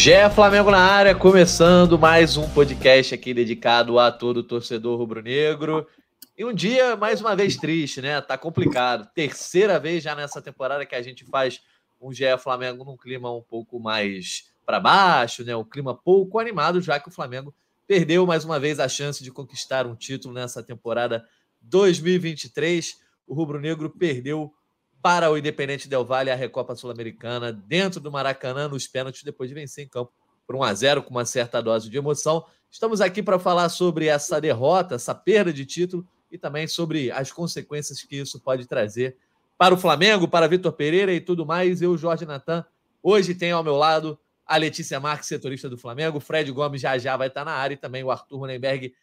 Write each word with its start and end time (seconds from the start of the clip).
Gé 0.00 0.30
Flamengo 0.30 0.70
na 0.70 0.78
área, 0.78 1.12
começando 1.12 1.98
mais 1.98 2.36
um 2.36 2.48
podcast 2.50 3.12
aqui 3.12 3.34
dedicado 3.34 3.98
a 3.98 4.12
todo 4.12 4.44
torcedor 4.44 4.96
rubro-negro. 4.96 5.88
E 6.36 6.44
um 6.44 6.54
dia, 6.54 6.94
mais 6.94 7.20
uma 7.20 7.34
vez, 7.34 7.56
triste, 7.56 8.00
né? 8.00 8.20
Tá 8.20 8.38
complicado. 8.38 9.10
Terceira 9.12 9.76
vez 9.76 10.04
já 10.04 10.14
nessa 10.14 10.40
temporada 10.40 10.86
que 10.86 10.94
a 10.94 11.02
gente 11.02 11.24
faz 11.24 11.60
um 12.00 12.12
GE 12.12 12.38
Flamengo 12.38 12.84
num 12.84 12.96
clima 12.96 13.34
um 13.34 13.42
pouco 13.42 13.80
mais 13.80 14.52
para 14.64 14.78
baixo, 14.78 15.42
né? 15.42 15.56
Um 15.56 15.64
clima 15.64 15.96
pouco 15.96 16.38
animado, 16.38 16.80
já 16.80 17.00
que 17.00 17.08
o 17.08 17.12
Flamengo 17.12 17.52
perdeu 17.84 18.24
mais 18.24 18.44
uma 18.44 18.60
vez 18.60 18.78
a 18.78 18.88
chance 18.88 19.24
de 19.24 19.32
conquistar 19.32 19.84
um 19.84 19.96
título 19.96 20.32
nessa 20.32 20.62
temporada 20.62 21.26
2023. 21.60 23.00
O 23.26 23.34
rubro-negro 23.34 23.90
perdeu 23.90 24.54
para 25.02 25.30
o 25.30 25.38
Independente 25.38 25.88
Del 25.88 26.04
Valle 26.04 26.30
a 26.30 26.34
Recopa 26.34 26.74
Sul-Americana 26.74 27.52
dentro 27.52 28.00
do 28.00 28.10
Maracanã 28.10 28.68
nos 28.68 28.88
pênaltis 28.88 29.22
depois 29.22 29.48
de 29.48 29.54
vencer 29.54 29.84
em 29.84 29.88
campo 29.88 30.12
por 30.46 30.56
1 30.56 30.62
a 30.62 30.74
0 30.74 31.02
com 31.02 31.10
uma 31.10 31.24
certa 31.24 31.62
dose 31.62 31.88
de 31.88 31.96
emoção. 31.96 32.44
Estamos 32.70 33.00
aqui 33.00 33.22
para 33.22 33.38
falar 33.38 33.68
sobre 33.68 34.06
essa 34.06 34.40
derrota, 34.40 34.96
essa 34.96 35.14
perda 35.14 35.52
de 35.52 35.64
título 35.64 36.06
e 36.30 36.36
também 36.36 36.66
sobre 36.66 37.10
as 37.10 37.32
consequências 37.32 38.02
que 38.02 38.16
isso 38.16 38.40
pode 38.40 38.66
trazer 38.66 39.16
para 39.56 39.74
o 39.74 39.78
Flamengo, 39.78 40.28
para 40.28 40.46
Vitor 40.46 40.72
Pereira 40.72 41.12
e 41.12 41.20
tudo 41.20 41.44
mais. 41.44 41.82
Eu, 41.82 41.96
Jorge 41.96 42.24
Natan, 42.24 42.64
hoje 43.02 43.34
tenho 43.34 43.56
ao 43.56 43.64
meu 43.64 43.76
lado 43.76 44.18
a 44.46 44.56
Letícia 44.56 44.98
Marques, 44.98 45.28
setorista 45.28 45.68
do 45.68 45.76
Flamengo, 45.76 46.20
Fred 46.20 46.50
Gomes 46.50 46.80
já 46.80 46.96
já 46.96 47.16
vai 47.16 47.28
estar 47.28 47.44
na 47.44 47.52
área 47.52 47.74
e 47.74 47.76
também 47.76 48.02
o 48.02 48.10
Arthur 48.10 48.38
Ronenberg, 48.38 48.94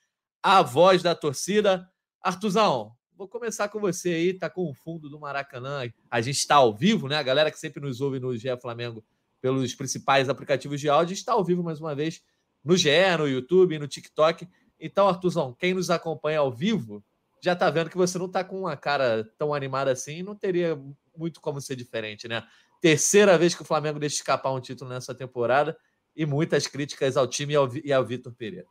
a 0.41 0.61
voz 0.63 1.03
da 1.03 1.13
torcida. 1.13 1.87
Artuzão, 2.19 2.93
Vou 3.17 3.29
começar 3.29 3.69
com 3.69 3.79
você 3.79 4.09
aí, 4.09 4.33
tá 4.33 4.49
com 4.49 4.69
o 4.69 4.73
fundo 4.73 5.09
do 5.09 5.17
Maracanã. 5.17 5.89
A 6.11 6.19
gente 6.19 6.37
está 6.37 6.55
ao 6.55 6.75
vivo, 6.75 7.07
né? 7.07 7.15
A 7.15 7.23
galera 7.23 7.49
que 7.49 7.57
sempre 7.57 7.79
nos 7.81 8.01
ouve 8.01 8.19
no 8.19 8.35
GE 8.35 8.49
Flamengo 8.61 9.03
pelos 9.41 9.73
principais 9.73 10.27
aplicativos 10.27 10.81
de 10.81 10.89
áudio 10.89 11.13
está 11.13 11.31
ao 11.31 11.43
vivo 11.43 11.63
mais 11.63 11.79
uma 11.79 11.95
vez 11.95 12.21
no 12.63 12.75
GE, 12.75 12.89
no 13.17 13.27
YouTube, 13.27 13.79
no 13.79 13.87
TikTok. 13.87 14.47
Então, 14.77 15.07
Artuzão, 15.07 15.53
quem 15.53 15.73
nos 15.73 15.89
acompanha 15.89 16.39
ao 16.39 16.51
vivo 16.51 17.01
já 17.41 17.53
está 17.53 17.69
vendo 17.69 17.89
que 17.89 17.97
você 17.97 18.17
não 18.17 18.25
está 18.25 18.43
com 18.43 18.59
uma 18.59 18.75
cara 18.75 19.23
tão 19.37 19.53
animada 19.53 19.91
assim, 19.91 20.21
não 20.21 20.35
teria 20.35 20.77
muito 21.15 21.39
como 21.39 21.61
ser 21.61 21.75
diferente, 21.75 22.27
né? 22.27 22.43
Terceira 22.81 23.37
vez 23.37 23.55
que 23.55 23.61
o 23.61 23.65
Flamengo 23.65 23.97
deixa 23.97 24.17
escapar 24.17 24.51
um 24.51 24.59
título 24.59 24.89
nessa 24.89 25.15
temporada 25.15 25.77
e 26.15 26.25
muitas 26.25 26.67
críticas 26.67 27.15
ao 27.15 27.27
time 27.27 27.53
e 27.53 27.55
ao, 27.55 27.75
e 27.77 27.93
ao 27.93 28.05
Vitor 28.05 28.33
Pereira. 28.33 28.67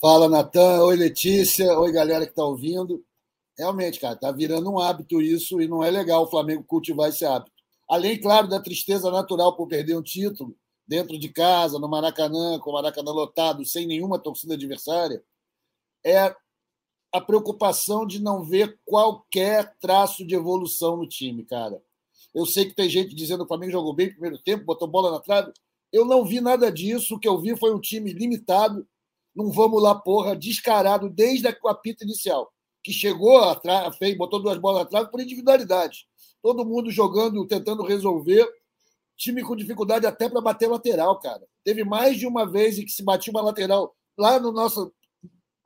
Fala, 0.00 0.28
Natan. 0.28 0.82
Oi, 0.82 0.96
Letícia. 0.96 1.78
Oi, 1.78 1.92
galera 1.92 2.24
que 2.24 2.32
está 2.32 2.44
ouvindo. 2.44 3.04
Realmente, 3.58 3.98
cara, 3.98 4.14
tá 4.14 4.30
virando 4.30 4.70
um 4.70 4.78
hábito 4.78 5.20
isso 5.20 5.60
e 5.60 5.66
não 5.66 5.82
é 5.82 5.90
legal 5.90 6.24
o 6.24 6.30
Flamengo 6.30 6.62
cultivar 6.64 7.08
esse 7.08 7.24
hábito. 7.24 7.52
Além, 7.88 8.20
claro, 8.20 8.48
da 8.48 8.60
tristeza 8.60 9.10
natural 9.10 9.56
por 9.56 9.66
perder 9.66 9.96
um 9.96 10.02
título 10.02 10.54
dentro 10.86 11.18
de 11.18 11.28
casa, 11.30 11.78
no 11.78 11.88
Maracanã, 11.88 12.58
com 12.58 12.70
o 12.70 12.74
Maracanã 12.74 13.12
lotado, 13.12 13.64
sem 13.64 13.86
nenhuma 13.86 14.18
torcida 14.18 14.54
adversária, 14.54 15.22
é 16.04 16.34
a 17.12 17.20
preocupação 17.20 18.06
de 18.06 18.20
não 18.20 18.44
ver 18.44 18.78
qualquer 18.84 19.74
traço 19.80 20.26
de 20.26 20.34
evolução 20.34 20.96
no 20.98 21.08
time, 21.08 21.42
cara. 21.44 21.80
Eu 22.34 22.44
sei 22.44 22.66
que 22.66 22.74
tem 22.74 22.90
gente 22.90 23.14
dizendo 23.14 23.38
que 23.38 23.44
o 23.44 23.48
Flamengo 23.48 23.72
jogou 23.72 23.94
bem 23.94 24.08
no 24.08 24.12
primeiro 24.12 24.38
tempo, 24.38 24.66
botou 24.66 24.86
bola 24.86 25.10
na 25.10 25.20
trave. 25.20 25.52
Eu 25.90 26.04
não 26.04 26.24
vi 26.24 26.40
nada 26.40 26.70
disso. 26.70 27.14
O 27.14 27.18
que 27.18 27.26
eu 27.26 27.40
vi 27.40 27.56
foi 27.56 27.74
um 27.74 27.80
time 27.80 28.12
limitado, 28.12 28.86
num 29.34 29.50
vamos 29.50 29.82
lá, 29.82 29.94
porra, 29.94 30.36
descarado 30.36 31.08
desde 31.08 31.48
a 31.48 31.56
apita 31.68 32.04
inicial 32.04 32.52
que 32.86 32.92
chegou 32.92 33.38
atrás, 33.38 33.96
botou 34.16 34.40
duas 34.40 34.58
bolas 34.58 34.82
atrás 34.82 35.08
por 35.08 35.20
individualidade. 35.20 36.06
Todo 36.40 36.64
mundo 36.64 36.88
jogando, 36.88 37.44
tentando 37.44 37.82
resolver. 37.82 38.48
Time 39.16 39.42
com 39.42 39.56
dificuldade 39.56 40.06
até 40.06 40.28
para 40.28 40.40
bater 40.40 40.68
lateral, 40.68 41.18
cara. 41.18 41.42
Teve 41.64 41.82
mais 41.82 42.16
de 42.16 42.28
uma 42.28 42.48
vez 42.48 42.78
em 42.78 42.84
que 42.84 42.92
se 42.92 43.02
batia 43.02 43.32
uma 43.32 43.42
lateral 43.42 43.92
lá 44.16 44.38
no 44.38 44.52
nosso 44.52 44.92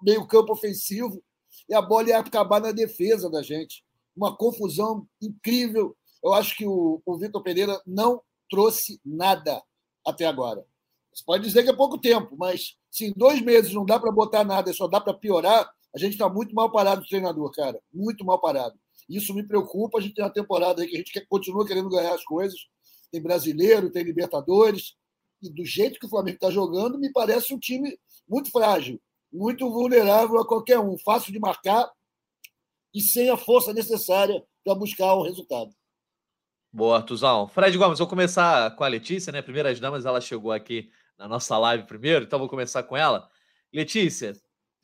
meio-campo 0.02 0.50
ofensivo 0.54 1.22
e 1.68 1.74
a 1.74 1.82
bola 1.82 2.08
ia 2.08 2.18
acabar 2.18 2.58
na 2.58 2.72
defesa 2.72 3.28
da 3.28 3.42
gente. 3.42 3.84
Uma 4.16 4.34
confusão 4.34 5.06
incrível. 5.20 5.94
Eu 6.24 6.32
acho 6.32 6.56
que 6.56 6.66
o, 6.66 7.02
o 7.04 7.18
Vitor 7.18 7.42
Pereira 7.42 7.78
não 7.86 8.22
trouxe 8.48 8.98
nada 9.04 9.62
até 10.06 10.24
agora. 10.24 10.64
Você 11.12 11.22
pode 11.26 11.44
dizer 11.44 11.64
que 11.64 11.68
é 11.68 11.76
pouco 11.76 11.98
tempo, 11.98 12.34
mas 12.38 12.78
se 12.90 13.08
em 13.08 13.12
dois 13.12 13.42
meses 13.42 13.74
não 13.74 13.84
dá 13.84 14.00
para 14.00 14.10
botar 14.10 14.42
nada, 14.42 14.72
só 14.72 14.88
dá 14.88 14.98
para 14.98 15.12
piorar, 15.12 15.70
a 15.94 15.98
gente 15.98 16.12
está 16.12 16.28
muito 16.28 16.54
mal 16.54 16.70
parado 16.70 17.02
de 17.02 17.08
treinador, 17.08 17.50
cara. 17.50 17.80
Muito 17.92 18.24
mal 18.24 18.40
parado. 18.40 18.78
Isso 19.08 19.34
me 19.34 19.42
preocupa. 19.42 19.98
A 19.98 20.00
gente 20.00 20.14
tem 20.14 20.24
uma 20.24 20.32
temporada 20.32 20.82
aí 20.82 20.88
que 20.88 20.94
a 20.94 20.98
gente 20.98 21.26
continua 21.26 21.66
querendo 21.66 21.88
ganhar 21.88 22.14
as 22.14 22.24
coisas. 22.24 22.58
Tem 23.10 23.20
brasileiro, 23.20 23.90
tem 23.90 24.04
Libertadores. 24.04 24.94
E 25.42 25.50
do 25.50 25.64
jeito 25.64 25.98
que 25.98 26.06
o 26.06 26.08
Flamengo 26.08 26.36
está 26.36 26.50
jogando, 26.50 26.98
me 26.98 27.10
parece 27.12 27.52
um 27.52 27.58
time 27.58 27.98
muito 28.28 28.50
frágil, 28.50 29.00
muito 29.32 29.68
vulnerável 29.70 30.38
a 30.38 30.46
qualquer 30.46 30.78
um, 30.78 30.96
fácil 30.98 31.32
de 31.32 31.40
marcar 31.40 31.90
e 32.94 33.00
sem 33.00 33.28
a 33.30 33.36
força 33.36 33.72
necessária 33.72 34.44
para 34.64 34.74
buscar 34.74 35.14
o 35.14 35.22
resultado. 35.22 35.70
Boa, 36.72 36.98
Artuzão. 36.98 37.48
Fred 37.48 37.76
Gomes, 37.76 37.98
vou 37.98 38.06
começar 38.06 38.76
com 38.76 38.84
a 38.84 38.88
Letícia, 38.88 39.32
né? 39.32 39.42
Primeiras 39.42 39.80
damas, 39.80 40.06
ela 40.06 40.20
chegou 40.20 40.52
aqui 40.52 40.90
na 41.18 41.26
nossa 41.26 41.58
live 41.58 41.84
primeiro, 41.84 42.24
então 42.24 42.38
vou 42.38 42.48
começar 42.48 42.82
com 42.84 42.96
ela. 42.96 43.28
Letícia, 43.72 44.34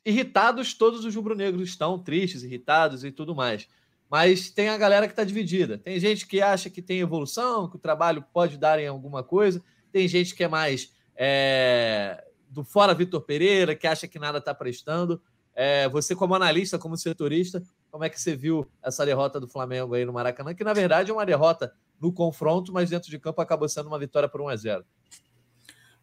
irritados, 0.07 0.73
todos 0.73 1.03
os 1.03 1.13
rubro-negros 1.13 1.67
estão 1.67 1.99
tristes, 1.99 2.41
irritados 2.41 3.03
e 3.03 3.11
tudo 3.11 3.35
mais. 3.35 3.67
Mas 4.09 4.49
tem 4.49 4.69
a 4.69 4.77
galera 4.77 5.05
que 5.05 5.11
está 5.11 5.25
dividida. 5.25 5.77
Tem 5.77 5.99
gente 5.99 6.25
que 6.25 6.41
acha 6.41 6.69
que 6.69 6.81
tem 6.81 7.01
evolução, 7.01 7.69
que 7.69 7.75
o 7.75 7.79
trabalho 7.79 8.23
pode 8.33 8.57
dar 8.57 8.79
em 8.79 8.87
alguma 8.87 9.21
coisa. 9.21 9.61
Tem 9.91 10.07
gente 10.07 10.33
que 10.33 10.45
é 10.45 10.47
mais 10.47 10.93
é, 11.13 12.23
do 12.49 12.63
fora 12.63 12.93
Vitor 12.93 13.19
Pereira, 13.19 13.75
que 13.75 13.85
acha 13.85 14.07
que 14.07 14.17
nada 14.17 14.37
está 14.37 14.53
prestando. 14.53 15.21
É, 15.53 15.89
você, 15.89 16.15
como 16.15 16.35
analista, 16.35 16.79
como 16.79 16.95
setorista, 16.95 17.61
como 17.91 18.05
é 18.05 18.09
que 18.09 18.21
você 18.21 18.33
viu 18.33 18.65
essa 18.81 19.05
derrota 19.05 19.41
do 19.41 19.47
Flamengo 19.47 19.93
aí 19.93 20.05
no 20.05 20.13
Maracanã? 20.13 20.53
Que 20.55 20.63
na 20.63 20.71
verdade 20.71 21.11
é 21.11 21.13
uma 21.13 21.25
derrota 21.25 21.73
no 21.99 22.13
confronto, 22.13 22.71
mas 22.71 22.89
dentro 22.89 23.09
de 23.09 23.19
campo 23.19 23.41
acabou 23.41 23.67
sendo 23.67 23.87
uma 23.87 23.99
vitória 23.99 24.29
por 24.29 24.39
1 24.39 24.47
a 24.47 24.55
0. 24.55 24.85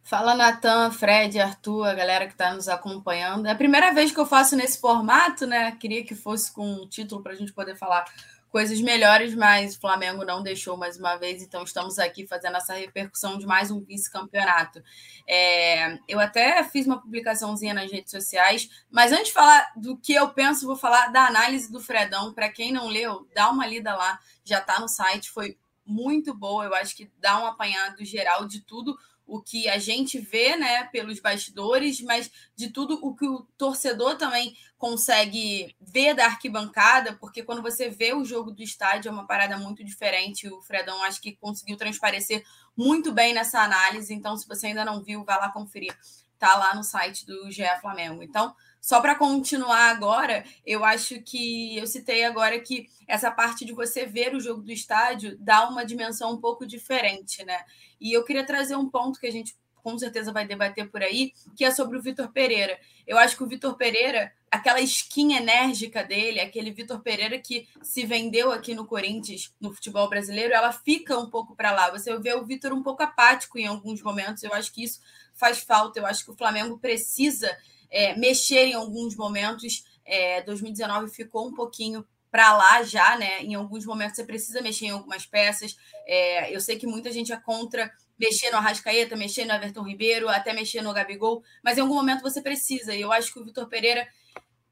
Fala, 0.07 0.35
Natan, 0.35 0.91
Fred, 0.91 1.41
Arthur, 1.41 1.87
a 1.89 1.95
galera 1.95 2.27
que 2.27 2.35
está 2.35 2.53
nos 2.53 2.69
acompanhando. 2.69 3.47
É 3.47 3.53
a 3.53 3.57
primeira 3.57 3.91
vez 3.95 4.13
que 4.13 4.21
eu 4.21 4.27
faço 4.27 4.55
nesse 4.55 4.79
formato, 4.79 5.47
né? 5.47 5.73
Queria 5.77 6.05
que 6.05 6.15
fosse 6.15 6.53
com 6.53 6.71
um 6.71 6.87
título 6.87 7.23
para 7.23 7.33
a 7.33 7.35
gente 7.35 7.55
poder 7.55 7.75
falar 7.75 8.05
coisas 8.51 8.79
melhores, 8.83 9.35
mas 9.35 9.75
o 9.75 9.81
Flamengo 9.81 10.23
não 10.23 10.43
deixou 10.43 10.77
mais 10.77 10.99
uma 10.99 11.17
vez, 11.17 11.43
então 11.43 11.65
estamos 11.65 11.99
aqui 11.99 12.27
fazendo 12.27 12.59
essa 12.59 12.75
repercussão 12.75 13.39
de 13.39 13.47
mais 13.47 13.71
um 13.71 13.81
vice-campeonato. 13.81 14.83
É, 15.27 15.99
eu 16.07 16.21
até 16.21 16.63
fiz 16.65 16.87
uma 16.87 17.01
publicaçãozinha 17.01 17.73
nas 17.73 17.91
redes 17.91 18.11
sociais, 18.11 18.69
mas 18.91 19.11
antes 19.11 19.29
de 19.29 19.33
falar 19.33 19.73
do 19.75 19.97
que 19.97 20.13
eu 20.13 20.29
penso, 20.29 20.67
vou 20.67 20.77
falar 20.77 21.09
da 21.13 21.27
análise 21.27 21.73
do 21.73 21.81
Fredão. 21.81 22.35
Para 22.35 22.51
quem 22.51 22.71
não 22.71 22.89
leu, 22.89 23.27
dá 23.35 23.49
uma 23.49 23.67
lida 23.67 23.97
lá, 23.97 24.21
já 24.45 24.59
está 24.59 24.79
no 24.79 24.87
site, 24.87 25.31
foi 25.31 25.57
muito 25.87 26.35
boa. 26.35 26.67
Eu 26.67 26.75
acho 26.75 26.95
que 26.95 27.11
dá 27.19 27.43
um 27.43 27.47
apanhado 27.47 28.05
geral 28.05 28.47
de 28.47 28.61
tudo 28.61 28.97
o 29.27 29.41
que 29.41 29.69
a 29.69 29.79
gente 29.79 30.19
vê, 30.19 30.57
né, 30.57 30.85
pelos 30.85 31.19
bastidores, 31.21 32.01
mas 32.01 32.31
de 32.55 32.71
tudo 32.71 32.99
o 33.03 33.15
que 33.15 33.27
o 33.27 33.47
torcedor 33.57 34.17
também 34.17 34.55
consegue 34.77 35.75
ver 35.81 36.15
da 36.15 36.27
arquibancada, 36.27 37.15
porque 37.15 37.43
quando 37.43 37.63
você 37.63 37.89
vê 37.89 38.13
o 38.13 38.25
jogo 38.25 38.51
do 38.51 38.63
estádio 38.63 39.09
é 39.09 39.13
uma 39.13 39.27
parada 39.27 39.57
muito 39.57 39.83
diferente. 39.83 40.49
O 40.49 40.61
Fredão 40.61 41.03
acho 41.03 41.23
que 41.23 41.37
conseguiu 41.37 41.77
transparecer 41.77 42.45
muito 42.77 43.13
bem 43.13 43.33
nessa 43.33 43.61
análise. 43.61 44.13
Então, 44.13 44.37
se 44.37 44.47
você 44.47 44.67
ainda 44.67 44.85
não 44.85 45.03
viu, 45.03 45.25
vai 45.25 45.39
lá 45.39 45.49
conferir. 45.49 45.97
Tá 46.39 46.57
lá 46.57 46.75
no 46.75 46.85
site 46.85 47.25
do 47.25 47.51
GE 47.51 47.65
Flamengo. 47.81 48.23
Então, 48.23 48.55
só 48.85 49.01
para 49.01 49.15
continuar 49.15 49.89
agora, 49.89 50.45
eu 50.63 50.85
acho 50.85 51.19
que 51.23 51.75
eu 51.75 51.87
citei 51.87 52.23
agora 52.23 52.61
que 52.61 52.91
essa 53.09 53.31
parte 53.31 53.65
de 53.65 53.73
você 53.73 54.05
ver 54.05 54.35
o 54.35 54.41
jogo 54.41 54.61
do 54.61 54.71
estádio 54.71 55.39
dá 55.41 55.67
uma 55.67 55.87
dimensão 55.87 56.35
um 56.35 56.37
pouco 56.37 56.67
diferente, 56.67 57.43
né? 57.47 57.65
E 57.99 58.13
eu 58.13 58.23
queria 58.27 58.45
trazer 58.45 58.77
um 58.77 58.87
ponto 58.87 59.19
que 59.19 59.27
a 59.27 59.33
gente 59.33 59.57
com 59.77 59.99
certeza 59.99 60.31
vai 60.35 60.47
debater 60.47 60.91
por 60.91 61.03
aí, 61.03 61.33
que 61.57 61.65
é 61.65 61.71
sobre 61.71 61.97
o 61.97 62.03
Vitor 62.03 62.31
Pereira. 62.31 62.79
Eu 63.07 63.17
acho 63.17 63.39
que 63.39 63.43
o 63.43 63.47
Vitor 63.47 63.75
Pereira, 63.75 64.31
aquela 64.51 64.83
skin 64.83 65.33
enérgica 65.33 66.05
dele, 66.05 66.41
aquele 66.41 66.71
Vitor 66.71 67.01
Pereira 67.01 67.39
que 67.39 67.67
se 67.83 68.05
vendeu 68.05 68.53
aqui 68.53 68.75
no 68.75 68.85
Corinthians, 68.85 69.55
no 69.59 69.73
futebol 69.73 70.11
brasileiro, 70.11 70.53
ela 70.53 70.73
fica 70.73 71.19
um 71.19 71.31
pouco 71.31 71.57
para 71.57 71.73
lá. 71.73 71.91
Você 71.91 72.15
vê 72.19 72.35
o 72.35 72.45
Vitor 72.45 72.75
um 72.75 72.83
pouco 72.83 73.03
apático 73.03 73.59
em 73.59 73.67
alguns 73.67 74.03
momentos. 74.03 74.43
Eu 74.43 74.53
acho 74.53 74.71
que 74.75 74.85
isso 74.85 75.01
faz 75.33 75.61
falta. 75.61 75.99
Eu 75.99 76.05
acho 76.05 76.23
que 76.23 76.31
o 76.31 76.37
Flamengo 76.37 76.79
precisa 76.79 77.51
é, 77.95 78.17
mexer 78.17 78.67
em 78.67 78.75
alguns 78.75 79.15
momentos. 79.15 79.85
É, 80.05 80.43
2019 80.43 81.11
ficou 81.15 81.47
um 81.47 81.55
pouquinho 81.55 82.05
para 82.31 82.53
lá 82.57 82.83
já, 82.83 83.17
né? 83.17 83.41
Em 83.43 83.55
alguns 83.55 83.87
momentos 83.87 84.17
você 84.17 84.25
precisa 84.25 84.61
mexer 84.61 84.87
em 84.87 84.91
algumas 84.91 85.25
peças. 85.25 85.77
É, 86.05 86.55
eu 86.55 86.61
sei 86.61 86.77
que 86.77 86.89
muita 86.89 87.13
gente 87.13 87.33
é 87.33 87.37
contra 87.37 87.91
mexer 88.19 88.51
no 88.51 88.57
Arrascaeta, 88.57 89.15
mexer 89.15 89.45
no 89.45 89.55
Everton 89.55 89.83
Ribeiro, 89.83 90.29
até 90.29 90.53
mexer 90.53 90.83
no 90.83 90.93
Gabigol, 90.93 91.45
mas 91.63 91.79
em 91.79 91.83
algum 91.83 91.95
momento 91.95 92.23
você 92.23 92.43
precisa. 92.43 92.93
E 92.95 93.01
eu 93.01 93.13
acho 93.13 93.33
que 93.33 93.39
o 93.39 93.45
Vitor 93.45 93.69
Pereira 93.69 94.09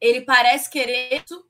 ele 0.00 0.22
parece 0.22 0.68
querer 0.68 1.22
isso, 1.22 1.46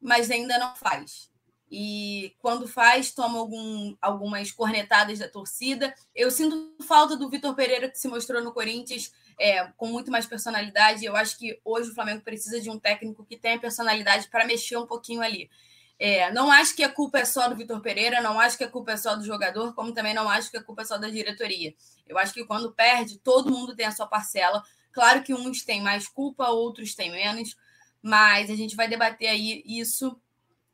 mas 0.00 0.30
ainda 0.30 0.56
não 0.58 0.76
faz. 0.76 1.28
e 1.68 2.32
quando 2.38 2.68
faz, 2.68 3.10
toma 3.10 3.38
algum, 3.40 3.96
algumas 4.00 4.52
cornetadas 4.52 5.18
da 5.18 5.28
torcida. 5.28 5.92
Eu 6.14 6.30
sinto 6.30 6.76
falta 6.86 7.16
do 7.16 7.28
Vitor 7.28 7.54
Pereira, 7.56 7.90
que 7.90 7.98
se 7.98 8.06
mostrou 8.06 8.40
no 8.40 8.52
Corinthians 8.52 9.10
é, 9.38 9.64
com 9.76 9.86
muito 9.88 10.10
mais 10.10 10.26
personalidade. 10.26 11.04
Eu 11.04 11.16
acho 11.16 11.38
que 11.38 11.60
hoje 11.64 11.90
o 11.90 11.94
Flamengo 11.94 12.22
precisa 12.22 12.60
de 12.60 12.70
um 12.70 12.78
técnico 12.78 13.24
que 13.24 13.36
tenha 13.36 13.58
personalidade 13.58 14.28
para 14.28 14.46
mexer 14.46 14.76
um 14.76 14.86
pouquinho 14.86 15.22
ali. 15.22 15.50
É, 15.98 16.30
não 16.32 16.50
acho 16.50 16.76
que 16.76 16.84
a 16.84 16.90
culpa 16.90 17.18
é 17.18 17.24
só 17.24 17.48
do 17.48 17.56
Vitor 17.56 17.80
Pereira, 17.80 18.20
não 18.20 18.38
acho 18.38 18.58
que 18.58 18.64
a 18.64 18.68
culpa 18.68 18.92
é 18.92 18.96
só 18.96 19.16
do 19.16 19.24
jogador, 19.24 19.74
como 19.74 19.92
também 19.92 20.12
não 20.12 20.28
acho 20.28 20.50
que 20.50 20.56
a 20.58 20.62
culpa 20.62 20.82
é 20.82 20.84
só 20.84 20.98
da 20.98 21.08
diretoria. 21.08 21.74
Eu 22.06 22.18
acho 22.18 22.34
que 22.34 22.44
quando 22.44 22.72
perde, 22.72 23.18
todo 23.18 23.50
mundo 23.50 23.74
tem 23.74 23.86
a 23.86 23.92
sua 23.92 24.06
parcela. 24.06 24.62
Claro 24.92 25.22
que 25.22 25.32
uns 25.32 25.64
têm 25.64 25.80
mais 25.80 26.06
culpa, 26.06 26.48
outros 26.48 26.94
têm 26.94 27.10
menos, 27.10 27.56
mas 28.02 28.50
a 28.50 28.54
gente 28.54 28.76
vai 28.76 28.88
debater 28.88 29.28
aí 29.28 29.62
isso 29.66 30.20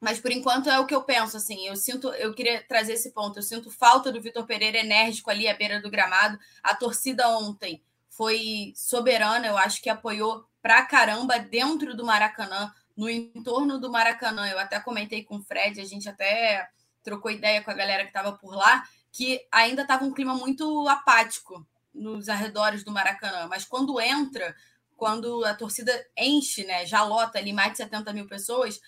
mas 0.02 0.18
por 0.18 0.32
enquanto 0.32 0.68
é 0.68 0.80
o 0.80 0.84
que 0.84 0.96
eu 0.96 1.04
penso, 1.04 1.36
assim. 1.36 1.68
Eu 1.68 1.76
sinto, 1.76 2.08
eu 2.14 2.34
queria 2.34 2.60
trazer 2.66 2.94
esse 2.94 3.12
ponto. 3.12 3.38
Eu 3.38 3.42
sinto 3.42 3.70
falta 3.70 4.10
do 4.10 4.20
Vitor 4.20 4.44
Pereira 4.44 4.78
enérgico 4.78 5.30
ali 5.30 5.46
à 5.46 5.54
beira 5.54 5.80
do 5.80 5.88
gramado. 5.88 6.36
A 6.60 6.74
torcida 6.74 7.28
ontem 7.38 7.80
foi 8.12 8.74
soberana, 8.76 9.46
eu 9.46 9.56
acho 9.56 9.80
que 9.80 9.88
apoiou 9.88 10.46
pra 10.60 10.84
caramba 10.84 11.38
dentro 11.38 11.96
do 11.96 12.04
Maracanã, 12.04 12.72
no 12.94 13.08
entorno 13.08 13.78
do 13.78 13.90
Maracanã. 13.90 14.46
Eu 14.48 14.58
até 14.58 14.78
comentei 14.78 15.24
com 15.24 15.36
o 15.36 15.42
Fred, 15.42 15.80
a 15.80 15.84
gente 15.84 16.08
até 16.08 16.68
trocou 17.02 17.30
ideia 17.30 17.62
com 17.62 17.70
a 17.70 17.74
galera 17.74 18.02
que 18.02 18.10
estava 18.10 18.32
por 18.32 18.54
lá, 18.54 18.84
que 19.10 19.40
ainda 19.50 19.82
estava 19.82 20.04
um 20.04 20.12
clima 20.12 20.34
muito 20.34 20.86
apático 20.88 21.66
nos 21.92 22.28
arredores 22.28 22.84
do 22.84 22.92
Maracanã. 22.92 23.46
Mas 23.48 23.64
quando 23.64 23.98
entra, 23.98 24.54
quando 24.94 25.42
a 25.46 25.54
torcida 25.54 25.92
enche, 26.16 26.64
né, 26.64 26.84
já 26.84 27.02
lota 27.02 27.38
ali 27.38 27.52
mais 27.52 27.72
de 27.72 27.78
70 27.78 28.12
mil 28.12 28.26
pessoas, 28.26 28.78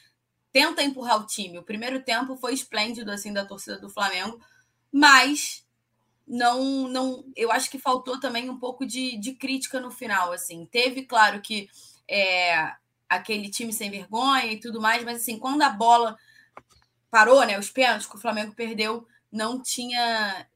tenta 0.52 0.82
empurrar 0.82 1.18
o 1.18 1.26
time. 1.26 1.58
O 1.58 1.64
primeiro 1.64 2.02
tempo 2.02 2.36
foi 2.36 2.52
esplêndido 2.52 3.10
assim 3.10 3.32
da 3.32 3.46
torcida 3.46 3.78
do 3.78 3.88
Flamengo, 3.88 4.38
mas 4.92 5.63
não 6.26 6.88
não 6.88 7.24
eu 7.36 7.52
acho 7.52 7.70
que 7.70 7.78
faltou 7.78 8.18
também 8.18 8.48
um 8.48 8.58
pouco 8.58 8.86
de, 8.86 9.18
de 9.18 9.34
crítica 9.34 9.80
no 9.80 9.90
final 9.90 10.32
assim. 10.32 10.66
Teve 10.66 11.04
claro 11.04 11.40
que 11.40 11.68
é, 12.08 12.72
aquele 13.08 13.50
time 13.50 13.72
sem 13.72 13.90
vergonha 13.90 14.52
e 14.52 14.60
tudo 14.60 14.80
mais 14.80 15.04
mas 15.04 15.20
assim 15.20 15.38
quando 15.38 15.62
a 15.62 15.70
bola 15.70 16.16
parou 17.10 17.44
né 17.44 17.58
os 17.58 17.70
pênaltis 17.70 18.06
que 18.06 18.16
o 18.16 18.20
Flamengo 18.20 18.54
perdeu 18.54 19.06
não 19.30 19.62
tinha 19.62 20.46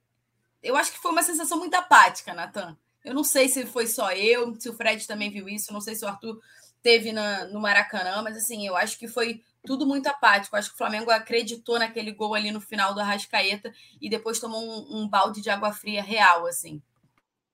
eu 0.62 0.76
acho 0.76 0.92
que 0.92 0.98
foi 0.98 1.12
uma 1.12 1.22
sensação 1.22 1.58
muito 1.58 1.74
apática 1.74 2.34
Natan. 2.34 2.76
Eu 3.04 3.14
não 3.14 3.22
sei 3.22 3.48
se 3.48 3.64
foi 3.64 3.86
só 3.86 4.10
eu 4.12 4.58
se 4.58 4.68
o 4.68 4.74
Fred 4.74 5.06
também 5.06 5.30
viu 5.30 5.48
isso 5.48 5.72
não 5.72 5.80
sei 5.80 5.94
se 5.94 6.04
o 6.04 6.08
Arthur 6.08 6.40
teve 6.82 7.12
na, 7.12 7.44
no 7.46 7.60
Maracanã 7.60 8.22
mas 8.22 8.36
assim 8.36 8.66
eu 8.66 8.76
acho 8.76 8.98
que 8.98 9.06
foi 9.06 9.42
tudo 9.64 9.86
muito 9.86 10.06
apático. 10.06 10.56
Acho 10.56 10.70
que 10.70 10.74
o 10.74 10.78
Flamengo 10.78 11.10
acreditou 11.10 11.78
naquele 11.78 12.12
gol 12.12 12.34
ali 12.34 12.50
no 12.50 12.60
final 12.60 12.94
do 12.94 13.00
Arrascaeta 13.00 13.72
e 14.00 14.08
depois 14.08 14.40
tomou 14.40 14.60
um, 14.60 15.02
um 15.02 15.08
balde 15.08 15.40
de 15.40 15.50
água 15.50 15.72
fria 15.72 16.02
real, 16.02 16.46
assim. 16.46 16.82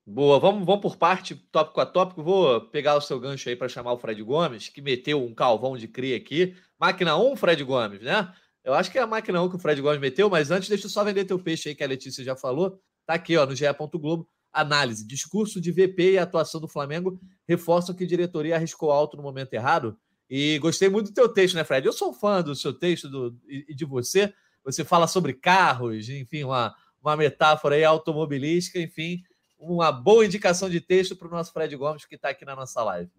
Boa, 0.07 0.39
vamos, 0.39 0.67
vamos 0.67 0.83
por 0.83 0.97
parte, 0.99 1.35
tópico 1.35 1.81
a 1.81 1.87
tópico. 1.87 2.23
Vou 2.23 2.61
pegar 2.61 2.95
o 2.95 3.01
seu 3.01 3.19
gancho 3.19 3.49
aí 3.49 3.57
para 3.57 3.71
chamar 3.71 3.93
o 3.95 3.99
Fred 3.99 4.23
Gomes, 4.23 4.69
que 4.69 4.83
meteu 4.83 5.25
um 5.25 5.35
calvão 5.35 5.79
de 5.79 5.89
cria 5.89 6.17
aqui. 6.17 6.55
Máquina 6.79 7.17
1, 7.17 7.37
Fred 7.37 7.65
Gomes, 7.65 8.03
né? 8.03 8.31
Eu 8.63 8.75
acho 8.75 8.91
que 8.91 8.99
é 8.99 9.03
a 9.03 9.07
máquina 9.07 9.43
1 9.43 9.49
que 9.49 9.57
o 9.57 9.59
Fred 9.59 9.81
Gomes 9.81 10.01
meteu, 10.01 10.29
mas 10.29 10.51
antes 10.51 10.69
deixa 10.69 10.87
eu 10.87 10.91
só 10.91 11.03
vender 11.05 11.25
teu 11.25 11.39
peixe 11.39 11.71
aí, 11.71 11.75
que 11.75 11.83
a 11.83 11.87
Letícia 11.87 12.23
já 12.23 12.37
falou. 12.37 12.79
Tá 13.07 13.15
aqui, 13.15 13.37
ó, 13.37 13.47
no 13.47 13.57
GE. 13.57 13.65
Globo. 13.95 14.29
Análise. 14.53 15.07
Discurso 15.07 15.61
de 15.61 15.73
VP 15.73 16.13
e 16.13 16.19
atuação 16.19 16.61
do 16.61 16.69
Flamengo 16.69 17.19
reforçam 17.49 17.95
que 17.95 18.05
a 18.05 18.07
diretoria 18.07 18.57
arriscou 18.57 18.93
alto 18.93 19.17
no 19.17 19.23
momento 19.23 19.53
errado. 19.55 19.99
E 20.29 20.59
gostei 20.59 20.89
muito 20.89 21.09
do 21.11 21.15
teu 21.15 21.29
texto, 21.29 21.55
né, 21.55 21.65
Fred? 21.65 21.87
Eu 21.87 21.93
sou 21.93 22.13
fã 22.13 22.43
do 22.43 22.55
seu 22.55 22.73
texto 22.73 23.09
do, 23.09 23.37
e 23.47 23.75
de 23.75 23.85
você. 23.85 24.33
Você 24.65 24.85
fala 24.85 25.07
sobre 25.07 25.35
carros, 25.35 26.09
enfim, 26.09 26.45
uma, 26.45 26.75
uma 27.03 27.17
metáfora 27.17 27.75
aí 27.75 27.85
automobilística, 27.85 28.79
enfim, 28.79 29.23
uma 29.59 29.93
boa 29.93 30.25
indicação 30.25 30.71
de 30.71 30.81
texto 30.81 31.15
para 31.15 31.29
o 31.29 31.31
nosso 31.31 31.53
Fred 31.53 31.77
Gomes, 31.77 32.07
que 32.07 32.15
está 32.15 32.31
aqui 32.31 32.45
na 32.45 32.57
nossa 32.57 32.83
live. 32.83 33.11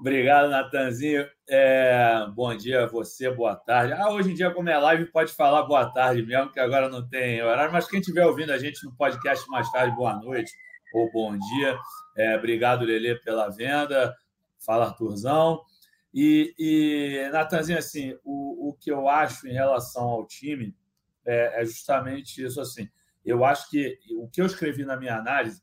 Obrigado, 0.00 0.48
Natanzinho. 0.48 1.28
É, 1.46 2.26
bom 2.34 2.56
dia 2.56 2.84
a 2.84 2.86
você, 2.86 3.30
boa 3.30 3.54
tarde. 3.54 3.92
Ah, 3.92 4.08
hoje 4.08 4.30
em 4.30 4.34
dia, 4.34 4.50
como 4.50 4.70
é 4.70 4.78
live, 4.78 5.04
pode 5.12 5.30
falar 5.34 5.64
boa 5.64 5.92
tarde 5.92 6.22
mesmo, 6.22 6.50
que 6.50 6.58
agora 6.58 6.88
não 6.88 7.06
tem 7.06 7.42
horário, 7.42 7.70
mas 7.70 7.86
quem 7.86 8.00
estiver 8.00 8.24
ouvindo 8.24 8.50
a 8.50 8.58
gente 8.58 8.82
no 8.82 8.96
podcast 8.96 9.46
mais 9.50 9.70
tarde, 9.70 9.94
boa 9.94 10.14
noite 10.14 10.50
ou 10.94 11.12
bom 11.12 11.36
dia. 11.36 11.78
É, 12.16 12.34
obrigado, 12.36 12.84
Lelê, 12.84 13.14
pela 13.16 13.50
venda. 13.50 14.16
Fala, 14.60 14.86
Arthurzão. 14.86 15.62
E, 16.12 16.54
e 16.58 17.28
Natanzinho, 17.32 17.78
assim, 17.78 18.16
o, 18.24 18.70
o 18.70 18.74
que 18.74 18.90
eu 18.90 19.08
acho 19.08 19.48
em 19.48 19.52
relação 19.52 20.04
ao 20.04 20.26
time 20.26 20.76
é, 21.24 21.62
é 21.62 21.64
justamente 21.64 22.44
isso. 22.44 22.60
assim. 22.60 22.88
Eu 23.24 23.44
acho 23.44 23.68
que 23.70 23.98
o 24.16 24.28
que 24.28 24.40
eu 24.40 24.46
escrevi 24.46 24.84
na 24.84 24.96
minha 24.96 25.16
análise 25.16 25.62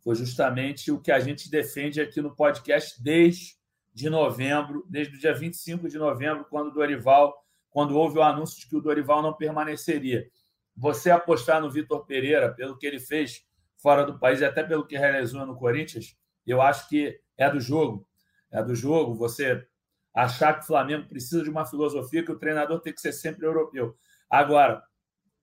foi 0.00 0.14
justamente 0.14 0.90
o 0.90 1.00
que 1.00 1.10
a 1.10 1.20
gente 1.20 1.50
defende 1.50 2.00
aqui 2.00 2.20
no 2.20 2.34
podcast 2.34 3.02
desde 3.02 3.58
de 3.92 4.08
novembro, 4.08 4.86
desde 4.88 5.16
o 5.16 5.18
dia 5.18 5.34
25 5.34 5.88
de 5.88 5.98
novembro, 5.98 6.46
quando 6.48 6.72
Dorival, 6.72 7.34
quando 7.68 7.96
houve 7.96 8.18
o 8.18 8.22
anúncio 8.22 8.60
de 8.60 8.68
que 8.68 8.76
o 8.76 8.80
Dorival 8.80 9.20
não 9.22 9.34
permaneceria. 9.34 10.30
Você 10.76 11.10
apostar 11.10 11.60
no 11.60 11.68
Vitor 11.68 12.06
Pereira, 12.06 12.54
pelo 12.54 12.78
que 12.78 12.86
ele 12.86 13.00
fez 13.00 13.44
fora 13.76 14.04
do 14.04 14.16
país 14.16 14.40
e 14.40 14.44
até 14.44 14.62
pelo 14.62 14.86
que 14.86 14.96
realizou 14.96 15.44
no 15.44 15.56
Corinthians, 15.56 16.16
eu 16.46 16.62
acho 16.62 16.88
que 16.88 17.20
é 17.38 17.48
do 17.48 17.60
jogo. 17.60 18.06
É 18.50 18.62
do 18.62 18.74
jogo 18.74 19.14
você 19.14 19.66
achar 20.12 20.54
que 20.54 20.64
o 20.64 20.66
Flamengo 20.66 21.08
precisa 21.08 21.42
de 21.42 21.48
uma 21.48 21.64
filosofia 21.64 22.24
que 22.24 22.32
o 22.32 22.38
treinador 22.38 22.80
tem 22.80 22.92
que 22.92 23.00
ser 23.00 23.12
sempre 23.12 23.46
europeu. 23.46 23.96
Agora, 24.28 24.82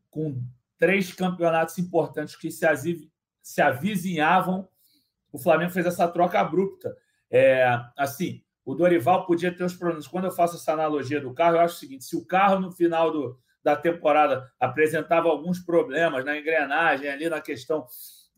com 0.10 0.44
três 0.78 1.14
campeonatos 1.14 1.78
importantes 1.78 2.36
que 2.36 2.52
se, 2.52 3.62
avizinhavam, 3.62 4.68
o 5.32 5.40
Flamengo 5.40 5.72
fez 5.72 5.86
essa 5.86 6.08
troca 6.08 6.40
abrupta. 6.40 6.96
É, 7.32 7.66
assim, 7.98 8.44
o 8.64 8.74
Dorival 8.74 9.26
podia 9.26 9.56
ter 9.56 9.64
os 9.64 9.76
problemas. 9.76 10.08
Quando 10.08 10.26
eu 10.26 10.32
faço 10.32 10.58
essa 10.58 10.74
analogia 10.74 11.22
do 11.22 11.34
carro, 11.34 11.56
eu 11.56 11.62
acho 11.62 11.76
o 11.76 11.80
seguinte: 11.80 12.04
se 12.04 12.16
o 12.16 12.26
carro 12.26 12.60
no 12.60 12.72
final 12.72 13.12
do, 13.12 13.40
da 13.64 13.76
temporada 13.76 14.52
apresentava 14.60 15.30
alguns 15.30 15.60
problemas 15.60 16.26
na 16.26 16.38
engrenagem, 16.38 17.10
ali 17.10 17.30
na 17.30 17.42
questão, 17.42 17.86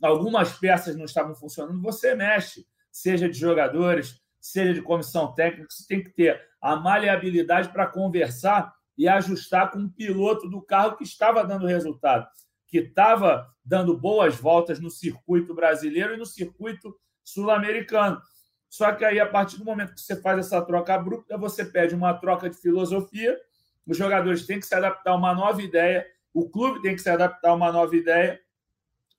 algumas 0.01 0.53
peças 0.53 0.95
não 0.95 1.05
estavam 1.05 1.33
funcionando, 1.35 1.81
você 1.81 2.13
mexe 2.13 2.65
seja 2.97 3.29
de 3.29 3.37
jogadores, 3.37 4.19
seja 4.39 4.73
de 4.73 4.81
comissão 4.81 5.31
técnica, 5.33 5.67
você 5.69 5.85
tem 5.87 6.03
que 6.03 6.09
ter 6.09 6.41
a 6.59 6.75
maleabilidade 6.75 7.69
para 7.69 7.85
conversar 7.85 8.73
e 8.97 9.07
ajustar 9.07 9.69
com 9.69 9.79
o 9.79 9.89
piloto 9.89 10.49
do 10.49 10.61
carro 10.61 10.97
que 10.97 11.03
estava 11.03 11.45
dando 11.45 11.67
resultado, 11.67 12.27
que 12.65 12.79
estava 12.79 13.47
dando 13.63 13.95
boas 13.95 14.35
voltas 14.35 14.79
no 14.79 14.89
circuito 14.89 15.53
brasileiro 15.53 16.15
e 16.15 16.17
no 16.17 16.25
circuito 16.25 16.97
sul-americano. 17.23 18.19
Só 18.67 18.91
que 18.91 19.05
aí, 19.05 19.19
a 19.19 19.27
partir 19.27 19.59
do 19.59 19.65
momento 19.65 19.93
que 19.93 20.01
você 20.01 20.19
faz 20.19 20.39
essa 20.39 20.59
troca 20.63 20.95
abrupta, 20.95 21.37
você 21.37 21.63
pede 21.63 21.93
uma 21.93 22.15
troca 22.15 22.49
de 22.49 22.57
filosofia, 22.57 23.37
os 23.85 23.95
jogadores 23.95 24.47
têm 24.47 24.59
que 24.59 24.65
se 24.65 24.73
adaptar 24.73 25.11
a 25.11 25.15
uma 25.15 25.35
nova 25.35 25.61
ideia, 25.61 26.05
o 26.33 26.49
clube 26.49 26.81
tem 26.81 26.95
que 26.95 27.01
se 27.01 27.09
adaptar 27.09 27.51
a 27.51 27.53
uma 27.53 27.71
nova 27.71 27.95
ideia, 27.95 28.41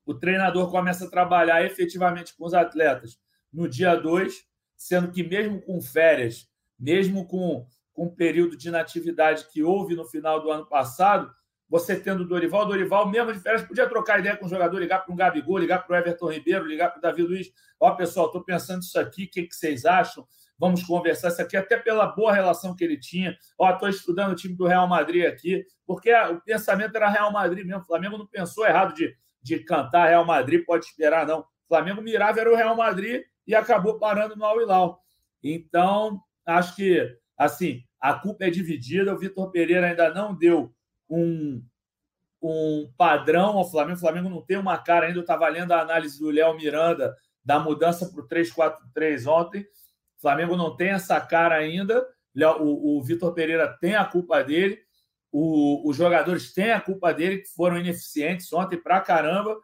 o 0.05 0.15
treinador 0.15 0.69
começa 0.69 1.05
a 1.05 1.11
trabalhar 1.11 1.65
efetivamente 1.65 2.35
com 2.37 2.45
os 2.45 2.55
atletas 2.55 3.19
no 3.53 3.69
dia 3.69 3.95
2, 3.95 4.45
sendo 4.77 5.11
que 5.11 5.23
mesmo 5.23 5.61
com 5.61 5.81
férias, 5.81 6.49
mesmo 6.79 7.27
com, 7.27 7.67
com 7.93 8.07
o 8.07 8.15
período 8.15 8.57
de 8.57 8.69
inatividade 8.69 9.47
que 9.53 9.63
houve 9.63 9.95
no 9.95 10.05
final 10.05 10.41
do 10.41 10.51
ano 10.51 10.67
passado, 10.67 11.33
você 11.69 11.99
tendo 11.99 12.23
o 12.23 12.27
Dorival, 12.27 12.65
Dorival, 12.65 13.09
mesmo 13.09 13.33
de 13.33 13.41
férias, 13.41 13.63
podia 13.63 13.87
trocar 13.87 14.21
ideia 14.21 14.37
com 14.37 14.47
o 14.47 14.49
jogador, 14.49 14.79
ligar 14.79 15.01
para 15.01 15.13
um 15.13 15.17
Gabigol, 15.17 15.59
ligar 15.59 15.87
para 15.87 15.95
o 15.95 15.99
Everton 15.99 16.33
Ribeiro, 16.33 16.65
ligar 16.65 16.91
para 16.91 16.99
o 16.99 17.03
Davi 17.03 17.23
Luiz. 17.23 17.53
Ó, 17.79 17.91
pessoal, 17.91 18.27
estou 18.27 18.43
pensando 18.43 18.81
isso 18.81 18.99
aqui, 18.99 19.25
o 19.25 19.31
que, 19.31 19.43
que 19.43 19.55
vocês 19.55 19.85
acham? 19.85 20.27
Vamos 20.59 20.83
conversar 20.83 21.29
isso 21.29 21.43
aqui, 21.43 21.57
até 21.57 21.77
pela 21.77 22.07
boa 22.07 22.33
relação 22.33 22.75
que 22.75 22.83
ele 22.83 22.99
tinha. 22.99 23.37
Ó, 23.59 23.71
estou 23.71 23.89
estudando 23.89 24.33
o 24.33 24.35
time 24.35 24.57
do 24.57 24.67
Real 24.67 24.89
Madrid 24.89 25.27
aqui, 25.27 25.65
porque 25.87 26.13
o 26.13 26.41
pensamento 26.41 26.97
era 26.97 27.09
Real 27.09 27.31
Madrid 27.31 27.65
mesmo. 27.67 27.83
O 27.83 27.87
Flamengo 27.87 28.17
não 28.17 28.27
pensou 28.27 28.67
errado 28.67 28.95
de, 28.95 29.15
de 29.43 29.59
cantar 29.61 30.09
Real 30.09 30.25
Madrid, 30.25 30.65
pode 30.65 30.87
esperar, 30.87 31.27
não. 31.27 31.41
O 31.41 31.69
Flamengo 31.69 32.01
mirava 32.01 32.41
era 32.41 32.51
o 32.51 32.57
Real 32.57 32.75
Madrid 32.75 33.23
e 33.49 33.55
acabou 33.55 33.99
parando 33.99 34.37
no 34.37 34.45
Al 34.45 34.61
Hilal. 34.61 35.03
Então, 35.43 36.21
acho 36.45 36.77
que 36.77 37.17
assim 37.35 37.83
a 37.99 38.13
culpa 38.13 38.45
é 38.45 38.51
dividida. 38.51 39.15
O 39.15 39.19
Vitor 39.19 39.51
Pereira 39.51 39.89
ainda 39.89 40.13
não 40.13 40.35
deu 40.35 40.71
um, 41.09 41.65
um 42.43 42.93
padrão 42.97 43.57
ao 43.57 43.69
Flamengo. 43.69 43.97
O 43.97 44.01
Flamengo 44.01 44.29
não 44.29 44.43
tem 44.43 44.59
uma 44.59 44.77
cara 44.77 45.07
ainda. 45.07 45.19
Eu 45.19 45.23
estava 45.23 45.49
lendo 45.49 45.73
a 45.73 45.81
análise 45.81 46.19
do 46.21 46.31
Léo 46.31 46.55
Miranda 46.57 47.17
da 47.43 47.59
mudança 47.59 48.07
para 48.07 48.21
o 48.21 48.29
3-4-3 48.29 49.27
ontem. 49.27 49.63
O 49.63 50.21
Flamengo 50.21 50.55
não 50.55 50.77
tem 50.77 50.91
essa 50.91 51.19
cara 51.19 51.55
ainda. 51.55 52.07
O, 52.61 52.99
o 52.99 53.03
Vitor 53.03 53.33
Pereira 53.33 53.67
tem 53.81 53.97
a 53.97 54.05
culpa 54.05 54.45
dele. 54.45 54.79
O, 55.33 55.89
os 55.89 55.97
jogadores 55.97 56.53
têm 56.53 56.73
a 56.73 56.81
culpa 56.81 57.15
dele, 57.15 57.39
que 57.39 57.49
foram 57.49 57.79
ineficientes 57.79 58.53
ontem 58.53 58.77
pra 58.77 59.01
caramba 59.01 59.59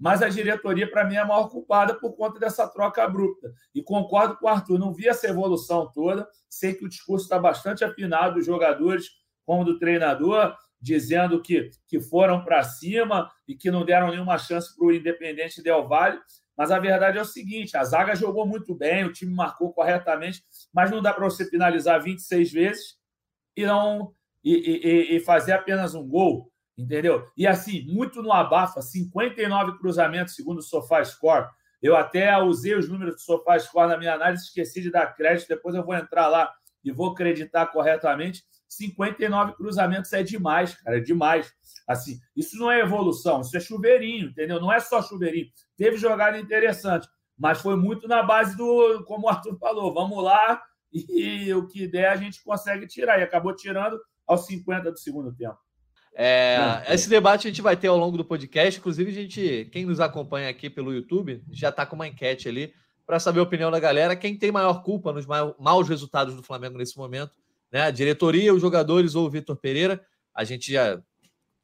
mas 0.00 0.22
a 0.22 0.30
diretoria, 0.30 0.90
para 0.90 1.04
mim, 1.04 1.16
é 1.16 1.18
a 1.18 1.26
maior 1.26 1.50
culpada 1.50 1.94
por 1.94 2.14
conta 2.14 2.40
dessa 2.40 2.66
troca 2.66 3.04
abrupta. 3.04 3.52
E 3.74 3.82
concordo 3.82 4.38
com 4.38 4.46
o 4.46 4.48
Arthur, 4.48 4.78
não 4.78 4.94
vi 4.94 5.06
essa 5.06 5.28
evolução 5.28 5.92
toda. 5.92 6.26
Sei 6.48 6.72
que 6.72 6.86
o 6.86 6.88
discurso 6.88 7.26
está 7.26 7.38
bastante 7.38 7.84
afinado 7.84 8.36
dos 8.36 8.46
jogadores 8.46 9.10
como 9.44 9.62
do 9.62 9.78
treinador, 9.78 10.56
dizendo 10.80 11.42
que, 11.42 11.70
que 11.86 12.00
foram 12.00 12.42
para 12.42 12.62
cima 12.62 13.30
e 13.46 13.54
que 13.54 13.70
não 13.70 13.84
deram 13.84 14.10
nenhuma 14.10 14.38
chance 14.38 14.74
para 14.74 14.86
o 14.86 14.92
Independente 14.92 15.62
Del 15.62 15.86
Valle. 15.86 16.18
Mas 16.56 16.70
a 16.70 16.78
verdade 16.78 17.18
é 17.18 17.20
o 17.20 17.26
seguinte: 17.26 17.76
a 17.76 17.84
zaga 17.84 18.14
jogou 18.14 18.46
muito 18.46 18.74
bem, 18.74 19.04
o 19.04 19.12
time 19.12 19.34
marcou 19.34 19.70
corretamente, 19.70 20.42
mas 20.72 20.90
não 20.90 21.02
dá 21.02 21.12
para 21.12 21.24
você 21.24 21.44
finalizar 21.44 22.02
26 22.02 22.52
vezes 22.52 22.94
e 23.54 23.66
não 23.66 24.14
e, 24.42 24.54
e, 24.54 25.16
e, 25.16 25.20
fazer 25.20 25.52
apenas 25.52 25.94
um 25.94 26.06
gol, 26.08 26.49
entendeu? 26.80 27.26
E 27.36 27.46
assim, 27.46 27.82
muito 27.86 28.22
no 28.22 28.32
abafa, 28.32 28.80
59 28.80 29.78
cruzamentos 29.78 30.34
segundo 30.34 30.58
o 30.58 30.62
SofaScore. 30.62 31.48
Eu 31.82 31.96
até 31.96 32.36
usei 32.38 32.74
os 32.74 32.88
números 32.88 33.14
do 33.16 33.20
SofaScore 33.20 33.88
na 33.88 33.96
minha 33.96 34.14
análise, 34.14 34.44
esqueci 34.44 34.82
de 34.82 34.90
dar 34.90 35.14
crédito, 35.14 35.48
depois 35.48 35.74
eu 35.74 35.84
vou 35.84 35.94
entrar 35.94 36.28
lá 36.28 36.52
e 36.84 36.90
vou 36.90 37.12
acreditar 37.12 37.66
corretamente. 37.66 38.42
59 38.68 39.54
cruzamentos 39.54 40.12
é 40.12 40.22
demais, 40.22 40.74
cara, 40.74 40.98
é 40.98 41.00
demais. 41.00 41.52
Assim, 41.86 42.20
isso 42.36 42.56
não 42.56 42.70
é 42.70 42.80
evolução, 42.80 43.40
isso 43.40 43.56
é 43.56 43.60
chuveirinho, 43.60 44.28
entendeu? 44.28 44.60
Não 44.60 44.72
é 44.72 44.78
só 44.78 45.02
chuveirinho. 45.02 45.48
Teve 45.76 45.96
jogada 45.96 46.38
interessante, 46.38 47.08
mas 47.36 47.60
foi 47.60 47.76
muito 47.76 48.06
na 48.06 48.22
base 48.22 48.56
do, 48.56 49.04
como 49.06 49.26
o 49.26 49.28
Arthur 49.28 49.58
falou, 49.58 49.92
vamos 49.92 50.22
lá 50.22 50.62
e 50.92 51.52
o 51.54 51.66
que 51.66 51.86
der 51.86 52.10
a 52.10 52.16
gente 52.16 52.42
consegue 52.42 52.86
tirar. 52.86 53.18
E 53.18 53.22
acabou 53.22 53.54
tirando 53.54 53.98
aos 54.26 54.46
50 54.46 54.92
do 54.92 54.98
segundo 54.98 55.34
tempo. 55.34 55.58
É, 56.14 56.84
esse 56.88 57.08
debate 57.08 57.46
a 57.46 57.50
gente 57.50 57.62
vai 57.62 57.76
ter 57.76 57.88
ao 57.88 57.96
longo 57.96 58.16
do 58.16 58.24
podcast. 58.24 58.78
Inclusive, 58.78 59.10
a 59.10 59.14
gente, 59.14 59.68
quem 59.72 59.86
nos 59.86 60.00
acompanha 60.00 60.48
aqui 60.48 60.68
pelo 60.68 60.92
YouTube 60.92 61.42
já 61.50 61.68
está 61.68 61.86
com 61.86 61.96
uma 61.96 62.08
enquete 62.08 62.48
ali 62.48 62.74
para 63.06 63.18
saber 63.18 63.40
a 63.40 63.44
opinião 63.44 63.70
da 63.70 63.80
galera. 63.80 64.16
Quem 64.16 64.36
tem 64.36 64.52
maior 64.52 64.82
culpa 64.82 65.12
nos 65.12 65.26
maus 65.26 65.88
resultados 65.88 66.34
do 66.34 66.42
Flamengo 66.42 66.78
nesse 66.78 66.96
momento? 66.96 67.32
Né? 67.72 67.82
A 67.82 67.90
diretoria, 67.90 68.54
os 68.54 68.60
jogadores 68.60 69.14
ou 69.14 69.26
o 69.26 69.30
Vitor 69.30 69.56
Pereira? 69.56 70.04
A 70.34 70.44
gente 70.44 70.72
já, 70.72 71.00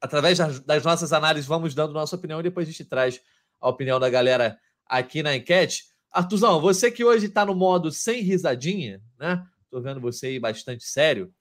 através 0.01 0.39
das 0.39 0.85
nossas 0.85 1.13
análises, 1.13 1.47
vamos 1.47 1.75
dando 1.75 1.93
nossa 1.93 2.17
opinião 2.17 2.41
e 2.41 2.43
depois 2.43 2.69
a 2.69 2.71
gente 2.71 2.85
traz 2.85 3.21
a 3.61 3.69
opinião 3.69 4.01
da 4.01 4.09
galera 4.09 4.59
aqui 4.87 5.23
na 5.23 5.35
enquete. 5.37 5.85
Artuzão, 6.11 6.61
você 6.61 6.91
que 6.91 7.05
hoje 7.05 7.27
está 7.27 7.45
no 7.45 7.55
modo 7.55 7.91
sem 7.91 8.23
risadinha, 8.23 9.03
né? 9.19 9.45
Tô 9.71 9.81
vendo 9.81 10.01
você 10.01 10.29
aí 10.29 10.41
bastante 10.41 10.85
sério. 10.85 11.33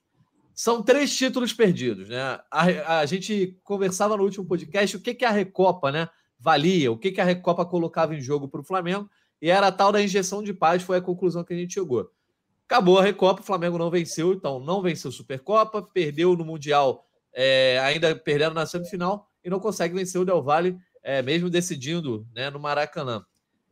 São 0.55 0.81
três 0.81 1.13
títulos 1.13 1.51
perdidos, 1.51 2.07
né? 2.07 2.39
A, 2.49 2.99
a 2.99 3.05
gente 3.05 3.59
conversava 3.61 4.15
no 4.15 4.23
último 4.23 4.45
podcast 4.45 4.95
o 4.95 5.01
que, 5.01 5.13
que 5.13 5.25
a 5.25 5.29
Recopa 5.29 5.91
né, 5.91 6.07
valia, 6.39 6.89
o 6.89 6.97
que, 6.97 7.11
que 7.11 7.19
a 7.19 7.25
Recopa 7.25 7.65
colocava 7.65 8.15
em 8.15 8.21
jogo 8.21 8.47
para 8.47 8.61
o 8.61 8.63
Flamengo, 8.63 9.09
e 9.41 9.49
era 9.49 9.67
a 9.67 9.71
tal 9.71 9.91
da 9.91 10.01
injeção 10.01 10.41
de 10.41 10.53
paz, 10.53 10.81
foi 10.81 10.97
a 10.97 11.01
conclusão 11.01 11.43
que 11.43 11.53
a 11.53 11.57
gente 11.57 11.73
chegou. 11.73 12.09
Acabou 12.65 12.97
a 12.97 13.03
Recopa, 13.03 13.41
o 13.41 13.45
Flamengo 13.45 13.77
não 13.77 13.91
venceu, 13.91 14.33
então 14.33 14.59
não 14.61 14.81
venceu 14.81 15.11
Supercopa, 15.11 15.81
perdeu 15.81 16.37
no 16.37 16.45
Mundial, 16.45 17.05
é, 17.33 17.77
ainda 17.83 18.15
perdendo 18.15 18.55
na 18.55 18.65
semifinal, 18.65 19.29
e 19.43 19.49
não 19.49 19.59
consegue 19.59 19.93
vencer 19.93 20.21
o 20.21 20.25
Del 20.25 20.41
Valle, 20.41 20.77
é, 21.03 21.21
mesmo 21.21 21.49
decidindo 21.49 22.25
né, 22.33 22.49
no 22.49 22.61
Maracanã. 22.61 23.25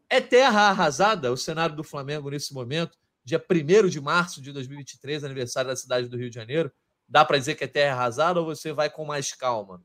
É 0.10 0.20
terra 0.20 0.70
arrasada 0.70 1.32
o 1.32 1.38
cenário 1.38 1.76
do 1.76 1.84
Flamengo 1.84 2.30
nesse 2.30 2.54
momento? 2.54 2.98
Dia 3.24 3.44
1 3.44 3.88
de 3.88 4.02
março 4.02 4.42
de 4.42 4.52
2023, 4.52 5.24
aniversário 5.24 5.70
da 5.70 5.76
cidade 5.76 6.08
do 6.08 6.18
Rio 6.18 6.30
de 6.30 6.36
Janeiro. 6.36 6.72
Dá 7.08 7.24
para 7.24 7.38
dizer 7.38 7.56
que 7.56 7.64
é 7.64 7.68
terra 7.68 7.96
arrasada 7.96 8.40
ou 8.40 8.46
você 8.46 8.74
vai 8.74 8.90
com 8.90 9.06
mais 9.06 9.34
calma? 9.34 9.82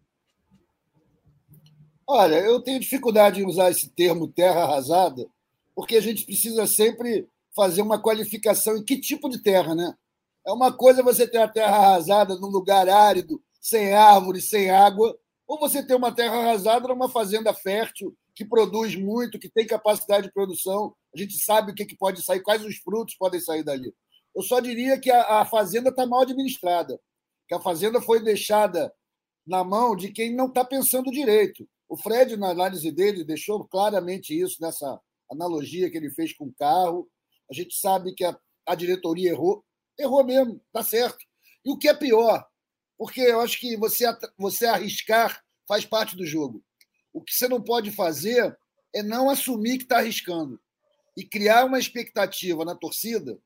Olha, 2.06 2.36
eu 2.36 2.60
tenho 2.60 2.80
dificuldade 2.80 3.40
em 3.40 3.46
usar 3.46 3.70
esse 3.70 3.90
termo 3.90 4.28
terra 4.28 4.62
arrasada, 4.62 5.28
porque 5.74 5.96
a 5.96 6.00
gente 6.00 6.24
precisa 6.24 6.66
sempre 6.66 7.28
fazer 7.54 7.82
uma 7.82 8.00
qualificação 8.00 8.76
em 8.76 8.84
que 8.84 8.98
tipo 8.98 9.28
de 9.28 9.42
terra, 9.42 9.74
né? 9.74 9.94
É 10.46 10.50
uma 10.50 10.72
coisa 10.72 11.02
você 11.02 11.28
ter 11.28 11.38
a 11.38 11.48
terra 11.48 11.76
arrasada 11.76 12.36
num 12.36 12.48
lugar 12.48 12.88
árido, 12.88 13.42
sem 13.60 13.92
árvores, 13.92 14.48
sem 14.48 14.70
água, 14.70 15.18
ou 15.46 15.58
você 15.58 15.84
ter 15.84 15.94
uma 15.94 16.10
terra 16.10 16.36
arrasada 16.36 16.88
numa 16.88 17.10
fazenda 17.10 17.52
fértil, 17.52 18.16
que 18.38 18.44
produz 18.44 18.94
muito, 18.94 19.36
que 19.36 19.48
tem 19.48 19.66
capacidade 19.66 20.28
de 20.28 20.32
produção, 20.32 20.94
a 21.12 21.18
gente 21.18 21.36
sabe 21.38 21.72
o 21.72 21.74
que, 21.74 21.84
que 21.84 21.96
pode 21.96 22.22
sair, 22.22 22.40
quais 22.40 22.64
os 22.64 22.76
frutos 22.76 23.16
podem 23.16 23.40
sair 23.40 23.64
dali. 23.64 23.92
Eu 24.32 24.42
só 24.42 24.60
diria 24.60 24.96
que 24.96 25.10
a, 25.10 25.40
a 25.40 25.44
fazenda 25.44 25.88
está 25.88 26.06
mal 26.06 26.20
administrada, 26.20 27.00
que 27.48 27.54
a 27.56 27.60
fazenda 27.60 28.00
foi 28.00 28.22
deixada 28.22 28.94
na 29.44 29.64
mão 29.64 29.96
de 29.96 30.12
quem 30.12 30.32
não 30.32 30.46
está 30.46 30.64
pensando 30.64 31.10
direito. 31.10 31.68
O 31.88 31.96
Fred, 31.96 32.36
na 32.36 32.50
análise 32.50 32.92
dele, 32.92 33.24
deixou 33.24 33.66
claramente 33.66 34.40
isso 34.40 34.62
nessa 34.62 35.00
analogia 35.28 35.90
que 35.90 35.96
ele 35.96 36.10
fez 36.10 36.32
com 36.32 36.44
o 36.44 36.54
carro. 36.54 37.10
A 37.50 37.52
gente 37.52 37.74
sabe 37.74 38.14
que 38.14 38.24
a, 38.24 38.38
a 38.68 38.76
diretoria 38.76 39.30
errou, 39.30 39.64
errou 39.98 40.22
mesmo, 40.22 40.62
está 40.68 40.84
certo. 40.84 41.18
E 41.64 41.72
o 41.72 41.76
que 41.76 41.88
é 41.88 41.94
pior, 41.94 42.46
porque 42.96 43.20
eu 43.20 43.40
acho 43.40 43.58
que 43.58 43.76
você, 43.76 44.04
você 44.38 44.66
arriscar 44.66 45.42
faz 45.66 45.84
parte 45.84 46.14
do 46.16 46.24
jogo. 46.24 46.62
O 47.12 47.22
que 47.22 47.34
você 47.34 47.48
não 47.48 47.62
pode 47.62 47.90
fazer 47.90 48.56
é 48.94 49.02
não 49.02 49.30
assumir 49.30 49.78
que 49.78 49.84
está 49.84 49.98
arriscando 49.98 50.60
e 51.16 51.24
criar 51.24 51.64
uma 51.64 51.78
expectativa 51.78 52.64
na 52.64 52.74
torcida 52.74 53.38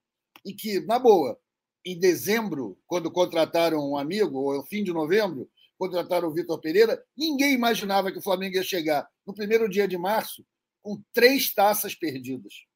e 0.44 0.52
que, 0.52 0.80
na 0.80 0.98
boa, 0.98 1.38
em 1.84 1.98
dezembro, 1.98 2.78
quando 2.86 3.10
contrataram 3.10 3.78
um 3.78 3.96
amigo, 3.96 4.38
ou 4.38 4.56
no 4.56 4.64
fim 4.64 4.84
de 4.84 4.92
novembro, 4.92 5.50
contrataram 5.78 6.28
o 6.28 6.32
Vitor 6.32 6.60
Pereira, 6.60 7.02
ninguém 7.16 7.54
imaginava 7.54 8.12
que 8.12 8.18
o 8.18 8.22
Flamengo 8.22 8.56
ia 8.56 8.62
chegar 8.62 9.08
no 9.26 9.34
primeiro 9.34 9.68
dia 9.68 9.88
de 9.88 9.98
março 9.98 10.44
com 10.80 11.02
três 11.12 11.52
taças 11.52 11.94
perdidas, 11.94 12.66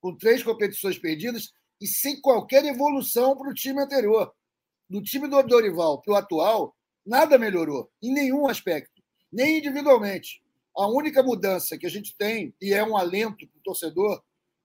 com 0.00 0.16
três 0.16 0.42
competições 0.42 0.98
perdidas 0.98 1.52
e 1.80 1.86
sem 1.86 2.20
qualquer 2.20 2.64
evolução 2.64 3.36
para 3.36 3.50
o 3.50 3.54
time 3.54 3.80
anterior. 3.80 4.32
Do 4.88 5.02
time 5.02 5.28
do 5.28 5.42
Dorival 5.42 6.00
para 6.00 6.12
o 6.12 6.16
atual, 6.16 6.76
nada 7.04 7.38
melhorou, 7.38 7.90
em 8.02 8.12
nenhum 8.12 8.46
aspecto 8.46 8.93
nem 9.34 9.58
individualmente. 9.58 10.40
A 10.76 10.86
única 10.86 11.22
mudança 11.22 11.76
que 11.76 11.86
a 11.86 11.90
gente 11.90 12.16
tem, 12.16 12.54
e 12.62 12.72
é 12.72 12.84
um 12.84 12.96
alento 12.96 13.46
para 13.48 13.58
o 13.58 13.62
torcedor, 13.62 14.22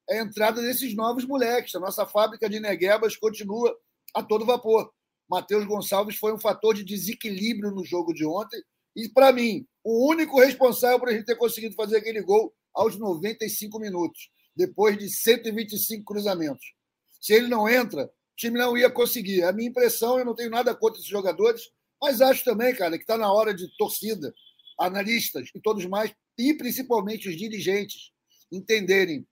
é 0.08 0.20
a 0.20 0.24
entrada 0.24 0.62
desses 0.62 0.96
novos 0.96 1.26
moleques. 1.26 1.74
A 1.76 1.80
nossa 1.80 2.06
fábrica 2.06 2.48
de 2.48 2.60
neguebas 2.60 3.18
continua 3.18 3.76
a 4.14 4.24
todo 4.24 4.46
vapor. 4.46 4.92
Matheus 5.28 5.66
Gonçalves 5.66 6.18
foi 6.18 6.34
um 6.34 6.40
fator 6.40 6.74
de 6.74 6.84
desequilíbrio 6.84 7.72
no 7.72 7.84
jogo 7.84 8.14
de 8.14 8.26
ontem. 8.26 8.62
E, 8.96 9.10
para 9.10 9.32
mim, 9.32 9.66
o 9.84 10.08
único 10.08 10.40
responsável 10.40 11.00
por 11.00 11.10
a 11.10 11.14
gente 11.14 11.26
ter 11.26 11.36
conseguido 11.36 11.76
fazer 11.76 11.98
aquele 11.98 12.22
gol 12.22 12.54
aos 12.74 12.98
95 12.98 13.80
minutos, 13.80 14.30
depois 14.56 14.98
de 14.98 15.10
125 15.10 16.04
cruzamentos. 16.04 16.74
Se 17.20 17.34
ele 17.34 17.48
não 17.48 17.68
entra, 17.68 18.06
o 18.06 18.36
time 18.36 18.58
não 18.58 18.78
ia 18.78 18.90
conseguir. 18.90 19.44
A 19.44 19.52
minha 19.52 19.70
impressão, 19.70 20.18
eu 20.18 20.26
não 20.26 20.36
tenho 20.36 20.50
nada 20.50 20.74
contra 20.76 21.00
esses 21.00 21.10
jogadores, 21.10 21.72
mas 22.02 22.22
acho 22.22 22.44
também, 22.44 22.74
cara, 22.76 22.98
que 22.98 23.04
está 23.04 23.18
na 23.18 23.32
hora 23.32 23.54
de 23.54 23.68
torcida 23.78 24.34
analistas 24.80 25.50
e 25.54 25.60
todos 25.60 25.86
mais, 25.86 26.14
e 26.38 26.54
principalmente 26.54 27.28
os 27.28 27.36
dirigentes, 27.36 28.12
entenderem 28.52 29.28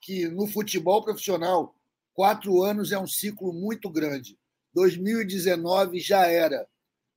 que 0.00 0.28
no 0.28 0.46
futebol 0.46 1.02
profissional, 1.02 1.74
quatro 2.14 2.62
anos 2.62 2.92
é 2.92 2.98
um 2.98 3.06
ciclo 3.06 3.52
muito 3.52 3.90
grande. 3.90 4.38
2019 4.74 6.00
já 6.00 6.26
era. 6.26 6.66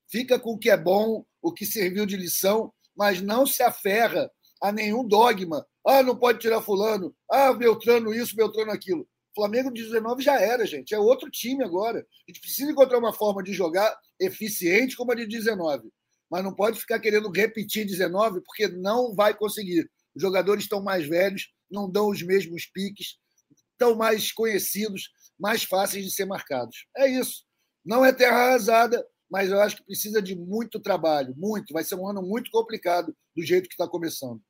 Fica 0.10 0.40
com 0.40 0.52
o 0.52 0.58
que 0.58 0.70
é 0.70 0.78
bom, 0.78 1.26
o 1.42 1.54
que 1.54 1.66
serviu 1.66 2.06
de 2.06 2.18
lição, 2.18 2.74
mas 2.96 3.22
não 3.22 3.46
se 3.46 3.64
aferra 3.64 4.30
a 4.62 4.72
nenhum 4.72 5.08
dogma. 5.08 5.66
Ah, 5.86 6.02
não 6.02 6.18
pode 6.18 6.40
tirar 6.40 6.62
fulano. 6.62 7.16
Ah, 7.30 7.54
Beltrano 7.54 8.14
isso, 8.14 8.36
Beltrano 8.36 8.72
aquilo. 8.72 9.08
Flamengo 9.36 9.72
de 9.72 9.84
19 9.84 10.24
já 10.24 10.40
era, 10.40 10.66
gente. 10.66 10.94
É 10.94 11.00
outro 11.00 11.30
time 11.30 11.64
agora. 11.64 12.00
A 12.00 12.32
gente 12.32 12.40
precisa 12.40 12.72
encontrar 12.72 12.98
uma 12.98 13.14
forma 13.14 13.44
de 13.44 13.54
jogar 13.54 13.96
eficiente 14.20 14.96
como 14.96 15.12
a 15.12 15.16
de 15.16 15.28
19 15.28 15.92
mas 16.30 16.44
não 16.44 16.54
pode 16.54 16.80
ficar 16.80 17.00
querendo 17.00 17.30
repetir 17.30 17.86
19, 17.86 18.42
porque 18.42 18.68
não 18.68 19.14
vai 19.14 19.34
conseguir. 19.34 19.90
Os 20.16 20.22
jogadores 20.22 20.64
estão 20.64 20.82
mais 20.82 21.08
velhos, 21.08 21.52
não 21.70 21.90
dão 21.90 22.10
os 22.10 22.22
mesmos 22.22 22.66
piques, 22.66 23.18
estão 23.72 23.96
mais 23.96 24.32
conhecidos, 24.32 25.10
mais 25.38 25.64
fáceis 25.64 26.06
de 26.06 26.12
ser 26.12 26.26
marcados. 26.26 26.86
É 26.96 27.08
isso. 27.08 27.44
Não 27.84 28.04
é 28.04 28.12
terra 28.14 28.38
arrasada, 28.38 29.06
mas 29.30 29.50
eu 29.50 29.60
acho 29.60 29.78
que 29.78 29.86
precisa 29.86 30.22
de 30.22 30.36
muito 30.36 30.80
trabalho, 30.80 31.36
muito. 31.38 31.74
Vai 31.74 31.84
ser 31.84 31.96
um 31.96 32.08
ano 32.08 32.22
muito 32.22 32.50
complicado 32.50 33.16
do 33.36 33.44
jeito 33.44 33.68
que 33.68 33.74
está 33.74 33.88
começando. 33.88 34.42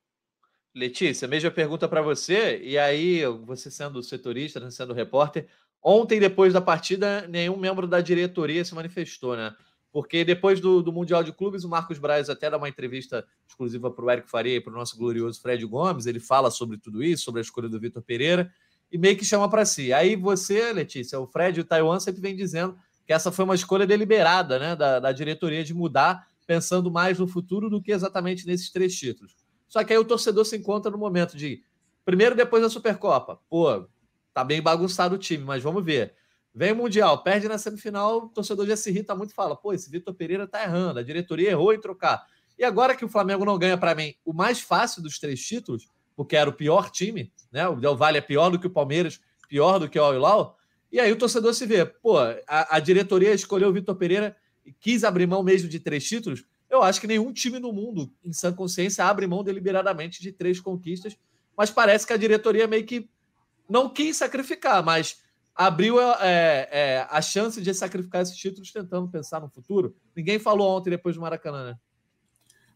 Letícia, 0.74 1.28
mesma 1.28 1.50
pergunta 1.50 1.88
para 1.88 2.02
você. 2.02 2.60
E 2.62 2.78
aí, 2.78 3.26
você 3.46 3.72
sendo 3.72 4.04
setorista, 4.04 4.60
né, 4.60 4.70
sendo 4.70 4.94
repórter, 4.94 5.48
ontem, 5.82 6.20
depois 6.20 6.54
da 6.54 6.62
partida, 6.62 7.28
nenhum 7.28 7.58
membro 7.58 7.88
da 7.88 8.02
diretoria 8.02 8.64
se 8.64 8.76
manifestou, 8.76 9.36
né? 9.36 9.56
Porque 9.96 10.26
depois 10.26 10.60
do, 10.60 10.84
do, 10.84 10.92
Mundial 10.92 11.24
de 11.24 11.32
Clubes, 11.32 11.64
o 11.64 11.70
Marcos 11.70 11.98
Braz 11.98 12.30
até 12.30 12.50
dá 12.50 12.58
uma 12.58 12.68
entrevista 12.68 13.26
exclusiva 13.48 13.90
para 13.90 14.04
o 14.04 14.10
Érico 14.10 14.30
Faria 14.30 14.58
e 14.58 14.60
para 14.60 14.74
o 14.74 14.76
nosso 14.76 14.98
glorioso 14.98 15.42
Fred 15.42 15.66
Gomes. 15.66 16.06
Ele 16.06 16.20
fala 16.20 16.52
sobre 16.52 16.78
tudo 16.78 17.02
isso, 17.02 17.24
sobre 17.24 17.40
a 17.40 17.42
escolha 17.42 17.70
do 17.70 17.80
Vitor 17.80 18.04
Pereira, 18.04 18.52
e 18.92 18.98
meio 18.98 19.16
que 19.16 19.24
chama 19.24 19.50
para 19.50 19.64
si. 19.64 19.94
Aí 19.94 20.18
você, 20.18 20.74
Letícia, 20.74 21.18
o 21.18 21.26
Fred 21.26 21.58
e 21.58 21.62
o 21.62 21.64
Taiwan 21.64 21.98
sempre 22.02 22.20
vem 22.20 22.36
dizendo 22.36 22.78
que 23.08 23.14
essa 23.14 23.32
foi 23.32 23.46
uma 23.46 23.56
escolha 23.56 23.88
deliberada 23.88 24.60
né, 24.60 24.76
da, 24.76 25.00
da 25.00 25.14
diretoria 25.14 25.64
de 25.64 25.74
mudar, 25.74 26.28
pensando 26.46 26.92
mais 26.92 27.18
no 27.18 27.26
futuro 27.26 27.70
do 27.70 27.82
que 27.82 27.94
exatamente 27.94 28.46
nesses 28.46 28.70
três 28.70 28.94
títulos. 28.94 29.34
Só 29.66 29.82
que 29.82 29.94
aí 29.94 29.98
o 29.98 30.04
torcedor 30.04 30.44
se 30.44 30.58
encontra 30.58 30.92
no 30.92 30.98
momento 30.98 31.38
de 31.38 31.64
primeiro 32.04 32.36
depois 32.36 32.62
da 32.62 32.70
Supercopa. 32.70 33.40
Pô, 33.50 33.88
tá 34.34 34.44
bem 34.44 34.62
bagunçado 34.62 35.16
o 35.16 35.18
time, 35.18 35.46
mas 35.46 35.64
vamos 35.64 35.86
ver. 35.86 36.16
Vem 36.56 36.72
o 36.72 36.76
Mundial, 36.78 37.22
perde 37.22 37.50
na 37.50 37.58
semifinal, 37.58 38.18
o 38.18 38.30
torcedor 38.30 38.66
já 38.66 38.78
se 38.78 38.90
irrita 38.90 39.14
muito 39.14 39.32
e 39.32 39.34
fala: 39.34 39.58
pô, 39.58 39.74
esse 39.74 39.92
Vitor 39.92 40.14
Pereira 40.14 40.48
tá 40.48 40.64
errando, 40.64 41.00
a 41.00 41.04
diretoria 41.04 41.50
errou 41.50 41.74
em 41.74 41.82
trocar. 41.82 42.26
E 42.58 42.64
agora 42.64 42.96
que 42.96 43.04
o 43.04 43.10
Flamengo 43.10 43.44
não 43.44 43.60
ganha 43.60 43.78
para 43.78 43.94
mim 43.94 44.16
o 44.24 44.32
mais 44.32 44.62
fácil 44.62 45.04
dos 45.04 45.20
três 45.20 45.46
títulos, 45.46 45.90
porque 46.16 46.34
era 46.34 46.50
o 46.50 46.54
pior 46.54 46.90
time, 46.90 47.30
né? 47.52 47.68
O 47.68 47.76
Del 47.76 47.98
Valle 47.98 48.20
é 48.20 48.22
pior 48.22 48.50
do 48.50 48.58
que 48.58 48.68
o 48.68 48.70
Palmeiras, 48.70 49.20
pior 49.50 49.80
do 49.80 49.90
que 49.90 50.00
o 50.00 50.04
Al-Hilal. 50.04 50.58
E 50.90 50.98
aí 50.98 51.12
o 51.12 51.18
torcedor 51.18 51.54
se 51.54 51.66
vê, 51.66 51.86
pô, 51.86 52.18
a, 52.18 52.38
a 52.48 52.80
diretoria 52.80 53.34
escolheu 53.34 53.68
o 53.68 53.74
Vitor 53.74 53.96
Pereira 53.98 54.34
e 54.66 54.72
quis 54.72 55.04
abrir 55.04 55.28
mão 55.28 55.44
mesmo 55.44 55.68
de 55.68 55.82
três 55.82 56.08
títulos. 56.08 56.46
Eu 56.70 56.82
acho 56.82 57.02
que 57.02 57.08
nenhum 57.08 57.34
time 57.34 57.60
no 57.60 57.74
mundo, 57.74 58.10
em 58.24 58.32
sã 58.32 58.54
consciência, 58.54 59.04
abre 59.04 59.28
mão 59.28 59.44
deliberadamente 59.44 60.22
de 60.22 60.32
três 60.32 60.62
conquistas, 60.62 61.18
mas 61.58 61.70
parece 61.70 62.08
que 62.08 62.14
a 62.14 62.18
diretoria 62.18 62.66
meio 62.66 62.86
que 62.86 63.10
não 63.70 63.90
quis 63.90 64.16
sacrificar, 64.16 64.82
mas 64.84 65.22
abriu 65.56 66.00
é, 66.00 66.68
é, 66.70 67.08
a 67.10 67.22
chance 67.22 67.62
de 67.62 67.74
sacrificar 67.74 68.22
esses 68.22 68.36
títulos 68.36 68.72
tentando 68.72 69.08
pensar 69.08 69.40
no 69.40 69.50
futuro. 69.50 69.96
Ninguém 70.16 70.38
falou 70.38 70.78
ontem 70.78 70.90
depois 70.90 71.16
do 71.16 71.22
Maracanã, 71.22 71.72
né? 71.72 71.78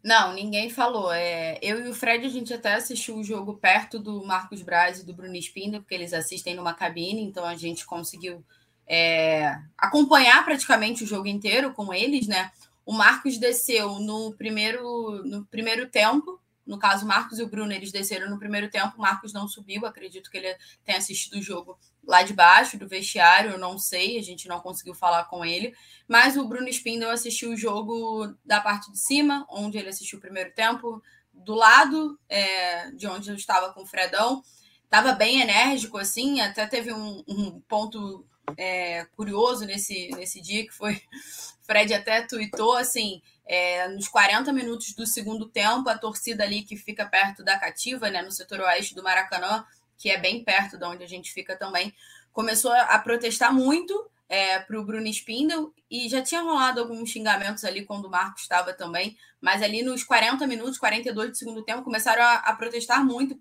Não, 0.01 0.33
ninguém 0.33 0.69
falou. 0.69 1.11
É, 1.11 1.59
eu 1.61 1.85
e 1.85 1.89
o 1.89 1.93
Fred, 1.93 2.25
a 2.25 2.29
gente 2.29 2.53
até 2.53 2.75
assistiu 2.75 3.17
o 3.17 3.23
jogo 3.23 3.57
perto 3.57 3.99
do 3.99 4.23
Marcos 4.25 4.61
Braz 4.61 4.99
e 4.99 5.05
do 5.05 5.13
Bruno 5.13 5.35
Espinda, 5.35 5.79
porque 5.79 5.93
eles 5.93 6.13
assistem 6.13 6.55
numa 6.55 6.73
cabine, 6.73 7.21
então 7.21 7.43
a 7.43 7.55
gente 7.55 7.85
conseguiu 7.85 8.43
é, 8.87 9.59
acompanhar 9.77 10.43
praticamente 10.45 11.03
o 11.03 11.07
jogo 11.07 11.27
inteiro 11.27 11.73
com 11.73 11.93
eles, 11.93 12.27
né? 12.27 12.49
O 12.85 12.93
Marcos 12.93 13.37
desceu 13.37 13.99
no 13.99 14.33
primeiro, 14.33 15.21
no 15.25 15.45
primeiro 15.45 15.89
tempo, 15.89 16.39
no 16.69 16.77
caso, 16.77 17.03
Marcos 17.03 17.39
e 17.39 17.43
o 17.43 17.49
Bruno, 17.49 17.73
eles 17.73 17.91
desceram 17.91 18.29
no 18.29 18.37
primeiro 18.37 18.69
tempo. 18.69 19.01
Marcos 19.01 19.33
não 19.33 19.47
subiu, 19.47 19.87
acredito 19.87 20.29
que 20.29 20.37
ele 20.37 20.55
tenha 20.85 20.99
assistido 20.99 21.39
o 21.39 21.41
jogo 21.41 21.79
lá 22.05 22.21
de 22.21 22.31
baixo, 22.31 22.77
do 22.77 22.87
vestiário, 22.87 23.49
eu 23.49 23.57
não 23.57 23.79
sei, 23.79 24.19
a 24.19 24.21
gente 24.21 24.47
não 24.47 24.59
conseguiu 24.59 24.93
falar 24.93 25.25
com 25.25 25.43
ele. 25.43 25.73
Mas 26.07 26.37
o 26.37 26.47
Bruno 26.47 26.69
Spindle 26.69 27.09
assistiu 27.09 27.49
o 27.49 27.57
jogo 27.57 28.35
da 28.45 28.61
parte 28.61 28.91
de 28.91 28.99
cima, 28.99 29.47
onde 29.49 29.79
ele 29.79 29.89
assistiu 29.89 30.19
o 30.19 30.21
primeiro 30.21 30.53
tempo, 30.53 31.01
do 31.33 31.55
lado 31.55 32.19
é, 32.29 32.91
de 32.91 33.07
onde 33.07 33.31
eu 33.31 33.35
estava 33.35 33.73
com 33.73 33.81
o 33.81 33.87
Fredão. 33.87 34.43
Estava 34.83 35.13
bem 35.13 35.41
enérgico, 35.41 35.97
assim, 35.97 36.39
até 36.39 36.67
teve 36.67 36.93
um, 36.93 37.23
um 37.27 37.59
ponto 37.61 38.23
é, 38.57 39.05
curioso 39.15 39.65
nesse, 39.65 40.09
nesse 40.09 40.39
dia, 40.39 40.67
que 40.67 40.73
foi. 40.73 41.01
Fred 41.65 41.93
até 41.93 42.21
tweetou 42.21 42.73
assim: 42.73 43.21
é, 43.49 43.87
nos 43.87 44.07
40 44.07 44.53
minutos 44.53 44.93
do 44.93 45.07
segundo 45.07 45.49
tempo, 45.49 45.89
a 45.89 45.97
torcida 45.97 46.43
ali 46.43 46.61
que 46.61 46.77
fica 46.77 47.07
perto 47.07 47.43
da 47.43 47.57
cativa, 47.57 48.07
né, 48.07 48.21
no 48.21 48.31
setor 48.31 48.59
oeste 48.59 48.93
do 48.93 49.01
Maracanã, 49.01 49.65
que 49.97 50.11
é 50.11 50.19
bem 50.19 50.43
perto 50.43 50.77
de 50.77 50.85
onde 50.85 51.03
a 51.03 51.07
gente 51.07 51.33
fica 51.33 51.57
também, 51.57 51.91
começou 52.31 52.71
a 52.71 52.99
protestar 52.99 53.51
muito 53.51 54.07
é, 54.29 54.59
para 54.59 54.79
o 54.79 54.85
Bruno 54.85 55.07
Spindle 55.07 55.73
e 55.89 56.07
já 56.07 56.21
tinha 56.21 56.41
rolado 56.43 56.79
alguns 56.79 57.09
xingamentos 57.09 57.65
ali 57.65 57.83
quando 57.83 58.05
o 58.05 58.09
Marcos 58.09 58.43
estava 58.43 58.71
também, 58.71 59.17
mas 59.41 59.63
ali 59.63 59.81
nos 59.81 60.03
40 60.03 60.45
minutos, 60.45 60.77
42 60.77 61.31
do 61.31 61.35
segundo 61.35 61.63
tempo, 61.63 61.81
começaram 61.81 62.21
a, 62.21 62.35
a 62.35 62.55
protestar 62.55 63.03
muito 63.03 63.35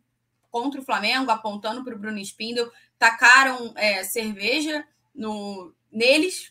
contra 0.51 0.81
o 0.81 0.85
Flamengo, 0.85 1.31
apontando 1.31 1.85
para 1.85 1.95
o 1.95 1.99
Bruno 1.99 2.19
Spindle, 2.19 2.73
tacaram 2.99 3.75
é, 3.77 4.03
cerveja 4.05 4.87
no, 5.15 5.71
neles, 5.93 6.51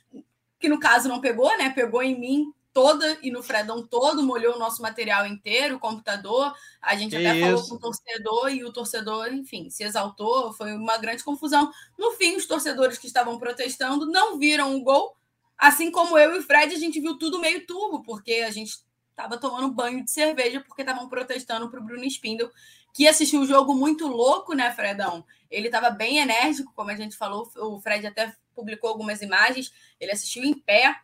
que 0.60 0.70
no 0.70 0.80
caso 0.80 1.10
não 1.10 1.20
pegou, 1.20 1.58
né? 1.58 1.72
Pegou 1.72 2.04
em 2.04 2.20
mim 2.20 2.54
toda 2.78 3.18
e 3.24 3.32
no 3.32 3.42
Fredão 3.42 3.82
todo, 3.82 4.22
molhou 4.22 4.56
o 4.56 4.60
nosso 4.60 4.84
material 4.84 5.26
inteiro, 5.26 5.78
o 5.78 5.80
computador. 5.80 6.54
A 6.80 6.96
gente 6.96 7.10
que 7.10 7.16
até 7.16 7.36
isso? 7.36 7.42
falou 7.42 7.68
com 7.68 7.74
o 7.74 7.80
torcedor 7.80 8.50
e 8.52 8.64
o 8.64 8.72
torcedor, 8.72 9.34
enfim, 9.34 9.68
se 9.72 9.84
exaltou. 9.84 10.54
Foi 10.54 10.72
uma 10.74 10.96
grande 11.00 11.24
confusão. 11.24 11.72
No 11.98 12.12
fim, 12.12 12.36
os 12.36 12.46
torcedores 12.46 13.00
que 13.00 13.08
estavam 13.08 13.40
protestando 13.40 14.06
não 14.06 14.38
viram 14.38 14.76
o 14.76 14.84
gol. 14.84 15.18
Assim 15.58 15.90
como 15.90 16.20
eu 16.20 16.36
e 16.36 16.38
o 16.38 16.44
Fred, 16.44 16.76
a 16.76 16.78
gente 16.78 17.00
viu 17.02 17.18
tudo 17.18 17.40
meio 17.40 17.66
turbo, 17.66 18.04
porque 18.04 18.46
a 18.48 18.52
gente 18.52 18.78
estava 19.10 19.40
tomando 19.40 19.74
banho 19.74 20.06
de 20.06 20.12
cerveja 20.12 20.60
porque 20.62 20.84
estavam 20.84 21.10
protestando 21.10 21.72
para 21.72 21.80
o 21.80 21.84
Bruno 21.84 22.06
Spindle, 22.06 22.52
que 22.94 23.08
assistiu 23.08 23.42
o 23.42 23.48
jogo 23.48 23.74
muito 23.74 24.06
louco, 24.06 24.54
né, 24.54 24.72
Fredão? 24.72 25.26
Ele 25.50 25.66
estava 25.66 25.90
bem 25.90 26.20
enérgico, 26.20 26.72
como 26.76 26.92
a 26.92 26.96
gente 26.96 27.18
falou, 27.18 27.50
o 27.56 27.82
Fred 27.82 28.06
até 28.06 28.36
publicou 28.54 28.88
algumas 28.88 29.24
imagens, 29.24 29.74
ele 30.00 30.12
assistiu 30.12 30.44
em 30.44 30.54
pé, 30.54 30.96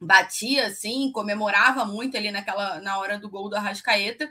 batia 0.00 0.66
assim, 0.66 1.12
comemorava 1.12 1.84
muito 1.84 2.16
ali 2.16 2.30
naquela 2.30 2.80
na 2.80 2.98
hora 2.98 3.18
do 3.18 3.28
gol 3.28 3.48
do 3.48 3.56
Arrascaeta. 3.56 4.30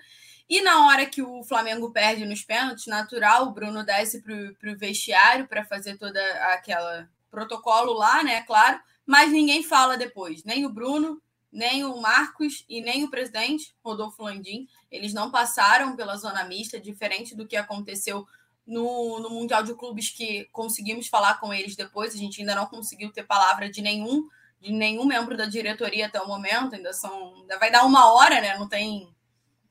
E 0.50 0.62
na 0.62 0.88
hora 0.88 1.06
que 1.06 1.22
o 1.22 1.44
Flamengo 1.44 1.92
perde 1.92 2.26
nos 2.26 2.42
pênaltis, 2.42 2.88
natural, 2.88 3.48
o 3.48 3.52
Bruno 3.52 3.84
desce 3.84 4.24
para 4.24 4.72
o 4.72 4.78
vestiário 4.78 5.48
para 5.48 5.64
fazer 5.64 5.98
toda 5.98 6.20
aquela 6.54 7.08
protocolo 7.30 7.94
lá, 7.94 8.24
né? 8.24 8.42
Claro, 8.42 8.80
mas 9.06 9.32
ninguém 9.32 9.62
fala 9.62 9.96
depois, 9.96 10.44
nem 10.44 10.66
o 10.66 10.70
Bruno, 10.70 11.22
nem 11.52 11.84
o 11.84 12.02
Marcos 12.02 12.66
e 12.68 12.82
nem 12.82 13.04
o 13.04 13.12
presidente, 13.12 13.76
Rodolfo 13.84 14.24
Landim. 14.24 14.68
Eles 14.90 15.14
não 15.14 15.30
passaram 15.30 15.96
pela 15.96 16.16
zona 16.16 16.44
mista, 16.44 16.80
diferente 16.80 17.36
do 17.36 17.48
que 17.48 17.56
aconteceu 17.56 18.26
no, 18.66 19.20
no 19.20 19.30
Mundial 19.30 19.64
de 19.64 19.76
Clubes, 19.76 20.10
que 20.10 20.46
conseguimos 20.52 21.08
falar 21.08 21.40
com 21.40 21.54
eles 21.54 21.76
depois. 21.76 22.14
A 22.14 22.18
gente 22.18 22.42
ainda 22.42 22.56
não 22.56 22.66
conseguiu 22.66 23.12
ter 23.12 23.24
palavra 23.24 23.70
de 23.70 23.82
nenhum 23.82 24.28
de 24.62 24.72
nenhum 24.72 25.06
membro 25.06 25.38
da 25.38 25.46
diretoria 25.46 26.08
até 26.08 26.22
o 26.22 26.28
momento, 26.28 26.76
ainda 26.76 26.94
são. 26.94 27.36
Ainda 27.36 27.58
vai 27.58 27.72
dar 27.72 27.86
uma 27.86 28.12
hora, 28.14 28.42
né? 28.42 28.58
Não 28.58 28.68
tem. 28.68 29.14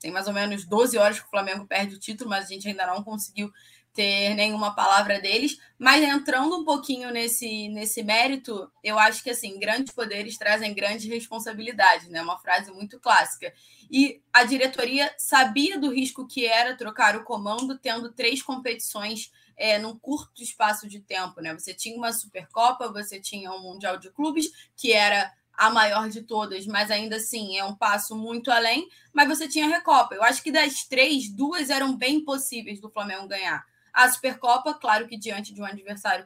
Tem 0.00 0.10
mais 0.12 0.28
ou 0.28 0.32
menos 0.32 0.64
12 0.64 0.96
horas 0.96 1.18
que 1.18 1.26
o 1.26 1.30
Flamengo 1.30 1.66
perde 1.66 1.96
o 1.96 1.98
título, 1.98 2.30
mas 2.30 2.44
a 2.44 2.48
gente 2.48 2.68
ainda 2.68 2.86
não 2.86 3.02
conseguiu 3.02 3.52
ter 3.92 4.32
nenhuma 4.34 4.72
palavra 4.76 5.20
deles. 5.20 5.58
Mas 5.76 6.04
entrando 6.04 6.56
um 6.56 6.64
pouquinho 6.64 7.10
nesse, 7.10 7.68
nesse 7.68 8.04
mérito, 8.04 8.70
eu 8.84 8.96
acho 8.96 9.24
que 9.24 9.30
assim, 9.30 9.58
grandes 9.58 9.92
poderes 9.92 10.38
trazem 10.38 10.72
grandes 10.72 11.06
responsabilidades, 11.06 12.08
né? 12.08 12.22
Uma 12.22 12.38
frase 12.38 12.70
muito 12.70 13.00
clássica. 13.00 13.52
E 13.90 14.22
a 14.32 14.44
diretoria 14.44 15.12
sabia 15.18 15.80
do 15.80 15.92
risco 15.92 16.28
que 16.28 16.46
era 16.46 16.76
trocar 16.76 17.16
o 17.16 17.24
comando, 17.24 17.76
tendo 17.76 18.12
três 18.12 18.40
competições 18.40 19.32
é, 19.58 19.78
num 19.78 19.98
curto 19.98 20.40
espaço 20.40 20.88
de 20.88 21.00
tempo, 21.00 21.40
né? 21.40 21.52
Você 21.52 21.74
tinha 21.74 21.96
uma 21.96 22.12
Supercopa, 22.12 22.92
você 22.92 23.20
tinha 23.20 23.50
um 23.52 23.60
Mundial 23.60 23.98
de 23.98 24.10
Clubes, 24.10 24.50
que 24.76 24.92
era 24.92 25.30
a 25.52 25.68
maior 25.68 26.08
de 26.08 26.22
todas, 26.22 26.64
mas 26.66 26.88
ainda 26.88 27.16
assim 27.16 27.58
é 27.58 27.64
um 27.64 27.74
passo 27.74 28.16
muito 28.16 28.50
além. 28.52 28.88
Mas 29.12 29.26
você 29.26 29.48
tinha 29.48 29.66
a 29.66 29.68
Recopa. 29.68 30.14
Eu 30.14 30.22
acho 30.22 30.40
que 30.40 30.52
das 30.52 30.84
três, 30.84 31.28
duas 31.28 31.68
eram 31.68 31.96
bem 31.96 32.24
possíveis 32.24 32.80
do 32.80 32.88
Flamengo 32.88 33.26
ganhar. 33.26 33.66
A 33.92 34.08
Supercopa, 34.08 34.74
claro 34.74 35.08
que 35.08 35.18
diante 35.18 35.52
de 35.52 35.60
um 35.60 35.64
adversário 35.64 36.24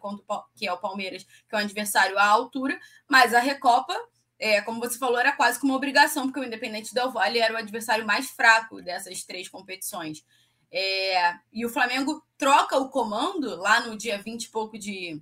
que 0.54 0.66
é 0.66 0.72
o 0.72 0.76
Palmeiras, 0.76 1.24
que 1.48 1.54
é 1.54 1.56
um 1.56 1.62
adversário 1.62 2.18
à 2.18 2.26
altura, 2.26 2.78
mas 3.08 3.32
a 3.32 3.40
Recopa, 3.40 3.96
é, 4.38 4.60
como 4.60 4.78
você 4.78 4.98
falou, 4.98 5.18
era 5.18 5.32
quase 5.32 5.58
que 5.58 5.64
uma 5.64 5.76
obrigação, 5.76 6.24
porque 6.24 6.40
o 6.40 6.44
Independente 6.44 6.92
Del 6.92 7.10
Valle 7.10 7.38
era 7.38 7.54
o 7.54 7.56
adversário 7.56 8.04
mais 8.04 8.28
fraco 8.28 8.82
dessas 8.82 9.24
três 9.24 9.48
competições. 9.48 10.22
É, 10.72 11.34
e 11.52 11.66
o 11.66 11.68
Flamengo 11.68 12.24
troca 12.38 12.78
o 12.78 12.88
comando 12.88 13.56
lá 13.56 13.80
no 13.80 13.96
dia 13.96 14.20
20 14.20 14.44
e 14.44 14.48
pouco 14.48 14.78
de, 14.78 15.20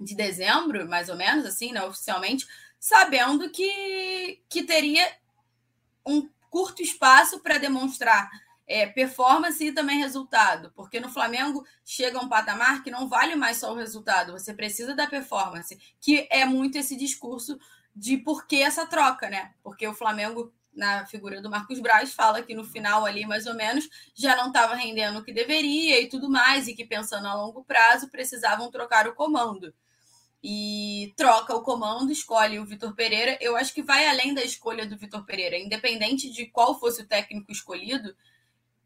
de 0.00 0.14
dezembro, 0.14 0.88
mais 0.88 1.10
ou 1.10 1.16
menos, 1.16 1.44
assim, 1.44 1.72
né, 1.72 1.84
oficialmente, 1.84 2.46
sabendo 2.80 3.50
que, 3.50 4.40
que 4.48 4.62
teria 4.62 5.06
um 6.06 6.26
curto 6.48 6.80
espaço 6.80 7.40
para 7.40 7.58
demonstrar 7.58 8.30
é, 8.66 8.86
performance 8.86 9.64
e 9.64 9.72
também 9.72 9.98
resultado, 9.98 10.70
porque 10.74 11.00
no 11.00 11.08
Flamengo 11.08 11.66
chega 11.84 12.18
um 12.18 12.28
patamar 12.28 12.82
que 12.82 12.90
não 12.90 13.08
vale 13.08 13.34
mais 13.34 13.56
só 13.56 13.72
o 13.72 13.76
resultado, 13.76 14.32
você 14.32 14.52
precisa 14.52 14.94
da 14.94 15.06
performance, 15.06 15.78
que 16.00 16.26
é 16.30 16.44
muito 16.44 16.76
esse 16.76 16.96
discurso 16.96 17.58
de 17.96 18.18
por 18.18 18.46
que 18.46 18.62
essa 18.62 18.86
troca, 18.86 19.28
né? 19.28 19.54
Porque 19.62 19.86
o 19.88 19.94
Flamengo 19.94 20.52
na 20.78 21.04
figura 21.04 21.42
do 21.42 21.50
Marcos 21.50 21.80
Braz, 21.80 22.12
fala 22.14 22.40
que 22.40 22.54
no 22.54 22.64
final 22.64 23.04
ali, 23.04 23.26
mais 23.26 23.46
ou 23.46 23.54
menos, 23.54 23.88
já 24.14 24.36
não 24.36 24.46
estava 24.46 24.74
rendendo 24.74 25.18
o 25.18 25.24
que 25.24 25.32
deveria 25.32 26.00
e 26.00 26.08
tudo 26.08 26.30
mais, 26.30 26.68
e 26.68 26.74
que 26.74 26.86
pensando 26.86 27.26
a 27.26 27.34
longo 27.34 27.64
prazo 27.64 28.08
precisavam 28.08 28.70
trocar 28.70 29.08
o 29.08 29.14
comando. 29.14 29.74
E 30.42 31.12
troca 31.16 31.54
o 31.54 31.62
comando, 31.62 32.12
escolhe 32.12 32.60
o 32.60 32.64
Vitor 32.64 32.94
Pereira. 32.94 33.36
Eu 33.40 33.56
acho 33.56 33.74
que 33.74 33.82
vai 33.82 34.06
além 34.06 34.32
da 34.32 34.44
escolha 34.44 34.86
do 34.86 34.96
Vitor 34.96 35.26
Pereira, 35.26 35.58
independente 35.58 36.30
de 36.30 36.46
qual 36.46 36.78
fosse 36.78 37.02
o 37.02 37.06
técnico 37.06 37.50
escolhido. 37.50 38.14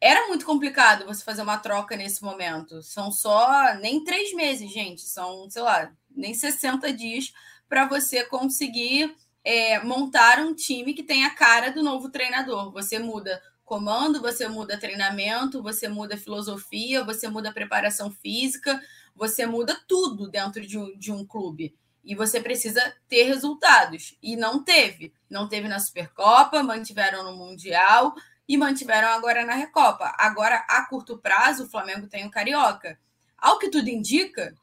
Era 0.01 0.27
muito 0.29 0.47
complicado 0.47 1.05
você 1.05 1.23
fazer 1.23 1.43
uma 1.43 1.59
troca 1.59 1.95
nesse 1.95 2.25
momento. 2.25 2.83
São 2.83 3.13
só 3.13 3.75
nem 3.75 4.03
três 4.03 4.33
meses, 4.33 4.73
gente. 4.73 5.03
São, 5.03 5.49
sei 5.51 5.63
lá, 5.63 5.93
nem 6.11 6.33
60 6.33 6.91
dias 6.93 7.35
para 7.69 7.87
você 7.87 8.25
conseguir 8.25 9.15
é, 9.45 9.83
montar 9.83 10.39
um 10.41 10.55
time 10.55 10.95
que 10.95 11.03
tem 11.03 11.25
a 11.25 11.35
cara 11.35 11.71
do 11.71 11.83
novo 11.83 12.09
treinador. 12.11 12.71
Você 12.73 12.99
muda 12.99 13.43
comando, 13.65 14.21
você 14.21 14.49
muda 14.49 14.79
treinamento, 14.79 15.63
você 15.63 15.89
muda 15.89 16.17
filosofia, 16.17 17.05
você 17.05 17.29
muda 17.29 17.53
preparação 17.53 18.11
física, 18.11 18.81
você 19.15 19.47
muda 19.47 19.79
tudo 19.89 20.29
dentro 20.29 20.67
de 20.67 20.79
um, 20.79 20.97
de 20.99 21.11
um 21.11 21.25
clube. 21.25 21.75
E 22.05 22.15
você 22.15 22.41
precisa 22.41 22.81
ter 23.09 23.25
resultados. 23.25 24.17
E 24.23 24.37
não 24.37 24.63
teve. 24.63 25.13
Não 25.31 25.49
teve 25.49 25.69
na 25.69 25.79
Supercopa, 25.79 26.63
mantiveram 26.63 27.25
no 27.25 27.37
Mundial. 27.37 28.15
e 28.49 28.57
mantiveram 28.57 29.09
agora 29.09 29.47
na 29.47 29.55
Recopa. 29.55 30.13
Agora, 30.19 30.67
a 30.69 30.85
curto 30.87 31.17
prazo, 31.17 31.65
o 31.65 31.69
Flamengo 31.69 32.09
tem 32.09 32.27
o 32.27 32.31
Carioca. 32.31 32.99
Ao 33.39 33.59
que 33.59 33.71
tudo 33.71 33.89
indica, 33.89 34.55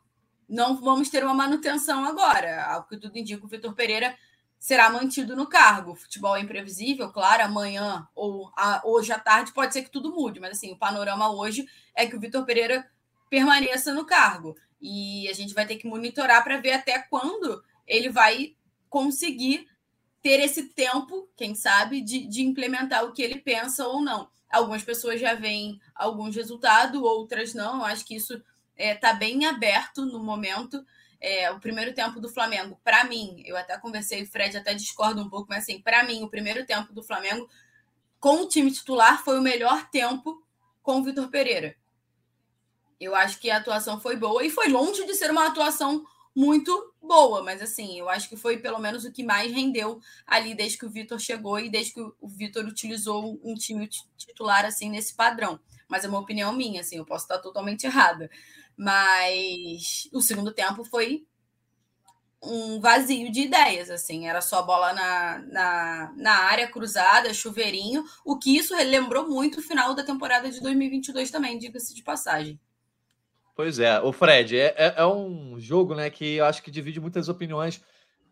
não 0.47 0.75
vamos 0.75 1.09
ter 1.09 1.23
uma 1.23 1.33
manutenção 1.33 2.03
agora. 2.05 2.65
Ao 2.65 2.83
que 2.85 2.97
tudo 2.97 3.17
indica, 3.17 3.43
o 3.43 3.47
Vitor 3.47 3.73
Pereira 3.73 4.15
será 4.59 4.89
mantido 4.89 5.35
no 5.35 5.47
cargo. 5.47 5.91
O 5.91 5.95
futebol 5.95 6.35
é 6.35 6.41
imprevisível, 6.41 7.09
claro, 7.11 7.43
amanhã 7.43 8.07
ou 8.13 8.51
a, 8.57 8.81
hoje 8.83 9.11
à 9.11 9.17
tarde 9.17 9.53
pode 9.53 9.73
ser 9.73 9.83
que 9.83 9.89
tudo 9.89 10.13
mude, 10.13 10.39
mas 10.39 10.57
assim, 10.57 10.71
o 10.73 10.77
panorama 10.77 11.31
hoje 11.31 11.65
é 11.95 12.05
que 12.05 12.15
o 12.15 12.19
Vitor 12.19 12.45
Pereira 12.45 12.85
permaneça 13.29 13.93
no 13.93 14.05
cargo. 14.05 14.55
E 14.81 15.27
a 15.29 15.33
gente 15.33 15.53
vai 15.53 15.65
ter 15.65 15.77
que 15.77 15.87
monitorar 15.87 16.43
para 16.43 16.57
ver 16.57 16.73
até 16.73 16.99
quando 16.99 17.63
ele 17.87 18.09
vai 18.09 18.55
conseguir 18.89 19.67
ter 20.21 20.39
esse 20.39 20.69
tempo, 20.69 21.29
quem 21.37 21.55
sabe, 21.55 22.01
de, 22.01 22.27
de 22.27 22.41
implementar 22.41 23.05
o 23.05 23.13
que 23.13 23.21
ele 23.21 23.39
pensa 23.39 23.87
ou 23.87 24.01
não. 24.01 24.29
Algumas 24.49 24.83
pessoas 24.83 25.21
já 25.21 25.33
veem 25.33 25.79
alguns 25.95 26.35
resultados, 26.35 27.01
outras 27.01 27.53
não. 27.53 27.79
Eu 27.79 27.85
acho 27.85 28.05
que 28.05 28.15
isso 28.15 28.33
está 28.33 28.43
é, 28.75 28.95
tá 28.95 29.13
bem 29.13 29.45
aberto 29.45 30.05
no 30.05 30.19
momento. 30.19 30.83
É, 31.21 31.51
o 31.51 31.59
primeiro 31.59 31.93
tempo 31.93 32.19
do 32.19 32.29
Flamengo, 32.29 32.79
para 32.83 33.03
mim, 33.03 33.43
eu 33.45 33.57
até 33.57 33.77
conversei, 33.77 34.23
o 34.23 34.27
Fred 34.27 34.55
até 34.55 34.73
discorda 34.73 35.21
um 35.21 35.29
pouco, 35.29 35.47
mas 35.49 35.63
assim, 35.63 35.81
para 35.81 36.03
mim, 36.03 36.23
o 36.23 36.29
primeiro 36.29 36.65
tempo 36.65 36.93
do 36.93 37.03
Flamengo 37.03 37.49
com 38.19 38.43
o 38.43 38.47
time 38.47 38.71
titular 38.71 39.23
foi 39.23 39.37
o 39.37 39.41
melhor 39.41 39.89
tempo 39.89 40.43
com 40.81 40.99
o 40.99 41.03
Vitor 41.03 41.29
Pereira. 41.29 41.75
Eu 42.99 43.15
acho 43.15 43.39
que 43.39 43.49
a 43.49 43.57
atuação 43.57 43.99
foi 43.99 44.15
boa 44.15 44.43
e 44.45 44.49
foi 44.49 44.67
longe 44.69 45.05
de 45.05 45.13
ser 45.13 45.31
uma 45.31 45.47
atuação 45.47 46.05
muito 46.35 46.93
boa, 47.01 47.43
mas 47.43 47.61
assim, 47.61 47.99
eu 47.99 48.09
acho 48.09 48.29
que 48.29 48.37
foi 48.37 48.57
pelo 48.57 48.79
menos 48.79 49.03
o 49.03 49.11
que 49.11 49.23
mais 49.23 49.51
rendeu 49.51 49.99
ali 50.25 50.53
desde 50.53 50.77
que 50.77 50.85
o 50.85 50.89
Vitor 50.89 51.19
chegou 51.19 51.59
e 51.59 51.69
desde 51.69 51.93
que 51.93 52.01
o 52.01 52.27
Vitor 52.27 52.65
utilizou 52.65 53.39
um 53.43 53.55
time 53.55 53.89
titular 54.17 54.65
assim 54.65 54.89
nesse 54.89 55.13
padrão. 55.13 55.59
Mas 55.87 56.05
é 56.05 56.07
uma 56.07 56.19
opinião 56.19 56.53
minha, 56.53 56.81
assim, 56.81 56.97
eu 56.97 57.05
posso 57.05 57.25
estar 57.25 57.39
totalmente 57.39 57.85
errada. 57.85 58.29
Mas 58.79 60.07
o 60.13 60.21
segundo 60.21 60.53
tempo 60.53 60.85
foi 60.85 61.25
um 62.41 62.79
vazio 62.79 63.29
de 63.29 63.41
ideias, 63.41 63.89
assim, 63.89 64.25
era 64.25 64.39
só 64.39 64.61
bola 64.61 64.93
na, 64.93 65.39
na, 65.39 66.13
na 66.15 66.31
área 66.43 66.65
cruzada, 66.65 67.33
chuveirinho, 67.33 68.05
o 68.23 68.39
que 68.39 68.55
isso 68.55 68.73
lembrou 68.73 69.27
muito 69.27 69.59
o 69.59 69.61
final 69.61 69.93
da 69.93 70.01
temporada 70.01 70.49
de 70.49 70.61
2022 70.61 71.29
também, 71.29 71.57
diga-se 71.57 71.93
de 71.93 72.01
passagem. 72.01 72.57
Pois 73.53 73.79
é, 73.79 73.99
o 73.99 74.13
Fred, 74.13 74.57
é, 74.57 74.73
é, 74.77 74.93
é, 74.95 75.05
um 75.05 75.59
jogo 75.59 75.93
né, 75.93 76.09
que 76.09 76.35
eu 76.35 76.45
acho 76.45 76.63
que 76.63 76.71
divide 76.71 77.01
muitas 77.01 77.27
opiniões 77.27 77.83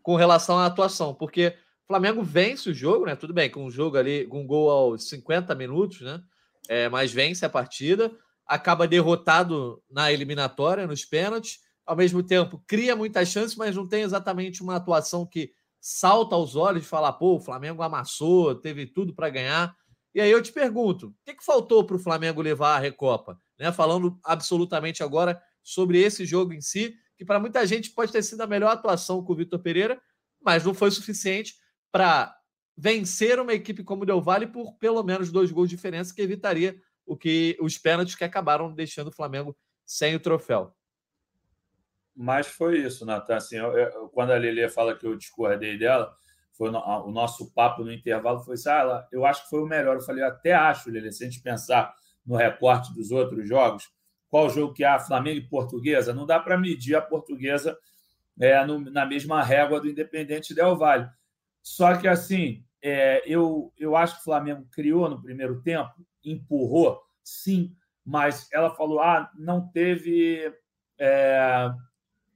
com 0.02 0.16
relação 0.16 0.58
à 0.58 0.64
atuação, 0.64 1.12
porque 1.12 1.54
o 1.84 1.88
Flamengo 1.88 2.22
vence 2.22 2.70
o 2.70 2.74
jogo, 2.74 3.04
né? 3.04 3.14
Tudo 3.14 3.34
bem, 3.34 3.50
com 3.50 3.66
um 3.66 3.70
jogo 3.70 3.98
ali, 3.98 4.26
com 4.26 4.40
um 4.40 4.46
gol 4.46 4.70
aos 4.70 5.06
50 5.10 5.54
minutos, 5.54 6.00
né? 6.00 6.22
É, 6.66 6.88
mas 6.88 7.12
vence 7.12 7.44
a 7.44 7.50
partida, 7.50 8.10
acaba 8.48 8.88
derrotado 8.88 9.82
na 9.90 10.10
eliminatória, 10.10 10.86
nos 10.86 11.04
pênaltis, 11.04 11.60
ao 11.84 11.94
mesmo 11.94 12.22
tempo 12.22 12.62
cria 12.66 12.96
muitas 12.96 13.28
chances, 13.28 13.54
mas 13.54 13.76
não 13.76 13.86
tem 13.86 14.02
exatamente 14.02 14.62
uma 14.62 14.76
atuação 14.76 15.26
que 15.26 15.52
salta 15.80 16.34
aos 16.34 16.56
olhos 16.56 16.82
de 16.82 16.88
falar, 16.88 17.12
pô, 17.12 17.36
o 17.36 17.40
Flamengo 17.40 17.82
amassou, 17.82 18.54
teve 18.54 18.86
tudo 18.86 19.14
para 19.14 19.28
ganhar. 19.28 19.76
E 20.14 20.20
aí 20.20 20.30
eu 20.30 20.42
te 20.42 20.50
pergunto, 20.50 21.08
o 21.08 21.14
que, 21.24 21.34
que 21.34 21.44
faltou 21.44 21.84
para 21.84 21.96
o 21.96 22.00
Flamengo 22.00 22.42
levar 22.42 22.76
a 22.76 22.78
Recopa? 22.78 23.40
Né? 23.58 23.70
Falando 23.70 24.18
absolutamente 24.24 25.02
agora 25.02 25.40
sobre 25.62 26.00
esse 26.00 26.24
jogo 26.24 26.52
em 26.52 26.60
si, 26.60 26.96
que 27.16 27.24
para 27.24 27.38
muita 27.38 27.66
gente 27.66 27.90
pode 27.90 28.10
ter 28.10 28.22
sido 28.22 28.40
a 28.40 28.46
melhor 28.46 28.70
atuação 28.70 29.22
com 29.22 29.32
o 29.32 29.36
Vitor 29.36 29.58
Pereira, 29.58 30.00
mas 30.40 30.64
não 30.64 30.72
foi 30.72 30.90
suficiente 30.90 31.54
para 31.92 32.34
vencer 32.76 33.38
uma 33.40 33.52
equipe 33.52 33.82
como 33.82 34.02
o 34.02 34.06
Del 34.06 34.20
Valle 34.20 34.46
por 34.46 34.74
pelo 34.78 35.02
menos 35.02 35.30
dois 35.32 35.50
gols 35.50 35.68
de 35.68 35.76
diferença, 35.76 36.14
que 36.14 36.22
evitaria 36.22 36.80
o 37.08 37.16
que 37.16 37.56
os 37.60 37.78
pênaltis 37.78 38.14
que 38.14 38.22
acabaram 38.22 38.72
deixando 38.72 39.08
o 39.08 39.14
Flamengo 39.14 39.56
sem 39.84 40.14
o 40.14 40.20
troféu. 40.20 40.74
Mas 42.14 42.46
foi 42.46 42.78
isso, 42.80 43.06
Natan. 43.06 43.36
Assim, 43.36 43.56
eu, 43.56 43.72
eu, 43.72 44.08
quando 44.10 44.32
a 44.32 44.36
Lelê 44.36 44.68
fala 44.68 44.94
que 44.94 45.06
eu 45.06 45.16
discordei 45.16 45.78
dela, 45.78 46.14
foi 46.52 46.70
no, 46.70 46.78
o 46.78 47.10
nosso 47.10 47.52
papo 47.54 47.82
no 47.82 47.92
intervalo 47.92 48.40
foi 48.40 48.54
assim, 48.54 48.68
ah, 48.68 49.06
eu 49.10 49.24
acho 49.24 49.44
que 49.44 49.50
foi 49.50 49.62
o 49.62 49.66
melhor. 49.66 49.96
Eu 49.96 50.02
falei, 50.02 50.22
eu 50.22 50.28
até 50.28 50.52
acho, 50.52 50.90
Lelê, 50.90 51.10
se 51.10 51.24
a 51.24 51.30
gente 51.30 51.40
pensar 51.40 51.94
no 52.26 52.36
recorte 52.36 52.92
dos 52.92 53.10
outros 53.10 53.48
jogos, 53.48 53.88
qual 54.28 54.50
jogo 54.50 54.74
que 54.74 54.84
há 54.84 54.98
Flamengo 54.98 55.38
e 55.38 55.48
Portuguesa, 55.48 56.12
não 56.12 56.26
dá 56.26 56.38
para 56.38 56.58
medir 56.58 56.94
a 56.94 57.00
Portuguesa 57.00 57.78
é, 58.38 58.62
no, 58.66 58.78
na 58.78 59.06
mesma 59.06 59.42
régua 59.42 59.80
do 59.80 59.88
Independente 59.88 60.54
Del 60.54 60.76
Valle. 60.76 61.08
Só 61.62 61.96
que, 61.96 62.06
assim, 62.06 62.62
é, 62.82 63.22
eu, 63.26 63.72
eu 63.78 63.96
acho 63.96 64.16
que 64.16 64.20
o 64.20 64.24
Flamengo 64.24 64.66
criou 64.70 65.08
no 65.08 65.22
primeiro 65.22 65.62
tempo, 65.62 65.94
empurrou, 66.24 67.02
sim, 67.22 67.74
mas 68.04 68.48
ela 68.52 68.74
falou: 68.74 69.00
ah, 69.00 69.30
não 69.36 69.68
teve 69.68 70.52
é, 70.98 71.70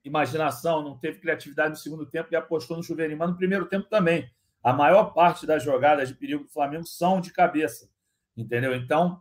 imaginação, 0.05 0.83
não 0.83 0.99
teve 0.99 1.19
criatividade 1.19 1.71
no 1.71 1.77
segundo 1.77 2.07
tempo 2.07 2.29
e 2.33 2.37
apostou 2.37 2.77
no 2.77 2.83
chuveirinho, 2.83 3.19
mas 3.19 3.31
no 3.31 3.37
primeiro 3.37 3.67
tempo 3.67 3.89
também. 3.89 4.31
A 4.63 4.73
maior 4.73 5.13
parte 5.13 5.45
das 5.45 5.63
jogadas 5.63 6.09
de 6.09 6.15
perigo 6.15 6.45
do 6.45 6.51
Flamengo 6.51 6.87
são 6.87 7.21
de 7.21 7.33
cabeça, 7.33 7.91
entendeu? 8.37 8.75
Então, 8.75 9.21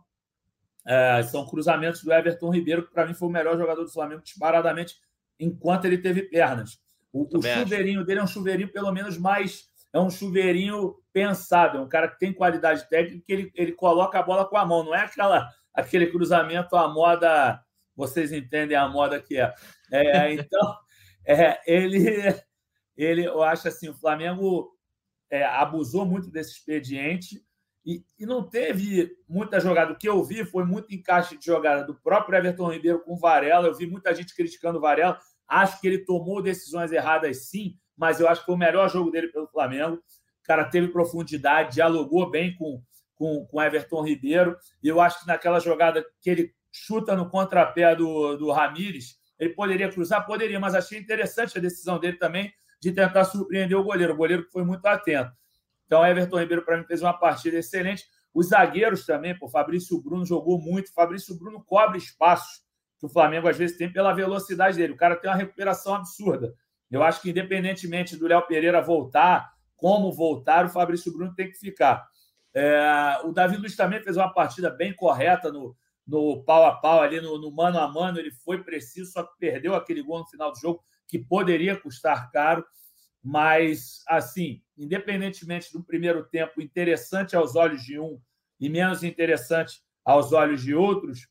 é, 0.86 1.22
são 1.24 1.46
cruzamentos 1.46 2.02
do 2.02 2.12
Everton 2.12 2.50
Ribeiro, 2.50 2.86
que 2.86 2.92
para 2.92 3.06
mim 3.06 3.14
foi 3.14 3.28
o 3.28 3.32
melhor 3.32 3.56
jogador 3.56 3.82
do 3.82 3.92
Flamengo 3.92 4.22
disparadamente 4.22 5.00
enquanto 5.38 5.84
ele 5.84 5.98
teve 5.98 6.22
pernas. 6.22 6.80
O, 7.12 7.38
o 7.38 7.42
chuveirinho 7.42 8.04
dele 8.04 8.20
é 8.20 8.22
um 8.22 8.28
chuveirinho, 8.28 8.72
pelo 8.72 8.90
menos, 8.92 9.18
mais. 9.18 9.70
É 9.92 10.00
um 10.00 10.10
chuveirinho 10.10 10.96
pensado, 11.12 11.78
é 11.78 11.80
um 11.80 11.88
cara 11.88 12.08
que 12.08 12.18
tem 12.18 12.32
qualidade 12.32 12.88
técnica, 12.88 13.24
que 13.26 13.32
ele, 13.32 13.52
ele 13.54 13.72
coloca 13.72 14.18
a 14.18 14.22
bola 14.22 14.48
com 14.48 14.56
a 14.56 14.64
mão, 14.64 14.84
não 14.84 14.94
é 14.94 15.02
aquela, 15.02 15.48
aquele 15.74 16.06
cruzamento 16.06 16.76
à 16.76 16.88
moda. 16.88 17.62
Vocês 17.94 18.32
entendem 18.32 18.76
a 18.76 18.88
moda 18.88 19.20
que 19.20 19.38
é. 19.38 19.52
é 19.90 20.32
então, 20.32 20.76
é, 21.26 21.60
ele, 21.66 22.06
ele, 22.96 23.24
eu 23.26 23.42
acho 23.42 23.68
assim, 23.68 23.88
o 23.88 23.94
Flamengo 23.94 24.74
é, 25.30 25.44
abusou 25.44 26.06
muito 26.06 26.30
desse 26.30 26.52
expediente 26.52 27.42
e, 27.84 28.04
e, 28.18 28.24
não 28.24 28.48
teve 28.48 29.10
muita 29.28 29.58
jogada. 29.58 29.92
O 29.92 29.98
que 29.98 30.08
eu 30.08 30.22
vi 30.22 30.44
foi 30.44 30.64
muito 30.64 30.94
encaixe 30.94 31.36
de 31.36 31.44
jogada 31.44 31.84
do 31.84 31.94
próprio 31.94 32.38
Everton 32.38 32.70
Ribeiro 32.70 33.00
com 33.00 33.14
o 33.14 33.18
Varela. 33.18 33.66
Eu 33.66 33.74
vi 33.74 33.86
muita 33.86 34.14
gente 34.14 34.34
criticando 34.34 34.78
o 34.78 34.80
Varela. 34.80 35.18
Acho 35.48 35.80
que 35.80 35.86
ele 35.88 36.04
tomou 36.04 36.40
decisões 36.40 36.92
erradas, 36.92 37.48
sim, 37.48 37.76
mas 38.02 38.18
eu 38.18 38.28
acho 38.28 38.40
que 38.40 38.46
foi 38.46 38.56
o 38.56 38.58
melhor 38.58 38.90
jogo 38.90 39.12
dele 39.12 39.28
pelo 39.28 39.46
Flamengo. 39.46 39.94
O 39.96 40.44
cara 40.44 40.64
teve 40.64 40.88
profundidade, 40.88 41.74
dialogou 41.74 42.28
bem 42.28 42.56
com 42.56 42.82
com, 43.22 43.46
com 43.46 43.62
Everton 43.62 44.02
Ribeiro. 44.02 44.56
E 44.82 44.88
eu 44.88 45.00
acho 45.00 45.20
que 45.20 45.28
naquela 45.28 45.60
jogada 45.60 46.04
que 46.20 46.28
ele 46.28 46.52
chuta 46.72 47.14
no 47.14 47.30
contrapé 47.30 47.94
do, 47.94 48.36
do 48.36 48.50
Ramires, 48.50 49.16
ele 49.38 49.50
poderia 49.50 49.88
cruzar? 49.88 50.26
Poderia, 50.26 50.58
mas 50.58 50.74
achei 50.74 50.98
interessante 50.98 51.56
a 51.56 51.60
decisão 51.60 52.00
dele 52.00 52.16
também 52.16 52.52
de 52.80 52.90
tentar 52.90 53.24
surpreender 53.24 53.78
o 53.78 53.84
goleiro. 53.84 54.14
O 54.14 54.16
goleiro 54.16 54.44
foi 54.50 54.64
muito 54.64 54.84
atento. 54.86 55.30
Então, 55.86 56.04
Everton 56.04 56.40
Ribeiro, 56.40 56.64
para 56.64 56.78
mim, 56.78 56.84
fez 56.84 57.00
uma 57.00 57.12
partida 57.12 57.58
excelente. 57.58 58.04
Os 58.34 58.48
zagueiros 58.48 59.06
também, 59.06 59.38
pô, 59.38 59.48
Fabrício 59.48 60.02
Bruno 60.02 60.26
jogou 60.26 60.58
muito. 60.60 60.92
Fabrício 60.92 61.38
Bruno 61.38 61.62
cobre 61.64 61.98
espaços 61.98 62.64
que 62.98 63.06
o 63.06 63.08
Flamengo 63.08 63.46
às 63.46 63.56
vezes 63.56 63.76
tem 63.76 63.92
pela 63.92 64.12
velocidade 64.12 64.76
dele. 64.76 64.94
O 64.94 64.96
cara 64.96 65.14
tem 65.14 65.30
uma 65.30 65.36
recuperação 65.36 65.94
absurda. 65.94 66.52
Eu 66.92 67.02
acho 67.02 67.22
que, 67.22 67.30
independentemente 67.30 68.18
do 68.18 68.28
Léo 68.28 68.46
Pereira 68.46 68.82
voltar, 68.82 69.50
como 69.74 70.12
voltar, 70.12 70.66
o 70.66 70.68
Fabrício 70.68 71.10
Bruno 71.10 71.34
tem 71.34 71.50
que 71.50 71.56
ficar. 71.56 72.06
É, 72.54 73.18
o 73.24 73.32
Davi 73.32 73.56
Luiz 73.56 73.74
também 73.74 74.02
fez 74.02 74.14
uma 74.14 74.30
partida 74.30 74.68
bem 74.68 74.94
correta 74.94 75.50
no, 75.50 75.74
no 76.06 76.44
pau 76.44 76.66
a 76.66 76.72
pau, 76.76 77.00
ali 77.00 77.18
no, 77.18 77.38
no 77.38 77.50
mano 77.50 77.78
a 77.78 77.88
mano. 77.88 78.18
Ele 78.18 78.30
foi 78.30 78.62
preciso, 78.62 79.10
só 79.10 79.22
que 79.22 79.32
perdeu 79.38 79.74
aquele 79.74 80.02
gol 80.02 80.18
no 80.18 80.26
final 80.26 80.52
do 80.52 80.58
jogo, 80.58 80.84
que 81.08 81.18
poderia 81.18 81.74
custar 81.80 82.30
caro. 82.30 82.62
Mas, 83.24 84.02
assim, 84.06 84.62
independentemente 84.76 85.72
do 85.72 85.82
primeiro 85.82 86.22
tempo 86.24 86.60
interessante 86.60 87.34
aos 87.34 87.56
olhos 87.56 87.82
de 87.82 87.98
um 87.98 88.20
e 88.60 88.68
menos 88.68 89.02
interessante 89.02 89.82
aos 90.04 90.32
olhos 90.32 90.60
de 90.60 90.74
outros, 90.74 91.26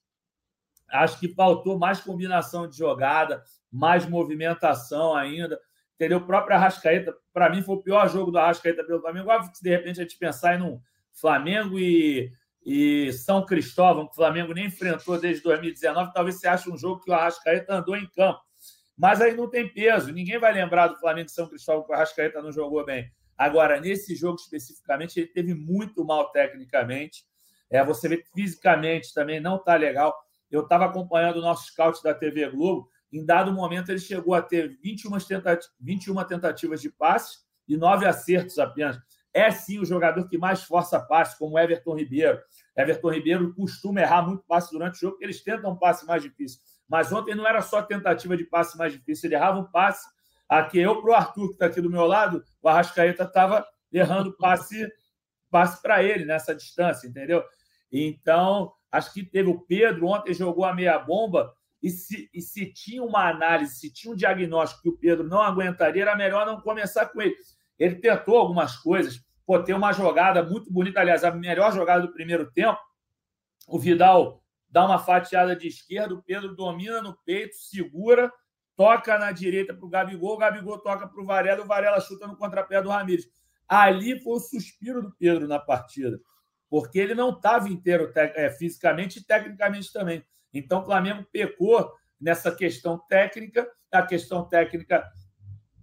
acho 0.89 1.19
que 1.19 1.33
faltou 1.35 1.77
mais 1.77 1.99
combinação 2.01 2.67
de 2.67 2.75
jogada, 2.75 3.43
mais 3.71 4.05
movimentação 4.05 5.15
ainda. 5.15 5.59
Entendeu? 5.95 6.17
O 6.17 6.25
próprio 6.25 6.55
Arrascaeta, 6.55 7.15
para 7.31 7.49
mim, 7.49 7.61
foi 7.61 7.75
o 7.75 7.81
pior 7.81 8.09
jogo 8.09 8.31
do 8.31 8.39
Arrascaeta 8.39 8.83
pelo 8.83 9.01
Flamengo. 9.01 9.29
Se 9.53 9.63
de 9.63 9.69
repente, 9.69 9.99
a 9.99 10.03
gente 10.03 10.17
pensar 10.17 10.59
em 10.59 10.63
um 10.63 10.81
Flamengo 11.13 11.77
e, 11.79 12.31
e 12.65 13.13
São 13.13 13.45
Cristóvão, 13.45 14.07
que 14.07 14.13
o 14.13 14.15
Flamengo 14.15 14.53
nem 14.53 14.65
enfrentou 14.65 15.19
desde 15.19 15.43
2019, 15.43 16.11
talvez 16.13 16.39
você 16.39 16.47
ache 16.47 16.69
um 16.69 16.77
jogo 16.77 17.01
que 17.01 17.11
o 17.11 17.13
Arrascaeta 17.13 17.75
andou 17.75 17.95
em 17.95 18.07
campo. 18.07 18.41
Mas 18.97 19.21
aí 19.21 19.35
não 19.35 19.49
tem 19.49 19.67
peso. 19.67 20.11
Ninguém 20.11 20.39
vai 20.39 20.53
lembrar 20.53 20.87
do 20.87 20.99
Flamengo 20.99 21.27
e 21.27 21.31
São 21.31 21.47
Cristóvão 21.47 21.83
que 21.83 21.91
o 21.91 21.95
Arrascaeta 21.95 22.41
não 22.41 22.51
jogou 22.51 22.85
bem. 22.85 23.11
Agora, 23.37 23.79
nesse 23.79 24.15
jogo 24.15 24.35
especificamente, 24.35 25.19
ele 25.19 25.27
teve 25.27 25.55
muito 25.55 26.05
mal 26.05 26.31
tecnicamente. 26.31 27.23
É, 27.69 27.83
você 27.83 28.07
vê 28.07 28.17
que 28.17 28.29
fisicamente 28.31 29.13
também 29.13 29.39
não 29.39 29.55
está 29.55 29.75
legal. 29.75 30.15
Eu 30.51 30.61
estava 30.61 30.85
acompanhando 30.85 31.37
o 31.37 31.41
nosso 31.41 31.65
scout 31.67 32.03
da 32.03 32.13
TV 32.13 32.47
Globo. 32.49 32.89
Em 33.11 33.25
dado 33.25 33.51
momento, 33.51 33.89
ele 33.89 33.99
chegou 33.99 34.33
a 34.33 34.41
ter 34.41 34.77
21 34.81 35.17
tentativas, 35.19 35.71
21 35.79 36.23
tentativas 36.25 36.81
de 36.81 36.89
passe 36.89 37.39
e 37.67 37.75
nove 37.75 38.05
acertos 38.05 38.57
apenas. 38.57 38.97
é 39.33 39.49
sim 39.49 39.79
o 39.79 39.85
jogador 39.85 40.27
que 40.27 40.37
mais 40.37 40.63
força 40.63 40.99
passe, 40.99 41.37
como 41.39 41.57
Everton 41.57 41.95
Ribeiro. 41.95 42.39
Everton 42.75 43.09
Ribeiro 43.09 43.53
costuma 43.53 44.01
errar 44.01 44.23
muito 44.23 44.43
passe 44.43 44.71
durante 44.71 44.95
o 44.95 44.99
jogo, 44.99 45.13
porque 45.13 45.25
eles 45.25 45.41
tentam 45.41 45.71
um 45.71 45.77
passe 45.77 46.05
mais 46.05 46.21
difícil. 46.21 46.59
Mas 46.87 47.11
ontem 47.13 47.33
não 47.33 47.47
era 47.47 47.61
só 47.61 47.81
tentativa 47.81 48.35
de 48.35 48.43
passe 48.43 48.77
mais 48.77 48.91
difícil, 48.91 49.27
ele 49.27 49.35
errava 49.35 49.59
um 49.59 49.71
passe. 49.71 50.05
Aqui 50.49 50.79
eu, 50.79 51.01
para 51.01 51.11
o 51.11 51.13
Arthur, 51.13 51.47
que 51.47 51.53
está 51.53 51.67
aqui 51.67 51.79
do 51.79 51.89
meu 51.89 52.05
lado, 52.05 52.43
o 52.61 52.67
Arrascaeta 52.67 53.23
estava 53.23 53.65
errando 53.91 54.35
passe, 54.35 54.85
passe 55.49 55.81
para 55.81 56.03
ele 56.03 56.25
nessa 56.25 56.53
distância, 56.53 57.07
entendeu? 57.07 57.41
Então, 57.89 58.73
acho 58.91 59.13
que 59.13 59.23
teve 59.23 59.49
o 59.49 59.61
Pedro, 59.61 60.07
ontem 60.07 60.33
jogou 60.33 60.65
a 60.65 60.73
meia 60.73 60.99
bomba, 60.99 61.53
e 61.81 61.89
se, 61.89 62.29
e 62.33 62.41
se 62.41 62.71
tinha 62.71 63.03
uma 63.03 63.29
análise, 63.29 63.75
se 63.75 63.91
tinha 63.91 64.13
um 64.13 64.15
diagnóstico 64.15 64.83
que 64.83 64.89
o 64.89 64.97
Pedro 64.97 65.27
não 65.27 65.41
aguentaria, 65.41 66.03
era 66.03 66.15
melhor 66.15 66.45
não 66.45 66.61
começar 66.61 67.07
com 67.07 67.21
ele. 67.21 67.35
Ele 67.79 67.95
tentou 67.95 68.37
algumas 68.37 68.77
coisas, 68.77 69.19
pô, 69.45 69.57
tem 69.61 69.73
uma 69.73 69.91
jogada 69.91 70.43
muito 70.43 70.71
bonita, 70.71 70.99
aliás, 70.99 71.23
a 71.23 71.31
melhor 71.31 71.73
jogada 71.73 72.05
do 72.05 72.13
primeiro 72.13 72.51
tempo. 72.51 72.79
O 73.67 73.79
Vidal 73.79 74.43
dá 74.69 74.85
uma 74.85 74.99
fatiada 74.99 75.55
de 75.55 75.67
esquerda, 75.67 76.13
o 76.13 76.21
Pedro 76.21 76.55
domina 76.55 77.01
no 77.01 77.17
peito, 77.25 77.55
segura, 77.55 78.31
toca 78.75 79.17
na 79.17 79.31
direita 79.31 79.73
para 79.73 79.85
o 79.85 79.89
Gabigol, 79.89 80.35
o 80.35 80.37
Gabigol 80.37 80.79
toca 80.79 81.07
para 81.07 81.21
o 81.21 81.25
Varela, 81.25 81.63
o 81.63 81.67
Varela 81.67 81.99
chuta 81.99 82.27
no 82.27 82.37
contrapé 82.37 82.81
do 82.81 82.89
Ramires. 82.89 83.27
Ali 83.67 84.19
foi 84.19 84.33
o 84.33 84.39
suspiro 84.39 85.01
do 85.01 85.11
Pedro 85.13 85.47
na 85.47 85.59
partida, 85.59 86.19
porque 86.69 86.99
ele 86.99 87.15
não 87.15 87.31
estava 87.31 87.69
inteiro 87.69 88.11
é, 88.15 88.49
fisicamente 88.49 89.19
e 89.19 89.23
tecnicamente 89.23 89.91
também. 89.91 90.23
Então, 90.53 90.81
o 90.81 90.85
Flamengo 90.85 91.25
pecou 91.31 91.91
nessa 92.19 92.51
questão 92.51 92.99
técnica, 93.07 93.67
a 93.91 94.03
questão 94.03 94.47
técnica 94.47 95.09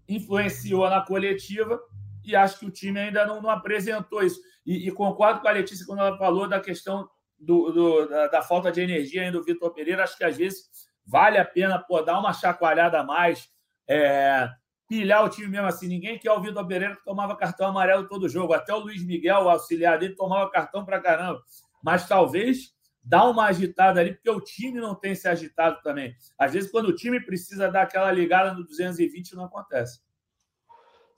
influenciou 0.09 0.89
na 0.89 1.05
coletiva 1.05 1.79
e 2.25 2.35
acho 2.37 2.61
que 2.61 2.67
o 2.67 2.71
time 2.71 3.01
ainda 3.01 3.27
não, 3.27 3.43
não 3.43 3.51
apresentou 3.51 4.23
isso. 4.23 4.41
E, 4.65 4.89
e, 4.89 4.93
concordo 4.93 5.41
com 5.41 5.49
a 5.49 5.53
Letícia 5.53 5.87
quando 5.87 6.01
ela 6.01 6.17
falou 6.17 6.49
da 6.49 6.61
questão 6.61 7.09
do, 7.39 7.71
do 7.71 8.09
da, 8.09 8.27
da, 8.29 8.43
falta 8.43 8.71
de 8.71 8.81
energia 8.81 9.33
do 9.33 9.43
Vitor 9.43 9.73
Pereira. 9.73 10.05
Acho 10.05 10.17
que 10.17 10.25
às 10.25 10.37
vezes 10.37 10.69
vale 11.07 11.39
a 11.39 11.45
pena 11.45 11.79
pô, 11.79 12.03
dar 12.03 12.19
uma 12.19 12.33
chacoalhada 12.33 13.01
a 13.01 13.05
mais, 13.05 13.49
é, 13.89 14.49
pilhar 14.87 15.25
o 15.25 15.29
time 15.29 15.49
mesmo 15.49 15.67
assim. 15.67 15.89
Ninguém 15.89 16.19
quer 16.19 16.33
o 16.33 16.41
Vitor 16.41 16.67
Pereira 16.67 16.97
que 16.97 17.05
tomava 17.05 17.37
cartão 17.37 17.69
amarelo 17.69 18.09
todo 18.09 18.29
jogo. 18.29 18.53
Até 18.53 18.75
o 18.75 18.79
Luiz 18.79 19.03
Miguel, 19.05 19.45
o 19.45 19.49
auxiliar 19.49 19.99
dele, 19.99 20.15
tomava 20.15 20.51
cartão 20.51 20.85
para 20.85 21.01
caramba. 21.01 21.43
Mas 21.83 22.07
talvez 22.07 22.75
dá 23.03 23.25
uma 23.25 23.47
agitada 23.47 24.01
ali, 24.01 24.15
porque 24.15 24.31
o 24.31 24.41
time 24.41 24.81
não 24.81 24.95
tem 24.95 25.15
se 25.15 25.29
agitado 25.29 25.81
também. 25.83 26.15
Às 26.39 26.53
vezes, 26.53 26.71
quando 26.71 26.89
o 26.89 26.95
time 26.95 27.21
precisa 27.21 27.71
dar 27.71 27.83
aquela 27.83 28.13
ligada 28.13 28.53
no 28.53 28.65
220, 28.65 29.35
não 29.35 29.45
acontece. 29.45 30.01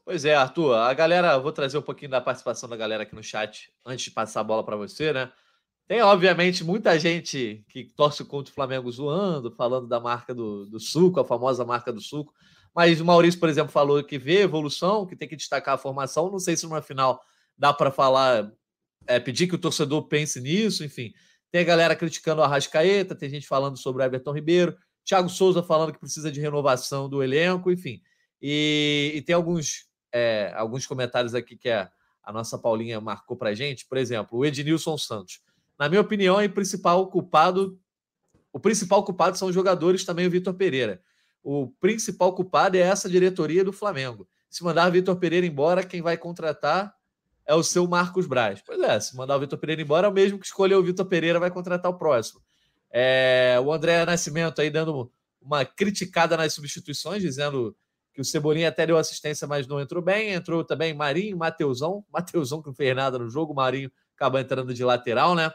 Pois 0.05 0.25
é, 0.25 0.35
Arthur. 0.35 0.75
A 0.75 0.93
galera, 0.95 1.39
vou 1.39 1.53
trazer 1.53 1.79
um 1.79 1.83
pouquinho 1.83 2.11
da 2.11 2.21
participação 2.21 2.69
da 2.69 2.77
galera 2.77 3.03
aqui 3.03 3.15
no 3.15 3.23
chat 3.23 3.73
antes 3.85 4.05
de 4.05 4.11
passar 4.11 4.41
a 4.41 4.45
bola 4.45 4.65
para 4.65 4.77
você, 4.77 5.13
né? 5.13 5.31
Tem, 5.87 6.03
obviamente, 6.03 6.63
muita 6.63 6.99
gente 6.99 7.65
que 7.69 7.85
torce 7.97 8.25
contra 8.25 8.51
o 8.51 8.55
Flamengo 8.55 8.91
zoando, 8.93 9.51
falando 9.51 9.89
da 9.89 9.99
marca 9.99 10.33
do, 10.33 10.65
do 10.67 10.79
suco, 10.79 11.19
a 11.19 11.25
famosa 11.25 11.65
marca 11.65 11.93
do 11.93 12.01
suco. 12.01 12.33
Mas 12.75 13.01
o 13.01 13.05
Maurício, 13.05 13.41
por 13.41 13.49
exemplo, 13.49 13.73
falou 13.73 14.03
que 14.05 14.17
vê 14.17 14.43
evolução, 14.43 15.05
que 15.05 15.17
tem 15.17 15.29
que 15.29 15.35
destacar 15.35 15.75
a 15.75 15.79
formação. 15.79 16.31
Não 16.31 16.39
sei 16.39 16.57
se 16.57 16.65
numa 16.65 16.81
final 16.81 17.21
dá 17.59 17.73
para 17.73 17.91
falar, 17.91 18.53
é, 19.07 19.19
pedir 19.19 19.49
que 19.49 19.57
o 19.57 19.59
torcedor 19.59 20.07
pense 20.07 20.41
nisso, 20.41 20.85
enfim. 20.85 21.13
Tem 21.51 21.63
a 21.63 21.65
galera 21.65 21.97
criticando 21.97 22.41
o 22.41 22.45
Arrascaeta, 22.45 23.15
tem 23.15 23.29
gente 23.29 23.47
falando 23.47 23.77
sobre 23.77 24.03
o 24.03 24.07
Everton 24.07 24.33
Ribeiro, 24.33 24.77
Thiago 25.05 25.29
Souza 25.29 25.63
falando 25.63 25.93
que 25.93 25.99
precisa 25.99 26.31
de 26.31 26.41
renovação 26.41 27.09
do 27.09 27.23
elenco, 27.23 27.71
enfim. 27.71 28.01
E, 28.41 29.13
e 29.17 29.23
tem 29.23 29.35
alguns, 29.35 29.87
é, 30.13 30.53
alguns 30.55 30.87
comentários 30.87 31.35
aqui 31.35 31.57
que 31.57 31.69
a, 31.69 31.91
a 32.23 32.33
nossa 32.33 32.59
Paulinha 32.59 33.01
marcou 33.01 33.37
para 33.37 33.55
gente. 33.55 33.87
Por 33.87 33.99
exemplo, 33.99 34.39
o 34.39 34.45
Ednilson 34.45 34.97
Santos. 34.97 35.41
Na 35.79 35.89
minha 35.89 36.01
opinião, 36.01 36.41
é 36.41 36.47
o 36.47 36.53
principal 36.53 37.09
culpado. 37.09 37.79
O 38.53 38.61
principal 38.61 39.05
culpado 39.05 39.37
são 39.37 39.49
os 39.49 39.55
jogadores, 39.55 40.05
também 40.05 40.27
o 40.27 40.31
Vitor 40.31 40.55
Pereira. 40.55 41.03
O 41.43 41.69
principal 41.81 42.35
culpado 42.35 42.77
é 42.77 42.81
essa 42.81 43.09
diretoria 43.09 43.65
do 43.65 43.73
Flamengo. 43.73 44.29
Se 44.49 44.63
mandar 44.63 44.91
Vitor 44.91 45.17
Pereira 45.17 45.47
embora, 45.47 45.85
quem 45.85 46.03
vai 46.03 46.17
contratar 46.17 46.95
é 47.51 47.55
o 47.55 47.65
seu 47.65 47.85
Marcos 47.89 48.29
Braz. 48.29 48.63
Pois 48.65 48.81
é, 48.81 49.01
se 49.01 49.17
mandar 49.17 49.37
o 49.37 49.41
Vitor 49.41 49.59
Pereira 49.59 49.83
embora, 49.83 50.07
é 50.07 50.11
o 50.11 50.13
mesmo 50.13 50.39
que 50.39 50.47
escolher 50.47 50.77
o 50.77 50.83
Vitor 50.85 51.05
Pereira 51.05 51.41
vai 51.41 51.51
contratar 51.51 51.91
o 51.91 51.99
próximo. 51.99 52.41
É, 52.93 53.59
o 53.61 53.73
André 53.73 54.05
Nascimento 54.05 54.61
aí 54.61 54.71
dando 54.71 55.11
uma 55.43 55.65
criticada 55.65 56.37
nas 56.37 56.53
substituições, 56.53 57.21
dizendo 57.21 57.77
que 58.15 58.21
o 58.21 58.25
Cebolinha 58.25 58.69
até 58.69 58.87
deu 58.87 58.97
assistência, 58.97 59.49
mas 59.49 59.67
não 59.67 59.81
entrou 59.81 60.01
bem. 60.01 60.31
Entrou 60.33 60.63
também 60.63 60.95
Marinho, 60.95 61.37
Mateusão. 61.37 62.05
Mateusão 62.13 62.63
que 62.63 62.69
não 62.69 62.75
fez 62.75 62.95
nada 62.95 63.19
no 63.19 63.29
jogo, 63.29 63.53
Marinho 63.53 63.91
acabou 64.15 64.39
entrando 64.39 64.73
de 64.73 64.85
lateral, 64.85 65.35
né? 65.35 65.51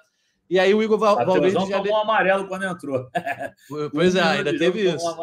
E 0.49 0.59
aí 0.59 0.73
o 0.73 0.83
Igor 0.83 0.97
Val 0.97 1.15
Valverde 1.25 1.69
já 1.69 1.81
tomou 1.81 1.93
um 1.93 2.01
amarelo 2.01 2.47
quando 2.49 2.65
entrou. 2.65 3.09
Pois 3.93 4.15
é, 4.15 4.21
ainda 4.21 4.57
teve 4.57 4.93
isso. 4.93 5.09
Um 5.09 5.15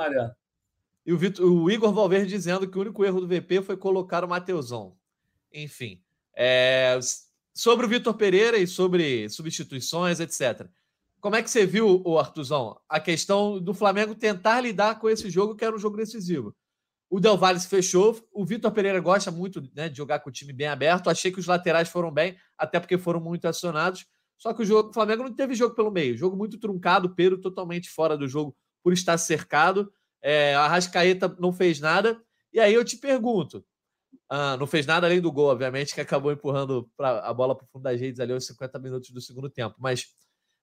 e 1.05 1.13
o, 1.13 1.19
Vitor, 1.19 1.45
o 1.45 1.71
Igor 1.71 1.93
Valverde 1.93 2.31
dizendo 2.31 2.67
que 2.67 2.79
o 2.79 2.81
único 2.81 3.05
erro 3.05 3.21
do 3.21 3.29
VP 3.29 3.61
foi 3.61 3.77
colocar 3.77 4.25
o 4.25 4.29
Mateusão. 4.29 4.97
Enfim. 5.53 6.01
É, 6.35 6.99
sobre 7.55 7.87
o 7.87 7.89
Vitor 7.89 8.15
Pereira 8.15 8.59
e 8.59 8.67
sobre 8.67 9.29
substituições, 9.29 10.21
etc. 10.21 10.67
Como 11.21 11.37
é 11.37 11.43
que 11.43 11.51
você 11.51 11.65
viu, 11.65 12.03
o 12.05 12.19
Artuzão, 12.19 12.81
a 12.89 12.99
questão 12.99 13.61
do 13.61 13.73
Flamengo 13.73 14.15
tentar 14.15 14.61
lidar 14.61 14.99
com 14.99 15.09
esse 15.09 15.31
jogo, 15.31 15.55
que 15.55 15.65
era 15.65 15.75
um 15.75 15.79
jogo 15.79 15.97
decisivo? 15.97 16.55
O 17.09 17.21
Del 17.21 17.37
Valle 17.37 17.61
se 17.61 17.69
fechou, 17.69 18.19
o 18.33 18.45
Vitor 18.45 18.73
Pereira 18.73 18.99
gosta 18.99 19.31
muito 19.31 19.63
né, 19.75 19.89
de 19.89 19.97
jogar 19.97 20.21
com 20.21 20.31
o 20.31 20.33
time 20.33 20.53
bem 20.53 20.67
aberto. 20.67 21.11
Achei 21.11 21.31
que 21.31 21.39
os 21.39 21.47
laterais 21.47 21.89
foram 21.89 22.11
bem, 22.11 22.37
até 22.57 22.81
porque 22.81 22.97
foram 22.97 23.21
muito 23.21 23.47
acionados. 23.47 24.07
Só 24.39 24.53
que 24.55 24.63
o 24.63 24.65
jogo, 24.65 24.89
o 24.89 24.93
Flamengo 24.93 25.23
não 25.23 25.33
teve 25.33 25.55
jogo 25.55 25.75
pelo 25.75 25.91
meio. 25.91 26.17
Jogo 26.17 26.37
muito 26.37 26.59
truncado, 26.59 27.15
Pedro 27.15 27.39
totalmente 27.39 27.91
fora 27.91 28.17
do 28.17 28.27
jogo 28.27 28.57
por 28.83 28.93
estar 28.93 29.19
cercado. 29.19 29.93
É, 30.23 30.55
a 30.55 30.67
Rascaeta 30.67 31.37
não 31.39 31.53
fez 31.53 31.79
nada. 31.79 32.21
E 32.53 32.59
aí 32.59 32.75
eu 32.75 32.85
te 32.85 32.97
pergunto: 32.97 33.65
ah, 34.35 34.57
não 34.57 34.67
fez 34.67 34.87
nada 34.87 35.07
além 35.07 35.21
do 35.21 35.31
gol, 35.31 35.51
obviamente, 35.51 35.95
que 35.95 36.01
acabou 36.01 36.33
empurrando 36.33 36.91
pra, 36.97 37.19
a 37.19 37.35
bola 37.35 37.55
para 37.55 37.67
o 37.67 37.69
fundo 37.69 37.83
das 37.83 38.01
redes 38.01 38.19
ali 38.19 38.33
aos 38.33 38.47
50 38.47 38.79
minutos 38.79 39.11
do 39.11 39.21
segundo 39.21 39.51
tempo. 39.51 39.75
Mas, 39.79 40.07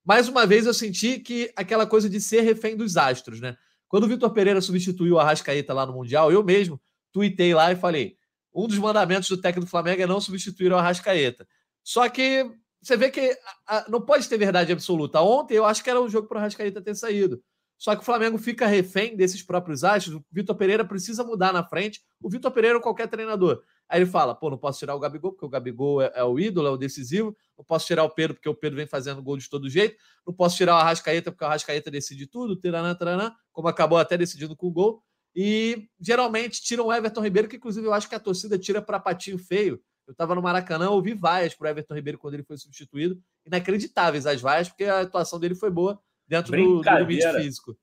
mais 0.04 0.28
uma 0.28 0.44
vez, 0.48 0.66
eu 0.66 0.74
senti 0.74 1.20
que 1.20 1.54
aquela 1.56 1.86
coisa 1.86 2.10
de 2.10 2.20
ser 2.20 2.42
refém 2.42 2.76
dos 2.76 2.98
astros, 2.98 3.40
né? 3.40 3.56
Quando 3.88 4.06
o 4.06 4.08
Vitor 4.08 4.32
Pereira 4.32 4.60
substituiu 4.60 5.20
a 5.20 5.24
Rascaeta 5.24 5.72
lá 5.72 5.86
no 5.86 5.94
Mundial, 5.94 6.32
eu 6.32 6.44
mesmo 6.44 6.82
tuitei 7.14 7.54
lá 7.54 7.72
e 7.72 7.76
falei: 7.76 8.18
um 8.52 8.66
dos 8.66 8.80
mandamentos 8.80 9.30
do 9.30 9.38
técnico 9.38 9.68
do 9.68 9.70
Flamengo 9.70 10.02
é 10.02 10.08
não 10.08 10.20
substituir 10.20 10.72
o 10.72 10.76
Arrascaeta. 10.76 11.48
Só 11.84 12.10
que 12.10 12.50
você 12.82 12.98
vê 12.98 13.12
que 13.12 13.38
a, 13.68 13.78
a, 13.78 13.86
não 13.88 14.02
pode 14.02 14.28
ter 14.28 14.40
verdade 14.40 14.72
absoluta. 14.72 15.22
Ontem 15.22 15.54
eu 15.54 15.66
acho 15.66 15.84
que 15.84 15.92
era 15.92 16.02
um 16.02 16.10
jogo 16.10 16.28
para 16.28 16.38
o 16.38 16.40
Arrascaeta 16.40 16.82
ter 16.82 16.96
saído. 16.96 17.40
Só 17.80 17.96
que 17.96 18.02
o 18.02 18.06
Flamengo 18.06 18.38
fica 18.38 18.68
refém 18.68 19.16
desses 19.16 19.42
próprios 19.42 19.86
astros. 19.86 20.16
O 20.16 20.26
Vitor 20.30 20.54
Pereira 20.54 20.84
precisa 20.84 21.24
mudar 21.24 21.54
na 21.54 21.64
frente. 21.64 22.02
O 22.22 22.30
Vitor 22.30 22.52
Pereira 22.52 22.76
ou 22.76 22.84
qualquer 22.84 23.08
treinador. 23.08 23.64
Aí 23.88 24.02
ele 24.02 24.06
fala: 24.06 24.36
pô, 24.36 24.50
não 24.50 24.58
posso 24.58 24.80
tirar 24.80 24.94
o 24.94 25.00
Gabigol, 25.00 25.32
porque 25.32 25.46
o 25.46 25.50
Gabigol 25.50 26.02
é, 26.02 26.12
é, 26.14 26.24
o 26.26 26.38
ídolo, 26.38 26.68
é 26.68 26.72
o 26.72 26.76
decisivo. 26.76 27.34
Não 27.58 27.64
posso 27.64 27.88
tirar 27.88 28.04
o 28.04 28.10
Pedro, 28.10 28.36
porque 28.36 28.50
o 28.50 28.54
Pedro 28.54 28.76
vem 28.76 28.86
fazendo 28.86 29.24
gol 29.24 29.38
de 29.38 29.50
todo 29.50 29.70
jeito. 29.70 29.96
Não 30.28 30.34
posso 30.34 30.58
tirar 30.58 30.76
o 30.76 30.78
Arrascaeta, 30.78 31.32
porque 31.32 31.46
o 31.46 31.48
Arrascaeta 31.48 31.90
decide 31.90 32.28
tudo. 32.28 32.58
Tiranã, 32.58 32.94
tiranã, 32.94 33.34
como 33.54 33.70
acabou 33.70 33.98
até 33.98 34.18
decidindo 34.18 34.58
com 34.58 34.68
o 34.68 34.72
gol. 34.72 35.02
E 35.34 35.88
geralmente 36.02 36.62
tiram 36.62 36.88
o 36.88 36.94
Everton 36.94 37.22
Ribeiro, 37.22 37.48
que 37.48 37.56
inclusive 37.56 37.88
eu 37.88 37.94
acho 37.94 38.10
que 38.10 38.16
a 38.16 38.20
torcida 38.20 38.60
tira 38.60 38.82
para 38.82 39.00
patinho 39.00 39.38
feio. 39.38 39.82
Eu 40.06 40.12
estava 40.12 40.36
no 40.36 40.42
Maracanã, 40.42 40.90
ouvi 40.90 41.14
vaias 41.14 41.56
para 41.56 41.70
Everton 41.70 41.94
Ribeiro 41.94 42.18
quando 42.18 42.34
ele 42.34 42.44
foi 42.44 42.58
substituído. 42.58 43.18
Inacreditáveis 43.46 44.26
as 44.26 44.42
vaias, 44.42 44.68
porque 44.68 44.84
a 44.84 45.02
atuação 45.02 45.40
dele 45.40 45.56
foi 45.56 45.70
boa 45.70 46.02
dentro 46.30 46.56
do, 46.56 46.82
do 46.82 46.98
limite 47.00 47.32
físico. 47.34 47.76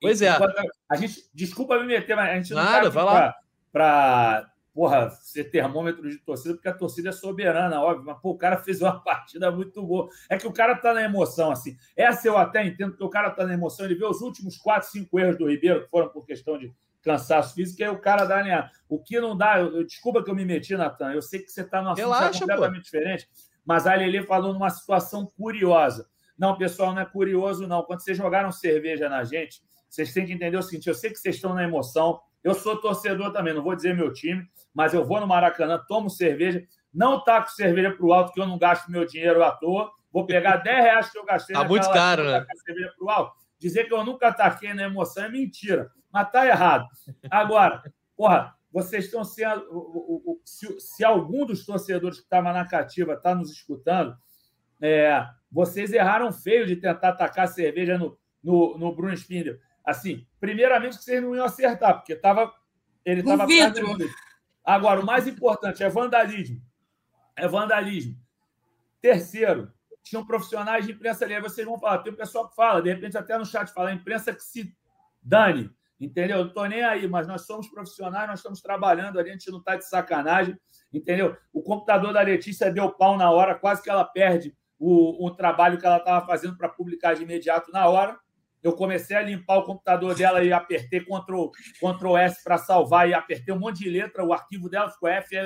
Pois 0.00 0.22
é. 0.22 0.30
A 0.88 0.96
gente, 0.96 1.28
desculpa 1.34 1.78
me 1.78 1.86
meter, 1.86 2.16
mas 2.16 2.30
a 2.30 2.34
gente 2.34 2.54
não 2.54 2.64
Nada, 2.64 2.88
vai 2.88 3.04
lá. 3.04 3.34
Para, 3.70 4.50
porra, 4.72 5.10
ser 5.10 5.44
termômetro 5.44 6.08
de 6.08 6.18
torcida, 6.18 6.54
porque 6.54 6.68
a 6.68 6.74
torcida 6.74 7.10
é 7.10 7.12
soberana, 7.12 7.82
óbvio. 7.82 8.06
Mas, 8.06 8.18
pô, 8.20 8.30
o 8.30 8.38
cara 8.38 8.56
fez 8.56 8.80
uma 8.80 8.98
partida 9.04 9.50
muito 9.50 9.82
boa. 9.82 10.08
É 10.28 10.38
que 10.38 10.46
o 10.46 10.52
cara 10.52 10.74
tá 10.74 10.94
na 10.94 11.02
emoção, 11.02 11.52
assim. 11.52 11.76
Essa 11.94 12.26
eu 12.26 12.38
até 12.38 12.64
entendo, 12.64 12.92
porque 12.92 13.04
o 13.04 13.10
cara 13.10 13.30
tá 13.30 13.46
na 13.46 13.52
emoção. 13.52 13.84
Ele 13.84 13.94
vê 13.94 14.06
os 14.06 14.22
últimos 14.22 14.56
quatro, 14.56 14.88
cinco 14.88 15.20
erros 15.20 15.36
do 15.36 15.48
Ribeiro, 15.48 15.84
que 15.84 15.90
foram 15.90 16.08
por 16.08 16.24
questão 16.24 16.58
de 16.58 16.74
cansaço 17.02 17.54
físico, 17.54 17.80
e 17.80 17.84
aí 17.84 17.90
o 17.90 17.98
cara 17.98 18.24
dá 18.24 18.42
né? 18.42 18.68
O 18.88 18.98
que 18.98 19.18
não 19.20 19.36
dá, 19.36 19.58
eu, 19.58 19.84
desculpa 19.84 20.22
que 20.22 20.30
eu 20.30 20.34
me 20.34 20.44
meti, 20.44 20.76
Natan. 20.76 21.12
Eu 21.12 21.22
sei 21.22 21.40
que 21.40 21.50
você 21.50 21.64
tá 21.64 21.82
numa 21.82 21.96
situação 21.96 22.40
completamente 22.40 22.90
pô. 22.90 22.98
diferente, 22.98 23.28
mas 23.64 23.86
a 23.86 23.94
Lele 23.94 24.22
falou 24.24 24.52
numa 24.52 24.70
situação 24.70 25.26
curiosa. 25.26 26.06
Não, 26.40 26.56
pessoal, 26.56 26.94
não 26.94 27.02
é 27.02 27.04
curioso, 27.04 27.68
não. 27.68 27.82
Quando 27.82 28.00
vocês 28.00 28.16
jogaram 28.16 28.50
cerveja 28.50 29.10
na 29.10 29.22
gente, 29.24 29.60
vocês 29.86 30.10
têm 30.14 30.24
que 30.24 30.32
entender 30.32 30.56
o 30.56 30.62
seguinte: 30.62 30.88
eu 30.88 30.94
sei 30.94 31.10
que 31.10 31.18
vocês 31.18 31.36
estão 31.36 31.52
na 31.52 31.62
emoção. 31.62 32.18
Eu 32.42 32.54
sou 32.54 32.80
torcedor 32.80 33.30
também, 33.30 33.52
não 33.52 33.62
vou 33.62 33.76
dizer 33.76 33.94
meu 33.94 34.10
time, 34.10 34.48
mas 34.72 34.94
eu 34.94 35.04
vou 35.04 35.20
no 35.20 35.26
Maracanã, 35.26 35.78
tomo 35.86 36.08
cerveja, 36.08 36.66
não 36.94 37.22
taco 37.22 37.50
cerveja 37.50 37.92
para 37.92 38.06
o 38.06 38.14
alto, 38.14 38.32
que 38.32 38.40
eu 38.40 38.46
não 38.46 38.56
gasto 38.56 38.90
meu 38.90 39.04
dinheiro 39.04 39.44
à 39.44 39.50
toa. 39.50 39.92
Vou 40.10 40.24
pegar 40.24 40.56
10 40.64 40.82
reais 40.82 41.10
que 41.10 41.18
eu 41.18 41.26
gastei 41.26 41.54
tá 41.54 41.62
muito 41.62 41.90
caro, 41.92 42.24
né? 42.24 42.46
cerveja 42.64 42.94
para 42.96 43.04
o 43.04 43.10
alto. 43.10 43.36
Dizer 43.58 43.84
que 43.84 43.92
eu 43.92 44.02
nunca 44.02 44.28
ataquei 44.28 44.72
na 44.72 44.84
emoção 44.84 45.24
é 45.24 45.28
mentira, 45.28 45.90
mas 46.10 46.30
tá 46.30 46.46
errado. 46.46 46.86
Agora, 47.30 47.82
porra, 48.16 48.54
vocês 48.72 49.04
estão 49.04 49.22
sendo. 49.24 50.40
Se, 50.42 50.80
se 50.80 51.04
algum 51.04 51.44
dos 51.44 51.66
torcedores 51.66 52.16
que 52.16 52.24
estava 52.24 52.50
na 52.50 52.66
cativa 52.66 53.12
está 53.12 53.34
nos 53.34 53.50
escutando, 53.50 54.16
é, 54.80 55.22
vocês 55.50 55.92
erraram 55.92 56.32
feio 56.32 56.66
de 56.66 56.76
tentar 56.76 57.10
atacar 57.10 57.44
a 57.44 57.48
cerveja 57.48 57.98
no, 57.98 58.18
no, 58.42 58.78
no 58.78 58.94
Bruno 58.94 59.14
Spindler. 59.14 59.60
Assim, 59.84 60.26
primeiramente 60.38 60.98
que 60.98 61.04
vocês 61.04 61.22
não 61.22 61.34
iam 61.34 61.44
acertar, 61.44 61.94
porque 61.94 62.14
tava, 62.14 62.52
ele 63.04 63.20
estava. 63.20 63.46
Agora, 64.64 65.00
o 65.00 65.06
mais 65.06 65.26
importante 65.26 65.82
é 65.82 65.88
vandalismo. 65.88 66.62
É 67.34 67.48
vandalismo. 67.48 68.16
Terceiro, 69.00 69.72
tinham 70.02 70.24
profissionais 70.24 70.86
de 70.86 70.92
imprensa 70.92 71.24
ali. 71.24 71.34
Aí 71.34 71.40
vocês 71.40 71.66
vão 71.66 71.78
falar, 71.78 71.98
tem 71.98 72.12
o 72.12 72.16
pessoal 72.16 72.48
que 72.48 72.54
fala, 72.54 72.82
de 72.82 72.92
repente 72.92 73.16
até 73.16 73.36
no 73.36 73.46
chat 73.46 73.72
fala, 73.72 73.90
a 73.90 73.94
imprensa 73.94 74.32
que 74.32 74.42
se 74.42 74.74
dane. 75.22 75.70
Entendeu? 75.98 76.38
Não 76.38 76.46
estou 76.46 76.66
nem 76.66 76.82
aí, 76.82 77.06
mas 77.06 77.26
nós 77.26 77.42
somos 77.42 77.68
profissionais, 77.68 78.28
nós 78.28 78.38
estamos 78.38 78.62
trabalhando 78.62 79.18
ali, 79.18 79.30
a 79.30 79.32
gente 79.32 79.50
não 79.50 79.58
está 79.58 79.76
de 79.76 79.86
sacanagem. 79.86 80.58
Entendeu? 80.92 81.36
O 81.52 81.62
computador 81.62 82.12
da 82.12 82.22
Letícia 82.22 82.72
deu 82.72 82.90
pau 82.90 83.18
na 83.18 83.30
hora, 83.30 83.54
quase 83.54 83.82
que 83.82 83.90
ela 83.90 84.04
perde 84.04 84.54
o, 84.80 85.26
o 85.26 85.30
trabalho 85.30 85.78
que 85.78 85.84
ela 85.84 85.98
estava 85.98 86.26
fazendo 86.26 86.56
para 86.56 86.68
publicar 86.68 87.14
de 87.14 87.22
imediato 87.22 87.70
na 87.70 87.86
hora. 87.86 88.18
Eu 88.62 88.72
comecei 88.72 89.14
a 89.14 89.22
limpar 89.22 89.58
o 89.58 89.64
computador 89.64 90.14
dela 90.14 90.42
e 90.42 90.52
apertei 90.52 91.00
Ctrl, 91.00 91.50
Ctrl 91.78 92.16
S 92.16 92.42
para 92.42 92.58
salvar 92.58 93.08
e 93.08 93.14
apertei 93.14 93.54
um 93.54 93.58
monte 93.58 93.80
de 93.80 93.90
letra, 93.90 94.24
o 94.24 94.32
arquivo 94.32 94.68
dela 94.68 94.90
ficou 94.90 95.08
F 95.08 95.36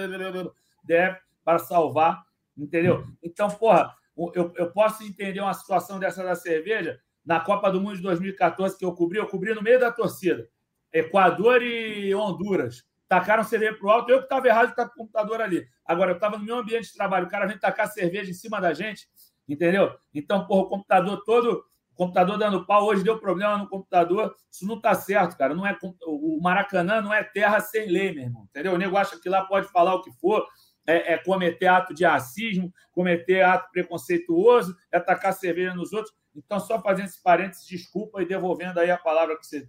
para 1.45 1.59
salvar, 1.59 2.23
entendeu? 2.57 3.05
Então, 3.23 3.49
porra, 3.49 3.93
eu, 4.17 4.53
eu 4.57 4.73
posso 4.73 5.03
entender 5.03 5.41
uma 5.41 5.55
situação 5.55 5.99
dessa 5.99 6.25
da 6.25 6.35
cerveja 6.35 6.99
na 7.25 7.41
Copa 7.41 7.71
do 7.71 7.81
Mundo 7.81 7.97
de 7.97 8.03
2014 8.03 8.79
que 8.79 8.85
eu 8.85 8.95
cobri, 8.95 9.19
eu 9.19 9.27
cobri 9.27 9.55
no 9.55 9.63
meio 9.63 9.81
da 9.81 9.91
torcida. 9.91 10.49
Equador 10.93 11.63
e 11.63 12.15
Honduras. 12.15 12.85
Tacaram 13.15 13.45
cerveja 13.45 13.75
para 13.75 13.87
o 13.87 13.91
alto, 13.91 14.11
eu 14.11 14.19
que 14.19 14.25
estava 14.25 14.49
errado 14.49 14.67
de 14.67 14.73
estar 14.73 14.89
com 14.89 14.95
o 14.95 14.97
computador 14.97 15.41
ali. 15.41 15.65
Agora, 15.87 16.11
eu 16.11 16.17
estava 16.17 16.37
no 16.37 16.45
meu 16.45 16.59
ambiente 16.59 16.89
de 16.89 16.95
trabalho, 16.95 17.27
o 17.27 17.31
cara 17.31 17.47
vem 17.47 17.57
tacar 17.57 17.87
cerveja 17.87 18.29
em 18.29 18.35
cima 18.35 18.61
da 18.61 18.75
gente, 18.75 19.07
entendeu? 19.49 19.95
Então, 20.13 20.45
porra, 20.49 20.63
o 20.63 20.69
computador 20.69 21.23
todo, 21.25 21.65
o 21.93 21.95
computador 21.95 22.37
dando 22.37 22.67
pau, 22.67 22.87
hoje 22.87 23.05
deu 23.05 23.17
problema 23.21 23.57
no 23.57 23.69
computador, 23.69 24.35
isso 24.51 24.67
não 24.67 24.79
está 24.79 24.95
certo, 24.95 25.37
cara. 25.37 25.55
Não 25.55 25.65
é, 25.65 25.79
o 26.05 26.41
Maracanã 26.43 27.01
não 27.01 27.15
é 27.15 27.23
terra 27.23 27.61
sem 27.61 27.89
lei, 27.89 28.13
meu 28.13 28.25
irmão, 28.25 28.49
entendeu? 28.51 28.73
O 28.73 28.79
nego 28.79 28.97
acha 28.97 29.17
que 29.21 29.29
lá 29.29 29.45
pode 29.45 29.69
falar 29.69 29.95
o 29.95 30.03
que 30.03 30.11
for, 30.15 30.45
é, 30.85 31.13
é, 31.13 31.19
cometer 31.19 31.69
ato 31.69 31.95
de 31.95 32.05
racismo, 32.05 32.73
cometer 32.91 33.43
ato 33.43 33.71
preconceituoso, 33.71 34.75
é 34.91 34.97
atacar 34.97 35.33
cerveja 35.33 35.73
nos 35.73 35.93
outros. 35.93 36.13
Então, 36.35 36.59
só 36.59 36.83
fazendo 36.83 37.07
esse 37.07 37.23
parênteses, 37.23 37.65
desculpa 37.65 38.21
e 38.21 38.27
devolvendo 38.27 38.81
aí 38.81 38.91
a 38.91 38.99
palavra 38.99 39.39
que 39.39 39.47
você 39.47 39.69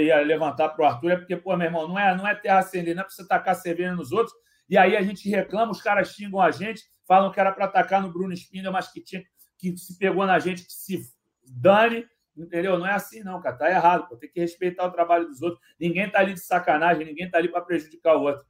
ia 0.00 0.20
levantar 0.20 0.70
para 0.70 0.82
o 0.82 0.86
Arthur, 0.86 1.10
é 1.10 1.16
porque, 1.16 1.36
pô, 1.36 1.56
meu 1.56 1.66
irmão, 1.66 1.88
não 1.88 1.98
é, 1.98 2.16
não 2.16 2.26
é 2.26 2.34
terra 2.34 2.62
sem 2.62 2.82
lei, 2.82 2.94
não 2.94 3.02
é 3.02 3.04
para 3.04 3.12
você 3.12 3.26
tacar 3.26 3.54
cerveja 3.54 3.94
nos 3.94 4.12
outros. 4.12 4.34
E 4.68 4.78
aí 4.78 4.96
a 4.96 5.02
gente 5.02 5.28
reclama, 5.28 5.72
os 5.72 5.82
caras 5.82 6.12
xingam 6.12 6.40
a 6.40 6.50
gente, 6.50 6.82
falam 7.06 7.30
que 7.30 7.38
era 7.38 7.52
para 7.52 7.66
atacar 7.66 8.00
no 8.00 8.12
Bruno 8.12 8.32
Spindler, 8.32 8.72
mas 8.72 8.90
que 8.90 9.02
tinha 9.02 9.22
que 9.58 9.76
se 9.76 9.96
pegou 9.96 10.26
na 10.26 10.38
gente, 10.40 10.64
que 10.64 10.72
se 10.72 11.00
dane, 11.46 12.04
entendeu? 12.36 12.78
Não 12.78 12.86
é 12.86 12.92
assim, 12.92 13.22
não, 13.22 13.40
cara. 13.40 13.56
Tá 13.56 13.70
errado, 13.70 14.08
pô. 14.08 14.16
Tem 14.16 14.28
que 14.28 14.40
respeitar 14.40 14.86
o 14.86 14.90
trabalho 14.90 15.28
dos 15.28 15.40
outros. 15.40 15.60
Ninguém 15.78 16.10
tá 16.10 16.18
ali 16.18 16.34
de 16.34 16.40
sacanagem, 16.40 17.06
ninguém 17.06 17.30
tá 17.30 17.38
ali 17.38 17.48
para 17.48 17.60
prejudicar 17.60 18.16
o 18.16 18.22
outro. 18.22 18.44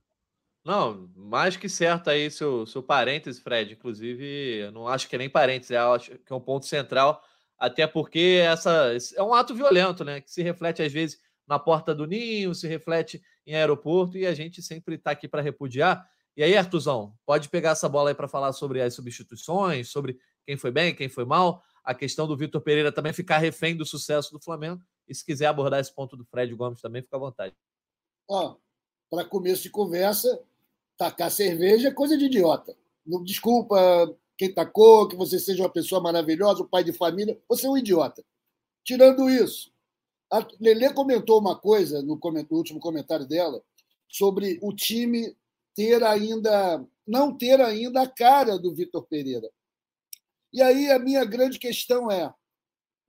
Não, 0.65 1.11
mais 1.17 1.57
que 1.57 1.69
certo 1.69 2.09
aí 2.09 2.31
seu, 2.31 2.65
seu 2.65 2.83
parêntese, 2.83 3.41
Fred. 3.41 3.75
Inclusive, 3.75 4.71
não 4.73 4.89
acho 4.89 5.09
que 5.09 5.17
é 5.17 5.19
nem 5.19 5.29
parêntese, 5.29 5.77
acho 5.77 6.13
que 6.19 6.33
é 6.33 6.37
um 6.37 6.41
ponto 6.41 6.67
central, 6.67 7.23
até 7.59 7.87
porque 7.87 8.41
essa 8.43 8.97
é 9.17 9.23
um 9.23 9.35
ato 9.35 9.55
violento, 9.55 10.05
né? 10.05 10.21
Que 10.21 10.31
se 10.31 10.43
reflete, 10.43 10.83
às 10.83 10.93
vezes, 10.93 11.19
na 11.53 11.59
porta 11.59 11.95
do 11.95 12.07
ninho, 12.07 12.55
se 12.55 12.67
reflete 12.67 13.23
em 13.47 13.55
aeroporto, 13.55 14.17
e 14.17 14.27
a 14.27 14.33
gente 14.33 14.63
sempre 14.63 14.95
está 14.95 15.11
aqui 15.11 15.29
para 15.29 15.43
repudiar. 15.43 16.09
E 16.35 16.43
aí, 16.43 16.57
Artuzão, 16.57 17.15
pode 17.27 17.51
pegar 17.51 17.73
essa 17.73 17.87
bola 17.91 18.09
aí 18.09 18.15
para 18.15 18.27
falar 18.27 18.55
sobre 18.55 18.81
as 18.81 18.95
substituições, 18.95 19.91
sobre 19.91 20.19
quem 20.47 20.57
foi 20.57 20.71
bem, 20.71 20.95
quem 20.95 21.11
foi 21.11 21.27
mal, 21.27 21.63
a 21.85 21.95
questão 21.95 22.27
do 22.27 22.35
Vitor 22.35 22.63
Pereira 22.63 22.91
também 22.91 23.13
ficar 23.13 23.37
refém 23.37 23.77
do 23.77 23.85
sucesso 23.85 24.33
do 24.33 24.41
Flamengo. 24.41 24.81
E 25.07 25.15
se 25.15 25.23
quiser 25.23 25.45
abordar 25.45 25.79
esse 25.79 25.95
ponto 25.95 26.17
do 26.17 26.25
Fred 26.25 26.55
Gomes 26.55 26.81
também, 26.81 27.03
fica 27.03 27.17
à 27.17 27.21
vontade. 27.21 27.55
Ó, 28.27 28.57
para 29.11 29.27
começo 29.27 29.65
de 29.65 29.69
conversa, 29.69 30.41
tacar 30.97 31.31
cerveja 31.31 31.89
é 31.89 31.93
coisa 31.93 32.17
de 32.17 32.25
idiota. 32.25 32.75
Não, 33.05 33.23
desculpa 33.23 33.77
quem 34.39 34.55
tacou, 34.55 35.07
que 35.07 35.17
você 35.17 35.39
seja 35.39 35.63
uma 35.63 35.69
pessoa 35.69 36.01
maravilhosa, 36.01 36.63
um 36.63 36.67
pai 36.67 36.83
de 36.83 36.95
família, 36.95 37.39
você 37.47 37.67
é 37.67 37.71
um 37.71 37.77
idiota. 37.77 38.25
Tirando 38.83 39.29
isso, 39.29 39.72
a 40.33 40.47
Lelê 40.59 40.93
comentou 40.93 41.39
uma 41.39 41.59
coisa 41.59 42.01
no, 42.01 42.19
no 42.19 42.57
último 42.57 42.81
comentário 42.81 43.27
dela 43.27 43.63
sobre 44.09 44.59
o 44.63 44.73
time 44.73 45.37
ter 45.75 46.03
ainda 46.03 46.85
não 47.07 47.37
ter 47.37 47.61
ainda 47.61 48.03
a 48.03 48.09
cara 48.09 48.59
do 48.59 48.75
Vitor 48.75 49.07
Pereira. 49.07 49.51
E 50.53 50.63
aí 50.63 50.91
a 50.91 50.99
minha 50.99 51.25
grande 51.25 51.59
questão 51.59 52.11
é: 52.11 52.33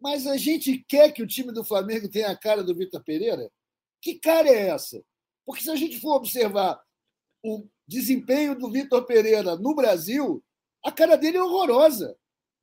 mas 0.02 0.28
a 0.28 0.36
gente 0.36 0.84
quer 0.88 1.12
que 1.12 1.24
o 1.24 1.28
time 1.28 1.52
do 1.54 1.64
Flamengo 1.64 2.10
tenha 2.10 2.30
a 2.30 2.38
cara 2.38 2.64
do 2.64 2.76
Vitor 2.76 3.04
Pereira? 3.04 3.50
Que 4.02 4.16
cara 4.16 4.50
é 4.50 4.68
essa? 4.70 5.04
Porque 5.46 5.64
se 5.64 5.72
a 5.72 5.76
gente 5.76 6.00
for 6.00 6.16
observar 6.16 6.82
o 7.42 7.66
desempenho 7.88 8.58
do 8.58 8.70
Vitor 8.70 9.06
Pereira 9.06 9.56
no 9.56 9.74
Brasil, 9.76 10.44
a 10.84 10.92
cara 10.92 11.16
dele 11.16 11.38
é 11.38 11.44
horrorosa. 11.44 12.18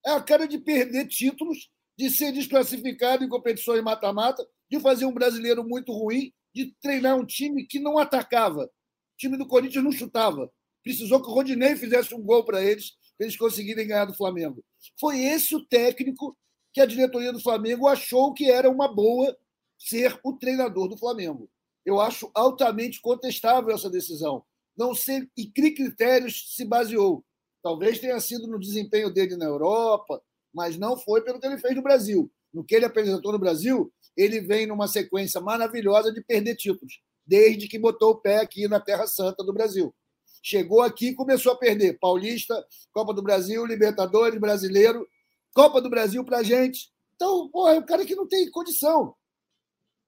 É 0.04 0.10
a 0.10 0.22
cara 0.22 0.46
de 0.48 0.58
perder 0.58 1.06
títulos, 1.06 1.70
de 2.00 2.10
ser 2.10 2.32
desclassificado 2.32 3.22
em 3.22 3.28
competições 3.28 3.82
mata-mata, 3.82 4.46
de 4.70 4.80
fazer 4.80 5.04
um 5.04 5.12
brasileiro 5.12 5.62
muito 5.62 5.92
ruim, 5.92 6.32
de 6.54 6.74
treinar 6.80 7.16
um 7.18 7.26
time 7.26 7.66
que 7.66 7.78
não 7.78 7.98
atacava. 7.98 8.64
O 8.64 9.16
time 9.18 9.36
do 9.36 9.46
Corinthians 9.46 9.84
não 9.84 9.92
chutava. 9.92 10.50
Precisou 10.82 11.20
que 11.20 11.28
o 11.28 11.32
Rodinei 11.32 11.76
fizesse 11.76 12.14
um 12.14 12.22
gol 12.22 12.42
para 12.42 12.64
eles, 12.64 12.92
para 13.18 13.26
eles 13.26 13.36
conseguirem 13.36 13.86
ganhar 13.86 14.06
do 14.06 14.14
Flamengo. 14.14 14.64
Foi 14.98 15.20
esse 15.20 15.54
o 15.54 15.62
técnico 15.66 16.34
que 16.72 16.80
a 16.80 16.86
diretoria 16.86 17.32
do 17.32 17.40
Flamengo 17.40 17.86
achou 17.86 18.32
que 18.32 18.50
era 18.50 18.70
uma 18.70 18.88
boa 18.88 19.36
ser 19.78 20.18
o 20.24 20.32
treinador 20.32 20.88
do 20.88 20.96
Flamengo. 20.96 21.50
Eu 21.84 22.00
acho 22.00 22.30
altamente 22.34 22.98
contestável 23.00 23.74
essa 23.74 23.90
decisão 23.90 24.42
não 24.80 24.94
sei 24.94 25.28
em 25.36 25.50
que 25.50 25.72
critérios 25.72 26.54
se 26.54 26.64
baseou. 26.64 27.22
Talvez 27.62 27.98
tenha 27.98 28.18
sido 28.18 28.46
no 28.46 28.58
desempenho 28.58 29.12
dele 29.12 29.36
na 29.36 29.44
Europa, 29.44 30.22
mas 30.52 30.76
não 30.76 30.96
foi 30.96 31.22
pelo 31.22 31.40
que 31.40 31.46
ele 31.46 31.58
fez 31.58 31.74
no 31.74 31.82
Brasil. 31.82 32.30
No 32.52 32.64
que 32.64 32.74
ele 32.74 32.84
apresentou 32.84 33.32
no 33.32 33.38
Brasil, 33.38 33.92
ele 34.16 34.40
vem 34.40 34.66
numa 34.66 34.88
sequência 34.88 35.40
maravilhosa 35.40 36.12
de 36.12 36.22
perder 36.22 36.56
títulos, 36.56 37.00
desde 37.26 37.68
que 37.68 37.78
botou 37.78 38.10
o 38.10 38.16
pé 38.16 38.38
aqui 38.38 38.66
na 38.66 38.80
Terra 38.80 39.06
Santa 39.06 39.44
do 39.44 39.52
Brasil. 39.52 39.94
Chegou 40.42 40.80
aqui 40.80 41.08
e 41.08 41.14
começou 41.14 41.52
a 41.52 41.56
perder 41.56 41.98
Paulista, 41.98 42.64
Copa 42.92 43.12
do 43.12 43.22
Brasil, 43.22 43.64
Libertadores, 43.64 44.40
Brasileiro, 44.40 45.06
Copa 45.54 45.80
do 45.80 45.90
Brasil 45.90 46.24
para 46.24 46.42
gente. 46.42 46.90
Então, 47.14 47.48
porra, 47.48 47.74
é 47.74 47.78
um 47.78 47.86
cara 47.86 48.04
que 48.04 48.16
não 48.16 48.26
tem 48.26 48.50
condição. 48.50 49.14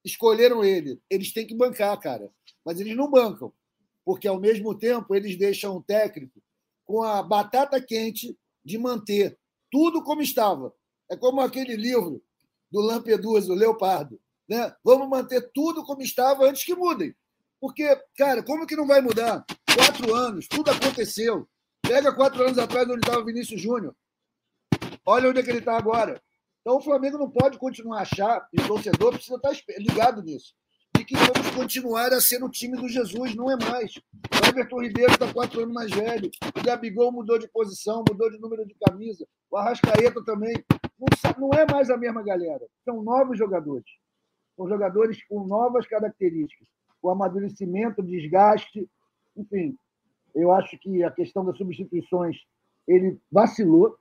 Escolheram 0.04 0.64
ele. 0.64 1.00
Eles 1.08 1.32
têm 1.32 1.46
que 1.46 1.54
bancar, 1.54 1.98
cara. 2.00 2.30
Mas 2.64 2.80
eles 2.80 2.96
não 2.96 3.10
bancam 3.10 3.52
porque 4.04 4.26
ao 4.26 4.40
mesmo 4.40 4.76
tempo 4.76 5.14
eles 5.14 5.36
deixam 5.36 5.76
o 5.76 5.82
técnico 5.82 6.42
com 6.84 7.02
a 7.02 7.22
batata 7.22 7.80
quente 7.80 8.36
de 8.64 8.78
manter 8.78 9.38
tudo 9.72 10.04
como 10.04 10.22
estava. 10.22 10.72
É 11.10 11.16
como 11.16 11.40
aquele 11.40 11.74
livro 11.74 12.22
do 12.70 12.80
Lampedusa, 12.80 13.52
o 13.52 13.56
Leopardo. 13.56 14.20
Né? 14.48 14.72
Vamos 14.84 15.08
manter 15.08 15.50
tudo 15.52 15.84
como 15.84 16.02
estava 16.02 16.44
antes 16.44 16.64
que 16.64 16.74
mudem. 16.74 17.14
Porque, 17.60 17.96
cara, 18.16 18.42
como 18.42 18.66
que 18.66 18.76
não 18.76 18.86
vai 18.86 19.00
mudar? 19.00 19.44
Quatro 19.74 20.14
anos, 20.14 20.46
tudo 20.46 20.70
aconteceu. 20.70 21.48
Pega 21.80 22.14
quatro 22.14 22.44
anos 22.44 22.58
atrás 22.58 22.88
onde 22.88 23.00
estava 23.00 23.20
o 23.20 23.24
Vinícius 23.24 23.60
Júnior. 23.60 23.96
Olha 25.04 25.30
onde 25.30 25.40
é 25.40 25.42
que 25.42 25.50
ele 25.50 25.58
está 25.58 25.76
agora. 25.76 26.22
Então 26.60 26.76
o 26.76 26.80
Flamengo 26.80 27.18
não 27.18 27.30
pode 27.30 27.58
continuar 27.58 28.00
a 28.00 28.02
achar, 28.02 28.46
e 28.52 28.60
o 28.60 28.66
torcedor 28.68 29.14
precisa 29.14 29.36
estar 29.36 29.52
ligado 29.78 30.22
nisso 30.22 30.54
que 31.04 31.16
vamos 31.16 31.50
continuar 31.54 32.12
a 32.12 32.20
ser 32.20 32.42
o 32.42 32.48
time 32.48 32.76
do 32.76 32.88
Jesus, 32.88 33.34
não 33.34 33.50
é 33.50 33.56
mais. 33.56 33.92
O 33.96 34.48
Everton 34.48 34.82
Ribeiro 34.82 35.12
está 35.12 35.32
quatro 35.32 35.62
anos 35.62 35.74
mais 35.74 35.90
velho, 35.90 36.30
o 36.56 36.62
Gabigol 36.62 37.12
mudou 37.12 37.38
de 37.38 37.48
posição, 37.48 38.04
mudou 38.08 38.30
de 38.30 38.38
número 38.38 38.66
de 38.66 38.74
camisa, 38.74 39.26
o 39.50 39.56
Arrascaeta 39.56 40.22
também. 40.24 40.54
Não, 40.98 41.48
não 41.48 41.58
é 41.58 41.66
mais 41.70 41.90
a 41.90 41.96
mesma 41.96 42.22
galera, 42.22 42.66
são 42.84 43.02
novos 43.02 43.38
jogadores. 43.38 43.86
São 44.56 44.68
jogadores 44.68 45.22
com 45.26 45.46
novas 45.46 45.86
características, 45.86 46.68
o 47.00 47.10
amadurecimento, 47.10 48.00
o 48.00 48.04
desgaste, 48.04 48.88
enfim. 49.36 49.76
Eu 50.34 50.52
acho 50.52 50.78
que 50.78 51.02
a 51.02 51.10
questão 51.10 51.44
das 51.44 51.56
substituições 51.56 52.36
ele 52.86 53.18
vacilou, 53.30 53.96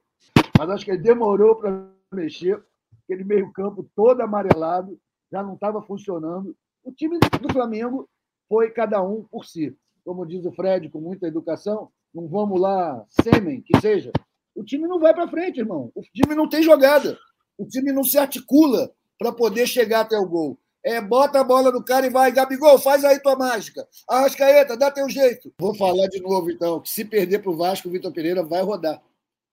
mas 0.57 0.69
acho 0.69 0.85
que 0.85 0.91
ele 0.91 1.01
demorou 1.01 1.55
para 1.55 1.87
mexer. 2.11 2.61
Aquele 3.03 3.23
meio-campo 3.23 3.89
todo 3.95 4.21
amarelado, 4.21 4.97
já 5.31 5.41
não 5.43 5.55
estava 5.55 5.81
funcionando. 5.81 6.55
O 6.83 6.91
time 6.91 7.19
do 7.19 7.53
Flamengo 7.53 8.09
foi 8.49 8.71
cada 8.71 9.01
um 9.01 9.23
por 9.23 9.45
si. 9.45 9.75
Como 10.03 10.25
diz 10.25 10.45
o 10.45 10.51
Fred, 10.51 10.89
com 10.89 10.99
muita 10.99 11.27
educação, 11.27 11.89
não 12.13 12.27
vamos 12.27 12.59
lá, 12.59 13.05
sêmen, 13.23 13.61
que 13.61 13.79
seja. 13.79 14.11
O 14.55 14.63
time 14.63 14.87
não 14.87 14.99
vai 14.99 15.13
para 15.13 15.27
frente, 15.27 15.59
irmão. 15.59 15.91
O 15.95 16.01
time 16.01 16.35
não 16.35 16.49
tem 16.49 16.61
jogada. 16.61 17.17
O 17.57 17.65
time 17.65 17.91
não 17.91 18.03
se 18.03 18.17
articula 18.17 18.91
para 19.17 19.31
poder 19.31 19.67
chegar 19.67 20.01
até 20.01 20.17
o 20.17 20.27
gol. 20.27 20.59
É, 20.83 20.99
bota 20.99 21.39
a 21.39 21.43
bola 21.43 21.71
no 21.71 21.83
cara 21.83 22.07
e 22.07 22.09
vai. 22.09 22.31
Gabigol, 22.31 22.79
faz 22.79 23.05
aí 23.05 23.19
tua 23.19 23.35
mágica. 23.35 23.87
Arrascaeta, 24.09 24.75
dá 24.75 24.89
teu 24.89 25.07
jeito. 25.07 25.53
Vou 25.59 25.75
falar 25.75 26.07
de 26.07 26.19
novo, 26.19 26.49
então, 26.49 26.79
que 26.81 26.89
se 26.89 27.05
perder 27.05 27.39
para 27.39 27.51
o 27.51 27.55
Vasco, 27.55 27.87
o 27.87 27.91
Vitor 27.91 28.11
Pereira 28.11 28.43
vai 28.43 28.63
rodar. 28.63 29.01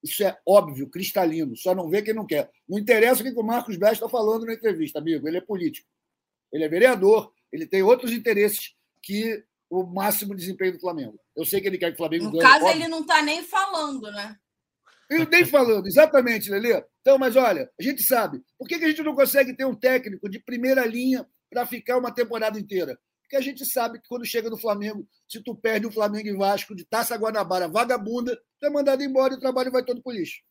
Isso 0.03 0.25
é 0.25 0.39
óbvio, 0.47 0.89
cristalino. 0.89 1.57
Só 1.57 1.75
não 1.75 1.89
vê 1.89 2.03
quem 2.03 2.15
não 2.15 2.25
quer. 2.25 2.51
Não 2.69 2.79
interessa 2.79 3.21
o 3.21 3.25
que 3.25 3.39
o 3.39 3.43
Marcos 3.43 3.77
Bess 3.77 3.93
está 3.95 4.09
falando 4.09 4.47
na 4.47 4.55
entrevista, 4.55 4.99
amigo. 4.99 5.29
Ele 5.29 5.39
é 5.39 5.43
político. 5.43 5.87
Ele 6.53 6.65
é 6.65 6.69
vereador. 6.69 7.33
Ele 7.53 7.67
tem 7.67 7.83
outros 7.83 8.13
interesses 8.13 8.75
que 9.03 9.43
o 9.71 9.85
máximo 9.85 10.35
desempenho 10.35 10.73
do 10.73 10.81
Flamengo. 10.81 11.19
Eu 11.37 11.45
sei 11.45 11.61
que 11.61 11.69
ele 11.69 11.79
quer 11.79 11.89
que 11.91 11.95
o 11.95 11.99
Flamengo 11.99 12.25
no 12.25 12.31
ganhe. 12.33 12.43
No 12.43 12.49
caso, 12.49 12.65
óbvio. 12.65 12.83
ele 12.83 12.89
não 12.89 13.01
está 13.01 13.23
nem 13.23 13.43
falando, 13.43 14.11
né? 14.11 14.37
Ele 15.11 15.27
nem 15.27 15.45
falando, 15.45 15.87
exatamente, 15.87 16.51
Lelê. 16.51 16.85
Então, 17.01 17.19
mas 17.19 17.35
olha, 17.35 17.71
a 17.79 17.83
gente 17.83 18.03
sabe. 18.03 18.43
Por 18.59 18.69
que 18.69 18.75
a 18.75 18.89
gente 18.89 19.03
não 19.03 19.15
consegue 19.15 19.57
ter 19.57 19.65
um 19.65 19.75
técnico 19.75 20.29
de 20.29 20.39
primeira 20.39 20.85
linha 20.85 21.27
para 21.51 21.67
ficar 21.67 21.97
uma 21.97 22.13
temporada 22.13 22.59
inteira? 22.59 22.99
Porque 23.23 23.37
a 23.37 23.41
gente 23.41 23.65
sabe 23.65 24.01
que 24.01 24.09
quando 24.09 24.27
chega 24.27 24.51
no 24.51 24.59
Flamengo, 24.59 25.07
se 25.27 25.43
tu 25.43 25.55
perde 25.55 25.87
o 25.87 25.93
Flamengo 25.93 26.29
e 26.29 26.37
Vasco 26.37 26.75
de 26.75 26.85
Taça 26.85 27.17
Guanabara 27.17 27.69
vagabunda, 27.69 28.39
tu 28.59 28.67
é 28.67 28.71
mandado 28.71 29.03
embora 29.03 29.35
e 29.35 29.37
o 29.37 29.41
trabalho 29.41 29.71
vai 29.71 29.85
todo 29.85 30.03
pro 30.03 30.13
lixo. 30.13 30.43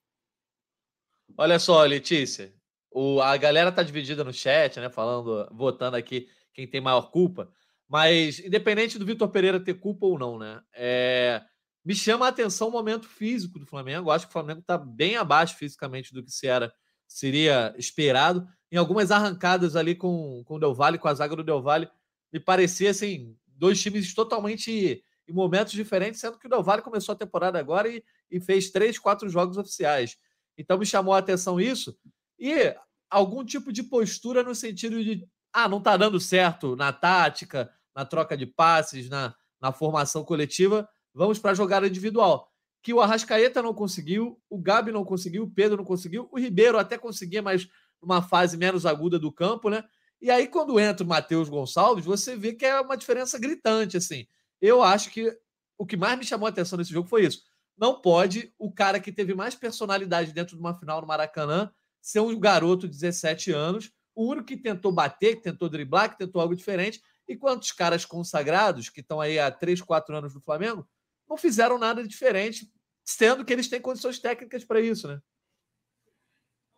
Olha 1.37 1.59
só, 1.59 1.83
Letícia. 1.83 2.53
O, 2.99 3.21
a 3.21 3.37
galera 3.37 3.71
tá 3.71 3.83
dividida 3.83 4.23
no 4.23 4.33
chat, 4.33 4.79
né? 4.79 4.89
Falando, 4.89 5.47
votando 5.51 5.95
aqui 5.95 6.27
quem 6.51 6.65
tem 6.65 6.81
maior 6.81 7.11
culpa. 7.11 7.47
Mas, 7.87 8.39
independente 8.39 8.97
do 8.97 9.05
Vitor 9.05 9.29
Pereira 9.29 9.59
ter 9.59 9.75
culpa 9.75 10.07
ou 10.07 10.17
não, 10.17 10.39
né? 10.39 10.63
É, 10.73 11.43
me 11.85 11.93
chama 11.93 12.25
a 12.25 12.29
atenção 12.29 12.69
o 12.69 12.71
momento 12.71 13.07
físico 13.07 13.59
do 13.59 13.67
Flamengo. 13.67 14.09
Acho 14.09 14.25
que 14.25 14.31
o 14.31 14.33
Flamengo 14.33 14.61
está 14.61 14.79
bem 14.79 15.15
abaixo 15.15 15.55
fisicamente 15.57 16.11
do 16.11 16.23
que 16.23 16.31
se 16.31 16.47
era, 16.47 16.73
seria 17.07 17.71
esperado. 17.77 18.47
Em 18.71 18.77
algumas 18.77 19.11
arrancadas 19.11 19.75
ali 19.75 19.93
com, 19.93 20.41
com 20.43 20.55
o 20.55 20.59
Del 20.59 20.73
Valle, 20.73 20.97
com 20.97 21.07
a 21.07 21.13
zaga 21.13 21.35
do 21.35 21.43
Del 21.43 21.61
Valle, 21.61 21.87
me 22.33 22.39
parecia 22.39 22.89
assim, 22.89 23.37
dois 23.45 23.79
times 23.79 24.11
totalmente 24.11 25.03
em 25.27 25.33
momentos 25.33 25.73
diferentes, 25.73 26.19
sendo 26.19 26.39
que 26.39 26.47
o 26.47 26.49
Del 26.49 26.63
Valle 26.63 26.81
começou 26.81 27.13
a 27.13 27.15
temporada 27.15 27.59
agora 27.59 27.87
e, 27.89 28.03
e 28.31 28.39
fez 28.39 28.71
três, 28.71 28.97
quatro 28.97 29.29
jogos 29.29 29.55
oficiais. 29.55 30.17
Então 30.57 30.79
me 30.79 30.85
chamou 30.85 31.13
a 31.13 31.19
atenção 31.19 31.61
isso. 31.61 31.95
E 32.39 32.75
algum 33.09 33.43
tipo 33.43 33.71
de 33.71 33.83
postura 33.83 34.43
no 34.43 34.55
sentido 34.55 35.03
de 35.03 35.27
ah, 35.53 35.67
não 35.67 35.77
está 35.79 35.97
dando 35.97 36.19
certo 36.19 36.75
na 36.75 36.91
tática, 36.93 37.71
na 37.95 38.05
troca 38.05 38.37
de 38.37 38.45
passes, 38.45 39.09
na, 39.09 39.33
na 39.59 39.71
formação 39.71 40.23
coletiva 40.23 40.87
Vamos 41.17 41.39
para 41.39 41.49
a 41.49 41.55
jogada 41.55 41.87
individual. 41.87 42.47
Que 42.83 42.93
o 42.93 43.01
Arrascaeta 43.01 43.59
não 43.59 43.73
conseguiu, 43.73 44.39
o 44.47 44.59
Gabi 44.59 44.91
não 44.91 45.03
conseguiu, 45.03 45.45
o 45.45 45.49
Pedro 45.49 45.77
não 45.77 45.83
conseguiu, 45.83 46.29
o 46.31 46.39
Ribeiro 46.39 46.77
até 46.77 46.95
conseguia, 46.95 47.41
mas 47.41 47.67
numa 47.99 48.21
fase 48.21 48.55
menos 48.55 48.85
aguda 48.85 49.17
do 49.17 49.31
campo, 49.31 49.67
né? 49.67 49.83
E 50.21 50.29
aí, 50.29 50.47
quando 50.47 50.79
entra 50.79 51.03
o 51.03 51.07
Matheus 51.07 51.49
Gonçalves, 51.49 52.05
você 52.05 52.37
vê 52.37 52.53
que 52.53 52.63
é 52.63 52.79
uma 52.79 52.95
diferença 52.95 53.39
gritante, 53.39 53.97
assim. 53.97 54.27
Eu 54.61 54.83
acho 54.83 55.09
que 55.09 55.35
o 55.75 55.87
que 55.87 55.97
mais 55.97 56.19
me 56.19 56.23
chamou 56.23 56.45
a 56.45 56.49
atenção 56.49 56.77
nesse 56.77 56.93
jogo 56.93 57.09
foi 57.09 57.25
isso. 57.25 57.41
Não 57.75 57.99
pode 57.99 58.53
o 58.59 58.71
cara 58.71 58.99
que 58.99 59.11
teve 59.11 59.33
mais 59.33 59.55
personalidade 59.55 60.31
dentro 60.31 60.55
de 60.55 60.61
uma 60.61 60.77
final 60.77 61.01
no 61.01 61.07
Maracanã 61.07 61.71
ser 62.07 62.21
um 62.21 62.39
garoto 62.39 62.87
de 62.87 62.93
17 62.93 63.51
anos, 63.51 63.91
o 64.15 64.27
único 64.27 64.47
que 64.47 64.55
tentou 64.55 64.93
bater, 64.93 65.35
que 65.35 65.41
tentou 65.41 65.67
driblar, 65.67 66.09
que 66.09 66.17
tentou 66.17 66.41
algo 66.41 66.55
diferente. 66.55 67.01
E 67.27 67.35
quantos 67.35 67.73
caras 67.73 68.05
consagrados, 68.05 68.87
que 68.87 69.01
estão 69.01 69.19
aí 69.19 69.37
há 69.37 69.51
3, 69.51 69.81
4 69.81 70.15
anos 70.15 70.33
no 70.33 70.39
Flamengo, 70.39 70.87
não 71.27 71.35
fizeram 71.35 71.77
nada 71.77 72.07
diferente, 72.07 72.71
sendo 73.03 73.43
que 73.43 73.51
eles 73.51 73.67
têm 73.67 73.81
condições 73.81 74.19
técnicas 74.19 74.63
para 74.63 74.79
isso, 74.79 75.05
né? 75.09 75.19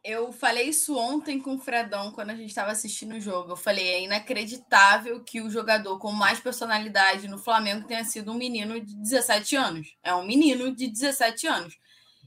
Eu 0.03 0.31
falei 0.31 0.69
isso 0.69 0.97
ontem 0.97 1.39
com 1.39 1.57
o 1.57 1.59
Fredão 1.59 2.11
quando 2.11 2.31
a 2.31 2.35
gente 2.35 2.49
estava 2.49 2.71
assistindo 2.71 3.13
o 3.13 3.21
jogo. 3.21 3.51
Eu 3.51 3.57
falei, 3.57 3.87
é 3.87 4.01
inacreditável 4.01 5.23
que 5.23 5.41
o 5.41 5.49
jogador 5.51 5.99
com 5.99 6.11
mais 6.11 6.39
personalidade 6.39 7.27
no 7.27 7.37
Flamengo 7.37 7.85
tenha 7.85 8.03
sido 8.03 8.31
um 8.31 8.35
menino 8.35 8.81
de 8.81 8.95
17 8.95 9.55
anos. 9.55 9.95
É 10.01 10.15
um 10.15 10.25
menino 10.25 10.75
de 10.75 10.87
17 10.87 11.45
anos. 11.45 11.77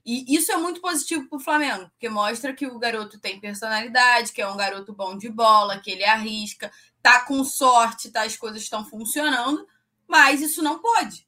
E 0.04 0.34
isso 0.34 0.50
é 0.50 0.56
muito 0.56 0.80
positivo 0.80 1.28
para 1.28 1.36
o 1.36 1.40
Flamengo, 1.40 1.88
porque 1.90 2.08
mostra 2.08 2.52
que 2.52 2.66
o 2.66 2.78
garoto 2.78 3.20
tem 3.20 3.38
personalidade, 3.38 4.32
que 4.32 4.42
é 4.42 4.48
um 4.48 4.56
garoto 4.56 4.92
bom 4.92 5.16
de 5.16 5.28
bola, 5.28 5.78
que 5.78 5.90
ele 5.92 6.04
arrisca, 6.04 6.72
tá 7.00 7.20
com 7.24 7.44
sorte, 7.44 8.10
tá, 8.10 8.22
as 8.24 8.36
coisas 8.36 8.62
estão 8.62 8.84
funcionando, 8.84 9.66
mas 10.08 10.40
isso 10.40 10.60
não 10.62 10.80
pode. 10.80 11.26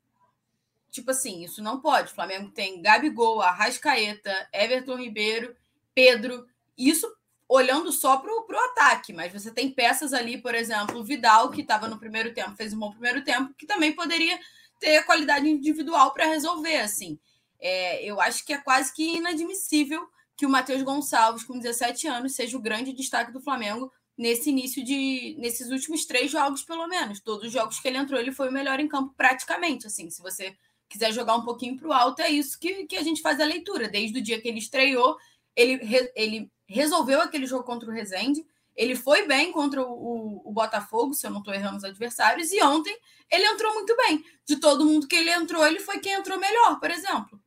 Tipo 0.90 1.12
assim, 1.12 1.42
isso 1.44 1.62
não 1.62 1.80
pode. 1.80 2.10
O 2.10 2.14
Flamengo 2.14 2.50
tem 2.50 2.82
Gabigol, 2.82 3.40
Arrascaeta, 3.40 4.48
Everton 4.52 4.96
Ribeiro, 4.96 5.56
Pedro. 5.94 6.46
Isso 6.76 7.12
olhando 7.48 7.92
só 7.92 8.16
para 8.16 8.32
o 8.32 8.64
ataque, 8.70 9.12
mas 9.12 9.32
você 9.32 9.50
tem 9.50 9.70
peças 9.70 10.12
ali, 10.12 10.38
por 10.40 10.54
exemplo, 10.54 10.98
o 10.98 11.04
Vidal, 11.04 11.50
que 11.50 11.60
estava 11.60 11.88
no 11.88 11.98
primeiro 11.98 12.32
tempo, 12.32 12.56
fez 12.56 12.72
um 12.72 12.78
bom 12.78 12.90
primeiro 12.90 13.22
tempo, 13.22 13.54
que 13.54 13.66
também 13.66 13.92
poderia 13.92 14.38
ter 14.80 15.04
qualidade 15.04 15.48
individual 15.48 16.12
para 16.12 16.26
resolver, 16.26 16.76
assim. 16.76 17.18
É, 17.66 18.04
eu 18.04 18.20
acho 18.20 18.44
que 18.44 18.52
é 18.52 18.58
quase 18.58 18.92
que 18.92 19.16
inadmissível 19.16 20.06
que 20.36 20.44
o 20.44 20.50
Matheus 20.50 20.82
Gonçalves, 20.82 21.44
com 21.44 21.58
17 21.58 22.06
anos, 22.06 22.34
seja 22.34 22.58
o 22.58 22.60
grande 22.60 22.92
destaque 22.92 23.32
do 23.32 23.40
Flamengo 23.40 23.90
nesse 24.18 24.50
início 24.50 24.84
de. 24.84 25.34
nesses 25.38 25.70
últimos 25.70 26.04
três 26.04 26.30
jogos, 26.30 26.62
pelo 26.62 26.86
menos. 26.86 27.20
Todos 27.20 27.46
os 27.46 27.52
jogos 27.52 27.80
que 27.80 27.88
ele 27.88 27.96
entrou, 27.96 28.20
ele 28.20 28.32
foi 28.32 28.50
o 28.50 28.52
melhor 28.52 28.78
em 28.80 28.86
campo, 28.86 29.14
praticamente. 29.16 29.86
Assim, 29.86 30.10
se 30.10 30.20
você 30.20 30.54
quiser 30.90 31.10
jogar 31.10 31.36
um 31.36 31.42
pouquinho 31.42 31.78
para 31.78 31.88
o 31.88 31.92
alto, 31.92 32.20
é 32.20 32.28
isso 32.28 32.60
que, 32.60 32.84
que 32.84 32.96
a 32.96 33.02
gente 33.02 33.22
faz 33.22 33.40
a 33.40 33.46
leitura. 33.46 33.88
Desde 33.88 34.18
o 34.18 34.22
dia 34.22 34.38
que 34.38 34.46
ele 34.46 34.58
estreou, 34.58 35.16
ele, 35.56 35.80
ele 36.14 36.52
resolveu 36.68 37.22
aquele 37.22 37.46
jogo 37.46 37.64
contra 37.64 37.88
o 37.88 37.92
Rezende, 37.92 38.44
ele 38.76 38.94
foi 38.94 39.26
bem 39.26 39.52
contra 39.52 39.82
o, 39.82 39.90
o, 39.90 40.50
o 40.50 40.52
Botafogo, 40.52 41.14
se 41.14 41.26
eu 41.26 41.30
não 41.30 41.38
estou 41.38 41.54
errando 41.54 41.78
os 41.78 41.84
adversários, 41.84 42.52
e 42.52 42.62
ontem 42.62 42.94
ele 43.30 43.46
entrou 43.46 43.72
muito 43.72 43.96
bem. 43.96 44.22
De 44.44 44.56
todo 44.56 44.84
mundo 44.84 45.08
que 45.08 45.16
ele 45.16 45.30
entrou, 45.30 45.66
ele 45.66 45.80
foi 45.80 45.98
quem 45.98 46.12
entrou 46.12 46.38
melhor, 46.38 46.78
por 46.78 46.90
exemplo. 46.90 47.40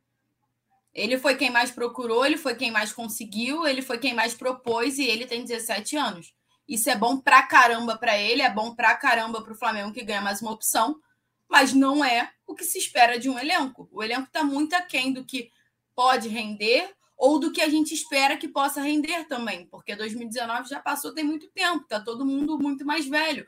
Ele 0.98 1.16
foi 1.16 1.36
quem 1.36 1.50
mais 1.50 1.70
procurou, 1.70 2.26
ele 2.26 2.36
foi 2.36 2.56
quem 2.56 2.70
mais 2.70 2.92
conseguiu, 2.92 3.66
ele 3.66 3.82
foi 3.82 3.98
quem 3.98 4.14
mais 4.14 4.34
propôs 4.34 4.98
e 4.98 5.04
ele 5.04 5.26
tem 5.26 5.44
17 5.44 5.96
anos. 5.96 6.34
Isso 6.66 6.90
é 6.90 6.96
bom 6.96 7.18
pra 7.18 7.42
caramba 7.44 7.96
para 7.96 8.18
ele, 8.18 8.42
é 8.42 8.50
bom 8.50 8.74
pra 8.74 8.96
caramba 8.96 9.40
para 9.40 9.52
o 9.52 9.56
Flamengo 9.56 9.92
que 9.92 10.02
ganha 10.02 10.20
mais 10.20 10.42
uma 10.42 10.50
opção, 10.50 11.00
mas 11.48 11.72
não 11.72 12.04
é 12.04 12.32
o 12.46 12.54
que 12.54 12.64
se 12.64 12.78
espera 12.78 13.18
de 13.18 13.30
um 13.30 13.38
elenco. 13.38 13.88
O 13.92 14.02
elenco 14.02 14.26
está 14.26 14.42
muito 14.42 14.74
aquém 14.74 15.12
do 15.12 15.24
que 15.24 15.50
pode 15.94 16.28
render 16.28 16.92
ou 17.16 17.38
do 17.38 17.52
que 17.52 17.60
a 17.60 17.68
gente 17.68 17.94
espera 17.94 18.36
que 18.36 18.48
possa 18.48 18.80
render 18.80 19.24
também, 19.26 19.66
porque 19.66 19.94
2019 19.94 20.68
já 20.68 20.80
passou 20.80 21.14
tem 21.14 21.24
muito 21.24 21.48
tempo, 21.50 21.86
tá 21.86 22.00
todo 22.00 22.26
mundo 22.26 22.58
muito 22.58 22.84
mais 22.84 23.06
velho, 23.08 23.46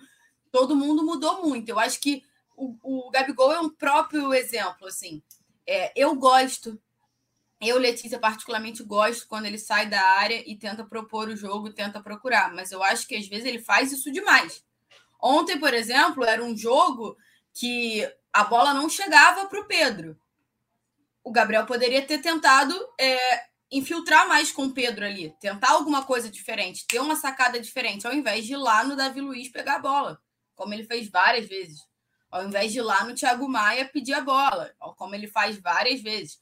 todo 0.53 0.77
mundo 0.77 1.05
mudou 1.05 1.47
muito. 1.47 1.69
Eu 1.69 1.79
acho 1.79 2.01
que 2.01 2.23
o, 2.57 2.77
o 2.83 3.11
Gabigol 3.11 3.53
é 3.53 3.61
um 3.61 3.71
próprio 3.71 4.33
exemplo, 4.35 4.87
assim. 4.87 5.23
É, 5.67 5.93
eu 5.95 6.15
gosto, 6.15 6.81
eu, 7.61 7.79
Letícia, 7.79 8.19
particularmente 8.19 8.83
gosto 8.83 9.29
quando 9.29 9.45
ele 9.45 9.59
sai 9.59 9.87
da 9.87 10.01
área 10.01 10.43
e 10.51 10.57
tenta 10.57 10.83
propor 10.83 11.29
o 11.29 11.37
jogo, 11.37 11.73
tenta 11.73 12.03
procurar, 12.03 12.55
mas 12.55 12.73
eu 12.73 12.83
acho 12.83 13.07
que 13.07 13.15
às 13.15 13.27
vezes 13.29 13.45
ele 13.45 13.59
faz 13.59 13.93
isso 13.93 14.11
demais. 14.11 14.65
Ontem, 15.21 15.61
por 15.61 15.75
exemplo, 15.75 16.25
era 16.25 16.43
um 16.43 16.57
jogo 16.57 17.17
que 17.53 18.11
a 18.33 18.45
bola 18.45 18.73
não 18.73 18.89
chegava 18.89 19.47
para 19.47 19.61
o 19.61 19.67
Pedro. 19.67 20.19
O 21.23 21.31
Gabriel 21.31 21.67
poderia 21.67 22.01
ter 22.01 22.19
tentado 22.19 22.75
é, 22.99 23.51
infiltrar 23.71 24.27
mais 24.27 24.51
com 24.51 24.65
o 24.65 24.73
Pedro 24.73 25.05
ali, 25.05 25.35
tentar 25.39 25.73
alguma 25.73 26.05
coisa 26.05 26.31
diferente, 26.31 26.87
ter 26.87 26.99
uma 26.99 27.15
sacada 27.15 27.61
diferente, 27.61 28.07
ao 28.07 28.15
invés 28.15 28.47
de 28.47 28.55
ir 28.55 28.57
lá 28.57 28.83
no 28.85 28.97
Davi 28.97 29.21
Luiz 29.21 29.49
pegar 29.49 29.77
a 29.77 29.81
bola, 29.81 30.19
como 30.55 30.73
ele 30.73 30.85
fez 30.85 31.11
várias 31.11 31.47
vezes. 31.47 31.89
Ao 32.31 32.45
invés 32.45 32.73
de 32.73 32.79
ir 32.79 32.83
lá 32.83 33.05
no 33.05 33.15
Thiago 33.15 33.49
Maia 33.49 33.89
pedir 33.89 34.15
a 34.15 34.21
bola, 34.21 34.73
como 34.97 35.15
ele 35.15 35.27
faz 35.27 35.59
várias 35.61 36.01
vezes. 36.01 36.41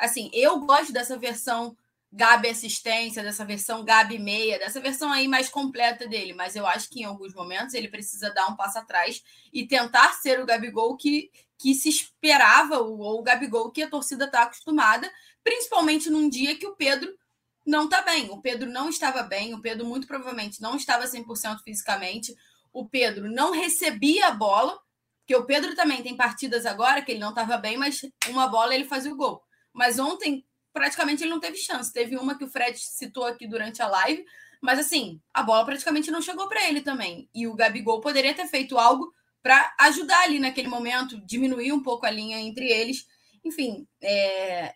Assim, 0.00 0.30
eu 0.32 0.58
gosto 0.60 0.92
dessa 0.92 1.18
versão 1.18 1.76
Gabi 2.12 2.48
assistência, 2.48 3.22
dessa 3.22 3.44
versão 3.44 3.84
Gabi 3.84 4.18
meia, 4.18 4.58
dessa 4.58 4.80
versão 4.80 5.12
aí 5.12 5.28
mais 5.28 5.48
completa 5.48 6.08
dele, 6.08 6.32
mas 6.32 6.56
eu 6.56 6.66
acho 6.66 6.88
que 6.88 7.02
em 7.02 7.04
alguns 7.04 7.32
momentos 7.32 7.74
ele 7.74 7.86
precisa 7.88 8.30
dar 8.30 8.48
um 8.48 8.56
passo 8.56 8.78
atrás 8.78 9.22
e 9.52 9.66
tentar 9.66 10.14
ser 10.14 10.40
o 10.40 10.46
Gabigol 10.46 10.96
que, 10.96 11.30
que 11.56 11.72
se 11.72 11.88
esperava, 11.88 12.78
ou 12.78 13.20
o 13.20 13.22
Gabigol 13.22 13.70
que 13.70 13.82
a 13.82 13.90
torcida 13.90 14.24
está 14.24 14.42
acostumada, 14.42 15.08
principalmente 15.44 16.10
num 16.10 16.28
dia 16.28 16.58
que 16.58 16.66
o 16.66 16.74
Pedro 16.74 17.14
não 17.64 17.84
está 17.84 18.02
bem. 18.02 18.28
O 18.30 18.40
Pedro 18.40 18.68
não 18.68 18.88
estava 18.88 19.22
bem, 19.22 19.54
o 19.54 19.60
Pedro 19.60 19.86
muito 19.86 20.06
provavelmente 20.06 20.60
não 20.60 20.76
estava 20.76 21.04
100% 21.04 21.60
fisicamente, 21.62 22.34
o 22.72 22.88
Pedro 22.88 23.30
não 23.30 23.52
recebia 23.52 24.28
a 24.28 24.32
bola, 24.32 24.76
porque 25.20 25.36
o 25.36 25.44
Pedro 25.44 25.76
também 25.76 26.02
tem 26.02 26.16
partidas 26.16 26.66
agora 26.66 27.02
que 27.02 27.12
ele 27.12 27.20
não 27.20 27.30
estava 27.30 27.56
bem, 27.56 27.76
mas 27.76 28.00
uma 28.28 28.48
bola 28.48 28.74
ele 28.74 28.84
fazia 28.84 29.12
o 29.12 29.16
gol. 29.16 29.40
Mas 29.72 29.98
ontem 29.98 30.44
praticamente 30.72 31.22
ele 31.22 31.30
não 31.30 31.40
teve 31.40 31.56
chance. 31.56 31.92
Teve 31.92 32.16
uma 32.16 32.36
que 32.36 32.44
o 32.44 32.48
Fred 32.48 32.78
citou 32.78 33.24
aqui 33.24 33.46
durante 33.46 33.82
a 33.82 33.88
live, 33.88 34.24
mas 34.60 34.78
assim, 34.78 35.20
a 35.32 35.42
bola 35.42 35.64
praticamente 35.64 36.10
não 36.10 36.22
chegou 36.22 36.48
para 36.48 36.68
ele 36.68 36.80
também. 36.80 37.28
E 37.34 37.46
o 37.46 37.54
Gabigol 37.54 38.00
poderia 38.00 38.34
ter 38.34 38.46
feito 38.46 38.78
algo 38.78 39.12
para 39.42 39.74
ajudar 39.78 40.22
ali 40.22 40.38
naquele 40.38 40.68
momento, 40.68 41.20
diminuir 41.24 41.72
um 41.72 41.82
pouco 41.82 42.06
a 42.06 42.10
linha 42.10 42.38
entre 42.38 42.66
eles. 42.70 43.06
Enfim, 43.42 43.86
é... 44.02 44.74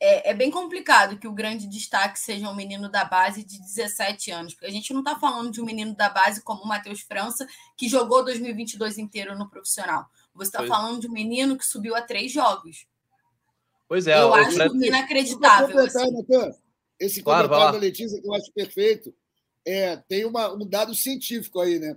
é, 0.00 0.30
é, 0.30 0.34
bem 0.34 0.50
complicado 0.50 1.18
que 1.18 1.28
o 1.28 1.32
grande 1.32 1.66
destaque 1.66 2.18
seja 2.18 2.48
um 2.48 2.54
menino 2.54 2.88
da 2.88 3.04
base 3.04 3.44
de 3.44 3.58
17 3.60 4.30
anos, 4.30 4.54
porque 4.54 4.66
a 4.66 4.70
gente 4.70 4.94
não 4.94 5.00
está 5.00 5.18
falando 5.18 5.50
de 5.50 5.60
um 5.60 5.64
menino 5.66 5.94
da 5.94 6.08
base 6.08 6.42
como 6.42 6.62
o 6.62 6.66
Matheus 6.66 7.00
França, 7.02 7.46
que 7.76 7.86
jogou 7.86 8.24
2022 8.24 8.96
inteiro 8.96 9.36
no 9.36 9.50
profissional. 9.50 10.06
Você 10.34 10.48
está 10.48 10.64
falando 10.66 11.00
de 11.00 11.08
um 11.08 11.12
menino 11.12 11.58
que 11.58 11.66
subiu 11.66 11.94
a 11.94 12.00
três 12.00 12.32
jogos. 12.32 12.86
Pois 13.88 14.06
é, 14.06 14.20
eu 14.20 14.34
acho 14.34 14.52
Fred... 14.52 14.86
inacreditável. 14.86 15.78
Assim. 15.78 15.98
Esse 17.00 17.22
claro, 17.22 17.48
comentário 17.48 17.80
da 17.80 17.86
Letícia, 17.86 18.20
que 18.20 18.28
eu 18.28 18.34
acho 18.34 18.52
perfeito, 18.52 19.14
é, 19.66 19.96
tem 19.96 20.24
uma, 20.24 20.52
um 20.52 20.66
dado 20.66 20.94
científico 20.94 21.60
aí, 21.60 21.78
né? 21.78 21.96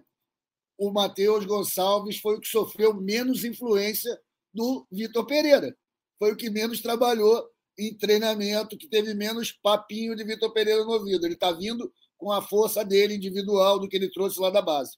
O 0.78 0.92
Matheus 0.92 1.46
Gonçalves 1.46 2.20
foi 2.20 2.36
o 2.36 2.40
que 2.40 2.48
sofreu 2.48 2.94
menos 2.94 3.44
influência 3.44 4.18
do 4.54 4.88
Vitor 4.92 5.26
Pereira. 5.26 5.76
Foi 6.18 6.32
o 6.32 6.36
que 6.36 6.50
menos 6.50 6.82
trabalhou 6.82 7.46
em 7.78 7.96
treinamento, 7.96 8.78
que 8.78 8.88
teve 8.88 9.14
menos 9.14 9.52
papinho 9.52 10.16
de 10.16 10.24
Vitor 10.24 10.52
Pereira 10.54 10.84
no 10.84 10.92
ouvido. 10.92 11.26
Ele 11.26 11.34
está 11.34 11.52
vindo 11.52 11.92
com 12.18 12.32
a 12.32 12.42
força 12.42 12.86
dele 12.86 13.16
individual 13.16 13.80
do 13.80 13.88
que 13.88 13.98
ele 13.98 14.12
trouxe 14.12 14.40
lá 14.40 14.50
da 14.50 14.62
base. 14.62 14.98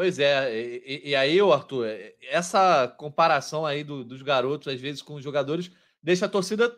Pois 0.00 0.18
é, 0.18 0.58
e, 0.58 1.10
e 1.10 1.14
aí, 1.14 1.38
Arthur, 1.40 1.86
essa 2.22 2.88
comparação 2.88 3.66
aí 3.66 3.84
do, 3.84 4.02
dos 4.02 4.22
garotos, 4.22 4.72
às 4.72 4.80
vezes, 4.80 5.02
com 5.02 5.12
os 5.16 5.22
jogadores, 5.22 5.70
deixa 6.02 6.24
a 6.24 6.28
torcida 6.28 6.74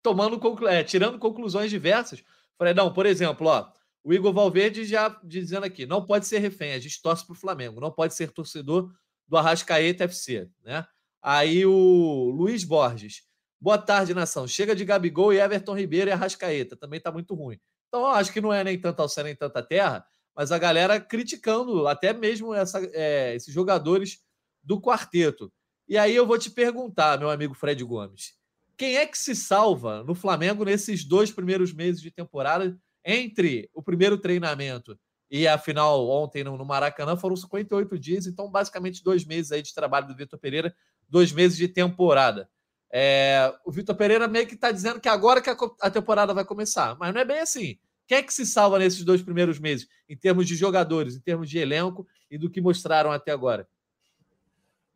tomando 0.00 0.40
é, 0.68 0.84
tirando 0.84 1.18
conclusões 1.18 1.68
diversas. 1.68 2.22
Falei, 2.56 2.72
não, 2.72 2.92
por 2.92 3.06
exemplo, 3.06 3.48
ó, 3.48 3.72
o 4.04 4.14
Igor 4.14 4.32
Valverde 4.32 4.84
já 4.84 5.08
dizendo 5.24 5.64
aqui, 5.64 5.84
não 5.84 6.06
pode 6.06 6.28
ser 6.28 6.38
refém, 6.38 6.72
a 6.74 6.78
gente 6.78 7.02
torce 7.02 7.26
para 7.26 7.32
o 7.32 7.36
Flamengo, 7.36 7.80
não 7.80 7.90
pode 7.90 8.14
ser 8.14 8.30
torcedor 8.30 8.88
do 9.26 9.36
Arrascaeta 9.36 10.04
FC, 10.04 10.48
né? 10.62 10.86
Aí 11.20 11.66
o 11.66 12.30
Luiz 12.30 12.62
Borges, 12.62 13.24
boa 13.60 13.78
tarde, 13.78 14.14
nação. 14.14 14.46
Chega 14.46 14.76
de 14.76 14.84
Gabigol 14.84 15.32
e 15.32 15.40
Everton 15.40 15.76
Ribeiro 15.76 16.08
e 16.08 16.12
Arrascaeta, 16.12 16.76
também 16.76 16.98
está 16.98 17.10
muito 17.10 17.34
ruim. 17.34 17.58
Então, 17.88 18.02
eu 18.02 18.10
acho 18.10 18.32
que 18.32 18.40
não 18.40 18.52
é 18.52 18.62
nem 18.62 18.80
tanto 18.80 19.02
ao 19.02 19.08
céu 19.08 19.24
nem 19.24 19.34
tanta 19.34 19.60
terra, 19.60 20.06
mas 20.36 20.52
a 20.52 20.58
galera 20.58 21.00
criticando 21.00 21.86
até 21.86 22.12
mesmo 22.12 22.54
essa, 22.54 22.80
é, 22.92 23.34
esses 23.34 23.52
jogadores 23.52 24.18
do 24.62 24.80
quarteto. 24.80 25.52
E 25.88 25.98
aí 25.98 26.14
eu 26.14 26.26
vou 26.26 26.38
te 26.38 26.50
perguntar, 26.50 27.18
meu 27.18 27.30
amigo 27.30 27.54
Fred 27.54 27.82
Gomes, 27.84 28.34
quem 28.76 28.96
é 28.96 29.06
que 29.06 29.18
se 29.18 29.34
salva 29.34 30.02
no 30.04 30.14
Flamengo 30.14 30.64
nesses 30.64 31.04
dois 31.04 31.30
primeiros 31.30 31.72
meses 31.72 32.00
de 32.00 32.10
temporada, 32.10 32.78
entre 33.04 33.68
o 33.74 33.82
primeiro 33.82 34.16
treinamento 34.16 34.98
e 35.30 35.46
a 35.46 35.58
final 35.58 36.08
ontem 36.08 36.42
no 36.42 36.64
Maracanã? 36.64 37.16
Foram 37.16 37.36
58 37.36 37.98
dias, 37.98 38.26
então 38.26 38.50
basicamente 38.50 39.02
dois 39.02 39.24
meses 39.24 39.52
aí 39.52 39.62
de 39.62 39.74
trabalho 39.74 40.06
do 40.06 40.16
Vitor 40.16 40.38
Pereira, 40.38 40.74
dois 41.08 41.32
meses 41.32 41.58
de 41.58 41.68
temporada. 41.68 42.48
É, 42.92 43.54
o 43.64 43.70
Vitor 43.70 43.94
Pereira 43.94 44.26
meio 44.26 44.46
que 44.46 44.54
está 44.54 44.72
dizendo 44.72 45.00
que 45.00 45.08
agora 45.08 45.40
que 45.40 45.50
a, 45.50 45.56
a 45.82 45.90
temporada 45.90 46.32
vai 46.32 46.44
começar, 46.44 46.96
mas 46.98 47.12
não 47.12 47.20
é 47.20 47.24
bem 47.24 47.40
assim. 47.40 47.78
Quem 48.10 48.18
é 48.18 48.22
que 48.24 48.34
se 48.34 48.44
salva 48.44 48.76
nesses 48.76 49.04
dois 49.04 49.22
primeiros 49.22 49.60
meses, 49.60 49.86
em 50.08 50.16
termos 50.16 50.44
de 50.44 50.56
jogadores, 50.56 51.14
em 51.14 51.20
termos 51.20 51.48
de 51.48 51.60
elenco 51.60 52.04
e 52.28 52.36
do 52.36 52.50
que 52.50 52.60
mostraram 52.60 53.12
até 53.12 53.30
agora? 53.30 53.68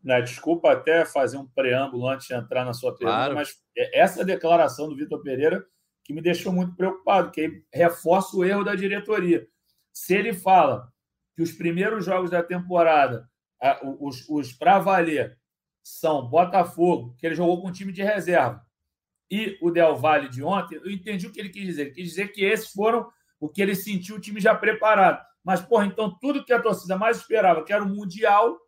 Né, 0.03 0.21
desculpa 0.21 0.73
até 0.73 1.05
fazer 1.05 1.37
um 1.37 1.47
preâmbulo 1.47 2.09
antes 2.09 2.27
de 2.27 2.35
entrar 2.35 2.65
na 2.65 2.73
sua 2.73 2.91
pergunta, 2.91 3.17
claro. 3.17 3.35
mas 3.37 3.57
é 3.79 4.01
essa 4.01 4.25
declaração 4.25 4.89
do 4.89 4.97
Vitor 4.97 5.23
Pereira 5.23 5.65
que 6.03 6.13
me 6.13 6.21
deixou 6.21 6.53
muito 6.53 6.75
preocupado, 6.75 7.31
que 7.31 7.63
reforça 7.73 8.37
o 8.37 8.45
erro 8.45 8.65
da 8.65 8.75
diretoria. 8.75 9.47
Se 9.93 10.13
ele 10.13 10.35
fala 10.35 10.93
que 11.37 11.43
os 11.45 11.53
primeiros 11.53 12.05
jogos 12.05 12.33
da 12.33 12.43
temporada, 12.43 13.31
os, 14.01 14.29
os 14.29 14.53
para 14.53 14.81
valer, 14.81 15.39
são 15.85 16.29
Botafogo, 16.29 17.15
que 17.17 17.25
ele 17.25 17.37
jogou 17.37 17.63
com 17.63 17.69
um 17.69 17.73
time 17.73 17.93
de 17.93 18.03
reserva, 18.03 18.64
e 19.31 19.59
o 19.61 19.71
Del 19.71 19.97
Valle 19.97 20.29
de 20.29 20.43
ontem, 20.43 20.77
eu 20.77 20.91
entendi 20.91 21.27
o 21.27 21.33
que 21.33 21.41
ele 21.41 21.49
quis 21.49 21.65
dizer. 21.67 21.83
Ele 21.83 21.91
quis 21.93 22.09
dizer 22.11 22.29
que 22.29 22.45
esses 22.45 22.71
foram 22.71 23.09
o 23.41 23.49
que 23.49 23.61
ele 23.61 23.75
sentiu 23.75 24.17
o 24.17 24.21
time 24.21 24.41
já 24.41 24.55
preparado. 24.55 25.25
Mas, 25.43 25.61
porra, 25.61 25.87
então 25.87 26.17
tudo 26.21 26.45
que 26.45 26.53
a 26.53 26.61
torcida 26.61 26.97
mais 26.97 27.19
esperava, 27.19 27.65
que 27.65 27.73
era 27.73 27.83
o 27.83 27.89
Mundial, 27.89 28.59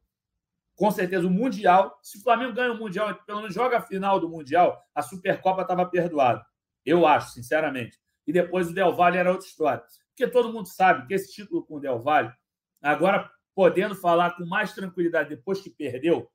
com 0.74 0.90
certeza 0.90 1.26
o 1.26 1.30
Mundial. 1.30 1.98
Se 2.02 2.18
o 2.18 2.22
Flamengo 2.22 2.52
ganha 2.52 2.72
o 2.72 2.78
Mundial, 2.78 3.14
pelo 3.26 3.40
menos 3.40 3.54
joga 3.54 3.78
a 3.78 3.82
final 3.82 4.20
do 4.20 4.28
Mundial, 4.28 4.78
a 4.94 5.02
Supercopa 5.02 5.62
estava 5.62 5.86
perdoada. 5.86 6.44
Eu 6.84 7.06
acho, 7.06 7.32
sinceramente. 7.32 7.98
E 8.26 8.32
depois 8.32 8.68
o 8.68 8.74
Del 8.74 8.94
Valle 8.94 9.18
era 9.18 9.30
outra 9.30 9.46
história. 9.46 9.82
Porque 10.10 10.30
todo 10.30 10.52
mundo 10.52 10.66
sabe 10.66 11.06
que 11.06 11.14
esse 11.14 11.32
título 11.32 11.64
com 11.64 11.76
o 11.76 11.80
Del 11.80 12.00
Valle, 12.00 12.32
agora 12.82 13.30
podendo 13.54 13.94
falar 13.94 14.36
com 14.36 14.44
mais 14.44 14.74
tranquilidade 14.74 15.30
depois 15.30 15.60
que 15.60 15.70
perdeu, 15.70 16.30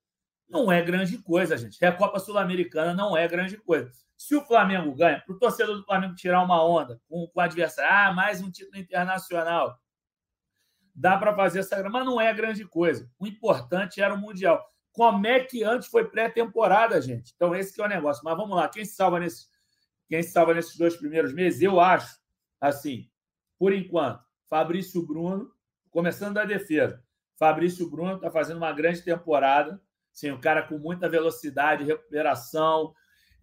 não 0.51 0.71
é 0.71 0.81
grande 0.81 1.17
coisa, 1.17 1.57
gente. 1.57 1.83
A 1.83 1.91
Copa 1.91 2.19
Sul-Americana 2.19 2.93
não 2.93 3.15
é 3.15 3.27
grande 3.27 3.57
coisa. 3.57 3.91
Se 4.17 4.35
o 4.35 4.45
Flamengo 4.45 4.93
ganha, 4.93 5.21
para 5.25 5.35
o 5.35 5.39
torcedor 5.39 5.77
do 5.77 5.83
Flamengo 5.83 6.13
tirar 6.15 6.43
uma 6.43 6.63
onda 6.63 7.01
com, 7.09 7.27
com 7.27 7.39
o 7.39 7.41
adversário, 7.41 7.91
ah, 7.91 8.13
mais 8.13 8.41
um 8.41 8.51
título 8.51 8.77
internacional 8.77 9.79
dá 10.93 11.17
para 11.17 11.33
fazer 11.33 11.59
essa 11.59 11.81
mas 11.89 12.05
não 12.05 12.19
é 12.19 12.33
grande 12.33 12.65
coisa. 12.65 13.09
O 13.17 13.25
importante 13.25 14.01
era 14.01 14.13
o 14.13 14.17
Mundial. 14.17 14.63
Como 14.91 15.25
é 15.25 15.39
que 15.39 15.63
antes 15.63 15.87
foi 15.87 16.05
pré-temporada, 16.09 17.01
gente? 17.01 17.33
Então, 17.35 17.55
esse 17.55 17.73
que 17.73 17.81
é 17.81 17.85
o 17.85 17.89
negócio. 17.89 18.21
Mas 18.23 18.37
vamos 18.37 18.55
lá, 18.55 18.67
quem 18.67 18.83
se 18.83 18.95
salva 18.95 19.19
nesse, 19.19 19.47
quem 20.07 20.21
se 20.21 20.31
salva 20.31 20.53
nesses 20.53 20.77
dois 20.77 20.95
primeiros 20.97 21.33
meses? 21.33 21.61
Eu 21.61 21.79
acho, 21.79 22.19
assim, 22.59 23.09
por 23.57 23.73
enquanto, 23.73 24.21
Fabrício 24.49 25.05
Bruno, 25.05 25.49
começando 25.89 26.35
da 26.35 26.43
defesa. 26.43 27.01
Fabrício 27.37 27.89
Bruno 27.89 28.15
está 28.15 28.29
fazendo 28.29 28.57
uma 28.57 28.71
grande 28.73 29.01
temporada. 29.01 29.81
Sim, 30.13 30.31
um 30.31 30.39
cara 30.39 30.63
com 30.63 30.77
muita 30.77 31.07
velocidade, 31.07 31.83
recuperação, 31.83 32.93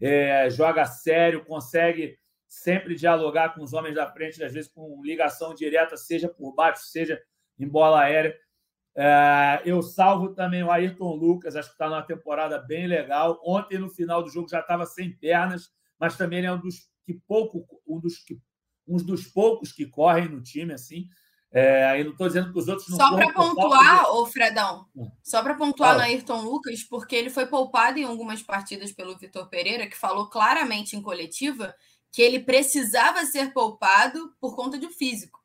é, 0.00 0.48
joga 0.50 0.84
sério, 0.84 1.44
consegue 1.44 2.18
sempre 2.46 2.94
dialogar 2.94 3.54
com 3.54 3.62
os 3.62 3.72
homens 3.72 3.94
da 3.94 4.10
frente, 4.10 4.42
às 4.42 4.52
vezes 4.52 4.70
com 4.70 5.02
ligação 5.02 5.54
direta, 5.54 5.96
seja 5.96 6.28
por 6.28 6.54
baixo, 6.54 6.84
seja 6.86 7.20
em 7.58 7.68
bola 7.68 8.00
aérea. 8.02 8.36
É, 8.96 9.62
eu 9.64 9.82
salvo 9.82 10.34
também 10.34 10.62
o 10.62 10.70
Ayrton 10.70 11.14
Lucas, 11.14 11.54
acho 11.54 11.68
que 11.68 11.74
está 11.74 11.88
numa 11.88 12.02
temporada 12.02 12.58
bem 12.58 12.86
legal. 12.86 13.40
Ontem, 13.44 13.78
no 13.78 13.88
final 13.88 14.22
do 14.22 14.30
jogo, 14.30 14.48
já 14.48 14.60
estava 14.60 14.86
sem 14.86 15.12
pernas, 15.12 15.70
mas 15.98 16.16
também 16.16 16.44
é 16.44 16.52
um 16.52 16.60
dos 16.60 16.88
que 17.04 17.14
pouco, 17.26 17.66
um 17.86 18.00
dos, 18.00 18.18
que, 18.18 18.40
um 18.86 18.96
dos 18.96 19.26
poucos 19.26 19.72
que 19.72 19.86
correm 19.86 20.28
no 20.28 20.42
time, 20.42 20.72
assim. 20.72 21.06
É, 21.50 21.98
eu 21.98 22.04
não 22.04 22.12
estou 22.12 22.26
dizendo 22.26 22.52
que 22.52 22.58
os 22.58 22.68
outros 22.68 22.88
não 22.88 22.98
Só 22.98 23.14
para 23.14 23.32
pontuar, 23.32 24.10
ô 24.12 24.26
Fredão, 24.26 24.86
hum. 24.94 25.10
só 25.22 25.42
para 25.42 25.54
pontuar 25.54 25.92
Fala. 25.92 26.02
no 26.02 26.10
Ayrton 26.10 26.42
Lucas, 26.42 26.82
porque 26.84 27.16
ele 27.16 27.30
foi 27.30 27.46
poupado 27.46 27.98
em 27.98 28.04
algumas 28.04 28.42
partidas 28.42 28.92
pelo 28.92 29.16
Vitor 29.16 29.48
Pereira, 29.48 29.86
que 29.86 29.96
falou 29.96 30.28
claramente 30.28 30.94
em 30.94 31.02
coletiva 31.02 31.74
que 32.12 32.20
ele 32.20 32.40
precisava 32.40 33.24
ser 33.24 33.52
poupado 33.52 34.34
por 34.40 34.54
conta 34.54 34.78
do 34.78 34.90
físico 34.90 35.38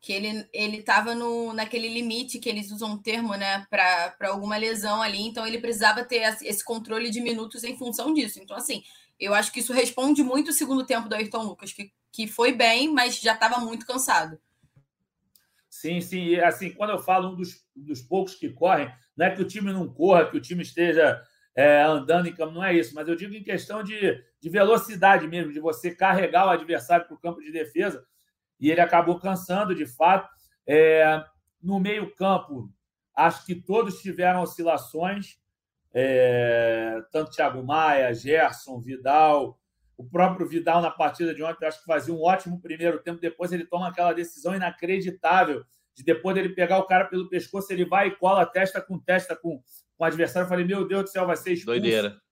que 0.00 0.12
ele 0.12 0.48
ele 0.52 0.78
estava 0.78 1.14
no 1.14 1.52
naquele 1.52 1.88
limite 1.88 2.38
que 2.38 2.48
eles 2.48 2.70
usam 2.70 2.92
um 2.92 2.98
termo, 2.98 3.34
né, 3.34 3.66
para 3.68 4.14
alguma 4.28 4.56
lesão 4.56 5.02
ali, 5.02 5.20
então 5.20 5.46
ele 5.46 5.58
precisava 5.58 6.04
ter 6.04 6.22
esse 6.42 6.64
controle 6.64 7.10
de 7.10 7.20
minutos 7.20 7.64
em 7.64 7.76
função 7.76 8.14
disso. 8.14 8.40
Então 8.40 8.56
assim, 8.56 8.82
eu 9.18 9.34
acho 9.34 9.52
que 9.52 9.60
isso 9.60 9.72
responde 9.72 10.22
muito 10.22 10.50
o 10.50 10.54
segundo 10.54 10.86
tempo 10.86 11.08
do 11.08 11.14
Ayrton 11.14 11.42
Lucas, 11.42 11.72
que, 11.72 11.92
que 12.12 12.26
foi 12.26 12.52
bem, 12.52 12.92
mas 12.92 13.18
já 13.18 13.34
estava 13.34 13.58
muito 13.58 13.84
cansado. 13.86 14.38
Sim, 15.78 16.00
sim, 16.00 16.24
e 16.24 16.40
assim, 16.40 16.72
quando 16.72 16.90
eu 16.90 16.98
falo 16.98 17.28
um 17.30 17.36
dos, 17.36 17.64
dos 17.76 18.02
poucos 18.02 18.34
que 18.34 18.48
correm, 18.48 18.92
não 19.16 19.26
é 19.26 19.30
que 19.30 19.40
o 19.40 19.46
time 19.46 19.72
não 19.72 19.86
corra, 19.86 20.28
que 20.28 20.36
o 20.36 20.40
time 20.40 20.60
esteja 20.60 21.22
é, 21.54 21.82
andando 21.82 22.26
em 22.26 22.34
campo, 22.34 22.52
não 22.52 22.64
é 22.64 22.74
isso, 22.74 22.92
mas 22.96 23.06
eu 23.06 23.14
digo 23.14 23.32
em 23.32 23.44
questão 23.44 23.84
de, 23.84 24.20
de 24.40 24.50
velocidade 24.50 25.28
mesmo, 25.28 25.52
de 25.52 25.60
você 25.60 25.94
carregar 25.94 26.46
o 26.46 26.50
adversário 26.50 27.06
para 27.06 27.14
o 27.14 27.20
campo 27.20 27.40
de 27.40 27.52
defesa 27.52 28.04
e 28.58 28.72
ele 28.72 28.80
acabou 28.80 29.20
cansando 29.20 29.72
de 29.72 29.86
fato. 29.86 30.28
É, 30.66 31.24
no 31.62 31.78
meio-campo, 31.78 32.68
acho 33.14 33.46
que 33.46 33.54
todos 33.54 34.02
tiveram 34.02 34.42
oscilações, 34.42 35.38
é, 35.94 37.00
tanto 37.12 37.30
Thiago 37.30 37.62
Maia, 37.62 38.12
Gerson, 38.12 38.80
Vidal. 38.80 39.56
O 39.98 40.08
próprio 40.08 40.46
Vidal, 40.46 40.80
na 40.80 40.90
partida 40.90 41.34
de 41.34 41.42
ontem, 41.42 41.66
acho 41.66 41.80
que 41.80 41.84
fazia 41.84 42.14
um 42.14 42.22
ótimo 42.22 42.60
primeiro 42.60 43.00
tempo. 43.00 43.20
Depois 43.20 43.52
ele 43.52 43.66
toma 43.66 43.88
aquela 43.88 44.12
decisão 44.12 44.54
inacreditável 44.54 45.64
de 45.94 46.04
depois 46.04 46.36
dele 46.36 46.50
pegar 46.50 46.78
o 46.78 46.86
cara 46.86 47.06
pelo 47.06 47.28
pescoço, 47.28 47.72
ele 47.72 47.84
vai 47.84 48.06
e 48.06 48.16
cola 48.16 48.46
testa 48.46 48.80
com 48.80 48.96
testa 48.96 49.34
com, 49.34 49.58
com 49.58 50.04
o 50.04 50.04
adversário. 50.04 50.44
Eu 50.44 50.48
falei, 50.48 50.64
meu 50.64 50.86
Deus 50.86 51.02
do 51.02 51.08
céu, 51.10 51.26
vai 51.26 51.36
ser 51.36 51.52
expulso. 51.52 51.80
Doideira. 51.80 52.22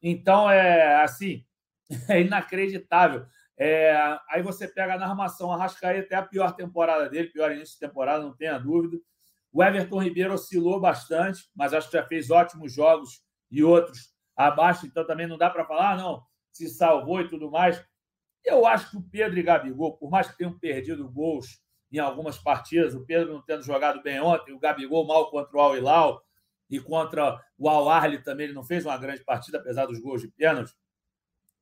Então, 0.00 0.48
é 0.48 1.02
assim, 1.02 1.44
é 2.08 2.20
inacreditável. 2.20 3.26
É, 3.56 3.92
aí 4.30 4.40
você 4.40 4.68
pega 4.68 4.96
na 4.96 5.08
armação, 5.08 5.52
a 5.52 5.56
Rascaeta 5.56 6.14
é 6.14 6.18
a 6.18 6.22
pior 6.22 6.52
temporada 6.52 7.10
dele, 7.10 7.28
pior 7.28 7.50
início 7.50 7.74
de 7.74 7.80
temporada, 7.80 8.22
não 8.22 8.36
tenha 8.36 8.56
dúvida. 8.56 8.96
O 9.52 9.64
Everton 9.64 10.00
Ribeiro 10.00 10.34
oscilou 10.34 10.80
bastante, 10.80 11.50
mas 11.56 11.74
acho 11.74 11.90
que 11.90 11.96
já 11.96 12.06
fez 12.06 12.30
ótimos 12.30 12.72
jogos 12.72 13.20
e 13.50 13.64
outros 13.64 14.14
abaixo, 14.36 14.86
então 14.86 15.04
também 15.04 15.26
não 15.26 15.36
dá 15.36 15.50
para 15.50 15.64
falar, 15.64 15.94
ah, 15.94 15.96
não, 15.96 16.22
se 16.58 16.68
salvou 16.68 17.20
e 17.20 17.28
tudo 17.28 17.50
mais. 17.50 17.82
Eu 18.44 18.66
acho 18.66 18.90
que 18.90 18.96
o 18.96 19.02
Pedro 19.02 19.38
e 19.38 19.42
Gabigol, 19.42 19.96
por 19.96 20.10
mais 20.10 20.30
que 20.30 20.36
tenham 20.36 20.58
perdido 20.58 21.08
gols 21.08 21.60
em 21.90 21.98
algumas 21.98 22.38
partidas, 22.38 22.94
o 22.94 23.04
Pedro 23.04 23.32
não 23.32 23.42
tendo 23.42 23.62
jogado 23.62 24.02
bem 24.02 24.20
ontem, 24.20 24.52
o 24.52 24.58
Gabigol 24.58 25.06
mal 25.06 25.30
contra 25.30 25.56
o 25.56 25.60
Al 25.60 25.76
Hilal, 25.76 26.22
e 26.70 26.78
contra 26.78 27.42
o 27.56 27.68
Al-Arli 27.68 28.22
também 28.22 28.44
ele 28.44 28.52
não 28.52 28.62
fez 28.62 28.84
uma 28.84 28.96
grande 28.98 29.24
partida, 29.24 29.58
apesar 29.58 29.86
dos 29.86 29.98
gols 29.98 30.20
de 30.20 30.28
pênalti. 30.28 30.74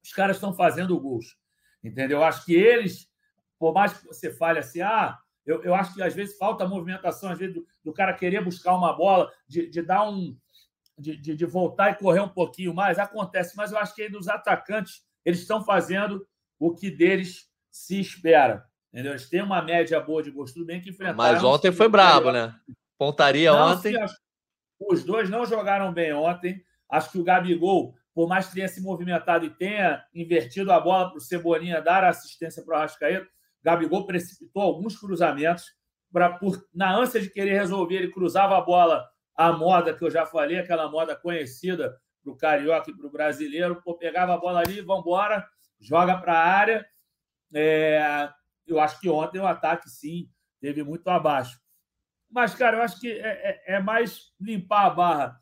Os 0.03 0.13
caras 0.13 0.37
estão 0.37 0.53
fazendo 0.53 0.99
gols, 0.99 1.37
entendeu? 1.83 2.19
Eu 2.19 2.25
acho 2.25 2.45
que 2.45 2.55
eles, 2.55 3.09
por 3.59 3.73
mais 3.73 3.93
que 3.93 4.07
você 4.07 4.33
fale 4.33 4.59
assim, 4.59 4.81
ah, 4.81 5.17
eu, 5.45 5.63
eu 5.63 5.75
acho 5.75 5.95
que 5.95 6.03
às 6.03 6.15
vezes 6.15 6.37
falta 6.37 6.67
movimentação, 6.67 7.31
às 7.31 7.39
vezes 7.39 7.55
do, 7.55 7.67
do 7.85 7.93
cara 7.93 8.15
querer 8.15 8.43
buscar 8.43 8.75
uma 8.75 8.93
bola, 8.93 9.31
de, 9.47 9.69
de 9.69 9.81
dar 9.81 10.09
um. 10.09 10.37
De, 10.99 11.15
de, 11.17 11.37
de, 11.37 11.45
voltar 11.45 11.91
e 11.91 11.97
correr 11.97 12.21
um 12.21 12.29
pouquinho 12.29 12.73
mais, 12.73 12.99
acontece, 12.99 13.55
mas 13.55 13.71
eu 13.71 13.79
acho 13.79 13.95
que 13.95 14.03
aí 14.03 14.09
dos 14.09 14.29
atacantes, 14.29 15.03
eles 15.27 15.41
estão 15.41 15.63
fazendo 15.63 16.27
o 16.59 16.75
que 16.75 16.91
deles 16.91 17.51
se 17.71 18.01
espera. 18.01 18.65
Entendeu? 18.91 19.13
Eles 19.13 19.29
têm 19.29 19.43
uma 19.43 19.61
média 19.61 20.01
boa 20.01 20.23
de 20.23 20.31
gosto, 20.31 20.55
tudo 20.55 20.67
bem 20.67 20.81
que 20.81 20.89
enfrentaram. 20.89 21.19
Mas 21.19 21.45
ontem 21.45 21.71
foi 21.71 21.87
brabo, 21.87 22.33
né? 22.33 22.55
Pontaria 22.97 23.53
não, 23.53 23.73
ontem. 23.73 23.95
Os 24.81 25.05
dois 25.05 25.29
não 25.29 25.45
jogaram 25.45 25.93
bem 25.93 26.15
ontem. 26.15 26.63
Acho 26.89 27.11
que 27.11 27.19
o 27.19 27.25
Gabigol, 27.25 27.95
por 28.15 28.27
mais 28.27 28.47
que 28.47 28.55
tenha 28.55 28.69
se 28.69 28.81
movimentado 28.81 29.45
e 29.45 29.51
tenha 29.51 30.03
invertido 30.15 30.73
a 30.73 30.81
bola 30.81 31.11
para 31.11 31.19
o 31.19 31.21
Cebolinha 31.21 31.83
dar 31.83 32.05
assistência 32.05 32.65
para 32.65 32.75
o 32.75 32.79
Arrascaeta, 32.79 33.29
Gabigol 33.63 34.07
precipitou 34.07 34.63
alguns 34.63 34.99
cruzamentos. 34.99 35.65
Pra, 36.11 36.31
por, 36.39 36.65
na 36.73 36.97
ânsia 36.97 37.21
de 37.21 37.29
querer 37.29 37.53
resolver, 37.59 37.97
ele 37.97 38.13
cruzava 38.13 38.57
a 38.57 38.61
bola 38.61 39.05
à 39.37 39.53
moda, 39.53 39.95
que 39.95 40.05
eu 40.05 40.11
já 40.11 40.25
falei, 40.25 40.59
aquela 40.59 40.91
moda 40.91 41.15
conhecida 41.15 42.01
para 42.23 42.33
o 42.33 42.37
carioca 42.37 42.91
e 42.91 42.97
para 42.97 43.07
o 43.07 43.11
brasileiro. 43.11 43.83
Pô, 43.83 43.95
pegava 43.95 44.35
a 44.35 44.39
bola 44.39 44.61
ali, 44.61 44.81
vamos 44.81 45.03
embora, 45.03 45.47
joga 45.79 46.17
para 46.17 46.33
a 46.33 46.45
área. 46.45 46.87
É, 47.55 48.29
eu 48.67 48.81
acho 48.81 48.99
que 49.01 49.09
ontem 49.09 49.39
o 49.39 49.47
ataque, 49.47 49.89
sim, 49.89 50.29
teve 50.61 50.83
muito 50.83 51.07
abaixo. 51.09 51.61
Mas, 52.31 52.55
cara, 52.55 52.79
eu 52.79 52.83
acho 52.83 52.99
que 52.99 53.13
é, 53.13 53.63
é, 53.67 53.75
é 53.77 53.81
mais 53.81 54.33
limpar 54.41 54.87
a 54.87 54.91
barra. 54.91 55.41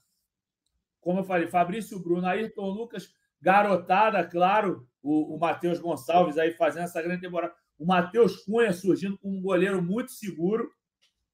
Como 1.01 1.21
eu 1.21 1.25
falei, 1.25 1.47
Fabrício 1.47 1.99
Bruno, 1.99 2.27
Ayrton 2.27 2.69
Lucas, 2.71 3.15
garotada, 3.41 4.25
claro, 4.25 4.89
o, 5.03 5.35
o 5.35 5.39
Matheus 5.39 5.79
Gonçalves 5.79 6.39
aí 6.39 6.53
fazendo 6.53 6.85
essa 6.85 7.03
grande 7.03 7.23
temporada. 7.23 7.55
O 7.79 7.87
Matheus 7.87 8.45
Cunha 8.45 8.73
surgindo 8.73 9.19
como 9.19 9.37
um 9.37 9.43
goleiro 9.43 9.83
muito 9.83 10.13
seguro, 10.13 10.71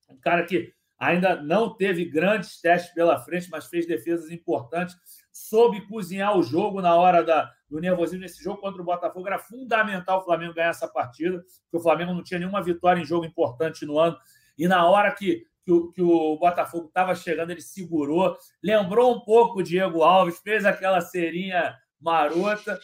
um 0.09 0.19
cara 0.19 0.45
que 0.45 0.73
ainda 1.01 1.43
não 1.43 1.75
teve 1.75 2.05
grandes 2.05 2.61
testes 2.61 2.93
pela 2.93 3.19
frente, 3.19 3.49
mas 3.51 3.67
fez 3.67 3.87
defesas 3.87 4.31
importantes, 4.31 4.95
soube 5.33 5.87
cozinhar 5.89 6.37
o 6.37 6.43
jogo 6.43 6.83
na 6.83 6.95
hora 6.95 7.25
da, 7.25 7.51
do 7.71 7.81
nervosismo 7.81 8.21
nesse 8.21 8.45
jogo 8.45 8.61
contra 8.61 8.83
o 8.83 8.85
Botafogo. 8.85 9.27
Era 9.27 9.39
fundamental 9.39 10.21
o 10.21 10.25
Flamengo 10.25 10.53
ganhar 10.53 10.69
essa 10.69 10.87
partida, 10.87 11.39
porque 11.39 11.79
o 11.79 11.81
Flamengo 11.81 12.13
não 12.13 12.23
tinha 12.23 12.39
nenhuma 12.39 12.63
vitória 12.63 13.01
em 13.01 13.05
jogo 13.05 13.25
importante 13.25 13.87
no 13.87 13.99
ano. 13.99 14.15
E 14.59 14.69
na 14.69 14.87
hora 14.87 15.11
que, 15.13 15.43
que, 15.65 15.73
o, 15.73 15.91
que 15.91 16.03
o 16.03 16.37
Botafogo 16.37 16.89
estava 16.89 17.15
chegando, 17.15 17.51
ele 17.51 17.63
segurou, 17.63 18.37
lembrou 18.63 19.17
um 19.17 19.21
pouco 19.21 19.61
o 19.61 19.63
Diego 19.63 20.03
Alves, 20.03 20.39
fez 20.41 20.67
aquela 20.67 21.01
serinha 21.01 21.75
marota 22.01 22.81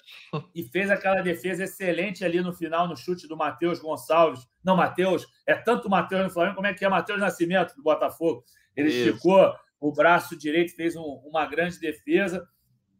e 0.54 0.62
fez 0.64 0.90
aquela 0.90 1.22
defesa 1.22 1.64
excelente 1.64 2.24
ali 2.24 2.40
no 2.40 2.52
final, 2.52 2.86
no 2.86 2.96
chute 2.96 3.26
do 3.26 3.36
Matheus 3.36 3.78
Gonçalves. 3.78 4.46
Não, 4.62 4.76
Matheus, 4.76 5.26
é 5.46 5.54
tanto 5.54 5.88
Matheus 5.88 6.24
no 6.24 6.30
Flamengo 6.30 6.56
como 6.56 6.66
é 6.66 6.74
que 6.74 6.84
é 6.84 6.88
Matheus 6.88 7.18
Nascimento 7.18 7.74
do 7.74 7.82
Botafogo. 7.82 8.44
Ele 8.76 8.88
Isso. 8.88 9.08
esticou 9.08 9.54
o 9.80 9.92
braço 9.92 10.36
direito, 10.36 10.74
fez 10.74 10.96
um, 10.96 11.02
uma 11.24 11.46
grande 11.46 11.78
defesa. 11.78 12.46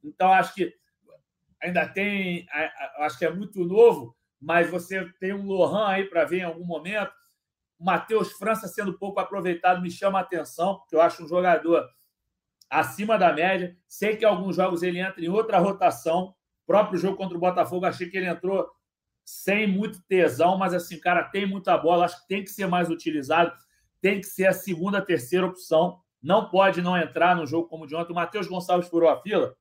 Então, 0.03 0.33
acho 0.33 0.55
que 0.55 0.73
ainda 1.63 1.87
tem, 1.87 2.47
acho 2.99 3.19
que 3.19 3.25
é 3.25 3.31
muito 3.31 3.65
novo, 3.65 4.17
mas 4.41 4.71
você 4.71 5.05
tem 5.19 5.33
um 5.33 5.47
Lohan 5.47 5.89
aí 5.89 6.05
para 6.05 6.25
ver 6.25 6.39
em 6.39 6.45
algum 6.45 6.65
momento. 6.65 7.13
Matheus 7.79 8.33
França 8.33 8.69
sendo 8.69 8.99
pouco 8.99 9.21
aproveitado 9.21 9.83
me 9.83 9.91
chama 9.91 10.19
a 10.19 10.23
atenção, 10.23 10.79
porque 10.79 10.95
eu 10.95 11.01
acho 11.01 11.23
um 11.23 11.29
jogador 11.29 11.87
acima 12.71 13.19
da 13.19 13.33
média. 13.33 13.77
Sei 13.87 14.17
que 14.17 14.25
alguns 14.25 14.57
jogos 14.57 14.83
ele 14.83 14.99
entra 14.99 15.25
em 15.25 15.29
outra 15.29 15.59
rotação. 15.59 16.35
O 16.65 16.67
próprio 16.67 16.99
jogo 16.99 17.17
contra 17.17 17.37
o 17.37 17.41
Botafogo, 17.41 17.87
achei 17.87 18.09
que 18.09 18.17
ele 18.17 18.27
entrou 18.27 18.69
sem 19.25 19.67
muito 19.67 20.01
tesão, 20.03 20.57
mas 20.57 20.73
assim, 20.73 21.01
cara, 21.01 21.25
tem 21.25 21.47
muita 21.47 21.77
bola, 21.77 22.05
acho 22.05 22.23
que 22.23 22.29
tem 22.29 22.45
que 22.45 22.51
ser 22.51 22.67
mais 22.69 22.89
utilizado, 22.89 23.53
tem 24.01 24.21
que 24.21 24.27
ser 24.27 24.47
a 24.47 24.53
segunda, 24.53 25.03
terceira 25.03 25.47
opção. 25.47 26.01
Não 26.23 26.49
pode 26.49 26.81
não 26.81 26.97
entrar 26.97 27.35
no 27.35 27.47
jogo 27.47 27.69
como 27.69 27.87
de 27.87 27.95
ontem. 27.95 28.13
O 28.13 28.15
Matheus 28.15 28.47
Gonçalves 28.47 28.89
furou 28.89 29.09
a 29.09 29.21
fila, 29.21 29.57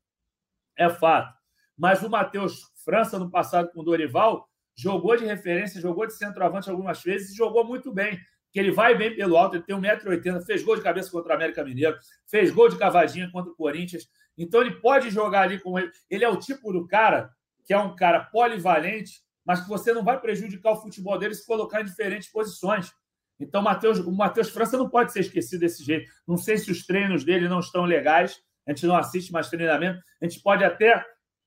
é 0.77 0.89
fato. 0.89 1.35
Mas 1.77 2.03
o 2.03 2.09
Matheus 2.09 2.71
França, 2.83 3.17
no 3.17 3.29
passado 3.29 3.71
com 3.71 3.81
o 3.81 3.83
Dorival, 3.83 4.47
jogou 4.75 5.15
de 5.15 5.25
referência, 5.25 5.81
jogou 5.81 6.05
de 6.05 6.13
centroavante 6.13 6.69
algumas 6.69 7.01
vezes 7.01 7.31
e 7.31 7.35
jogou 7.35 7.65
muito 7.65 7.91
bem 7.91 8.19
que 8.55 8.59
ele 8.61 8.71
vai 8.71 8.97
bem 8.97 9.13
pelo 9.13 9.35
alto, 9.35 9.57
ele 9.57 9.63
tem 9.63 9.75
1,80m, 9.75 10.45
fez 10.45 10.63
gol 10.63 10.77
de 10.77 10.81
cabeça 10.81 11.11
contra 11.11 11.33
o 11.33 11.35
América 11.35 11.61
Mineiro, 11.61 11.97
fez 12.25 12.51
gol 12.51 12.69
de 12.69 12.77
cavadinha 12.77 13.29
contra 13.29 13.51
o 13.51 13.53
Corinthians. 13.53 14.07
Então 14.37 14.61
ele 14.61 14.79
pode 14.79 15.09
jogar 15.09 15.41
ali 15.41 15.59
com 15.59 15.77
ele. 15.77 15.91
Ele 16.09 16.23
é 16.23 16.29
o 16.29 16.37
tipo 16.37 16.71
do 16.71 16.87
cara 16.87 17.29
que 17.65 17.73
é 17.73 17.77
um 17.77 17.93
cara 17.97 18.21
polivalente, 18.21 19.19
mas 19.45 19.59
que 19.59 19.67
você 19.67 19.91
não 19.91 20.05
vai 20.05 20.21
prejudicar 20.21 20.71
o 20.71 20.81
futebol 20.81 21.19
dele 21.19 21.35
se 21.35 21.45
colocar 21.45 21.81
em 21.81 21.83
diferentes 21.83 22.31
posições. 22.31 22.93
Então, 23.37 23.61
Mateus, 23.61 23.99
o 23.99 24.09
Matheus 24.09 24.49
França 24.49 24.77
não 24.77 24.89
pode 24.89 25.11
ser 25.11 25.19
esquecido 25.19 25.59
desse 25.59 25.83
jeito. 25.83 26.09
Não 26.25 26.37
sei 26.37 26.57
se 26.57 26.71
os 26.71 26.85
treinos 26.85 27.25
dele 27.25 27.49
não 27.49 27.59
estão 27.59 27.83
legais, 27.83 28.39
a 28.65 28.71
gente 28.71 28.87
não 28.87 28.95
assiste 28.95 29.33
mais 29.33 29.49
treinamento. 29.49 29.99
A 30.21 30.25
gente 30.25 30.41
pode 30.41 30.63
até, 30.63 30.93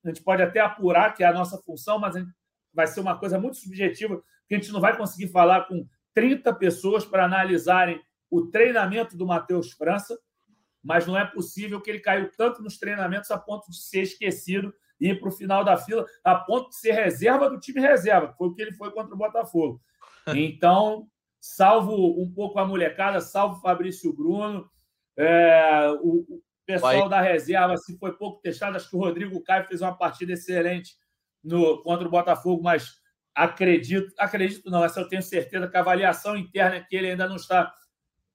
a 0.05 0.09
gente 0.09 0.23
pode 0.23 0.43
até 0.43 0.61
apurar 0.61 1.15
que 1.15 1.25
é 1.25 1.27
a 1.27 1.33
nossa 1.33 1.57
função, 1.57 1.99
mas 1.99 2.17
vai 2.75 2.87
ser 2.87 3.01
uma 3.01 3.19
coisa 3.19 3.41
muito 3.41 3.57
subjetiva, 3.57 4.23
que 4.47 4.55
a 4.55 4.59
gente 4.59 4.71
não 4.73 4.81
vai 4.81 4.95
conseguir 4.95 5.29
falar 5.29 5.63
com 5.63 5.89
30 6.15 6.53
pessoas 6.55 7.05
para 7.05 7.25
analisarem 7.25 8.01
o 8.31 8.47
treinamento 8.47 9.17
do 9.17 9.27
Matheus 9.27 9.73
França, 9.73 10.19
mas 10.83 11.07
não 11.07 11.19
é 11.19 11.25
possível 11.25 11.81
que 11.81 11.91
ele 11.91 12.01
caiu 12.01 12.31
tanto 12.37 12.63
nos 12.63 12.79
treinamentos 12.79 13.31
a 13.31 13.39
ponto 13.39 13.71
de 13.71 13.77
ser 13.77 14.03
esquecido 14.03 14.73
e 15.01 15.11
ir 15.11 15.21
para 15.21 15.29
o 15.29 15.33
final 15.33 15.65
da 15.65 15.77
fila, 15.77 16.07
a 16.25 16.35
ponto 16.35 16.71
de 16.71 16.77
ser 16.77 16.93
reserva 16.93 17.49
do 17.49 17.59
time 17.59 17.81
reserva, 17.81 18.29
que 18.29 18.37
foi 18.37 18.49
o 18.49 18.55
que 18.55 18.63
ele 18.63 18.73
foi 18.73 18.91
contra 18.91 19.15
o 19.15 19.19
Botafogo. 19.19 19.81
Então, 20.35 21.09
salvo 21.41 22.21
um 22.21 22.31
pouco 22.33 22.59
a 22.59 22.67
molecada, 22.67 23.21
salvo 23.21 23.57
o 23.57 23.61
Fabrício 23.61 24.13
Bruno, 24.13 24.69
é, 25.17 25.91
o, 26.03 26.25
o, 26.29 26.43
pessoal 26.67 27.01
Vai. 27.01 27.09
da 27.09 27.21
reserva, 27.21 27.77
se 27.79 27.99
foi 27.99 28.13
pouco 28.13 28.43
testado, 28.43 28.77
acho 28.77 28.91
que 28.91 28.97
o 28.97 29.01
Rodrigo 29.01 29.43
Caio 29.43 29.67
fez 29.67 29.81
uma 29.81 29.97
partida 29.97 30.35
excelente 30.35 30.97
no, 31.43 31.83
contra 31.83 32.07
o 32.07 32.11
Botafogo, 32.11 32.63
mas 32.63 33.01
acredito, 33.39 34.13
acredito 34.19 34.69
não, 34.69 34.85
essa 34.85 35.01
eu 35.01 35.09
tenho 35.09 35.23
certeza 35.23 35.69
que 35.69 35.77
a 35.77 35.81
avaliação 35.81 36.37
interna 36.37 36.77
é 36.77 36.81
que 36.81 36.97
ele 36.97 37.11
ainda 37.11 37.29
não 37.29 37.37
está 37.37 37.73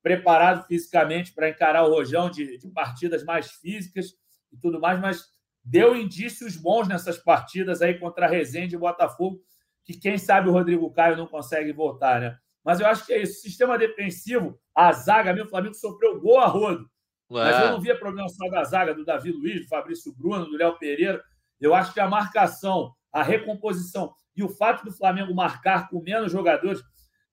preparado 0.01 0.65
fisicamente 0.65 1.33
para 1.33 1.49
encarar 1.49 1.83
o 1.83 1.89
rojão 1.89 2.29
de, 2.29 2.57
de, 2.57 2.69
partidas 2.69 3.23
mais 3.25 3.51
físicas 3.51 4.13
e 4.51 4.57
tudo 4.57 4.79
mais, 4.79 4.99
mas 5.01 5.25
deu 5.61 5.93
indícios 5.93 6.55
bons 6.55 6.87
nessas 6.87 7.17
partidas 7.17 7.81
aí 7.81 7.99
contra 7.99 8.25
a 8.25 8.29
Resende 8.29 8.75
e 8.75 8.79
Botafogo, 8.79 9.41
que 9.83 9.93
quem 9.93 10.17
sabe 10.17 10.47
o 10.47 10.53
Rodrigo 10.53 10.89
Caio 10.91 11.17
não 11.17 11.27
consegue 11.27 11.73
voltar, 11.73 12.21
né? 12.21 12.37
Mas 12.63 12.79
eu 12.79 12.87
acho 12.87 13.05
que 13.05 13.11
é 13.11 13.21
isso. 13.21 13.41
Sistema 13.41 13.77
defensivo, 13.77 14.57
a 14.73 14.93
zaga, 14.93 15.33
meu 15.33 15.49
Flamengo 15.49 15.75
sofreu 15.75 16.21
gol 16.21 16.39
a 16.39 16.47
rodo. 16.47 16.89
Mas 17.29 17.59
eu 17.59 17.71
não 17.71 17.81
via 17.81 17.97
problema 17.97 18.29
só 18.29 18.47
da 18.49 18.63
zaga, 18.63 18.93
do 18.93 19.03
Davi 19.03 19.31
Luiz, 19.31 19.63
do 19.63 19.67
Fabrício 19.67 20.13
Bruno, 20.15 20.45
do 20.45 20.55
Léo 20.55 20.77
Pereira. 20.77 21.21
Eu 21.59 21.75
acho 21.75 21.93
que 21.93 21.99
a 21.99 22.07
marcação, 22.07 22.93
a 23.11 23.21
recomposição 23.21 24.13
e 24.35 24.43
o 24.43 24.49
fato 24.49 24.83
do 24.83 24.91
Flamengo 24.91 25.33
marcar 25.33 25.89
com 25.89 26.01
menos 26.01 26.31
jogadores. 26.31 26.81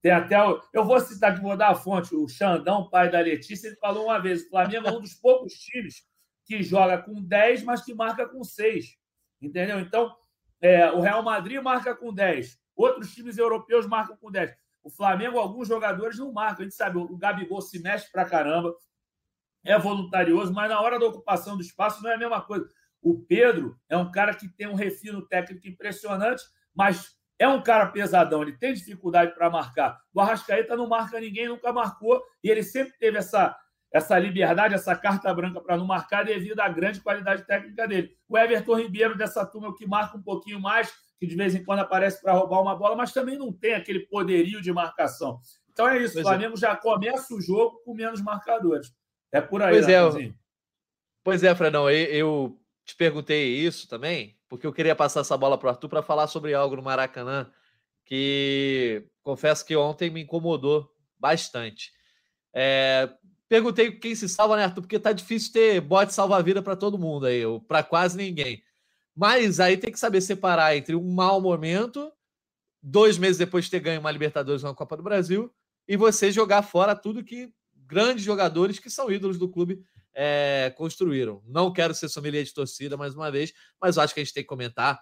Tem 0.03 0.12
até. 0.12 0.36
Eu 0.72 0.84
vou 0.84 0.98
citar 1.01 1.32
aqui, 1.32 1.42
vou 1.42 1.57
dar 1.57 1.70
a 1.70 1.74
fonte. 1.74 2.14
O 2.14 2.26
Xandão, 2.28 2.88
pai 2.88 3.11
da 3.11 3.20
Letícia, 3.20 3.68
ele 3.68 3.76
falou 3.76 4.07
uma 4.07 4.18
vez: 4.18 4.42
o 4.42 4.48
Flamengo 4.48 4.88
é 4.88 4.92
um 4.92 5.01
dos 5.01 5.14
poucos 5.14 5.55
times 5.55 6.03
que 6.44 6.62
joga 6.62 6.98
com 6.98 7.22
10, 7.22 7.62
mas 7.64 7.82
que 7.82 7.94
marca 7.94 8.28
com 8.28 8.42
6. 8.42 8.96
Entendeu? 9.40 9.78
Então, 9.78 10.14
é, 10.61 10.90
o 10.90 11.01
Real 11.01 11.22
Madrid 11.22 11.62
marca 11.62 11.94
com 11.94 12.12
10. 12.12 12.59
Outros 12.74 13.14
times 13.14 13.38
europeus 13.38 13.86
marcam 13.86 14.16
com 14.16 14.30
10. 14.30 14.55
O 14.82 14.90
Flamengo, 14.90 15.38
alguns 15.38 15.68
jogadores 15.68 16.18
não 16.18 16.32
marcam. 16.32 16.61
A 16.61 16.62
gente 16.64 16.74
sabe, 16.74 16.98
o 16.98 17.16
Gabigol 17.16 17.61
se 17.61 17.78
mexe 17.80 18.11
pra 18.11 18.24
caramba, 18.24 18.74
é 19.64 19.78
voluntarioso, 19.78 20.53
mas 20.53 20.70
na 20.70 20.80
hora 20.80 20.98
da 20.98 21.07
ocupação 21.07 21.57
do 21.57 21.62
espaço 21.62 22.03
não 22.03 22.11
é 22.11 22.14
a 22.14 22.18
mesma 22.18 22.40
coisa. 22.40 22.66
O 23.03 23.18
Pedro 23.18 23.78
é 23.88 23.96
um 23.96 24.11
cara 24.11 24.34
que 24.34 24.48
tem 24.48 24.66
um 24.66 24.74
refino 24.74 25.26
técnico 25.26 25.68
impressionante, 25.68 26.42
mas 26.74 27.16
é 27.40 27.48
um 27.48 27.62
cara 27.62 27.86
pesadão, 27.86 28.42
ele 28.42 28.52
tem 28.52 28.74
dificuldade 28.74 29.34
para 29.34 29.48
marcar. 29.48 29.98
O 30.12 30.20
Arrascaeta 30.20 30.76
não 30.76 30.86
marca 30.86 31.18
ninguém, 31.18 31.48
nunca 31.48 31.72
marcou, 31.72 32.22
e 32.44 32.50
ele 32.50 32.62
sempre 32.62 32.92
teve 32.98 33.16
essa, 33.16 33.56
essa 33.90 34.18
liberdade, 34.18 34.74
essa 34.74 34.94
carta 34.94 35.32
branca 35.32 35.58
para 35.58 35.78
não 35.78 35.86
marcar 35.86 36.22
devido 36.22 36.60
à 36.60 36.68
grande 36.68 37.00
qualidade 37.00 37.46
técnica 37.46 37.88
dele. 37.88 38.14
O 38.28 38.36
Everton 38.36 38.76
Ribeiro, 38.76 39.16
dessa 39.16 39.46
turma, 39.46 39.68
é 39.68 39.70
o 39.70 39.74
que 39.74 39.86
marca 39.86 40.18
um 40.18 40.22
pouquinho 40.22 40.60
mais, 40.60 40.92
que 41.18 41.26
de 41.26 41.34
vez 41.34 41.54
em 41.54 41.64
quando 41.64 41.78
aparece 41.78 42.20
para 42.20 42.34
roubar 42.34 42.60
uma 42.60 42.76
bola, 42.76 42.94
mas 42.94 43.10
também 43.10 43.38
não 43.38 43.50
tem 43.50 43.72
aquele 43.72 44.00
poderio 44.00 44.60
de 44.60 44.70
marcação. 44.70 45.40
Então 45.72 45.88
é 45.88 45.96
isso, 45.96 46.12
pois 46.12 46.26
o 46.26 46.28
é. 46.28 46.32
Flamengo 46.32 46.54
é. 46.56 46.60
já 46.60 46.76
começa 46.76 47.34
o 47.34 47.40
jogo 47.40 47.80
com 47.86 47.94
menos 47.94 48.20
marcadores. 48.20 48.92
É 49.32 49.40
por 49.40 49.62
aí, 49.62 49.72
Pois 49.72 49.88
é, 49.88 50.32
pois 51.24 51.42
é 51.42 51.54
Fredão, 51.54 51.88
eu 51.88 52.60
te 52.84 52.94
perguntei 52.96 53.56
isso 53.56 53.88
também, 53.88 54.36
porque 54.51 54.66
eu 54.66 54.72
queria 54.72 54.94
passar 54.94 55.20
essa 55.20 55.36
bola 55.38 55.57
para 55.57 55.68
o 55.68 55.70
Arthur 55.70 55.88
para 55.88 56.03
falar 56.03 56.26
sobre 56.26 56.53
algo 56.53 56.76
no 56.76 56.82
Maracanã 56.82 57.51
que 58.05 59.07
confesso 59.22 59.64
que 59.64 59.74
ontem 59.74 60.11
me 60.11 60.22
incomodou 60.22 60.92
bastante. 61.18 61.92
É, 62.53 63.09
Perguntei 63.51 63.90
quem 63.90 64.14
se 64.14 64.28
salva, 64.28 64.57
né, 64.57 64.62
Arthur? 64.62 64.82
Porque 64.82 64.96
tá 64.96 65.11
difícil 65.11 65.53
ter 65.53 65.80
bote 65.80 66.14
salva-vida 66.14 66.62
para 66.62 66.76
todo 66.76 66.96
mundo 66.96 67.26
aí, 67.26 67.42
para 67.66 67.82
quase 67.82 68.16
ninguém. 68.16 68.62
Mas 69.12 69.59
aí 69.59 69.76
tem 69.76 69.90
que 69.90 69.98
saber 69.98 70.20
separar 70.20 70.76
entre 70.76 70.94
um 70.94 71.12
mau 71.12 71.40
momento, 71.40 72.12
dois 72.80 73.18
meses 73.18 73.38
depois 73.38 73.64
de 73.64 73.72
ter 73.72 73.80
ganho 73.80 73.98
uma 73.98 74.12
Libertadores 74.12 74.62
uma 74.62 74.72
Copa 74.72 74.96
do 74.96 75.03
Brasil, 75.03 75.53
e 75.88 75.96
você 75.96 76.30
jogar 76.30 76.62
fora 76.62 76.94
tudo 76.94 77.24
que 77.24 77.53
grandes 77.74 78.22
jogadores 78.22 78.78
que 78.78 78.88
são 78.88 79.11
ídolos 79.11 79.36
do 79.36 79.48
clube 79.48 79.82
é, 80.14 80.72
construíram. 80.76 81.42
Não 81.46 81.72
quero 81.72 81.94
ser 81.94 82.08
sommelier 82.08 82.44
de 82.44 82.54
torcida 82.54 82.96
mais 82.96 83.14
uma 83.14 83.30
vez, 83.30 83.52
mas 83.80 83.98
acho 83.98 84.14
que 84.14 84.20
a 84.20 84.24
gente 84.24 84.34
tem 84.34 84.42
que 84.42 84.48
comentar. 84.48 85.00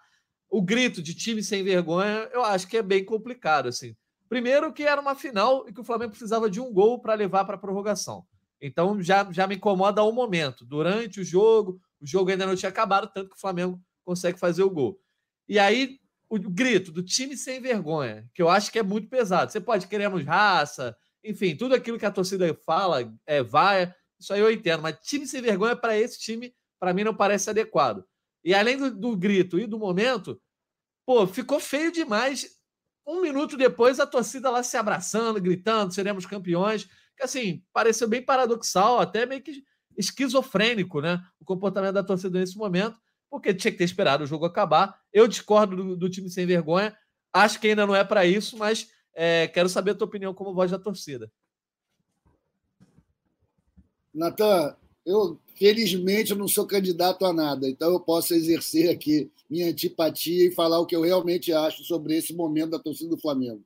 O 0.50 0.62
grito 0.62 1.02
de 1.02 1.14
time 1.14 1.42
sem 1.42 1.62
vergonha, 1.62 2.28
eu 2.32 2.42
acho 2.42 2.66
que 2.66 2.76
é 2.76 2.82
bem 2.82 3.04
complicado. 3.04 3.68
assim. 3.68 3.94
Primeiro, 4.28 4.72
que 4.72 4.82
era 4.82 5.00
uma 5.00 5.14
final 5.14 5.68
e 5.68 5.72
que 5.72 5.80
o 5.80 5.84
Flamengo 5.84 6.10
precisava 6.10 6.50
de 6.50 6.60
um 6.60 6.72
gol 6.72 7.00
para 7.00 7.14
levar 7.14 7.44
para 7.44 7.56
a 7.56 7.58
prorrogação. 7.58 8.26
Então 8.60 9.00
já, 9.02 9.26
já 9.30 9.46
me 9.46 9.56
incomoda 9.56 10.04
um 10.04 10.12
momento. 10.12 10.64
Durante 10.64 11.20
o 11.20 11.24
jogo, 11.24 11.80
o 12.00 12.06
jogo 12.06 12.30
ainda 12.30 12.46
não 12.46 12.56
tinha 12.56 12.68
acabado, 12.68 13.10
tanto 13.12 13.30
que 13.30 13.36
o 13.36 13.40
Flamengo 13.40 13.80
consegue 14.04 14.38
fazer 14.38 14.62
o 14.62 14.70
gol. 14.70 15.00
E 15.48 15.58
aí, 15.58 15.98
o 16.28 16.38
grito 16.38 16.92
do 16.92 17.02
time 17.02 17.36
sem 17.36 17.60
vergonha, 17.60 18.28
que 18.34 18.42
eu 18.42 18.48
acho 18.48 18.70
que 18.70 18.78
é 18.78 18.82
muito 18.82 19.08
pesado. 19.08 19.50
Você 19.50 19.60
pode 19.60 19.86
queremos 19.86 20.24
raça, 20.24 20.96
enfim, 21.24 21.56
tudo 21.56 21.74
aquilo 21.74 21.98
que 21.98 22.06
a 22.06 22.10
torcida 22.10 22.52
fala, 22.66 23.12
é, 23.26 23.42
vai, 23.42 23.92
isso 24.18 24.32
aí 24.32 24.40
eu 24.40 24.50
entendo, 24.50 24.82
mas 24.82 24.98
time 25.02 25.26
sem 25.26 25.40
vergonha 25.40 25.76
para 25.76 25.96
esse 25.96 26.18
time, 26.18 26.54
para 26.78 26.92
mim, 26.92 27.04
não 27.04 27.14
parece 27.14 27.50
adequado. 27.50 28.04
E 28.44 28.54
além 28.54 28.76
do, 28.76 28.90
do, 28.90 29.16
grito 29.16 29.58
e 29.58 29.66
do 29.66 29.78
momento, 29.78 30.40
pô, 31.06 31.26
ficou 31.26 31.60
feio 31.60 31.92
demais. 31.92 32.56
Um 33.06 33.20
minuto 33.20 33.56
depois, 33.56 33.98
a 34.00 34.06
torcida 34.06 34.50
lá 34.50 34.62
se 34.62 34.76
abraçando, 34.76 35.40
gritando, 35.40 35.92
seremos 35.92 36.26
campeões. 36.26 36.88
Que 37.16 37.24
assim, 37.24 37.64
pareceu 37.72 38.08
bem 38.08 38.22
paradoxal, 38.22 39.00
até 39.00 39.26
meio 39.26 39.42
que 39.42 39.64
esquizofrênico, 39.96 41.00
né? 41.00 41.20
O 41.40 41.44
comportamento 41.44 41.94
da 41.94 42.04
torcida 42.04 42.38
nesse 42.38 42.56
momento, 42.56 42.96
porque 43.28 43.52
tinha 43.52 43.72
que 43.72 43.78
ter 43.78 43.84
esperado 43.84 44.24
o 44.24 44.26
jogo 44.26 44.44
acabar. 44.44 45.00
Eu 45.12 45.26
discordo 45.26 45.76
do, 45.76 45.96
do 45.96 46.08
time 46.08 46.30
sem 46.30 46.46
vergonha. 46.46 46.96
Acho 47.32 47.60
que 47.60 47.68
ainda 47.68 47.86
não 47.86 47.94
é 47.94 48.04
para 48.04 48.24
isso, 48.24 48.56
mas 48.56 48.88
é, 49.14 49.48
quero 49.48 49.68
saber 49.68 49.90
a 49.90 49.94
tua 49.94 50.06
opinião 50.06 50.32
como 50.32 50.54
voz 50.54 50.70
da 50.70 50.78
torcida. 50.78 51.30
Natan, 54.18 54.76
eu 55.06 55.38
felizmente 55.56 56.34
não 56.34 56.48
sou 56.48 56.66
candidato 56.66 57.24
a 57.24 57.32
nada, 57.32 57.68
então 57.68 57.92
eu 57.92 58.00
posso 58.00 58.34
exercer 58.34 58.90
aqui 58.90 59.30
minha 59.48 59.68
antipatia 59.68 60.46
e 60.46 60.54
falar 60.54 60.80
o 60.80 60.86
que 60.86 60.94
eu 60.94 61.02
realmente 61.02 61.52
acho 61.52 61.84
sobre 61.84 62.16
esse 62.16 62.34
momento 62.34 62.70
da 62.70 62.78
torcida 62.78 63.10
do 63.10 63.20
Flamengo. 63.20 63.64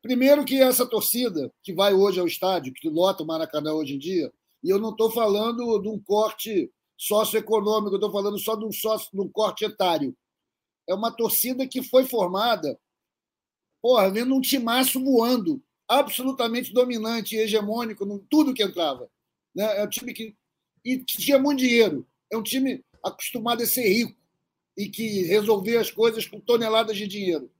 Primeiro 0.00 0.44
que 0.44 0.62
essa 0.62 0.86
torcida 0.86 1.52
que 1.62 1.74
vai 1.74 1.92
hoje 1.92 2.20
ao 2.20 2.26
estádio, 2.26 2.72
que 2.72 2.88
lota 2.88 3.22
o 3.22 3.26
Maracanã 3.26 3.72
hoje 3.72 3.94
em 3.94 3.98
dia, 3.98 4.32
e 4.62 4.70
eu 4.70 4.78
não 4.78 4.90
estou 4.90 5.10
falando 5.10 5.78
de 5.80 5.88
um 5.88 5.98
corte 5.98 6.72
socioeconômico, 6.96 7.94
eu 7.94 7.96
estou 7.96 8.12
falando 8.12 8.38
só 8.38 8.54
de 8.54 8.64
um, 8.64 8.72
sócio, 8.72 9.10
de 9.12 9.20
um 9.20 9.28
corte 9.28 9.64
etário. 9.64 10.16
É 10.88 10.94
uma 10.94 11.10
torcida 11.10 11.66
que 11.66 11.82
foi 11.82 12.04
formada, 12.04 12.78
porra, 13.82 14.08
vendo 14.10 14.34
um 14.34 14.40
timaço 14.40 15.02
voando, 15.02 15.60
absolutamente 15.88 16.72
dominante 16.72 17.34
e 17.34 17.40
hegemônico 17.40 18.04
em 18.06 18.18
tudo 18.30 18.54
que 18.54 18.62
entrava. 18.62 19.10
Né? 19.56 19.78
É 19.78 19.82
um 19.82 19.88
time 19.88 20.12
que 20.12 20.36
e 20.84 20.98
tinha 20.98 21.38
muito 21.38 21.58
dinheiro. 21.58 22.06
É 22.30 22.36
um 22.36 22.42
time 22.42 22.84
acostumado 23.02 23.62
a 23.62 23.66
ser 23.66 23.88
rico 23.88 24.14
e 24.76 24.88
que 24.88 25.24
resolvia 25.24 25.80
as 25.80 25.90
coisas 25.90 26.26
com 26.26 26.38
toneladas 26.38 26.96
de 26.96 27.08
dinheiro. 27.08 27.50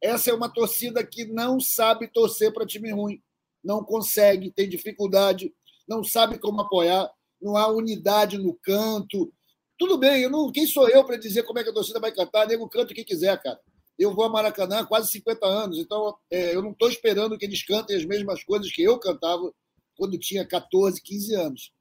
Essa 0.00 0.30
é 0.30 0.34
uma 0.34 0.52
torcida 0.52 1.04
que 1.04 1.24
não 1.24 1.58
sabe 1.58 2.06
torcer 2.06 2.52
para 2.52 2.66
time 2.66 2.92
ruim, 2.92 3.20
não 3.64 3.82
consegue, 3.82 4.52
tem 4.52 4.68
dificuldade, 4.68 5.52
não 5.88 6.04
sabe 6.04 6.38
como 6.38 6.60
apoiar, 6.60 7.10
não 7.42 7.56
há 7.56 7.66
unidade 7.66 8.38
no 8.38 8.54
canto. 8.54 9.32
Tudo 9.76 9.98
bem, 9.98 10.22
eu 10.22 10.30
não, 10.30 10.52
quem 10.52 10.66
sou 10.66 10.88
eu 10.88 11.04
para 11.04 11.16
dizer 11.16 11.42
como 11.44 11.58
é 11.58 11.64
que 11.64 11.70
a 11.70 11.74
torcida 11.74 11.98
vai 11.98 12.12
cantar? 12.12 12.46
Nego 12.46 12.68
canta 12.68 12.92
o 12.92 12.94
que 12.94 13.04
quiser, 13.04 13.40
cara. 13.42 13.58
Eu 13.98 14.14
vou 14.14 14.24
a 14.24 14.28
Maracanã 14.28 14.80
há 14.80 14.86
quase 14.86 15.10
50 15.10 15.44
anos, 15.46 15.78
então 15.78 16.16
é, 16.30 16.54
eu 16.54 16.62
não 16.62 16.70
estou 16.70 16.88
esperando 16.88 17.36
que 17.36 17.44
eles 17.44 17.64
cantem 17.64 17.96
as 17.96 18.04
mesmas 18.04 18.44
coisas 18.44 18.70
que 18.70 18.82
eu 18.82 18.98
cantava 19.00 19.52
quando 19.98 20.16
tinha 20.16 20.46
14, 20.46 21.02
15 21.02 21.34
anos. 21.34 21.72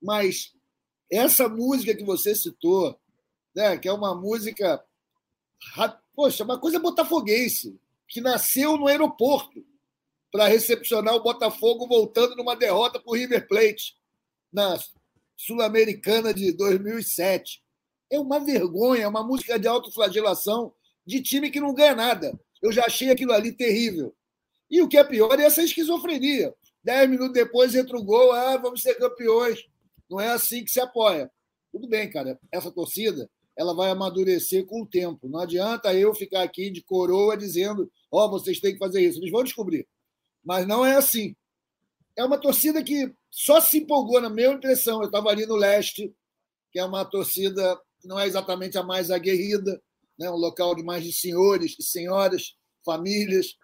Mas 0.00 0.54
essa 1.10 1.48
música 1.48 1.94
que 1.94 2.04
você 2.04 2.34
citou, 2.34 2.98
né, 3.54 3.76
que 3.76 3.88
é 3.88 3.92
uma 3.92 4.14
música, 4.14 4.82
poxa, 6.14 6.44
uma 6.44 6.58
coisa 6.58 6.78
botafoguense, 6.78 7.78
que 8.08 8.20
nasceu 8.20 8.76
no 8.76 8.86
aeroporto 8.86 9.64
para 10.30 10.46
recepcionar 10.46 11.14
o 11.14 11.22
Botafogo 11.22 11.86
voltando 11.86 12.36
numa 12.36 12.56
derrota 12.56 13.00
para 13.00 13.10
o 13.10 13.14
River 13.14 13.46
Plate 13.46 13.96
na 14.52 14.78
Sul-Americana 15.36 16.32
de 16.32 16.52
2007. 16.52 17.62
É 18.10 18.18
uma 18.18 18.38
vergonha, 18.38 19.04
é 19.04 19.08
uma 19.08 19.22
música 19.22 19.58
de 19.58 19.66
autoflagelação 19.66 20.72
de 21.06 21.20
time 21.20 21.50
que 21.50 21.60
não 21.60 21.74
ganha 21.74 21.94
nada. 21.94 22.38
Eu 22.62 22.72
já 22.72 22.84
achei 22.84 23.10
aquilo 23.10 23.32
ali 23.32 23.52
terrível. 23.52 24.14
E 24.70 24.80
o 24.82 24.88
que 24.88 24.96
é 24.96 25.04
pior 25.04 25.38
é 25.38 25.44
essa 25.44 25.62
esquizofrenia. 25.62 26.54
Dez 26.84 27.08
minutos 27.08 27.32
depois 27.32 27.74
entra 27.74 27.96
o 27.96 28.04
gol, 28.04 28.30
ah, 28.32 28.58
vamos 28.58 28.82
ser 28.82 28.94
campeões. 28.96 29.64
Não 30.08 30.20
é 30.20 30.28
assim 30.28 30.62
que 30.62 30.70
se 30.70 30.78
apoia. 30.78 31.30
Tudo 31.72 31.88
bem, 31.88 32.10
cara. 32.10 32.38
Essa 32.52 32.70
torcida 32.70 33.28
ela 33.56 33.74
vai 33.74 33.90
amadurecer 33.90 34.66
com 34.66 34.82
o 34.82 34.86
tempo. 34.86 35.28
Não 35.28 35.40
adianta 35.40 35.94
eu 35.94 36.14
ficar 36.14 36.42
aqui 36.42 36.70
de 36.70 36.82
coroa 36.82 37.36
dizendo, 37.36 37.90
ó, 38.10 38.26
oh, 38.26 38.30
vocês 38.30 38.60
têm 38.60 38.74
que 38.74 38.78
fazer 38.78 39.00
isso. 39.00 39.18
Eles 39.18 39.30
vão 39.30 39.42
descobrir. 39.42 39.88
Mas 40.44 40.66
não 40.66 40.84
é 40.84 40.96
assim. 40.96 41.34
É 42.16 42.22
uma 42.22 42.38
torcida 42.38 42.82
que 42.82 43.12
só 43.30 43.60
se 43.60 43.78
empolgou, 43.78 44.20
na 44.20 44.28
minha 44.28 44.52
impressão. 44.52 45.00
Eu 45.00 45.06
estava 45.06 45.30
ali 45.30 45.46
no 45.46 45.56
leste, 45.56 46.14
que 46.70 46.78
é 46.78 46.84
uma 46.84 47.04
torcida 47.04 47.80
que 47.98 48.06
não 48.06 48.20
é 48.20 48.26
exatamente 48.26 48.76
a 48.76 48.82
mais 48.82 49.10
aguerrida, 49.10 49.80
né? 50.18 50.30
um 50.30 50.36
local 50.36 50.74
de 50.74 50.82
mais 50.82 51.02
de 51.02 51.12
senhores 51.12 51.76
e 51.78 51.82
senhoras, 51.82 52.56
famílias 52.84 53.56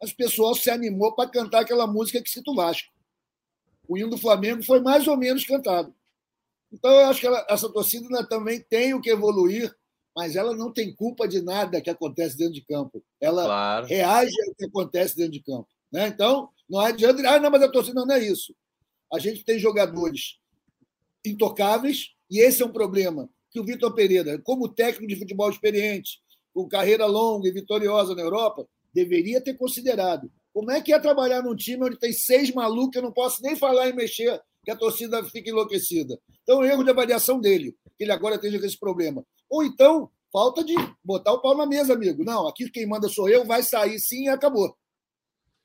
mas 0.00 0.10
o 0.10 0.16
pessoal 0.16 0.54
se 0.54 0.70
animou 0.70 1.14
para 1.14 1.28
cantar 1.28 1.60
aquela 1.60 1.86
música 1.86 2.22
que 2.22 2.30
cita 2.30 2.50
o 2.50 2.54
Vasco. 2.54 2.88
O 3.88 3.98
hino 3.98 4.10
do 4.10 4.18
Flamengo 4.18 4.62
foi 4.62 4.80
mais 4.80 5.06
ou 5.06 5.16
menos 5.16 5.44
cantado. 5.44 5.94
Então, 6.72 6.90
eu 6.90 7.06
acho 7.06 7.20
que 7.20 7.26
ela, 7.26 7.46
essa 7.48 7.68
torcida 7.68 8.26
também 8.26 8.60
tem 8.60 8.94
o 8.94 9.00
que 9.00 9.10
evoluir, 9.10 9.74
mas 10.16 10.34
ela 10.34 10.56
não 10.56 10.72
tem 10.72 10.94
culpa 10.94 11.28
de 11.28 11.40
nada 11.40 11.80
que 11.80 11.90
acontece 11.90 12.36
dentro 12.36 12.54
de 12.54 12.64
campo. 12.64 13.02
Ela 13.20 13.44
claro. 13.44 13.86
reage 13.86 14.34
ao 14.48 14.54
que 14.54 14.64
acontece 14.64 15.16
dentro 15.16 15.32
de 15.32 15.42
campo. 15.42 15.68
Né? 15.92 16.08
Então, 16.08 16.48
não 16.68 16.80
adianta. 16.80 17.22
Ah, 17.28 17.38
não, 17.38 17.50
mas 17.50 17.62
a 17.62 17.70
torcida 17.70 18.04
não 18.04 18.14
é 18.14 18.18
isso. 18.18 18.54
A 19.12 19.18
gente 19.18 19.44
tem 19.44 19.58
jogadores 19.58 20.38
intocáveis, 21.24 22.10
e 22.30 22.40
esse 22.40 22.62
é 22.62 22.66
um 22.66 22.72
problema. 22.72 23.28
Que 23.50 23.60
o 23.60 23.64
Vitor 23.64 23.94
Pereira, 23.94 24.38
como 24.40 24.68
técnico 24.68 25.06
de 25.06 25.18
futebol 25.18 25.48
experiente, 25.48 26.20
com 26.52 26.68
carreira 26.68 27.06
longa 27.06 27.48
e 27.48 27.52
vitoriosa 27.52 28.14
na 28.14 28.22
Europa, 28.22 28.66
deveria 28.94 29.40
ter 29.40 29.54
considerado. 29.54 30.30
Como 30.52 30.70
é 30.70 30.80
que 30.80 30.92
é 30.92 30.98
trabalhar 31.00 31.42
num 31.42 31.56
time 31.56 31.84
onde 31.84 31.98
tem 31.98 32.12
seis 32.12 32.52
malucos, 32.54 32.94
eu 32.96 33.02
não 33.02 33.12
posso 33.12 33.42
nem 33.42 33.56
falar 33.56 33.88
em 33.88 33.92
mexer, 33.92 34.40
que 34.64 34.70
a 34.70 34.76
torcida 34.76 35.22
fica 35.24 35.50
enlouquecida? 35.50 36.18
Então, 36.42 36.64
erro 36.64 36.84
de 36.84 36.90
avaliação 36.90 37.40
dele, 37.40 37.76
que 37.98 38.04
ele 38.04 38.12
agora 38.12 38.36
esteja 38.36 38.58
com 38.58 38.64
esse 38.64 38.78
problema. 38.78 39.26
Ou 39.50 39.64
então, 39.64 40.08
falta 40.32 40.62
de 40.62 40.74
botar 41.02 41.32
o 41.32 41.40
pau 41.40 41.56
na 41.56 41.66
mesa, 41.66 41.94
amigo. 41.94 42.24
Não, 42.24 42.46
aqui 42.46 42.70
quem 42.70 42.86
manda 42.86 43.08
sou 43.08 43.28
eu, 43.28 43.44
vai 43.44 43.62
sair 43.62 43.98
sim 43.98 44.24
e 44.24 44.28
acabou. 44.28 44.76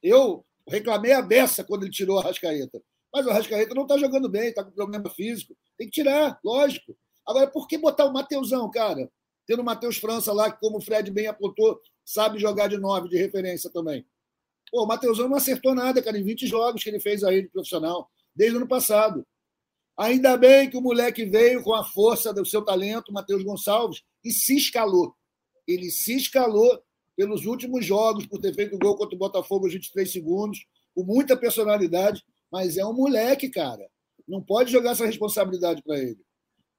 Eu 0.02 0.44
reclamei 0.68 1.12
a 1.12 1.22
beça 1.22 1.64
quando 1.64 1.84
ele 1.84 1.92
tirou 1.92 2.20
a 2.20 2.24
Rascaeta. 2.24 2.82
Mas 3.14 3.26
o 3.26 3.32
Rascaeta 3.32 3.74
não 3.76 3.84
está 3.84 3.98
jogando 3.98 4.30
bem, 4.30 4.50
está 4.50 4.64
com 4.64 4.72
problema 4.72 5.10
físico. 5.10 5.56
Tem 5.78 5.88
que 5.88 5.94
tirar, 5.94 6.40
lógico. 6.44 6.96
Agora, 7.28 7.48
por 7.48 7.68
que 7.68 7.78
botar 7.78 8.06
o 8.06 8.14
Mateusão, 8.14 8.70
cara? 8.72 9.10
Tendo 9.46 9.62
o 9.62 9.66
Matheus 9.66 9.98
França 9.98 10.32
lá, 10.32 10.52
que, 10.52 10.60
como 10.60 10.78
o 10.78 10.82
Fred 10.82 11.12
bem 11.12 11.28
apontou, 11.28 11.80
sabe 12.10 12.39
jogar 12.39 12.68
de 12.68 12.78
nove 12.78 13.07
de 13.07 13.18
referência 13.18 13.70
também. 13.70 14.03
Pô, 14.72 14.84
o 14.84 14.88
Mateusão 14.88 15.30
não 15.30 15.38
acertou 15.38 15.76
nada, 15.76 16.01
cara, 16.01 16.18
em 16.18 16.24
20 16.24 16.47
jogos 16.47 16.84
que 16.84 16.89
ele 16.89 16.99
fez 16.99 17.24
aí 17.24 17.43
de 17.43 17.49
profissional, 17.49 18.10
desde 18.36 18.55
o 18.55 18.60
ano 18.60 18.68
passado. 18.68 19.24
Ainda 19.95 20.36
bem 20.36 20.68
que 20.68 20.78
o 20.78 20.82
moleque 20.82 21.24
veio 21.24 21.62
com 21.62 21.72
a 21.72 21.84
força 21.84 22.34
do 22.34 22.43
seu 22.43 22.64
talento, 22.64 23.14
Matheus 23.14 23.43
Gonçalves, 23.43 24.01
e 24.24 24.32
se 24.32 24.57
escalou. 24.57 25.14
Ele 25.68 25.91
se 25.91 26.16
escalou 26.16 26.82
pelos 27.16 27.45
últimos 27.45 27.86
jogos, 27.86 28.26
por 28.26 28.39
ter 28.39 28.55
feito 28.55 28.80
gol 28.80 28.97
contra 28.97 29.16
o 29.16 29.20
Botafogo 29.20 29.66
aos 29.66 29.74
23 29.74 30.12
segundos, 30.12 30.66
com 30.95 31.03
muita 31.03 31.38
personalidade, 31.38 32.24
mas 32.51 32.76
é 32.76 32.84
um 32.84 32.93
moleque, 32.93 33.49
cara. 33.49 33.88
Não 34.28 34.41
pode 34.41 34.72
jogar 34.72 34.91
essa 34.91 35.05
responsabilidade 35.05 35.84
para 35.84 35.99
ele. 35.99 36.20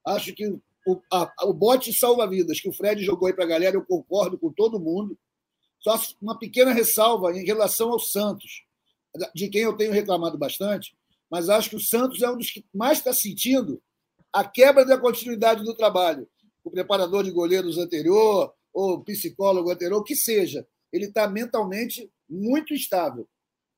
Acho 0.05 0.33
que 0.33 0.59
o, 0.85 0.99
a, 1.11 1.31
o 1.43 1.53
bote 1.53 1.93
salva-vidas 1.93 2.59
que 2.59 2.69
o 2.69 2.73
Fred 2.73 3.03
jogou 3.03 3.27
aí 3.27 3.33
para 3.33 3.43
a 3.43 3.47
galera, 3.47 3.75
eu 3.75 3.85
concordo 3.85 4.37
com 4.37 4.51
todo 4.51 4.79
mundo. 4.79 5.17
Só 5.79 5.99
uma 6.21 6.37
pequena 6.37 6.71
ressalva 6.71 7.31
em 7.31 7.45
relação 7.45 7.91
ao 7.91 7.99
Santos, 7.99 8.63
de 9.33 9.49
quem 9.49 9.61
eu 9.61 9.75
tenho 9.75 9.91
reclamado 9.91 10.37
bastante, 10.37 10.95
mas 11.29 11.49
acho 11.49 11.69
que 11.69 11.75
o 11.75 11.81
Santos 11.81 12.21
é 12.21 12.29
um 12.29 12.37
dos 12.37 12.51
que 12.51 12.65
mais 12.73 12.99
está 12.99 13.13
sentindo 13.13 13.81
a 14.33 14.43
quebra 14.43 14.85
da 14.85 14.97
continuidade 14.97 15.63
do 15.63 15.75
trabalho. 15.75 16.27
O 16.63 16.69
preparador 16.69 17.23
de 17.23 17.31
goleiros 17.31 17.77
anterior, 17.77 18.53
ou 18.73 19.03
psicólogo 19.03 19.71
anterior, 19.71 19.99
o 19.99 20.03
que 20.03 20.15
seja, 20.15 20.65
ele 20.91 21.05
está 21.05 21.27
mentalmente 21.27 22.11
muito 22.29 22.73
instável, 22.73 23.27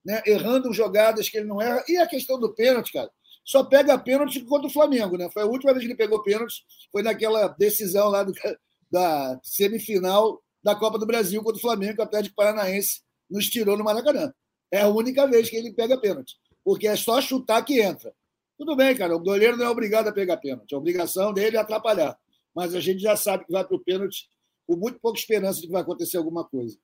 né? 0.05 0.21
errando 0.25 0.73
jogadas 0.73 1.29
que 1.29 1.37
ele 1.37 1.47
não 1.47 1.61
erra. 1.61 1.83
E 1.87 1.97
a 1.97 2.07
questão 2.07 2.39
do 2.39 2.53
pênalti, 2.53 2.91
cara. 2.91 3.09
Só 3.43 3.63
pega 3.63 3.97
pênalti 3.97 4.39
contra 4.41 4.67
o 4.67 4.71
Flamengo, 4.71 5.17
né? 5.17 5.29
Foi 5.29 5.43
a 5.43 5.45
última 5.45 5.73
vez 5.73 5.83
que 5.83 5.91
ele 5.91 5.97
pegou 5.97 6.23
pênalti, 6.23 6.63
foi 6.91 7.03
naquela 7.03 7.47
decisão 7.49 8.09
lá 8.09 8.23
do, 8.23 8.33
da 8.89 9.39
semifinal 9.43 10.41
da 10.63 10.75
Copa 10.75 10.97
do 10.97 11.05
Brasil 11.05 11.43
contra 11.43 11.57
o 11.57 11.61
Flamengo, 11.61 11.95
que 11.95 12.01
o 12.01 12.05
Atlético 12.05 12.35
Paranaense 12.35 13.01
nos 13.29 13.47
tirou 13.47 13.77
no 13.77 13.83
Maracanã. 13.83 14.33
É 14.71 14.81
a 14.81 14.87
única 14.87 15.27
vez 15.27 15.49
que 15.49 15.55
ele 15.57 15.73
pega 15.73 15.99
pênalti, 15.99 16.35
porque 16.63 16.87
é 16.87 16.95
só 16.95 17.19
chutar 17.21 17.63
que 17.63 17.81
entra. 17.81 18.13
Tudo 18.57 18.75
bem, 18.75 18.95
cara, 18.95 19.15
o 19.15 19.19
goleiro 19.19 19.57
não 19.57 19.65
é 19.65 19.69
obrigado 19.69 20.07
a 20.07 20.11
pegar 20.11 20.37
pênalti, 20.37 20.73
a 20.73 20.77
obrigação 20.77 21.33
dele 21.33 21.57
é 21.57 21.59
atrapalhar. 21.59 22.17
Mas 22.55 22.73
a 22.73 22.79
gente 22.79 23.01
já 23.01 23.17
sabe 23.17 23.45
que 23.45 23.51
vai 23.51 23.65
para 23.65 23.75
o 23.75 23.83
pênalti 23.83 24.29
com 24.65 24.75
muito 24.77 24.99
pouca 24.99 25.19
esperança 25.19 25.59
de 25.59 25.67
que 25.67 25.73
vai 25.73 25.81
acontecer 25.81 26.17
alguma 26.17 26.45
coisa. 26.45 26.77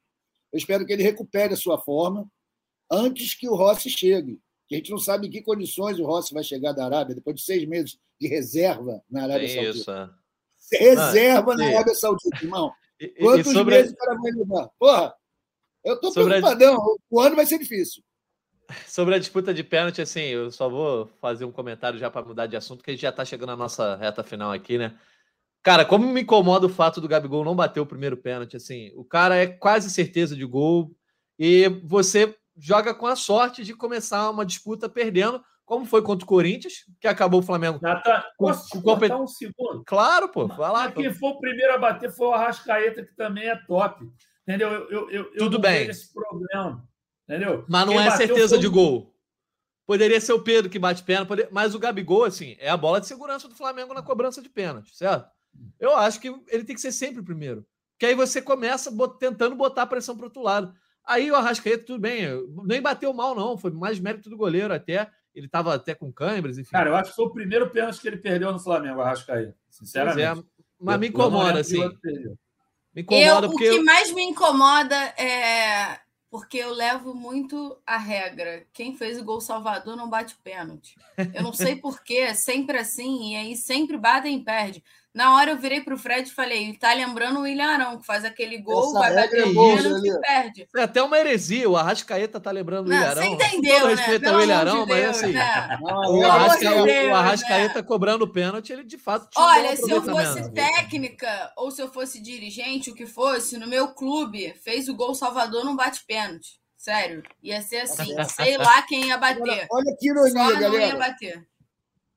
Eu 0.52 0.58
espero 0.58 0.86
que 0.86 0.92
ele 0.92 1.04
recupere 1.04 1.54
a 1.54 1.58
sua 1.58 1.80
forma 1.80 2.30
antes 2.92 3.36
que 3.36 3.48
o 3.48 3.56
Rossi 3.56 3.90
chegue. 3.90 4.40
Que 4.70 4.76
a 4.76 4.78
gente 4.78 4.92
não 4.92 5.00
sabe 5.00 5.28
em 5.28 5.32
que 5.32 5.42
condições 5.42 6.00
o 6.00 6.06
Rossi 6.06 6.34
vai 6.34 6.44
chegar 6.44 6.72
da 6.74 6.86
Arábia, 6.86 7.16
depois 7.16 7.36
de 7.36 7.42
seis 7.42 7.68
meses 7.68 7.98
de 8.22 8.28
reserva 8.28 9.02
na 9.10 9.24
Arábia 9.24 9.46
é 9.46 9.50
Saudita. 9.50 9.80
Isso. 9.80 10.76
É. 10.76 10.78
Reserva 10.78 11.54
ah, 11.54 11.58
na 11.58 11.68
Arábia 11.68 11.96
Saudita, 11.96 12.38
irmão. 12.42 12.72
Quantos 13.20 13.52
sobre... 13.52 13.76
meses 13.76 13.92
o 13.92 13.96
cara 13.96 14.16
vai 14.16 14.32
levar? 14.32 14.70
Porra, 14.78 15.16
eu 15.84 15.96
estou 15.96 16.14
preocupadão. 16.14 16.76
A... 16.76 16.96
O 17.10 17.20
ano 17.20 17.36
vai 17.36 17.48
ser 17.48 17.58
difícil. 17.58 18.04
Sobre 18.88 19.16
a 19.16 19.20
disputa 19.20 19.52
de 19.52 19.64
pênalti, 19.64 20.00
assim, 20.00 20.22
eu 20.22 20.52
só 20.52 20.70
vou 20.70 21.08
fazer 21.20 21.44
um 21.44 21.52
comentário 21.52 21.98
já 21.98 22.12
para 22.12 22.26
mudar 22.26 22.46
de 22.46 22.56
assunto, 22.56 22.84
que 22.84 22.92
a 22.92 22.94
gente 22.94 23.02
já 23.02 23.10
está 23.10 23.26
chegando 23.26 23.50
na 23.50 23.56
nossa 23.56 23.96
reta 23.96 24.24
final 24.24 24.52
aqui, 24.52 24.78
né? 24.78 24.96
Cara, 25.64 25.84
como 25.84 26.08
me 26.08 26.22
incomoda 26.22 26.68
o 26.68 26.70
fato 26.70 27.02
do 27.02 27.08
Gabigol 27.08 27.44
não 27.44 27.56
bater 27.56 27.80
o 27.80 27.86
primeiro 27.86 28.16
pênalti, 28.16 28.56
assim, 28.56 28.92
o 28.96 29.04
cara 29.04 29.36
é 29.36 29.48
quase 29.48 29.90
certeza 29.90 30.36
de 30.36 30.46
gol 30.46 30.96
e 31.38 31.68
você 31.84 32.38
joga 32.60 32.94
com 32.94 33.08
a 33.08 33.16
sorte 33.16 33.64
de 33.64 33.74
começar 33.74 34.30
uma 34.30 34.46
disputa 34.46 34.90
perdendo, 34.90 35.44
como 35.66 35.86
foi 35.86 36.02
contra 36.02 36.26
o 36.26 36.28
Corinthians, 36.28 36.86
que 37.00 37.08
acabou 37.08 37.40
o 37.40 37.44
Flamengo. 37.44 37.80
Natan, 37.82 38.24
posso 38.38 38.70
com, 38.70 38.82
compet... 38.82 39.14
um 39.14 39.28
segundo? 39.28 39.84
Claro, 39.86 40.30
pô, 40.30 40.48
vai 40.48 40.72
lá. 40.72 40.92
Quem 40.92 41.14
foi 41.14 41.30
o 41.30 41.40
primeiro 41.40 41.74
a 41.74 41.78
bater 41.78 42.12
foi 42.12 42.28
o 42.28 42.34
Arrascaeta, 42.34 43.04
que 43.04 43.16
também 43.16 43.48
é 43.48 43.56
top. 43.56 44.04
Entendeu? 44.48 44.70
Eu, 44.70 45.10
eu, 45.12 45.32
eu, 45.32 45.38
Tudo 45.38 45.60
bem. 45.60 45.88
esse 45.88 46.12
problema. 46.12 46.84
Entendeu? 47.28 47.64
Mas 47.70 47.86
não 47.86 47.94
Quem 47.94 48.08
é 48.08 48.12
certeza 48.12 48.56
foi... 48.56 48.60
de 48.60 48.68
gol. 48.68 49.16
Poderia 49.86 50.20
ser 50.20 50.34
o 50.34 50.44
Pedro 50.44 50.70
que 50.70 50.80
bate 50.80 51.04
pênalti, 51.04 51.28
poder... 51.28 51.48
mas 51.52 51.76
o 51.76 51.80
Gabigol, 51.80 52.24
assim, 52.24 52.56
é 52.60 52.70
a 52.70 52.78
bola 52.78 53.00
de 53.00 53.08
segurança 53.08 53.48
do 53.48 53.56
Flamengo 53.56 53.94
na 53.94 54.02
cobrança 54.02 54.42
de 54.42 54.50
pênalti, 54.50 54.96
certo? 54.96 55.30
Eu 55.80 55.96
acho 55.96 56.20
que 56.20 56.28
ele 56.48 56.64
tem 56.64 56.76
que 56.76 56.82
ser 56.82 56.92
sempre 56.92 57.22
o 57.22 57.24
primeiro. 57.24 57.66
Porque 57.94 58.08
aí 58.08 58.16
você 58.16 58.42
começa 58.42 58.90
bot... 58.90 59.20
tentando 59.20 59.56
botar 59.56 59.84
a 59.84 59.88
pressão 59.88 60.16
para 60.16 60.26
outro 60.26 60.42
lado. 60.42 60.74
Aí 61.10 61.32
o 61.32 61.36
Arrascaeta, 61.36 61.86
tudo 61.86 62.00
bem, 62.00 62.28
nem 62.64 62.80
bateu 62.80 63.12
mal, 63.12 63.34
não. 63.34 63.58
Foi 63.58 63.72
mais 63.72 64.00
mérito 64.00 64.30
do 64.30 64.38
goleiro 64.38 64.72
até. 64.72 65.10
Ele 65.34 65.48
estava 65.48 65.74
até 65.74 65.96
com 65.96 66.14
câimbras, 66.14 66.60
enfim. 66.60 66.70
Cara, 66.70 66.92
eu 66.92 66.96
acho 66.96 67.10
que 67.10 67.16
foi 67.16 67.26
o 67.26 67.34
primeiro 67.34 67.68
pênalti 67.72 68.00
que 68.00 68.08
ele 68.08 68.18
perdeu 68.18 68.52
no 68.52 68.60
Flamengo, 68.60 69.00
o 69.00 69.02
Arrascaeta. 69.02 69.56
Sinceramente. 69.72 70.40
É, 70.40 70.44
mas 70.80 71.00
me 71.00 71.08
incomoda, 71.08 71.62
assim. 71.62 71.80
Me 72.94 73.02
incomoda 73.02 73.48
eu, 73.48 73.50
porque. 73.50 73.70
O 73.70 73.74
que 73.74 73.80
eu... 73.80 73.84
mais 73.84 74.14
me 74.14 74.22
incomoda 74.22 74.96
é 74.96 76.00
porque 76.30 76.58
eu 76.58 76.72
levo 76.72 77.16
muito 77.16 77.76
a 77.88 77.98
regra. 77.98 78.64
Quem 78.72 78.96
fez 78.96 79.20
o 79.20 79.24
gol 79.24 79.42
Salvador 79.42 79.96
não 79.96 80.08
bate 80.08 80.38
pênalti. 80.44 80.96
Eu 81.34 81.42
não 81.42 81.54
sei 81.54 81.76
porquê, 81.76 82.18
é 82.18 82.34
sempre 82.36 82.78
assim, 82.78 83.32
e 83.32 83.36
aí 83.36 83.56
sempre 83.56 83.98
batem 83.98 84.38
e 84.38 84.44
perde. 84.44 84.84
Na 85.20 85.36
hora 85.36 85.52
eu 85.52 85.58
virei 85.58 85.82
para 85.82 85.94
o 85.94 85.98
Fred 85.98 86.30
e 86.30 86.34
falei: 86.34 86.64
ele 86.64 86.78
tá 86.78 86.94
lembrando 86.94 87.40
o 87.40 87.42
William 87.42 87.68
Arão, 87.68 88.00
que 88.00 88.06
faz 88.06 88.24
aquele 88.24 88.58
gol, 88.58 88.88
Essa 88.88 89.00
vai 89.00 89.16
bater 89.16 89.48
o 89.50 89.54
pênalti 89.54 90.08
e 90.08 90.22
perde. 90.22 90.68
É 90.74 90.82
até 90.82 91.04
uma 91.04 91.20
heresia. 91.20 91.70
O 91.70 91.76
Arrascaeta 91.76 92.40
tá 92.40 92.50
lembrando 92.52 92.88
o 92.88 92.90
William 92.90 93.06
Arão. 93.06 93.24
Você 93.24 93.28
entendeu, 93.28 93.88
né? 93.88 93.96
respeito 93.96 94.30
ao 94.30 94.38
William 94.38 94.58
Arão, 94.58 94.86
de 94.86 94.94
mas 94.94 95.10
assim. 95.10 95.34
Né? 95.34 95.78
o, 95.82 96.26
Arrasca, 96.26 96.84
Deus, 96.86 97.12
o 97.12 97.14
Arrascaeta 97.14 97.82
né? 97.82 97.84
cobrando 97.84 98.24
o 98.24 98.32
pênalti, 98.32 98.72
ele 98.72 98.86
de 98.86 98.98
fato 98.98 99.28
Olha, 99.36 99.76
se 99.76 99.92
eu 99.92 100.02
fosse 100.02 100.54
técnica 100.54 101.52
ou 101.58 101.70
se 101.70 101.82
eu 101.82 101.92
fosse 101.92 102.22
dirigente, 102.22 102.90
o 102.90 102.96
que 102.96 103.06
fosse, 103.06 103.58
no 103.58 103.68
meu 103.68 103.90
clube, 103.90 104.54
fez 104.64 104.88
o 104.88 104.96
gol 104.96 105.14
Salvador, 105.14 105.66
não 105.66 105.76
bate 105.76 106.02
pênalti. 106.08 106.62
Sério. 106.78 107.24
Ia 107.44 107.62
ser 107.62 107.82
assim. 107.82 108.16
sei 108.38 108.58
lá 108.58 108.82
quem 108.84 109.08
ia 109.08 109.18
bater. 109.18 109.42
Olha, 109.42 109.68
olha 109.70 109.98
que 110.00 110.10
ironia, 110.10 110.32
Só 110.32 110.54
galera. 110.54 110.70
Não 110.70 110.80
ia 110.80 110.96
bater. 110.96 111.46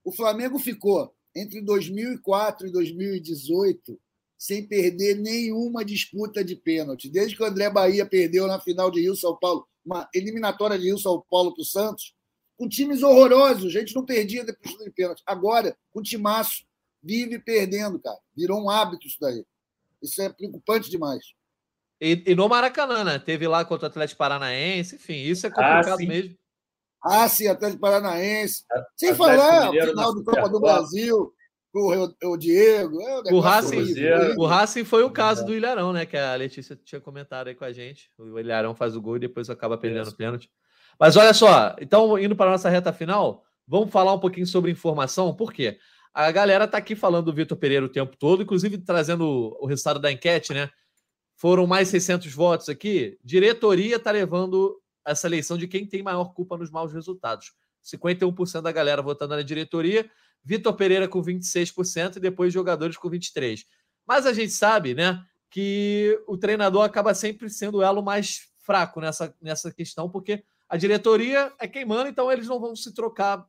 O 0.05 0.13
Flamengo 0.13 0.57
ficou 0.61 1.13
entre 1.35 1.61
2004 1.61 2.67
e 2.67 2.73
2018 2.73 3.99
sem 4.43 4.67
perder 4.67 5.15
nenhuma 5.21 5.85
disputa 5.85 6.45
de 6.45 6.57
pênalti. 6.57 7.09
Desde 7.09 7.37
que 7.37 7.43
o 7.45 7.47
André 7.47 7.71
Bahia 7.71 8.05
perdeu 8.05 8.49
na 8.49 8.59
final 8.59 8.91
de 8.91 9.01
Rio 9.01 9.15
São 9.15 9.37
Paulo, 9.37 9.69
uma 9.87 10.09
eliminatória 10.13 10.77
de 10.77 10.87
Rio 10.87 10.99
São 10.99 11.25
Paulo 11.31 11.55
para 11.55 11.63
o 11.63 11.65
Santos, 11.65 12.13
com 12.57 12.69
times 12.69 13.05
horrorosos, 13.05 13.67
a 13.67 13.79
gente 13.79 13.95
não 13.95 14.05
perdia 14.05 14.45
depois 14.45 14.77
de 14.79 14.91
pênalti. 14.91 15.23
Agora, 15.25 15.77
com 15.93 16.03
timaço, 16.03 16.65
vive 17.01 17.39
perdendo, 17.39 18.01
cara. 18.01 18.19
Virou 18.37 18.61
um 18.61 18.69
hábito 18.69 19.07
isso 19.07 19.19
daí. 19.21 19.45
Isso 20.03 20.21
é 20.21 20.29
preocupante 20.29 20.91
demais. 20.91 21.25
E, 22.01 22.21
e 22.27 22.35
no 22.35 22.49
Maracanã, 22.49 23.05
né? 23.05 23.19
Teve 23.21 23.47
lá 23.47 23.65
contra 23.65 23.87
o 23.87 23.91
Atlético 23.91 24.19
Paranaense, 24.19 24.97
enfim, 24.97 25.23
isso 25.23 25.47
é 25.47 25.51
complicado 25.51 26.03
ah, 26.03 26.05
mesmo. 26.05 26.37
Ah, 27.05 27.29
sim, 27.29 27.49
Atlético 27.49 27.81
Paranaense. 27.81 28.65
Sem 28.97 29.11
Atlético 29.11 29.17
falar 29.17 29.71
o 29.71 29.73
final 29.73 30.15
do 30.15 30.25
Copa 30.25 30.49
do 30.49 30.61
Brasil, 30.61 31.35
o, 31.75 32.31
o 32.31 32.37
Diego. 32.37 33.01
É 33.01 33.33
o, 33.33 33.41
Racing, 33.41 33.95
o 34.37 34.47
Racing 34.47 34.85
foi 34.85 35.03
o 35.03 35.11
caso 35.11 35.45
do 35.45 35.55
Ilharão, 35.55 35.93
né? 35.93 36.07
Que 36.07 36.17
a 36.17 36.35
Letícia 36.35 36.79
tinha 36.85 37.01
comentado 37.01 37.49
aí 37.49 37.55
com 37.55 37.65
a 37.65 37.73
gente. 37.73 38.11
O 38.19 38.39
Ilharão 38.39 38.75
faz 38.75 38.95
o 38.95 39.01
gol 39.01 39.17
e 39.17 39.21
depois 39.21 39.51
acaba 39.51 39.79
perdendo 39.79 40.09
o 40.09 40.17
pênalti. 40.17 40.51
Mas 40.99 41.17
olha 41.17 41.33
só, 41.33 41.75
então, 41.81 42.19
indo 42.19 42.37
para 42.37 42.51
a 42.51 42.53
nossa 42.53 42.69
reta 42.69 42.93
final, 42.93 43.43
vamos 43.67 43.91
falar 43.91 44.13
um 44.13 44.21
pouquinho 44.21 44.47
sobre 44.47 44.71
informação, 44.71 45.35
por 45.35 45.53
quê? 45.53 45.79
A 46.15 46.31
galera 46.31 46.69
tá 46.69 46.77
aqui 46.77 46.95
falando 46.95 47.27
do 47.27 47.33
Vitor 47.33 47.57
Pereira 47.57 47.87
o 47.87 47.89
tempo 47.89 48.17
todo, 48.17 48.43
inclusive 48.43 48.77
trazendo 48.79 49.57
o 49.59 49.67
resultado 49.67 49.99
da 49.99 50.13
enquete, 50.13 50.53
né? 50.53 50.69
Foram 51.37 51.67
mais 51.67 51.89
600 51.89 52.33
votos 52.35 52.69
aqui. 52.69 53.19
Diretoria 53.25 53.99
tá 53.99 54.11
levando 54.11 54.79
essa 55.07 55.27
eleição 55.27 55.57
de 55.59 55.67
quem 55.67 55.87
tem 55.87 56.03
maior 56.03 56.33
culpa 56.33 56.57
nos 56.57 56.71
maus 56.71 56.93
resultados. 56.93 57.53
51% 57.85 58.61
da 58.61 58.73
galera 58.73 59.03
votando 59.03 59.35
na 59.35 59.43
diretoria, 59.43 60.09
Vitor 60.45 60.75
Pereira 60.75 61.09
com 61.09 61.23
26% 61.23 62.17
e 62.17 62.21
depois 62.21 62.53
jogadores 62.53 62.97
com 62.97 63.11
23%. 63.11 63.65
Mas 64.07 64.27
a 64.27 64.33
gente 64.33 64.53
sabe, 64.53 64.95
né, 64.95 65.25
que 65.51 66.21
o 66.27 66.37
treinador 66.37 66.83
acaba 66.83 67.15
sempre 67.15 67.49
sendo 67.49 67.79
o 67.79 67.83
elo 67.83 68.03
mais 68.03 68.49
fraco 68.59 69.01
nessa, 69.01 69.35
nessa 69.41 69.73
questão, 69.73 70.09
porque 70.09 70.43
a 70.69 70.77
diretoria 70.77 71.53
é 71.59 71.69
quem 71.69 71.85
manda, 71.85 72.09
então 72.09 72.31
eles 72.31 72.49
não 72.49 72.59
vão 72.59 72.75
se 72.75 72.93
trocar 72.95 73.47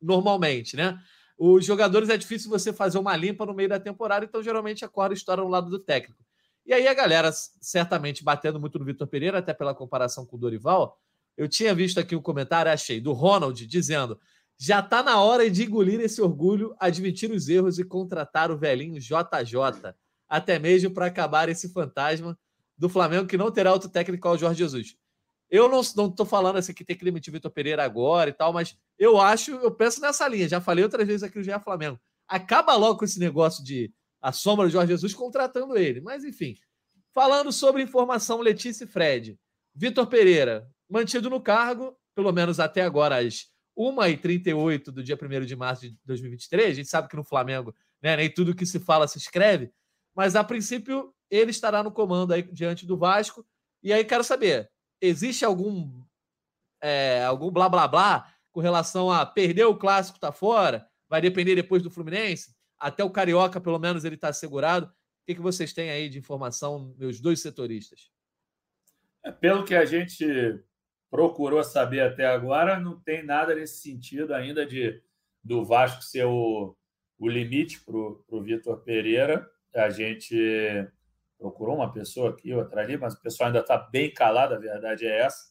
normalmente, 0.00 0.76
né? 0.76 0.98
Os 1.36 1.64
jogadores 1.64 2.08
é 2.10 2.16
difícil 2.16 2.50
você 2.50 2.72
fazer 2.72 2.98
uma 2.98 3.16
limpa 3.16 3.46
no 3.46 3.54
meio 3.54 3.68
da 3.68 3.80
temporada, 3.80 4.24
então 4.24 4.42
geralmente 4.42 4.84
a 4.84 4.88
corda 4.88 5.14
estoura 5.14 5.42
no 5.42 5.48
lado 5.48 5.70
do 5.70 5.78
técnico. 5.78 6.22
E 6.66 6.72
aí 6.72 6.86
a 6.86 6.94
galera, 6.94 7.30
certamente 7.60 8.22
batendo 8.22 8.60
muito 8.60 8.78
no 8.78 8.84
Vitor 8.84 9.06
Pereira, 9.06 9.38
até 9.38 9.52
pela 9.52 9.74
comparação 9.74 10.24
com 10.26 10.36
o 10.36 10.38
Dorival, 10.38 10.98
eu 11.36 11.48
tinha 11.48 11.74
visto 11.74 11.98
aqui 11.98 12.14
um 12.14 12.22
comentário, 12.22 12.70
achei, 12.70 13.00
do 13.00 13.12
Ronald, 13.12 13.66
dizendo: 13.66 14.20
já 14.58 14.80
está 14.80 15.02
na 15.02 15.20
hora 15.20 15.50
de 15.50 15.64
engolir 15.64 16.00
esse 16.00 16.20
orgulho, 16.20 16.76
admitir 16.78 17.30
os 17.30 17.48
erros 17.48 17.78
e 17.78 17.84
contratar 17.84 18.50
o 18.50 18.58
velhinho 18.58 19.00
JJ, 19.00 19.94
até 20.28 20.58
mesmo 20.58 20.90
para 20.90 21.06
acabar 21.06 21.48
esse 21.48 21.72
fantasma 21.72 22.38
do 22.76 22.88
Flamengo 22.88 23.26
que 23.26 23.38
não 23.38 23.50
terá 23.50 23.72
outro 23.72 23.88
técnico 23.88 24.28
ao 24.28 24.36
Jorge 24.36 24.58
Jesus. 24.58 24.96
Eu 25.50 25.68
não 25.68 25.80
estou 25.80 26.24
falando 26.24 26.56
assim 26.56 26.72
que 26.72 26.84
tem 26.84 26.96
que 26.96 27.04
demitir 27.04 27.32
o 27.32 27.34
Vitor 27.34 27.50
Pereira 27.50 27.82
agora 27.82 28.30
e 28.30 28.32
tal, 28.32 28.52
mas 28.52 28.76
eu 28.98 29.20
acho, 29.20 29.50
eu 29.50 29.70
penso 29.70 30.00
nessa 30.00 30.28
linha. 30.28 30.48
Já 30.48 30.60
falei 30.60 30.84
outras 30.84 31.06
vezes 31.06 31.22
aqui 31.22 31.38
no 31.38 31.42
GE 31.42 31.58
Flamengo. 31.64 31.98
Acaba 32.28 32.76
logo 32.76 32.98
com 32.98 33.04
esse 33.04 33.18
negócio 33.18 33.64
de 33.64 33.92
a 34.20 34.32
sombra 34.32 34.66
do 34.66 34.72
Jorge 34.72 34.92
Jesus 34.92 35.14
contratando 35.14 35.76
ele. 35.76 36.00
Mas, 36.00 36.24
enfim, 36.24 36.56
falando 37.12 37.52
sobre 37.52 37.82
informação, 37.82 38.40
Letícia 38.40 38.84
e 38.84 38.86
Fred. 38.86 39.38
Vitor 39.74 40.06
Pereira, 40.06 40.68
mantido 40.88 41.30
no 41.30 41.40
cargo, 41.40 41.96
pelo 42.14 42.32
menos 42.32 42.60
até 42.60 42.82
agora, 42.82 43.18
às 43.18 43.46
1h38 43.78 44.84
do 44.86 45.02
dia 45.02 45.18
1 45.20 45.44
de 45.46 45.56
março 45.56 45.82
de 45.82 45.96
2023. 46.04 46.70
A 46.70 46.74
gente 46.74 46.88
sabe 46.88 47.08
que 47.08 47.16
no 47.16 47.24
Flamengo 47.24 47.74
né, 48.02 48.16
nem 48.16 48.32
tudo 48.32 48.54
que 48.54 48.66
se 48.66 48.78
fala 48.78 49.08
se 49.08 49.18
escreve, 49.18 49.72
mas 50.14 50.36
a 50.36 50.44
princípio 50.44 51.14
ele 51.30 51.50
estará 51.50 51.82
no 51.82 51.92
comando 51.92 52.32
aí 52.32 52.42
diante 52.42 52.86
do 52.86 52.96
Vasco. 52.96 53.46
E 53.82 53.92
aí 53.92 54.04
quero 54.04 54.24
saber: 54.24 54.70
existe 55.00 55.44
algum, 55.44 56.02
é, 56.82 57.22
algum 57.24 57.50
blá 57.50 57.68
blá 57.68 57.86
blá 57.86 58.34
com 58.52 58.60
relação 58.60 59.10
a 59.10 59.24
perder 59.24 59.64
o 59.64 59.76
clássico, 59.76 60.18
tá 60.18 60.32
fora? 60.32 60.86
Vai 61.08 61.20
depender 61.20 61.54
depois 61.54 61.82
do 61.82 61.90
Fluminense? 61.90 62.54
Até 62.80 63.04
o 63.04 63.10
Carioca, 63.10 63.60
pelo 63.60 63.78
menos, 63.78 64.04
ele 64.04 64.14
está 64.14 64.28
assegurado. 64.28 64.86
O 64.86 64.90
que, 65.26 65.34
que 65.34 65.40
vocês 65.40 65.72
têm 65.72 65.90
aí 65.90 66.08
de 66.08 66.18
informação, 66.18 66.94
meus 66.98 67.20
dois 67.20 67.40
setoristas? 67.40 68.10
É, 69.22 69.30
pelo 69.30 69.64
que 69.64 69.74
a 69.74 69.84
gente 69.84 70.26
procurou 71.10 71.62
saber 71.62 72.00
até 72.00 72.26
agora, 72.26 72.80
não 72.80 72.98
tem 72.98 73.22
nada 73.22 73.54
nesse 73.54 73.82
sentido 73.82 74.32
ainda 74.32 74.64
de 74.64 75.02
do 75.42 75.64
Vasco 75.64 76.02
ser 76.02 76.24
o, 76.24 76.76
o 77.18 77.28
limite 77.28 77.80
para 77.84 77.96
o 77.96 78.42
Vitor 78.42 78.78
Pereira. 78.82 79.48
A 79.74 79.90
gente 79.90 80.36
procurou 81.38 81.76
uma 81.76 81.92
pessoa 81.92 82.30
aqui, 82.30 82.52
outra 82.52 82.82
ali, 82.82 82.96
mas 82.96 83.14
o 83.14 83.20
pessoal 83.20 83.48
ainda 83.48 83.60
está 83.60 83.76
bem 83.76 84.12
calado, 84.12 84.54
a 84.54 84.58
verdade 84.58 85.06
é 85.06 85.20
essa. 85.20 85.50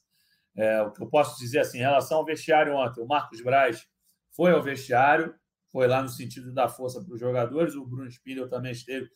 É, 0.55 0.81
o 0.81 0.91
que 0.91 1.01
eu 1.01 1.07
posso 1.07 1.39
dizer 1.39 1.59
assim, 1.59 1.79
em 1.79 1.81
relação 1.81 2.17
ao 2.17 2.25
vestiário 2.25 2.75
ontem, 2.75 3.01
o 3.01 3.07
Marcos 3.07 3.41
Braz 3.41 3.87
foi 4.31 4.51
ao 4.51 4.61
vestiário, 4.61 5.33
foi 5.71 5.87
lá 5.87 6.01
no 6.01 6.09
sentido 6.09 6.53
da 6.53 6.67
força 6.67 7.01
para 7.03 7.13
os 7.13 7.19
jogadores. 7.19 7.75
O 7.75 7.85
Bruno 7.85 8.07
Spindel 8.07 8.49
também 8.49 8.71
esteve, 8.71 9.09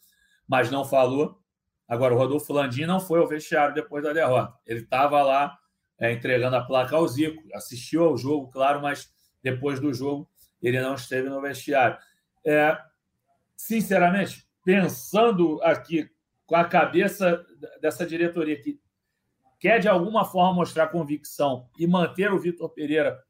mas 0.47 0.69
não 0.69 0.85
falou. 0.85 1.39
Agora, 1.87 2.13
o 2.13 2.17
Rodolfo 2.17 2.53
Landim 2.53 2.85
não 2.85 2.99
foi 2.99 3.19
ao 3.19 3.27
vestiário 3.27 3.75
depois 3.75 4.03
da 4.03 4.13
derrota. 4.13 4.57
Ele 4.65 4.79
estava 4.79 5.21
lá 5.21 5.57
é, 5.99 6.11
entregando 6.11 6.55
a 6.55 6.63
placa 6.63 6.95
ao 6.95 7.07
Zico, 7.07 7.43
assistiu 7.53 8.03
ao 8.03 8.17
jogo, 8.17 8.49
claro, 8.49 8.81
mas 8.81 9.11
depois 9.41 9.79
do 9.79 9.93
jogo 9.93 10.29
ele 10.61 10.81
não 10.81 10.95
esteve 10.95 11.29
no 11.29 11.41
vestiário. 11.41 11.97
É, 12.45 12.77
sinceramente, 13.55 14.47
pensando 14.63 15.61
aqui 15.61 16.09
com 16.45 16.55
a 16.55 16.65
cabeça 16.65 17.45
dessa 17.81 18.05
diretoria 18.05 18.59
que 18.61 18.79
quer 19.59 19.79
de 19.79 19.87
alguma 19.87 20.25
forma 20.25 20.53
mostrar 20.53 20.87
convicção 20.87 21.69
e 21.77 21.87
manter 21.87 22.31
o 22.31 22.39
Vitor 22.39 22.69
Pereira, 22.69 23.21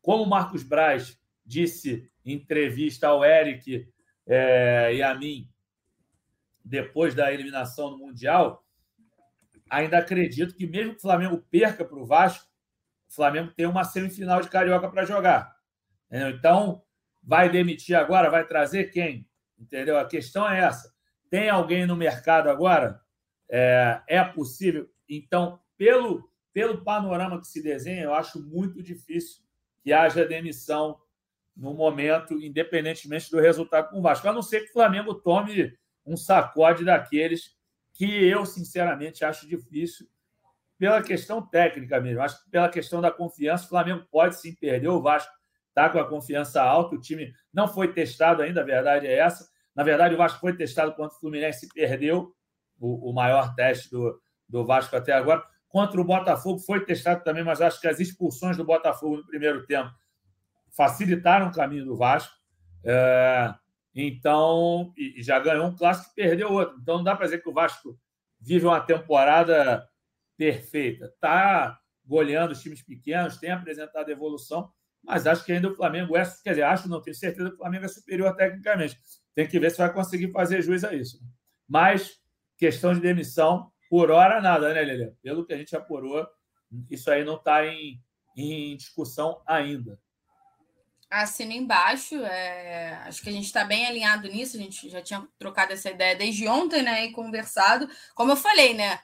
como 0.00 0.24
o 0.24 0.28
Marcos 0.28 0.62
Braz 0.62 1.18
disse 1.44 2.08
entrevista 2.32 3.08
ao 3.08 3.24
Eric 3.24 3.88
é, 4.26 4.94
e 4.94 5.02
a 5.02 5.14
mim, 5.14 5.48
depois 6.64 7.14
da 7.14 7.32
eliminação 7.32 7.90
no 7.90 7.98
Mundial, 7.98 8.64
ainda 9.68 9.98
acredito 9.98 10.54
que 10.54 10.66
mesmo 10.66 10.92
que 10.92 10.98
o 10.98 11.02
Flamengo 11.02 11.44
perca 11.50 11.84
para 11.84 11.98
o 11.98 12.06
Vasco, 12.06 12.48
o 13.08 13.14
Flamengo 13.14 13.52
tem 13.56 13.66
uma 13.66 13.84
semifinal 13.84 14.40
de 14.40 14.48
Carioca 14.48 14.88
para 14.88 15.04
jogar. 15.04 15.56
Entendeu? 16.06 16.30
Então, 16.30 16.82
vai 17.22 17.48
demitir 17.48 17.96
agora? 17.96 18.30
Vai 18.30 18.46
trazer 18.46 18.90
quem? 18.90 19.28
Entendeu? 19.58 19.98
A 19.98 20.04
questão 20.04 20.48
é 20.48 20.60
essa. 20.60 20.92
Tem 21.28 21.48
alguém 21.48 21.86
no 21.86 21.96
mercado 21.96 22.48
agora? 22.48 23.00
É, 23.48 24.00
é 24.06 24.24
possível? 24.24 24.88
Então, 25.08 25.60
pelo, 25.76 26.30
pelo 26.52 26.84
panorama 26.84 27.40
que 27.40 27.46
se 27.46 27.62
desenha, 27.62 28.04
eu 28.04 28.14
acho 28.14 28.40
muito 28.40 28.82
difícil 28.82 29.42
que 29.82 29.92
haja 29.92 30.26
demissão 30.26 31.00
no 31.60 31.74
momento, 31.74 32.40
independentemente 32.42 33.30
do 33.30 33.38
resultado 33.38 33.90
com 33.90 33.98
o 33.98 34.02
Vasco. 34.02 34.26
A 34.26 34.32
não 34.32 34.40
ser 34.40 34.60
que 34.60 34.70
o 34.70 34.72
Flamengo 34.72 35.14
tome 35.14 35.76
um 36.06 36.16
sacode 36.16 36.84
daqueles 36.86 37.54
que 37.92 38.06
eu, 38.26 38.46
sinceramente, 38.46 39.26
acho 39.26 39.46
difícil 39.46 40.06
pela 40.78 41.02
questão 41.02 41.46
técnica 41.46 42.00
mesmo. 42.00 42.22
Acho 42.22 42.42
que 42.42 42.50
pela 42.50 42.70
questão 42.70 43.02
da 43.02 43.10
confiança, 43.10 43.66
o 43.66 43.68
Flamengo 43.68 44.06
pode 44.10 44.36
sim 44.36 44.54
perder. 44.54 44.88
O 44.88 45.02
Vasco 45.02 45.30
está 45.68 45.90
com 45.90 45.98
a 45.98 46.08
confiança 46.08 46.62
alta, 46.62 46.96
o 46.96 47.00
time 47.00 47.30
não 47.52 47.68
foi 47.68 47.92
testado 47.92 48.40
ainda, 48.40 48.62
a 48.62 48.64
verdade 48.64 49.06
é 49.06 49.18
essa. 49.18 49.46
Na 49.74 49.84
verdade, 49.84 50.14
o 50.14 50.18
Vasco 50.18 50.40
foi 50.40 50.56
testado 50.56 50.94
contra 50.94 51.14
o 51.14 51.20
Fluminense 51.20 51.66
e 51.66 51.68
perdeu 51.68 52.34
o, 52.78 53.10
o 53.10 53.12
maior 53.12 53.54
teste 53.54 53.90
do, 53.90 54.18
do 54.48 54.64
Vasco 54.64 54.96
até 54.96 55.12
agora. 55.12 55.44
Contra 55.68 56.00
o 56.00 56.04
Botafogo 56.04 56.58
foi 56.58 56.82
testado 56.86 57.22
também, 57.22 57.44
mas 57.44 57.60
acho 57.60 57.78
que 57.78 57.86
as 57.86 58.00
expulsões 58.00 58.56
do 58.56 58.64
Botafogo 58.64 59.18
no 59.18 59.26
primeiro 59.26 59.66
tempo 59.66 59.92
facilitaram 60.76 61.48
o 61.48 61.52
caminho 61.52 61.84
do 61.84 61.96
Vasco. 61.96 62.34
É, 62.84 63.54
então, 63.94 64.92
e 64.96 65.22
já 65.22 65.38
ganhou 65.38 65.66
um 65.66 65.76
clássico 65.76 66.10
e 66.12 66.22
perdeu 66.22 66.52
outro. 66.52 66.78
Então, 66.80 66.98
não 66.98 67.04
dá 67.04 67.16
para 67.16 67.26
dizer 67.26 67.42
que 67.42 67.48
o 67.48 67.52
Vasco 67.52 67.98
vive 68.40 68.66
uma 68.66 68.80
temporada 68.80 69.86
perfeita. 70.36 71.06
Está 71.06 71.78
goleando 72.04 72.52
os 72.52 72.62
times 72.62 72.82
pequenos, 72.82 73.36
tem 73.36 73.50
apresentado 73.50 74.10
evolução, 74.10 74.72
mas 75.02 75.26
acho 75.26 75.44
que 75.44 75.52
ainda 75.52 75.68
o 75.68 75.76
Flamengo 75.76 76.16
é, 76.16 76.24
quer 76.42 76.50
dizer, 76.50 76.62
acho, 76.62 76.88
não 76.88 77.00
tenho 77.00 77.14
certeza 77.14 77.48
que 77.48 77.54
o 77.54 77.58
Flamengo 77.58 77.84
é 77.84 77.88
superior 77.88 78.34
tecnicamente. 78.34 78.96
Tem 79.34 79.46
que 79.46 79.58
ver 79.58 79.70
se 79.70 79.78
vai 79.78 79.92
conseguir 79.92 80.30
fazer 80.32 80.62
juiz 80.62 80.84
a 80.84 80.94
isso. 80.94 81.20
Mas, 81.68 82.18
questão 82.56 82.92
de 82.92 83.00
demissão, 83.00 83.70
por 83.88 84.10
hora 84.10 84.40
nada, 84.40 84.72
né, 84.72 84.82
Lelê? 84.82 85.12
Pelo 85.22 85.44
que 85.44 85.52
a 85.52 85.56
gente 85.56 85.74
apurou, 85.74 86.26
isso 86.90 87.10
aí 87.10 87.24
não 87.24 87.36
está 87.36 87.66
em, 87.66 88.00
em 88.36 88.76
discussão 88.76 89.42
ainda. 89.46 89.98
Assina 91.10 91.52
embaixo. 91.52 92.14
É... 92.24 92.94
Acho 93.04 93.22
que 93.22 93.28
a 93.28 93.32
gente 93.32 93.46
está 93.46 93.64
bem 93.64 93.86
alinhado 93.86 94.28
nisso. 94.28 94.56
A 94.56 94.60
gente 94.60 94.88
já 94.88 95.02
tinha 95.02 95.26
trocado 95.38 95.72
essa 95.72 95.90
ideia 95.90 96.14
desde 96.14 96.46
ontem, 96.46 96.82
né? 96.82 97.06
E 97.06 97.12
conversado. 97.12 97.88
Como 98.14 98.32
eu 98.32 98.36
falei, 98.36 98.74
né? 98.74 99.00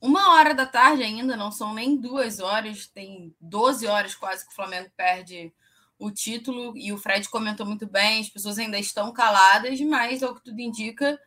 Uma 0.00 0.32
hora 0.34 0.54
da 0.54 0.66
tarde 0.66 1.02
ainda, 1.02 1.36
não 1.36 1.52
são 1.52 1.72
nem 1.74 1.96
duas 1.96 2.40
horas, 2.40 2.88
tem 2.88 3.32
12 3.40 3.86
horas 3.86 4.16
quase 4.16 4.44
que 4.44 4.50
o 4.50 4.54
Flamengo 4.54 4.90
perde 4.96 5.54
o 5.98 6.10
título. 6.10 6.76
E 6.76 6.92
o 6.92 6.98
Fred 6.98 7.28
comentou 7.28 7.66
muito 7.66 7.86
bem: 7.86 8.20
as 8.20 8.30
pessoas 8.30 8.58
ainda 8.58 8.78
estão 8.78 9.12
caladas, 9.12 9.80
mas, 9.82 10.22
ao 10.22 10.34
que 10.34 10.42
tudo 10.42 10.60
indica, 10.60 11.20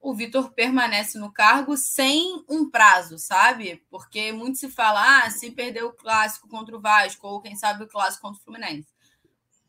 o 0.00 0.14
Vitor 0.14 0.52
permanece 0.52 1.18
no 1.18 1.32
cargo 1.32 1.76
sem 1.76 2.44
um 2.48 2.70
prazo, 2.70 3.18
sabe? 3.18 3.84
Porque 3.90 4.32
muito 4.32 4.58
se 4.58 4.68
fala, 4.70 5.24
ah, 5.24 5.30
se 5.30 5.50
perder 5.50 5.84
o 5.84 5.92
clássico 5.92 6.48
contra 6.48 6.76
o 6.76 6.80
Vasco, 6.80 7.26
ou 7.26 7.40
quem 7.40 7.56
sabe 7.56 7.84
o 7.84 7.88
clássico 7.88 8.22
contra 8.22 8.40
o 8.40 8.44
Fluminense 8.44 8.91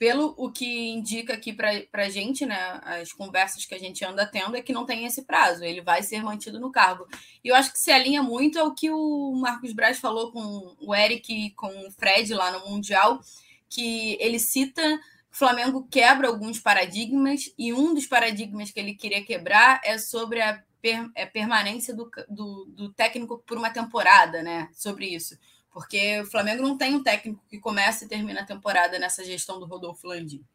pelo 0.04 0.34
o 0.38 0.52
que 0.52 0.90
indica 0.90 1.34
aqui 1.34 1.54
para 1.54 1.88
a 1.94 2.10
gente, 2.10 2.46
né, 2.46 2.82
as 2.84 3.14
conversas 3.14 3.66
que 3.66 3.74
a 3.74 3.80
gente 3.80 4.04
anda 4.04 4.26
tendo, 4.26 4.58
é 4.58 4.62
que 4.62 4.74
não 4.74 4.86
tem 4.86 5.06
esse 5.06 5.22
prazo, 5.22 5.64
ele 5.64 5.80
vai 5.80 6.04
ser 6.04 6.22
mantido 6.22 6.60
no 6.60 6.74
cargo. 6.74 7.08
E 7.42 7.48
eu 7.48 7.56
acho 7.56 7.72
que 7.72 7.80
se 7.80 7.90
alinha 7.90 8.22
muito 8.22 8.60
ao 8.60 8.76
que 8.76 8.92
o 8.92 9.34
Marcos 9.36 9.72
Braz 9.72 10.00
falou 10.00 10.30
com 10.30 10.76
o 10.82 10.94
Eric 10.94 11.32
e 11.34 11.52
com 11.52 11.70
o 11.88 11.92
Fred 11.92 12.34
lá 12.34 12.52
no 12.52 12.70
Mundial, 12.70 13.22
que 13.70 14.18
ele 14.20 14.40
cita 14.40 14.84
o 15.32 15.38
Flamengo 15.38 15.88
quebra 15.90 16.28
alguns 16.28 16.60
paradigmas, 16.60 17.54
e 17.58 17.72
um 17.72 17.94
dos 17.94 18.06
paradigmas 18.06 18.72
que 18.72 18.82
ele 18.82 18.96
queria 18.96 19.24
quebrar 19.24 19.80
é 19.86 19.98
sobre 19.98 20.42
a, 20.42 20.62
per, 20.82 21.10
a 21.16 21.26
permanência 21.28 21.96
do, 21.96 22.12
do, 22.28 22.66
do 22.66 22.94
técnico 22.94 23.42
por 23.48 23.58
uma 23.58 23.70
temporada, 23.70 24.44
né, 24.44 24.68
sobre 24.74 25.06
isso 25.06 25.38
porque 25.74 26.22
o 26.22 26.26
Flamengo 26.28 26.62
não 26.62 26.78
tem 26.78 26.94
um 26.94 27.02
técnico 27.02 27.44
que 27.50 27.60
começa 27.60 28.06
e 28.06 28.08
termina 28.08 28.42
a 28.42 28.46
temporada 28.46 29.00
nessa 29.00 29.26
gestão 29.26 29.60
do 29.60 29.66
Rodolfo 29.66 30.08
Landim. 30.08 30.46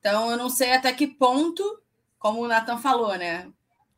Então, 0.00 0.30
eu 0.30 0.36
não 0.36 0.50
sei 0.50 0.72
até 0.72 0.92
que 0.92 1.06
ponto, 1.06 1.80
como 2.18 2.42
o 2.42 2.48
Nathan 2.48 2.78
falou, 2.78 3.16
né? 3.16 3.50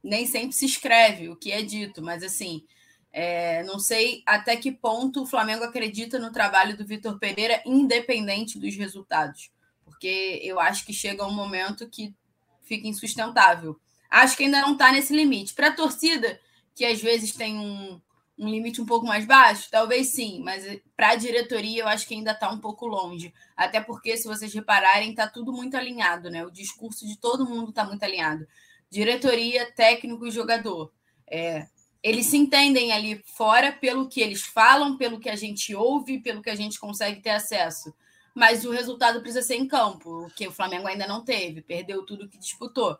Nem 0.02 0.26
sempre 0.26 0.52
se 0.52 0.66
escreve 0.66 1.30
o 1.30 1.36
que 1.36 1.50
é 1.50 1.62
dito, 1.62 2.02
mas 2.02 2.22
assim, 2.22 2.64
é, 3.12 3.62
não 3.64 3.78
sei 3.78 4.22
até 4.26 4.56
que 4.56 4.70
ponto 4.70 5.22
o 5.22 5.26
Flamengo 5.26 5.64
acredita 5.64 6.18
no 6.18 6.32
trabalho 6.32 6.76
do 6.76 6.84
Vitor 6.84 7.18
Pereira, 7.18 7.62
independente 7.64 8.58
dos 8.58 8.76
resultados. 8.76 9.50
Porque 9.84 10.40
eu 10.42 10.60
acho 10.60 10.84
que 10.84 10.92
chega 10.92 11.26
um 11.26 11.32
momento 11.32 11.88
que 11.88 12.14
fica 12.62 12.86
insustentável. 12.86 13.78
Acho 14.10 14.36
que 14.36 14.44
ainda 14.44 14.60
não 14.60 14.72
está 14.72 14.92
nesse 14.92 15.14
limite. 15.14 15.54
Para 15.54 15.68
a 15.68 15.74
torcida, 15.74 16.38
que 16.74 16.84
às 16.84 17.00
vezes 17.00 17.32
tem 17.32 17.58
um, 17.58 18.00
um 18.42 18.48
limite 18.48 18.82
um 18.82 18.86
pouco 18.86 19.06
mais 19.06 19.24
baixo? 19.24 19.68
Talvez 19.70 20.08
sim, 20.08 20.42
mas 20.42 20.64
para 20.96 21.10
a 21.10 21.14
diretoria 21.14 21.82
eu 21.82 21.88
acho 21.88 22.06
que 22.08 22.14
ainda 22.14 22.32
está 22.32 22.50
um 22.50 22.58
pouco 22.58 22.86
longe. 22.86 23.32
Até 23.56 23.80
porque, 23.80 24.16
se 24.16 24.26
vocês 24.26 24.52
repararem, 24.52 25.10
está 25.10 25.28
tudo 25.28 25.52
muito 25.52 25.76
alinhado, 25.76 26.28
né? 26.28 26.44
O 26.44 26.50
discurso 26.50 27.06
de 27.06 27.16
todo 27.16 27.48
mundo 27.48 27.70
está 27.70 27.84
muito 27.84 28.02
alinhado. 28.02 28.44
Diretoria, 28.90 29.70
técnico 29.72 30.26
e 30.26 30.32
jogador. 30.32 30.92
É, 31.30 31.68
eles 32.02 32.26
se 32.26 32.36
entendem 32.36 32.92
ali 32.92 33.22
fora 33.24 33.70
pelo 33.70 34.08
que 34.08 34.20
eles 34.20 34.42
falam, 34.42 34.96
pelo 34.96 35.20
que 35.20 35.28
a 35.28 35.36
gente 35.36 35.72
ouve, 35.72 36.18
pelo 36.18 36.42
que 36.42 36.50
a 36.50 36.56
gente 36.56 36.80
consegue 36.80 37.20
ter 37.20 37.30
acesso. 37.30 37.94
Mas 38.34 38.64
o 38.64 38.72
resultado 38.72 39.20
precisa 39.20 39.46
ser 39.46 39.54
em 39.54 39.68
campo, 39.68 40.26
o 40.26 40.30
que 40.30 40.48
o 40.48 40.52
Flamengo 40.52 40.88
ainda 40.88 41.06
não 41.06 41.24
teve, 41.24 41.62
perdeu 41.62 42.04
tudo 42.04 42.28
que 42.28 42.38
disputou. 42.38 42.98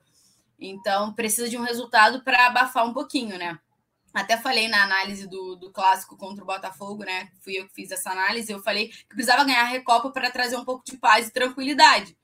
Então, 0.61 1.13
precisa 1.13 1.49
de 1.49 1.59
um 1.59 1.63
resultado 1.63 2.23
para 2.23 2.47
abafar 2.47 2.87
um 2.87 2.93
pouquinho, 2.93 3.37
né? 3.37 3.59
Até 4.13 4.37
falei 4.37 4.69
na 4.69 4.83
análise 4.83 5.27
do, 5.27 5.57
do 5.57 5.71
clássico 5.71 6.17
contra 6.17 6.45
o 6.45 6.47
Botafogo, 6.47 7.03
né? 7.05 7.31
Fui 7.41 7.55
eu 7.55 7.67
que 7.67 7.75
fiz 7.75 7.91
essa 7.91 8.11
análise. 8.11 8.53
Eu 8.53 8.63
falei 8.63 8.89
que 8.89 9.07
precisava 9.07 9.45
ganhar 9.45 9.63
a 9.63 9.67
Recopa 9.67 10.11
para 10.11 10.31
trazer 10.31 10.57
um 10.57 10.65
pouco 10.65 10.85
de 10.85 10.99
paz 10.99 11.29
e 11.29 11.33
tranquilidade. 11.33 12.17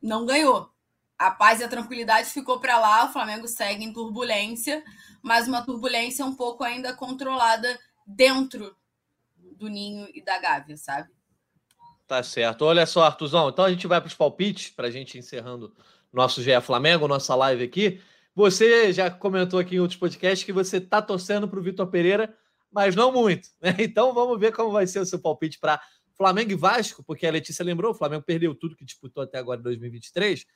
Não 0.00 0.24
ganhou. 0.24 0.70
A 1.18 1.30
paz 1.30 1.60
e 1.60 1.64
a 1.64 1.68
tranquilidade 1.68 2.30
ficou 2.30 2.60
para 2.60 2.78
lá. 2.78 3.06
O 3.06 3.12
Flamengo 3.12 3.48
segue 3.48 3.84
em 3.84 3.92
turbulência, 3.92 4.84
mas 5.20 5.48
uma 5.48 5.64
turbulência 5.64 6.24
um 6.24 6.34
pouco 6.34 6.62
ainda 6.62 6.94
controlada 6.94 7.78
dentro 8.06 8.76
do 9.36 9.68
ninho 9.68 10.08
e 10.14 10.22
da 10.22 10.38
Gávea, 10.38 10.76
sabe? 10.76 11.10
Tá 12.06 12.22
certo. 12.22 12.62
Olha 12.64 12.86
só, 12.86 13.02
Artuzão. 13.02 13.48
Então 13.48 13.64
a 13.64 13.70
gente 13.70 13.86
vai 13.86 14.00
para 14.00 14.08
os 14.08 14.14
palpites, 14.14 14.70
para 14.70 14.86
a 14.86 14.90
gente 14.90 15.18
encerrando 15.18 15.74
nosso 16.12 16.42
GE 16.42 16.58
Flamengo, 16.62 17.06
nossa 17.08 17.34
live 17.34 17.64
aqui. 17.64 18.00
Você 18.38 18.92
já 18.92 19.10
comentou 19.10 19.58
aqui 19.58 19.74
em 19.74 19.80
outros 19.80 19.98
podcasts 19.98 20.44
que 20.44 20.52
você 20.52 20.76
está 20.76 21.02
torcendo 21.02 21.48
para 21.48 21.58
o 21.58 21.62
Vitor 21.62 21.88
Pereira, 21.88 22.32
mas 22.70 22.94
não 22.94 23.10
muito. 23.10 23.48
Né? 23.60 23.74
Então 23.80 24.14
vamos 24.14 24.38
ver 24.38 24.52
como 24.52 24.70
vai 24.70 24.86
ser 24.86 25.00
o 25.00 25.04
seu 25.04 25.18
palpite 25.18 25.58
para 25.58 25.82
Flamengo 26.16 26.52
e 26.52 26.54
Vasco, 26.54 27.02
porque 27.02 27.26
a 27.26 27.32
Letícia 27.32 27.64
lembrou, 27.64 27.90
o 27.90 27.94
Flamengo 27.96 28.22
perdeu 28.22 28.54
tudo 28.54 28.76
que 28.76 28.84
disputou 28.84 29.24
até 29.24 29.38
agora 29.38 29.58
em 29.58 29.64
2023. 29.64 30.46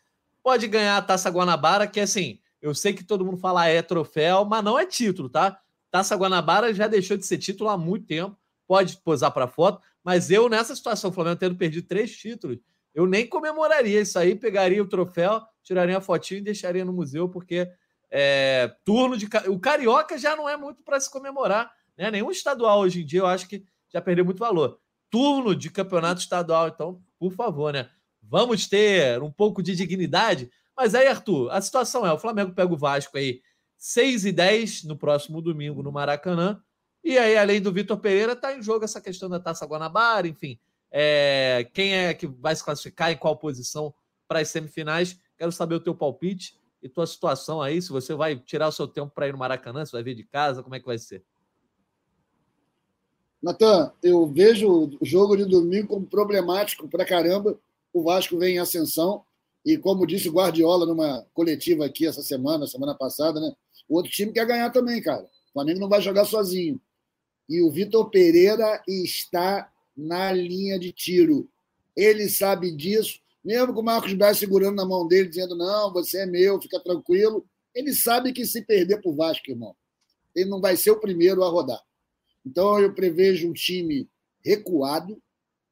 Pode 0.44 0.68
ganhar 0.68 0.96
a 0.96 1.02
Taça 1.02 1.28
Guanabara, 1.28 1.88
que 1.88 1.98
assim, 1.98 2.38
eu 2.60 2.72
sei 2.72 2.92
que 2.92 3.02
todo 3.02 3.24
mundo 3.24 3.38
fala 3.38 3.66
é 3.66 3.82
troféu, 3.82 4.44
mas 4.44 4.62
não 4.62 4.78
é 4.78 4.86
título, 4.86 5.28
tá? 5.28 5.60
Taça 5.90 6.14
Guanabara 6.14 6.72
já 6.72 6.86
deixou 6.86 7.16
de 7.16 7.26
ser 7.26 7.38
título 7.38 7.68
há 7.68 7.76
muito 7.76 8.06
tempo, 8.06 8.38
pode 8.64 8.96
posar 8.98 9.32
para 9.32 9.48
foto, 9.48 9.82
mas 10.04 10.30
eu 10.30 10.48
nessa 10.48 10.76
situação, 10.76 11.10
o 11.10 11.12
Flamengo 11.12 11.40
tendo 11.40 11.56
perdido 11.56 11.88
três 11.88 12.16
títulos, 12.16 12.58
eu 12.94 13.06
nem 13.08 13.26
comemoraria 13.26 14.02
isso 14.02 14.20
aí, 14.20 14.36
pegaria 14.36 14.80
o 14.80 14.88
troféu 14.88 15.42
tiraria 15.62 15.98
a 15.98 16.00
fotinho 16.00 16.38
e 16.38 16.44
deixaria 16.44 16.84
no 16.84 16.92
museu, 16.92 17.28
porque 17.28 17.68
é, 18.10 18.74
turno 18.84 19.16
de. 19.16 19.26
O 19.48 19.58
Carioca 19.58 20.18
já 20.18 20.36
não 20.36 20.48
é 20.48 20.56
muito 20.56 20.82
para 20.82 21.00
se 21.00 21.10
comemorar, 21.10 21.72
né? 21.96 22.10
Nenhum 22.10 22.30
estadual 22.30 22.80
hoje 22.80 23.02
em 23.02 23.06
dia 23.06 23.20
eu 23.20 23.26
acho 23.26 23.48
que 23.48 23.64
já 23.92 24.00
perdeu 24.00 24.24
muito 24.24 24.38
valor. 24.38 24.78
Turno 25.10 25.54
de 25.54 25.70
campeonato 25.70 26.20
estadual, 26.20 26.68
então, 26.68 27.02
por 27.18 27.32
favor, 27.32 27.72
né? 27.72 27.90
vamos 28.22 28.66
ter 28.66 29.22
um 29.22 29.30
pouco 29.30 29.62
de 29.62 29.74
dignidade. 29.74 30.50
Mas 30.76 30.94
aí, 30.94 31.06
Arthur, 31.06 31.50
a 31.50 31.60
situação 31.60 32.06
é: 32.06 32.12
o 32.12 32.18
Flamengo 32.18 32.54
pega 32.54 32.72
o 32.72 32.78
Vasco 32.78 33.18
aí 33.18 33.42
6 33.76 34.26
e 34.26 34.32
10 34.32 34.84
no 34.84 34.96
próximo 34.96 35.42
domingo 35.42 35.82
no 35.82 35.92
Maracanã. 35.92 36.62
E 37.04 37.18
aí, 37.18 37.36
além 37.36 37.60
do 37.60 37.72
Vitor 37.72 37.98
Pereira, 37.98 38.32
está 38.32 38.56
em 38.56 38.62
jogo 38.62 38.84
essa 38.84 39.00
questão 39.00 39.28
da 39.28 39.40
Taça 39.40 39.66
Guanabara, 39.66 40.28
enfim. 40.28 40.58
É, 40.90 41.68
quem 41.74 41.94
é 41.94 42.14
que 42.14 42.26
vai 42.26 42.54
se 42.54 42.64
classificar 42.64 43.10
em 43.10 43.16
qual 43.16 43.36
posição 43.36 43.92
para 44.28 44.38
as 44.38 44.48
semifinais? 44.48 45.18
Quero 45.42 45.50
saber 45.50 45.74
o 45.74 45.80
teu 45.80 45.92
palpite 45.92 46.56
e 46.80 46.88
tua 46.88 47.04
situação 47.04 47.60
aí, 47.60 47.82
se 47.82 47.90
você 47.90 48.14
vai 48.14 48.36
tirar 48.36 48.68
o 48.68 48.72
seu 48.72 48.86
tempo 48.86 49.10
para 49.12 49.26
ir 49.26 49.32
no 49.32 49.38
Maracanã, 49.38 49.84
se 49.84 49.90
vai 49.90 50.00
vir 50.00 50.14
de 50.14 50.22
casa, 50.22 50.62
como 50.62 50.76
é 50.76 50.78
que 50.78 50.86
vai 50.86 50.96
ser? 50.96 51.24
Natan, 53.42 53.92
eu 54.04 54.24
vejo 54.28 54.96
o 55.00 55.04
jogo 55.04 55.36
de 55.36 55.44
domingo 55.44 55.88
como 55.88 56.06
problemático 56.06 56.88
para 56.88 57.04
caramba. 57.04 57.58
O 57.92 58.04
Vasco 58.04 58.38
vem 58.38 58.54
em 58.54 58.58
ascensão 58.60 59.24
e, 59.66 59.76
como 59.76 60.06
disse 60.06 60.28
o 60.28 60.32
Guardiola 60.32 60.86
numa 60.86 61.26
coletiva 61.34 61.86
aqui 61.86 62.06
essa 62.06 62.22
semana, 62.22 62.68
semana 62.68 62.94
passada, 62.94 63.40
né? 63.40 63.52
O 63.88 63.96
outro 63.96 64.12
time 64.12 64.30
quer 64.30 64.46
ganhar 64.46 64.70
também, 64.70 65.02
cara. 65.02 65.24
O 65.24 65.52
Flamengo 65.54 65.80
não 65.80 65.88
vai 65.88 66.00
jogar 66.00 66.24
sozinho. 66.24 66.80
E 67.48 67.60
o 67.62 67.68
Vitor 67.72 68.08
Pereira 68.10 68.80
está 68.86 69.68
na 69.96 70.30
linha 70.30 70.78
de 70.78 70.92
tiro. 70.92 71.50
Ele 71.96 72.28
sabe 72.28 72.70
disso, 72.70 73.18
mesmo 73.44 73.74
com 73.74 73.80
o 73.80 73.84
Marcos 73.84 74.12
Braz 74.12 74.38
segurando 74.38 74.76
na 74.76 74.84
mão 74.84 75.06
dele, 75.06 75.28
dizendo: 75.28 75.56
Não, 75.56 75.92
você 75.92 76.22
é 76.22 76.26
meu, 76.26 76.60
fica 76.60 76.80
tranquilo. 76.80 77.46
Ele 77.74 77.94
sabe 77.94 78.32
que 78.32 78.44
se 78.44 78.62
perder 78.62 79.00
para 79.00 79.10
o 79.10 79.16
Vasco, 79.16 79.50
irmão, 79.50 79.74
ele 80.34 80.48
não 80.48 80.60
vai 80.60 80.76
ser 80.76 80.90
o 80.90 81.00
primeiro 81.00 81.42
a 81.42 81.48
rodar. 81.48 81.80
Então 82.44 82.78
eu 82.80 82.94
prevejo 82.94 83.48
um 83.48 83.52
time 83.52 84.08
recuado, 84.44 85.20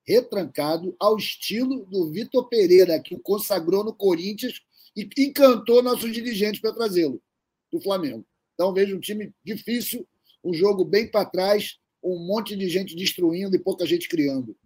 retrancado, 0.06 0.94
ao 0.98 1.16
estilo 1.16 1.84
do 1.86 2.10
Vitor 2.10 2.48
Pereira, 2.48 3.00
que 3.00 3.14
o 3.14 3.20
consagrou 3.20 3.84
no 3.84 3.94
Corinthians 3.94 4.60
e 4.96 5.08
encantou 5.18 5.82
nossos 5.82 6.12
dirigentes 6.12 6.60
para 6.60 6.72
trazê-lo 6.72 7.22
do 7.70 7.80
Flamengo. 7.80 8.24
Então 8.54 8.72
vejo 8.72 8.96
um 8.96 9.00
time 9.00 9.32
difícil, 9.44 10.06
um 10.42 10.52
jogo 10.52 10.84
bem 10.84 11.10
para 11.10 11.24
trás, 11.24 11.78
um 12.02 12.18
monte 12.18 12.56
de 12.56 12.68
gente 12.68 12.96
destruindo 12.96 13.54
e 13.54 13.58
pouca 13.58 13.86
gente 13.86 14.08
criando. 14.08 14.56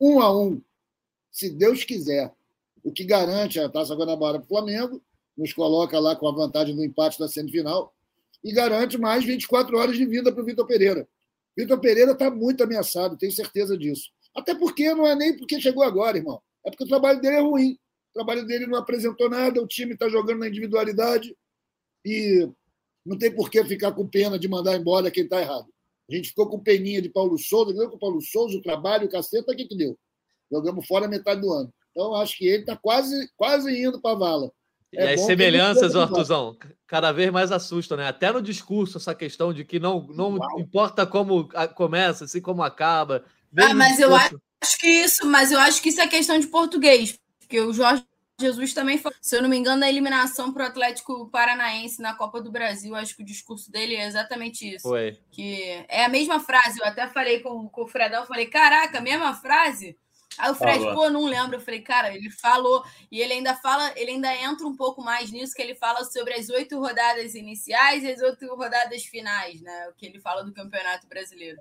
Um 0.00 0.20
a 0.20 0.36
um, 0.36 0.60
se 1.34 1.50
Deus 1.50 1.82
quiser. 1.82 2.32
O 2.84 2.92
que 2.92 3.02
garante 3.02 3.58
a 3.58 3.68
Taça 3.68 3.94
Guanabara 3.94 4.38
para 4.38 4.44
o 4.44 4.48
Flamengo, 4.48 5.02
nos 5.36 5.52
coloca 5.52 5.98
lá 5.98 6.14
com 6.14 6.28
a 6.28 6.32
vantagem 6.32 6.76
do 6.76 6.84
empate 6.84 7.18
da 7.18 7.26
semifinal, 7.26 7.92
e 8.42 8.52
garante 8.52 8.96
mais 8.96 9.24
24 9.24 9.76
horas 9.76 9.96
de 9.96 10.06
vida 10.06 10.30
para 10.32 10.40
o 10.40 10.44
Vitor 10.44 10.64
Pereira. 10.64 11.08
Vitor 11.56 11.80
Pereira 11.80 12.12
está 12.12 12.30
muito 12.30 12.62
ameaçado, 12.62 13.16
tenho 13.16 13.32
certeza 13.32 13.76
disso. 13.76 14.10
Até 14.34 14.54
porque 14.54 14.94
não 14.94 15.06
é 15.06 15.16
nem 15.16 15.36
porque 15.36 15.60
chegou 15.60 15.82
agora, 15.82 16.18
irmão. 16.18 16.40
É 16.64 16.70
porque 16.70 16.84
o 16.84 16.88
trabalho 16.88 17.20
dele 17.20 17.36
é 17.36 17.40
ruim. 17.40 17.72
O 18.10 18.14
trabalho 18.14 18.46
dele 18.46 18.66
não 18.66 18.78
apresentou 18.78 19.28
nada, 19.28 19.60
o 19.60 19.66
time 19.66 19.94
está 19.94 20.08
jogando 20.08 20.38
na 20.38 20.48
individualidade 20.48 21.36
e 22.04 22.48
não 23.04 23.18
tem 23.18 23.34
por 23.34 23.50
que 23.50 23.64
ficar 23.64 23.92
com 23.92 24.06
pena 24.06 24.38
de 24.38 24.46
mandar 24.46 24.76
embora 24.76 25.10
quem 25.10 25.24
está 25.24 25.40
errado. 25.40 25.66
A 26.08 26.14
gente 26.14 26.28
ficou 26.28 26.48
com 26.48 26.60
peninha 26.60 27.02
de 27.02 27.08
Paulo 27.08 27.36
Souza, 27.38 27.72
ganhou 27.72 27.90
com 27.90 27.96
o 27.96 27.98
Paulo 28.00 28.20
Souza, 28.20 28.56
o 28.56 28.62
trabalho, 28.62 29.06
o 29.06 29.10
caceta, 29.10 29.52
o 29.52 29.56
que, 29.56 29.66
que 29.66 29.76
deu? 29.76 29.98
Jogamos 30.50 30.86
fora 30.86 31.08
metade 31.08 31.40
do 31.40 31.52
ano. 31.52 31.72
Então, 31.90 32.14
acho 32.16 32.36
que 32.36 32.46
ele 32.46 32.62
está 32.62 32.76
quase, 32.76 33.30
quase 33.36 33.70
indo 33.82 34.00
para 34.00 34.12
a 34.12 34.18
vala. 34.18 34.50
É 34.92 35.10
e 35.10 35.14
as 35.14 35.20
semelhanças, 35.22 35.96
Artuzão, 35.96 36.56
cada 36.86 37.12
vez 37.12 37.30
mais 37.30 37.50
assustam, 37.50 37.96
né? 37.96 38.06
Até 38.06 38.30
no 38.32 38.40
discurso, 38.40 38.98
essa 38.98 39.14
questão 39.14 39.52
de 39.52 39.64
que 39.64 39.78
não, 39.80 40.06
não 40.08 40.36
importa 40.58 41.06
como 41.06 41.48
começa, 41.74 42.24
assim 42.24 42.40
como 42.40 42.62
acaba. 42.62 43.24
Ah, 43.56 43.74
mas 43.74 43.98
eu 43.98 44.14
acho 44.14 44.38
que 44.78 44.88
isso, 44.88 45.26
mas 45.26 45.52
eu 45.52 45.58
acho 45.58 45.82
que 45.82 45.88
isso 45.88 46.00
é 46.00 46.06
questão 46.06 46.38
de 46.38 46.46
português, 46.46 47.18
porque 47.40 47.60
o 47.60 47.72
Jorge 47.72 48.04
Jesus 48.40 48.74
também 48.74 48.98
foi, 48.98 49.12
se 49.20 49.36
eu 49.36 49.42
não 49.42 49.48
me 49.48 49.56
engano, 49.56 49.80
na 49.80 49.88
eliminação 49.88 50.52
para 50.52 50.64
o 50.64 50.66
Atlético 50.66 51.28
Paranaense 51.30 52.02
na 52.02 52.14
Copa 52.14 52.40
do 52.40 52.50
Brasil. 52.50 52.94
Acho 52.94 53.14
que 53.14 53.22
o 53.22 53.26
discurso 53.26 53.70
dele 53.70 53.94
é 53.94 54.06
exatamente 54.06 54.74
isso. 54.74 54.88
Foi. 54.88 55.16
Que 55.30 55.84
é 55.88 56.04
a 56.04 56.08
mesma 56.08 56.40
frase. 56.40 56.80
Eu 56.80 56.86
até 56.86 57.06
falei 57.08 57.40
com, 57.40 57.68
com 57.68 57.82
o 57.84 57.86
Fredão, 57.86 58.26
falei, 58.26 58.46
caraca, 58.46 59.00
mesma 59.00 59.34
frase. 59.34 59.96
Aí 60.38 60.50
o 60.50 60.54
Fred, 60.54 60.78
falou. 60.78 60.94
pô, 60.94 61.10
não 61.10 61.24
lembro. 61.24 61.56
Eu 61.56 61.60
falei, 61.60 61.80
cara, 61.80 62.14
ele 62.14 62.30
falou, 62.30 62.84
e 63.10 63.20
ele 63.20 63.34
ainda 63.34 63.54
fala, 63.54 63.92
ele 63.96 64.12
ainda 64.12 64.34
entra 64.34 64.66
um 64.66 64.76
pouco 64.76 65.02
mais 65.02 65.30
nisso, 65.30 65.54
que 65.54 65.62
ele 65.62 65.74
fala 65.74 66.04
sobre 66.04 66.34
as 66.34 66.48
oito 66.48 66.78
rodadas 66.78 67.34
iniciais 67.34 68.02
e 68.02 68.10
as 68.10 68.20
oito 68.20 68.46
rodadas 68.54 69.04
finais, 69.04 69.60
né? 69.60 69.88
O 69.88 69.94
que 69.94 70.06
ele 70.06 70.20
fala 70.20 70.42
do 70.42 70.52
Campeonato 70.52 71.06
Brasileiro. 71.06 71.58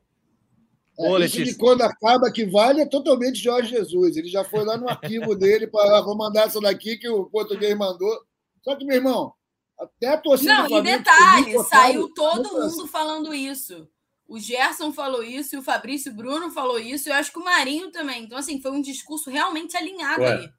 É, 1.00 1.26
isso 1.26 1.44
de 1.44 1.56
quando 1.56 1.82
acaba 1.82 2.32
que 2.32 2.46
vale 2.46 2.82
é 2.82 2.86
totalmente 2.86 3.42
Jorge 3.42 3.70
Jesus. 3.70 4.16
Ele 4.16 4.28
já 4.28 4.44
foi 4.44 4.64
lá 4.64 4.78
no 4.78 4.88
arquivo 4.88 5.34
dele 5.36 5.66
para 5.66 5.98
ah, 5.98 6.02
vou 6.02 6.16
mandar 6.16 6.46
essa 6.46 6.62
daqui 6.62 6.98
que 6.98 7.10
o 7.10 7.26
português 7.26 7.76
mandou. 7.76 8.24
Só 8.64 8.76
que, 8.76 8.86
meu 8.86 8.96
irmão, 8.96 9.34
até 9.80 10.10
a 10.10 10.18
torcida. 10.18 10.54
Não, 10.54 10.80
e 10.80 10.82
detalhe, 10.82 11.64
saiu 11.64 12.14
todo 12.14 12.52
mundo 12.54 12.88
falando 12.88 13.34
isso. 13.34 13.88
O 14.34 14.40
Gerson 14.40 14.92
falou 14.92 15.22
isso, 15.22 15.54
e 15.54 15.60
o 15.60 15.62
Fabrício 15.62 16.12
Bruno 16.12 16.50
falou 16.50 16.80
isso, 16.80 17.08
e 17.08 17.12
eu 17.12 17.16
acho 17.16 17.32
que 17.32 17.38
o 17.38 17.44
Marinho 17.44 17.92
também. 17.92 18.24
Então, 18.24 18.36
assim, 18.36 18.60
foi 18.60 18.72
um 18.72 18.82
discurso 18.82 19.30
realmente 19.30 19.78
alinhado 19.78 20.24
Ué. 20.24 20.32
ali. 20.32 20.50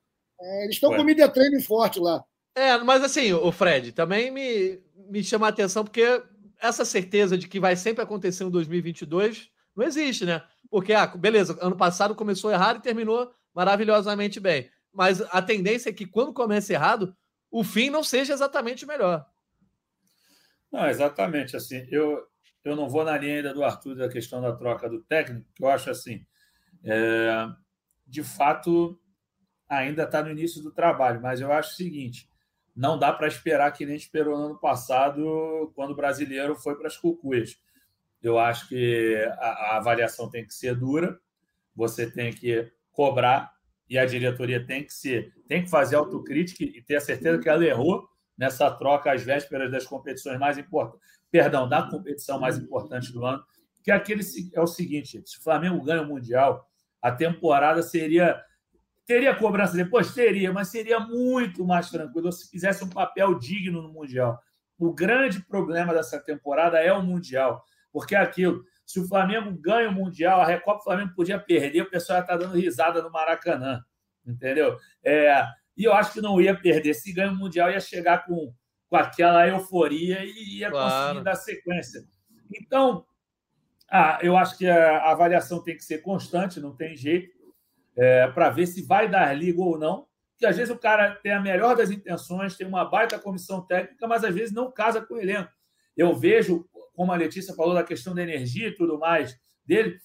É, 0.40 0.62
eles 0.62 0.76
estão 0.76 0.94
com 0.94 1.02
mídia 1.02 1.28
treino 1.28 1.60
forte 1.60 1.98
lá. 1.98 2.22
É, 2.54 2.78
mas 2.78 3.02
assim, 3.02 3.32
o 3.32 3.50
Fred, 3.50 3.90
também 3.90 4.30
me, 4.30 4.80
me 5.10 5.24
chama 5.24 5.46
a 5.46 5.50
atenção, 5.50 5.82
porque 5.82 6.22
essa 6.60 6.84
certeza 6.84 7.36
de 7.36 7.48
que 7.48 7.58
vai 7.58 7.74
sempre 7.74 8.00
acontecer 8.00 8.44
em 8.44 8.50
2022 8.50 9.50
não 9.74 9.84
existe, 9.84 10.24
né? 10.24 10.40
Porque, 10.70 10.92
ah, 10.92 11.08
beleza, 11.08 11.58
ano 11.60 11.76
passado 11.76 12.14
começou 12.14 12.52
errado 12.52 12.76
e 12.76 12.82
terminou 12.82 13.28
maravilhosamente 13.52 14.38
bem. 14.38 14.70
Mas 14.92 15.20
a 15.20 15.42
tendência 15.42 15.90
é 15.90 15.92
que 15.92 16.06
quando 16.06 16.32
começa 16.32 16.72
errado, 16.72 17.12
o 17.50 17.64
fim 17.64 17.90
não 17.90 18.04
seja 18.04 18.34
exatamente 18.34 18.84
o 18.84 18.88
melhor. 18.88 19.26
Não, 20.70 20.86
exatamente. 20.88 21.56
Assim, 21.56 21.84
eu, 21.90 22.24
eu 22.64 22.74
não 22.74 22.88
vou 22.88 23.04
na 23.04 23.16
linha 23.18 23.36
ainda 23.36 23.52
do 23.52 23.62
Arthur 23.62 23.94
da 23.94 24.08
questão 24.08 24.40
da 24.40 24.54
troca 24.56 24.88
do 24.88 25.02
técnico, 25.02 25.46
que 25.54 25.62
eu 25.62 25.68
acho 25.68 25.90
assim, 25.90 26.24
é, 26.82 27.46
de 28.06 28.22
fato, 28.22 28.98
ainda 29.68 30.04
está 30.04 30.22
no 30.22 30.30
início 30.30 30.62
do 30.62 30.72
trabalho, 30.72 31.20
mas 31.20 31.40
eu 31.40 31.52
acho 31.52 31.72
o 31.72 31.76
seguinte: 31.76 32.28
não 32.74 32.98
dá 32.98 33.12
para 33.12 33.28
esperar 33.28 33.70
que 33.72 33.84
nem 33.84 33.96
esperou 33.96 34.38
no 34.38 34.46
ano 34.46 34.58
passado, 34.58 35.72
quando 35.74 35.90
o 35.90 35.96
brasileiro 35.96 36.56
foi 36.56 36.74
para 36.76 36.86
as 36.86 36.96
cucuias. 36.96 37.60
Eu 38.22 38.38
acho 38.38 38.68
que 38.68 39.14
a, 39.38 39.46
a 39.46 39.76
avaliação 39.76 40.30
tem 40.30 40.46
que 40.46 40.54
ser 40.54 40.74
dura, 40.74 41.20
você 41.76 42.10
tem 42.10 42.32
que 42.32 42.72
cobrar 42.90 43.52
e 43.88 43.98
a 43.98 44.06
diretoria 44.06 44.64
tem 44.64 44.82
que 44.82 44.92
ser, 44.92 45.34
tem 45.46 45.62
que 45.62 45.68
fazer 45.68 45.96
autocrítica 45.96 46.64
e 46.64 46.80
ter 46.82 46.96
a 46.96 47.00
certeza 47.00 47.38
que 47.38 47.48
ela 47.48 47.64
errou 47.64 48.08
nessa 48.36 48.70
troca 48.70 49.12
às 49.12 49.22
vésperas 49.22 49.70
das 49.70 49.86
competições 49.86 50.38
mais 50.38 50.56
importantes 50.56 51.23
perdão, 51.34 51.68
da 51.68 51.82
competição 51.82 52.38
mais 52.38 52.56
importante 52.56 53.12
do 53.12 53.26
ano, 53.26 53.42
que 53.82 53.90
é, 53.90 53.94
aquele, 53.94 54.22
é 54.52 54.60
o 54.60 54.68
seguinte: 54.68 55.20
se 55.26 55.40
o 55.40 55.42
Flamengo 55.42 55.82
ganha 55.82 56.02
o 56.02 56.06
Mundial, 56.06 56.64
a 57.02 57.10
temporada 57.10 57.82
seria. 57.82 58.40
Teria 59.04 59.34
cobrança 59.34 59.76
depois? 59.76 60.14
Teria, 60.14 60.52
mas 60.52 60.68
seria 60.68 61.00
muito 61.00 61.66
mais 61.66 61.90
tranquilo 61.90 62.30
se 62.30 62.48
fizesse 62.48 62.84
um 62.84 62.88
papel 62.88 63.36
digno 63.36 63.82
no 63.82 63.92
Mundial. 63.92 64.40
O 64.78 64.94
grande 64.94 65.44
problema 65.44 65.92
dessa 65.92 66.20
temporada 66.20 66.78
é 66.78 66.92
o 66.92 67.02
Mundial, 67.02 67.64
porque 67.92 68.14
é 68.14 68.18
aquilo. 68.18 68.62
Se 68.86 69.00
o 69.00 69.08
Flamengo 69.08 69.50
ganha 69.60 69.90
o 69.90 69.92
Mundial, 69.92 70.40
a 70.40 70.46
Recopa 70.46 70.78
do 70.78 70.84
Flamengo 70.84 71.14
podia 71.16 71.38
perder, 71.38 71.82
o 71.82 71.90
pessoal 71.90 72.20
está 72.20 72.36
dando 72.36 72.54
risada 72.54 73.02
no 73.02 73.10
Maracanã, 73.10 73.84
entendeu? 74.24 74.78
É, 75.02 75.44
e 75.76 75.82
eu 75.82 75.92
acho 75.92 76.12
que 76.12 76.20
não 76.20 76.40
ia 76.40 76.56
perder. 76.56 76.94
Se 76.94 77.12
ganha 77.12 77.32
o 77.32 77.36
Mundial, 77.36 77.70
ia 77.70 77.80
chegar 77.80 78.24
com 78.24 78.54
com 78.88 78.96
aquela 78.96 79.46
euforia 79.48 80.24
e 80.24 80.58
ia 80.58 80.70
claro. 80.70 81.06
conseguir 81.06 81.24
dar 81.24 81.34
sequência. 81.34 82.04
Então, 82.52 83.04
ah, 83.90 84.18
eu 84.22 84.36
acho 84.36 84.56
que 84.56 84.66
a 84.66 85.10
avaliação 85.10 85.62
tem 85.62 85.76
que 85.76 85.84
ser 85.84 85.98
constante, 85.98 86.60
não 86.60 86.74
tem 86.74 86.96
jeito, 86.96 87.32
é, 87.96 88.28
para 88.28 88.50
ver 88.50 88.66
se 88.66 88.82
vai 88.82 89.08
dar 89.08 89.32
liga 89.36 89.60
ou 89.60 89.78
não. 89.78 90.06
Porque 90.32 90.46
às 90.46 90.56
vezes 90.56 90.74
o 90.74 90.78
cara 90.78 91.14
tem 91.16 91.32
a 91.32 91.40
melhor 91.40 91.76
das 91.76 91.90
intenções, 91.90 92.56
tem 92.56 92.66
uma 92.66 92.84
baita 92.84 93.18
comissão 93.18 93.60
técnica, 93.60 94.06
mas 94.08 94.24
às 94.24 94.34
vezes 94.34 94.52
não 94.52 94.70
casa 94.70 95.00
com 95.00 95.14
o 95.14 95.20
elenco. 95.20 95.50
Eu 95.96 96.14
vejo, 96.14 96.68
como 96.94 97.12
a 97.12 97.16
Letícia 97.16 97.54
falou 97.54 97.72
da 97.72 97.84
questão 97.84 98.14
da 98.14 98.22
energia 98.22 98.68
e 98.68 98.74
tudo 98.74 98.98
mais 98.98 99.38
dele, 99.64 99.98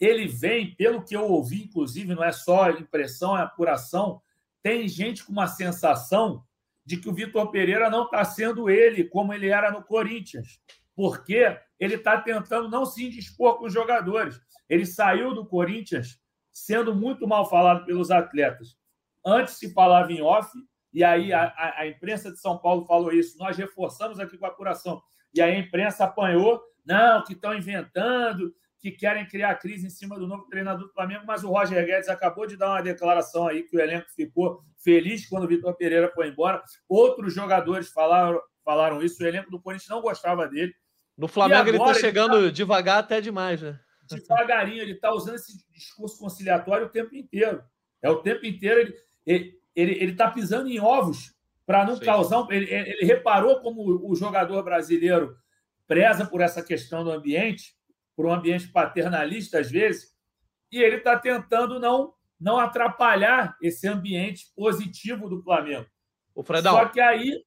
ele 0.00 0.26
vem, 0.26 0.74
pelo 0.74 1.04
que 1.04 1.14
eu 1.14 1.24
ouvi, 1.24 1.64
inclusive, 1.64 2.14
não 2.14 2.24
é 2.24 2.32
só 2.32 2.70
impressão, 2.70 3.36
é 3.36 3.42
apuração, 3.42 4.20
tem 4.62 4.88
gente 4.88 5.24
com 5.24 5.32
uma 5.32 5.46
sensação 5.46 6.44
de 6.88 6.96
que 6.96 7.06
o 7.06 7.12
Vitor 7.12 7.50
Pereira 7.50 7.90
não 7.90 8.04
está 8.04 8.24
sendo 8.24 8.70
ele 8.70 9.04
como 9.04 9.34
ele 9.34 9.48
era 9.50 9.70
no 9.70 9.84
Corinthians, 9.84 10.58
porque 10.96 11.54
ele 11.78 11.96
está 11.96 12.18
tentando 12.18 12.66
não 12.70 12.86
se 12.86 13.04
indispor 13.04 13.58
com 13.58 13.66
os 13.66 13.74
jogadores. 13.74 14.40
Ele 14.70 14.86
saiu 14.86 15.34
do 15.34 15.44
Corinthians 15.44 16.18
sendo 16.50 16.94
muito 16.94 17.28
mal 17.28 17.46
falado 17.46 17.84
pelos 17.84 18.10
atletas. 18.10 18.78
Antes 19.22 19.58
se 19.58 19.70
falava 19.74 20.10
em 20.10 20.22
off, 20.22 20.50
e 20.90 21.04
aí 21.04 21.30
a, 21.30 21.42
a, 21.42 21.80
a 21.80 21.86
imprensa 21.86 22.32
de 22.32 22.40
São 22.40 22.56
Paulo 22.56 22.86
falou 22.86 23.12
isso. 23.12 23.36
Nós 23.36 23.54
reforçamos 23.58 24.18
aqui 24.18 24.38
com 24.38 24.46
a 24.46 24.48
apuração. 24.48 25.02
E 25.34 25.42
aí 25.42 25.56
a 25.56 25.58
imprensa 25.58 26.04
apanhou, 26.04 26.58
não, 26.86 27.22
que 27.22 27.34
estão 27.34 27.54
inventando, 27.54 28.50
que 28.80 28.92
querem 28.92 29.26
criar 29.26 29.54
crise 29.56 29.86
em 29.86 29.90
cima 29.90 30.18
do 30.18 30.26
novo 30.26 30.44
treinador 30.48 30.86
do 30.86 30.92
Flamengo, 30.92 31.24
mas 31.26 31.42
o 31.42 31.50
Roger 31.50 31.84
Guedes 31.84 32.08
acabou 32.08 32.46
de 32.46 32.56
dar 32.56 32.70
uma 32.70 32.82
declaração 32.82 33.46
aí 33.46 33.64
que 33.64 33.76
o 33.76 33.80
elenco 33.80 34.06
ficou 34.14 34.62
feliz 34.76 35.28
quando 35.28 35.44
o 35.44 35.48
Vitor 35.48 35.74
Pereira 35.76 36.10
foi 36.14 36.28
embora. 36.28 36.62
Outros 36.88 37.34
jogadores 37.34 37.90
falaram, 37.90 38.40
falaram 38.64 39.02
isso, 39.02 39.22
o 39.22 39.26
elenco 39.26 39.50
do 39.50 39.60
Corinthians 39.60 39.90
não 39.90 40.00
gostava 40.00 40.46
dele. 40.46 40.72
No 41.16 41.26
Flamengo 41.26 41.68
ele 41.68 41.78
está 41.78 41.94
chegando 41.94 42.36
ele 42.36 42.46
tá... 42.46 42.52
devagar 42.52 42.98
até 42.98 43.20
demais, 43.20 43.60
né? 43.60 43.78
Devagarinho, 44.08 44.80
ele 44.80 44.92
está 44.92 45.12
usando 45.12 45.34
esse 45.34 45.52
discurso 45.72 46.18
conciliatório 46.18 46.86
o 46.86 46.90
tempo 46.90 47.14
inteiro. 47.14 47.62
É 48.00 48.08
o 48.08 48.22
tempo 48.22 48.46
inteiro 48.46 48.80
ele 49.26 49.58
ele 49.74 49.92
ele 50.02 50.12
está 50.12 50.30
pisando 50.30 50.68
em 50.68 50.80
ovos 50.80 51.34
para 51.66 51.84
não 51.84 51.96
Sim. 51.96 52.04
causar. 52.04 52.46
Ele, 52.50 52.72
ele 52.72 53.04
reparou 53.04 53.60
como 53.60 54.08
o 54.08 54.14
jogador 54.14 54.62
brasileiro 54.62 55.36
preza 55.86 56.24
por 56.24 56.40
essa 56.40 56.62
questão 56.62 57.04
do 57.04 57.10
ambiente 57.10 57.77
por 58.18 58.26
um 58.26 58.32
ambiente 58.32 58.66
paternalista, 58.66 59.60
às 59.60 59.70
vezes, 59.70 60.12
e 60.72 60.82
ele 60.82 60.96
está 60.96 61.16
tentando 61.16 61.78
não, 61.78 62.12
não 62.40 62.58
atrapalhar 62.58 63.56
esse 63.62 63.86
ambiente 63.86 64.46
positivo 64.56 65.28
do 65.28 65.40
Flamengo. 65.40 65.86
O 66.34 66.42
Fredão. 66.42 66.74
Só 66.74 66.86
que 66.86 66.98
aí. 66.98 67.44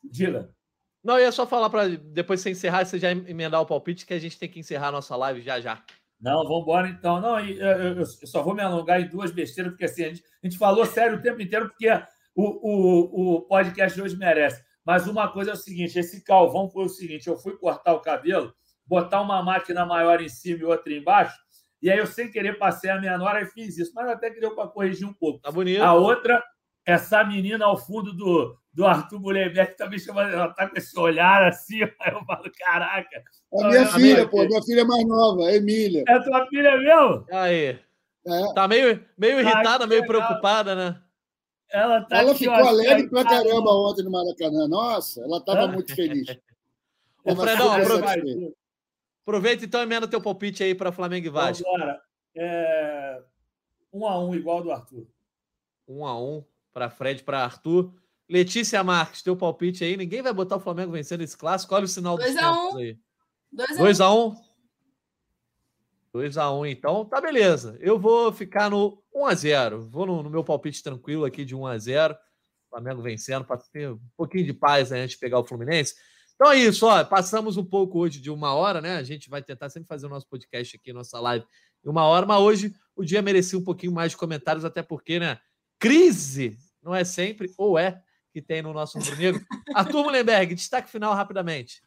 Diga. 0.00 0.54
Não, 1.02 1.18
eu 1.18 1.24
ia 1.24 1.32
só 1.32 1.44
falar 1.44 1.68
para 1.68 1.88
depois 1.88 2.40
você 2.40 2.50
encerrar, 2.50 2.84
você 2.84 3.00
já 3.00 3.10
emendar 3.10 3.60
o 3.60 3.66
palpite, 3.66 4.06
que 4.06 4.14
a 4.14 4.18
gente 4.20 4.38
tem 4.38 4.48
que 4.48 4.60
encerrar 4.60 4.88
a 4.88 4.92
nossa 4.92 5.16
live 5.16 5.40
já 5.40 5.60
já. 5.60 5.82
Não, 6.20 6.44
vamos 6.44 6.62
embora 6.62 6.88
então. 6.88 7.20
Não, 7.20 7.40
eu, 7.40 7.98
eu, 7.98 8.06
só 8.06 8.44
vou 8.44 8.54
me 8.54 8.62
alongar 8.62 9.00
em 9.00 9.08
duas 9.08 9.32
besteiras, 9.32 9.72
porque 9.72 9.86
assim, 9.86 10.04
a 10.04 10.08
gente, 10.10 10.22
a 10.40 10.46
gente 10.46 10.56
falou 10.56 10.86
sério 10.86 11.18
o 11.18 11.20
tempo 11.20 11.42
inteiro, 11.42 11.68
porque 11.68 11.90
o, 12.32 12.44
o, 12.44 13.38
o 13.38 13.40
podcast 13.42 14.00
hoje 14.00 14.16
merece. 14.16 14.62
Mas 14.84 15.08
uma 15.08 15.26
coisa 15.32 15.50
é 15.50 15.54
o 15.54 15.56
seguinte: 15.56 15.98
esse 15.98 16.22
calvão 16.22 16.70
foi 16.70 16.84
o 16.84 16.88
seguinte: 16.88 17.26
eu 17.26 17.36
fui 17.36 17.56
cortar 17.56 17.92
o 17.94 18.00
cabelo 18.00 18.54
botar 18.92 19.22
uma 19.22 19.42
máquina 19.42 19.86
maior 19.86 20.20
em 20.20 20.28
cima 20.28 20.60
e 20.60 20.64
outra 20.64 20.92
embaixo. 20.92 21.34
E 21.80 21.90
aí 21.90 21.98
eu, 21.98 22.06
sem 22.06 22.30
querer, 22.30 22.58
passei 22.58 22.90
a 22.90 23.00
minha 23.00 23.16
nora 23.16 23.40
e 23.40 23.46
fiz 23.46 23.78
isso. 23.78 23.92
Mas 23.94 24.06
até 24.10 24.30
que 24.30 24.38
deu 24.38 24.54
para 24.54 24.68
corrigir 24.68 25.08
um 25.08 25.14
pouco. 25.14 25.40
Tá 25.40 25.50
bonito. 25.50 25.82
A 25.82 25.94
outra, 25.94 26.44
essa 26.84 27.24
menina 27.24 27.64
ao 27.64 27.78
fundo 27.78 28.12
do, 28.12 28.54
do 28.70 28.84
Arthur 28.84 29.18
Mulherbeck 29.18 29.78
tá 29.78 29.88
me 29.88 29.98
chamando, 29.98 30.34
ela 30.34 30.52
tá 30.52 30.68
com 30.68 30.76
esse 30.76 30.96
olhar 30.98 31.42
assim, 31.44 31.82
aí 31.82 31.90
eu 32.12 32.22
falo, 32.26 32.44
caraca. 32.58 33.22
É 33.54 33.64
minha 33.66 33.86
filha, 33.86 34.28
pô, 34.28 34.44
minha 34.44 34.62
filha 34.62 34.84
mais 34.84 35.06
nova, 35.06 35.46
a 35.46 35.54
Emília. 35.54 36.04
É 36.06 36.20
tua 36.20 36.46
filha 36.48 36.76
mesmo? 36.76 37.24
Aí. 37.32 37.78
É. 38.24 38.54
Tá 38.54 38.68
meio, 38.68 39.04
meio 39.16 39.40
irritada, 39.40 39.86
meio 39.86 40.06
preocupada, 40.06 40.74
né? 40.74 41.00
Ela, 41.70 42.02
tá 42.02 42.18
ela 42.18 42.32
aqui, 42.32 42.40
ficou 42.40 42.62
ó, 42.62 42.68
alegre 42.68 43.08
pra 43.08 43.24
caramba 43.24 43.70
ontem 43.72 44.04
no 44.04 44.10
Maracanã. 44.10 44.68
Nossa, 44.68 45.22
ela 45.22 45.38
estava 45.38 45.66
muito 45.66 45.94
feliz. 45.94 46.28
Ô, 47.24 47.34
Fredão, 47.34 47.72
aproveita, 47.72 48.52
Aproveita 49.22 49.64
então 49.64 49.80
e 49.80 49.84
emenda 49.84 50.08
teu 50.08 50.20
palpite 50.20 50.62
aí 50.62 50.74
para 50.74 50.92
Flamengo 50.92 51.26
e 51.26 51.30
Vasco. 51.30 51.66
Agora, 51.66 52.00
é... 52.36 53.22
um 53.92 54.06
a 54.06 54.18
um 54.18 54.34
igual 54.34 54.62
do 54.62 54.72
Arthur. 54.72 55.06
Um 55.86 56.04
a 56.04 56.20
um 56.20 56.44
para 56.72 56.90
Fred, 56.90 57.22
para 57.22 57.44
Arthur. 57.44 57.92
Letícia 58.28 58.82
Marques, 58.82 59.22
teu 59.22 59.36
palpite 59.36 59.84
aí. 59.84 59.96
Ninguém 59.96 60.22
vai 60.22 60.32
botar 60.32 60.56
o 60.56 60.60
Flamengo 60.60 60.92
vencendo 60.92 61.22
esse 61.22 61.36
clássico. 61.36 61.74
Olha 61.74 61.84
o 61.84 61.88
sinal 61.88 62.16
dos 62.16 62.26
pontos 62.26 62.74
um. 62.74 62.78
aí. 62.78 62.98
2 63.52 64.00
a 64.00 64.12
1 64.12 64.26
um. 64.26 64.34
2 66.12 66.38
a 66.38 66.50
1 66.50 66.58
um, 66.58 66.66
então. 66.66 67.04
Tá 67.04 67.20
beleza. 67.20 67.76
Eu 67.80 67.98
vou 67.98 68.32
ficar 68.32 68.70
no 68.70 69.02
1 69.14 69.26
a 69.26 69.34
0 69.34 69.88
Vou 69.88 70.06
no, 70.06 70.22
no 70.22 70.30
meu 70.30 70.42
palpite 70.42 70.82
tranquilo 70.82 71.24
aqui 71.24 71.44
de 71.44 71.54
1 71.54 71.66
a 71.66 71.78
0 71.78 72.16
Flamengo 72.70 73.02
vencendo 73.02 73.44
para 73.44 73.58
ter 73.58 73.90
um 73.90 74.00
pouquinho 74.16 74.46
de 74.46 74.54
paz 74.54 74.90
aí 74.90 75.00
antes 75.00 75.14
de 75.14 75.20
pegar 75.20 75.38
o 75.38 75.44
Fluminense. 75.44 75.94
Então 76.42 76.50
é 76.50 76.58
isso, 76.58 76.86
ó. 76.86 77.04
Passamos 77.04 77.56
um 77.56 77.64
pouco 77.64 78.00
hoje 78.00 78.20
de 78.20 78.28
uma 78.28 78.52
hora, 78.52 78.80
né? 78.80 78.96
A 78.96 79.02
gente 79.04 79.30
vai 79.30 79.40
tentar 79.40 79.70
sempre 79.70 79.86
fazer 79.86 80.06
o 80.06 80.08
nosso 80.08 80.26
podcast 80.26 80.74
aqui, 80.74 80.92
nossa 80.92 81.20
live, 81.20 81.46
em 81.84 81.88
uma 81.88 82.04
hora, 82.04 82.26
mas 82.26 82.40
hoje 82.40 82.74
o 82.96 83.04
dia 83.04 83.22
merecia 83.22 83.56
um 83.56 83.62
pouquinho 83.62 83.92
mais 83.92 84.10
de 84.10 84.16
comentários, 84.16 84.64
até 84.64 84.82
porque, 84.82 85.20
né? 85.20 85.38
Crise 85.78 86.58
não 86.82 86.92
é 86.92 87.04
sempre, 87.04 87.48
ou 87.56 87.78
é, 87.78 88.02
que 88.32 88.42
tem 88.42 88.60
no 88.60 88.72
nosso 88.72 88.98
Rubro 88.98 89.16
Negro. 89.16 89.46
Arthur 89.72 90.02
Mullenberg, 90.02 90.56
destaque 90.56 90.90
final 90.90 91.14
rapidamente. 91.14 91.80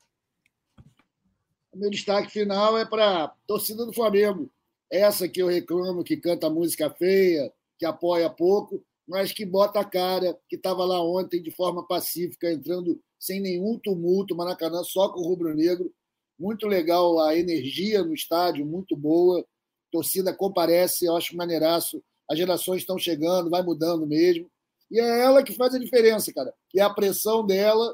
O 1.73 1.77
meu 1.77 1.89
destaque 1.89 2.31
final 2.31 2.77
é 2.77 2.85
para 2.85 3.35
torcida 3.45 3.85
do 3.85 3.91
Flamengo. 3.91 4.49
Essa 4.89 5.27
que 5.27 5.41
eu 5.41 5.47
reclamo, 5.47 6.01
que 6.01 6.15
canta 6.15 6.49
música 6.49 6.89
feia, 6.89 7.51
que 7.77 7.85
apoia 7.85 8.29
pouco, 8.29 8.81
mas 9.07 9.31
que 9.31 9.45
bota 9.45 9.79
a 9.79 9.85
cara, 9.85 10.37
que 10.49 10.55
estava 10.55 10.83
lá 10.83 11.01
ontem 11.03 11.41
de 11.41 11.51
forma 11.51 11.85
pacífica, 11.85 12.51
entrando 12.51 12.99
sem 13.19 13.39
nenhum 13.39 13.79
tumulto, 13.79 14.35
Maracanã 14.35 14.83
só 14.83 15.09
com 15.09 15.19
o 15.19 15.27
rubro-negro. 15.27 15.93
Muito 16.37 16.67
legal 16.67 17.19
a 17.19 17.37
energia 17.37 18.03
no 18.03 18.13
estádio, 18.13 18.65
muito 18.65 18.95
boa. 18.95 19.41
A 19.41 19.45
torcida 19.91 20.33
comparece, 20.33 21.05
eu 21.05 21.15
acho 21.15 21.35
maneiraço. 21.35 22.03
As 22.29 22.37
gerações 22.37 22.81
estão 22.81 22.97
chegando, 22.97 23.49
vai 23.49 23.61
mudando 23.61 24.05
mesmo. 24.05 24.49
E 24.91 24.99
é 24.99 25.21
ela 25.21 25.43
que 25.43 25.53
faz 25.53 25.73
a 25.73 25.79
diferença, 25.79 26.33
cara. 26.33 26.53
E 26.73 26.79
é 26.79 26.83
a 26.83 26.89
pressão 26.89 27.45
dela 27.45 27.93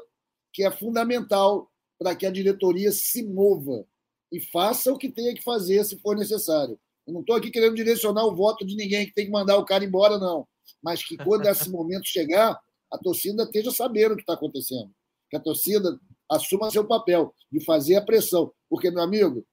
que 0.52 0.64
é 0.64 0.70
fundamental 0.70 1.70
para 1.98 2.14
que 2.16 2.26
a 2.26 2.30
diretoria 2.30 2.90
se 2.90 3.22
mova 3.22 3.86
e 4.30 4.40
faça 4.40 4.92
o 4.92 4.98
que 4.98 5.10
tenha 5.10 5.34
que 5.34 5.42
fazer 5.42 5.84
se 5.84 5.98
for 5.98 6.16
necessário. 6.16 6.78
Eu 7.06 7.12
não 7.12 7.20
estou 7.20 7.36
aqui 7.36 7.50
querendo 7.50 7.74
direcionar 7.74 8.24
o 8.24 8.34
voto 8.34 8.66
de 8.66 8.76
ninguém 8.76 9.06
que 9.06 9.14
tem 9.14 9.26
que 9.26 9.32
mandar 9.32 9.56
o 9.56 9.64
cara 9.64 9.84
embora, 9.84 10.18
não. 10.18 10.46
Mas 10.82 11.04
que 11.04 11.16
quando 11.16 11.46
esse 11.46 11.70
momento 11.70 12.06
chegar, 12.06 12.58
a 12.90 12.98
torcida 12.98 13.44
esteja 13.44 13.70
sabendo 13.70 14.12
o 14.12 14.16
que 14.16 14.22
está 14.22 14.34
acontecendo 14.34 14.90
que 15.32 15.36
a 15.38 15.40
torcida 15.40 15.98
assuma 16.30 16.70
seu 16.70 16.86
papel 16.86 17.34
de 17.50 17.64
fazer 17.64 17.96
a 17.96 18.02
pressão. 18.02 18.52
Porque, 18.68 18.90
meu 18.90 19.02
amigo, 19.02 19.46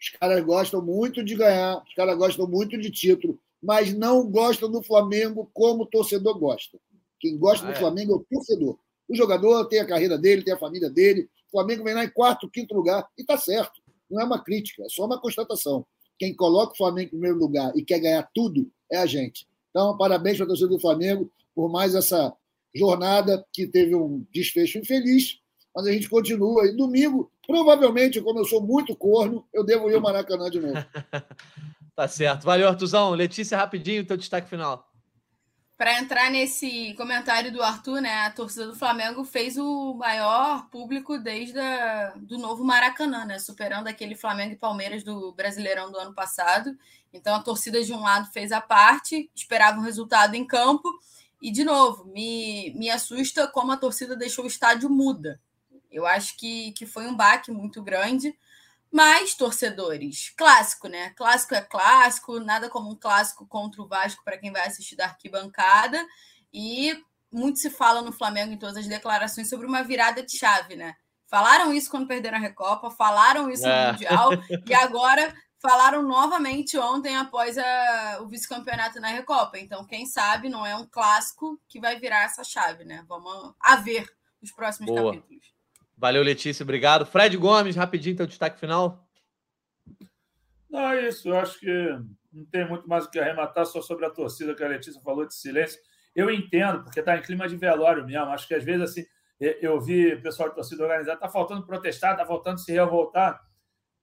os 0.00 0.08
caras 0.18 0.42
gostam 0.42 0.80
muito 0.80 1.22
de 1.22 1.34
ganhar, 1.34 1.82
os 1.86 1.94
caras 1.94 2.16
gostam 2.16 2.48
muito 2.48 2.78
de 2.78 2.90
título, 2.90 3.38
mas 3.62 3.92
não 3.92 4.26
gostam 4.26 4.70
do 4.70 4.82
Flamengo 4.82 5.50
como 5.52 5.82
o 5.82 5.86
torcedor 5.86 6.38
gosta. 6.38 6.78
Quem 7.20 7.36
gosta 7.36 7.66
ah, 7.66 7.70
do 7.70 7.76
é. 7.76 7.78
Flamengo 7.78 8.12
é 8.14 8.16
o 8.16 8.26
torcedor. 8.30 8.78
O 9.06 9.14
jogador 9.14 9.66
tem 9.66 9.78
a 9.78 9.86
carreira 9.86 10.16
dele, 10.16 10.42
tem 10.42 10.54
a 10.54 10.58
família 10.58 10.88
dele. 10.88 11.28
O 11.48 11.50
Flamengo 11.50 11.84
vem 11.84 11.94
lá 11.94 12.04
em 12.04 12.10
quarto, 12.10 12.50
quinto 12.50 12.74
lugar, 12.74 13.06
e 13.18 13.20
está 13.20 13.36
certo. 13.36 13.82
Não 14.10 14.22
é 14.22 14.24
uma 14.24 14.42
crítica, 14.42 14.84
é 14.84 14.88
só 14.88 15.04
uma 15.04 15.20
constatação. 15.20 15.86
Quem 16.18 16.34
coloca 16.34 16.72
o 16.72 16.76
Flamengo 16.76 17.08
em 17.08 17.10
primeiro 17.10 17.36
lugar 17.36 17.76
e 17.76 17.84
quer 17.84 17.98
ganhar 17.98 18.26
tudo 18.34 18.70
é 18.90 18.96
a 18.96 19.04
gente. 19.04 19.46
Então, 19.76 19.94
parabéns 19.94 20.38
para 20.38 20.44
a 20.44 20.48
torcida 20.48 20.70
do 20.70 20.80
Flamengo 20.80 21.30
por 21.54 21.70
mais 21.70 21.94
essa 21.94 22.32
jornada 22.74 23.44
que 23.52 23.66
teve 23.66 23.94
um 23.94 24.26
desfecho 24.32 24.78
infeliz, 24.78 25.38
mas 25.74 25.86
a 25.86 25.92
gente 25.92 26.08
continua. 26.08 26.64
E 26.64 26.74
domingo, 26.74 27.30
provavelmente, 27.46 28.22
como 28.22 28.38
eu 28.38 28.46
sou 28.46 28.62
muito 28.62 28.96
corno, 28.96 29.46
eu 29.52 29.62
devo 29.62 29.90
ir 29.90 29.94
ao 29.94 30.00
Maracanã 30.00 30.48
de 30.48 30.60
novo. 30.60 30.72
tá 31.94 32.08
certo. 32.08 32.44
Valeu, 32.44 32.66
Artuzão. 32.66 33.10
Letícia, 33.10 33.58
rapidinho, 33.58 34.06
teu 34.06 34.16
destaque 34.16 34.48
final. 34.48 34.90
Para 35.76 36.00
entrar 36.00 36.30
nesse 36.30 36.94
comentário 36.94 37.52
do 37.52 37.62
Arthur, 37.62 38.00
né? 38.00 38.20
A 38.20 38.30
torcida 38.30 38.66
do 38.68 38.74
Flamengo 38.74 39.24
fez 39.24 39.58
o 39.58 39.92
maior 39.92 40.70
público 40.70 41.18
desde 41.18 41.58
a, 41.58 42.14
do 42.16 42.38
novo 42.38 42.64
Maracanã, 42.64 43.26
né? 43.26 43.38
Superando 43.38 43.88
aquele 43.88 44.14
Flamengo 44.14 44.54
e 44.54 44.58
Palmeiras 44.58 45.04
do 45.04 45.34
Brasileirão 45.34 45.92
do 45.92 45.98
ano 45.98 46.14
passado. 46.14 46.74
Então 47.16 47.34
a 47.34 47.42
torcida 47.42 47.82
de 47.82 47.92
um 47.92 48.00
lado 48.00 48.30
fez 48.32 48.52
a 48.52 48.60
parte, 48.60 49.30
esperava 49.34 49.78
um 49.78 49.82
resultado 49.82 50.34
em 50.34 50.46
campo 50.46 50.88
e, 51.40 51.50
de 51.50 51.64
novo, 51.64 52.04
me, 52.04 52.72
me 52.76 52.90
assusta 52.90 53.46
como 53.48 53.72
a 53.72 53.76
torcida 53.76 54.16
deixou 54.16 54.44
o 54.44 54.48
estádio 54.48 54.88
muda. 54.88 55.40
Eu 55.90 56.06
acho 56.06 56.36
que, 56.36 56.72
que 56.72 56.86
foi 56.86 57.06
um 57.06 57.16
baque 57.16 57.50
muito 57.50 57.82
grande. 57.82 58.36
Mas, 58.90 59.34
torcedores, 59.34 60.32
clássico, 60.36 60.88
né? 60.88 61.10
Clássico 61.10 61.54
é 61.54 61.60
clássico, 61.60 62.38
nada 62.38 62.68
como 62.68 62.90
um 62.90 62.94
clássico 62.94 63.46
contra 63.46 63.82
o 63.82 63.88
Vasco 63.88 64.22
para 64.24 64.38
quem 64.38 64.52
vai 64.52 64.66
assistir 64.66 64.96
da 64.96 65.04
arquibancada. 65.06 66.02
E 66.52 66.98
muito 67.30 67.58
se 67.58 67.68
fala 67.68 68.00
no 68.00 68.12
Flamengo 68.12 68.52
em 68.52 68.58
todas 68.58 68.76
as 68.76 68.86
declarações 68.86 69.48
sobre 69.48 69.66
uma 69.66 69.82
virada 69.82 70.22
de 70.22 70.36
chave, 70.38 70.76
né? 70.76 70.94
Falaram 71.28 71.72
isso 71.72 71.90
quando 71.90 72.06
perderam 72.06 72.38
a 72.38 72.40
Recopa, 72.40 72.90
falaram 72.90 73.50
isso 73.50 73.66
é. 73.66 73.86
no 73.86 73.92
Mundial, 73.92 74.30
e 74.66 74.74
agora 74.74 75.34
falaram 75.60 76.02
novamente 76.02 76.78
ontem 76.78 77.16
após 77.16 77.56
a, 77.58 78.18
o 78.20 78.28
vice-campeonato 78.28 79.00
na 79.00 79.08
Recopa. 79.08 79.58
Então, 79.58 79.86
quem 79.86 80.06
sabe 80.06 80.48
não 80.48 80.64
é 80.64 80.76
um 80.76 80.86
clássico 80.86 81.60
que 81.68 81.80
vai 81.80 81.98
virar 81.98 82.24
essa 82.24 82.44
chave, 82.44 82.84
né? 82.84 83.04
Vamos 83.08 83.54
a 83.60 83.76
ver 83.76 84.06
os 84.42 84.52
próximos 84.52 84.90
Boa. 84.90 85.14
capítulos. 85.14 85.54
Valeu, 85.96 86.22
Letícia, 86.22 86.62
obrigado. 86.62 87.06
Fred 87.06 87.36
Gomes, 87.36 87.74
rapidinho, 87.74 88.16
teu 88.16 88.26
destaque 88.26 88.60
final. 88.60 89.08
Não, 90.68 90.90
é 90.90 91.08
isso. 91.08 91.28
Eu 91.28 91.38
acho 91.38 91.58
que 91.58 91.98
não 92.30 92.44
tem 92.44 92.68
muito 92.68 92.86
mais 92.86 93.06
o 93.06 93.10
que 93.10 93.18
arrematar, 93.18 93.64
só 93.64 93.80
sobre 93.80 94.04
a 94.04 94.10
torcida 94.10 94.54
que 94.54 94.62
a 94.62 94.68
Letícia 94.68 95.00
falou 95.00 95.26
de 95.26 95.34
silêncio. 95.34 95.80
Eu 96.14 96.30
entendo, 96.30 96.82
porque 96.84 97.00
está 97.00 97.16
em 97.16 97.22
clima 97.22 97.48
de 97.48 97.56
velório 97.56 98.04
mesmo. 98.04 98.26
Acho 98.26 98.46
que 98.46 98.54
às 98.54 98.62
vezes, 98.62 98.90
assim, 98.90 99.06
eu 99.40 99.80
vi 99.80 100.14
o 100.14 100.22
pessoal 100.22 100.50
de 100.50 100.54
torcida 100.54 100.82
organizada, 100.82 101.16
está 101.16 101.28
faltando 101.28 101.66
protestar, 101.66 102.12
está 102.12 102.26
faltando 102.26 102.60
se 102.60 102.72
revoltar. 102.72 103.40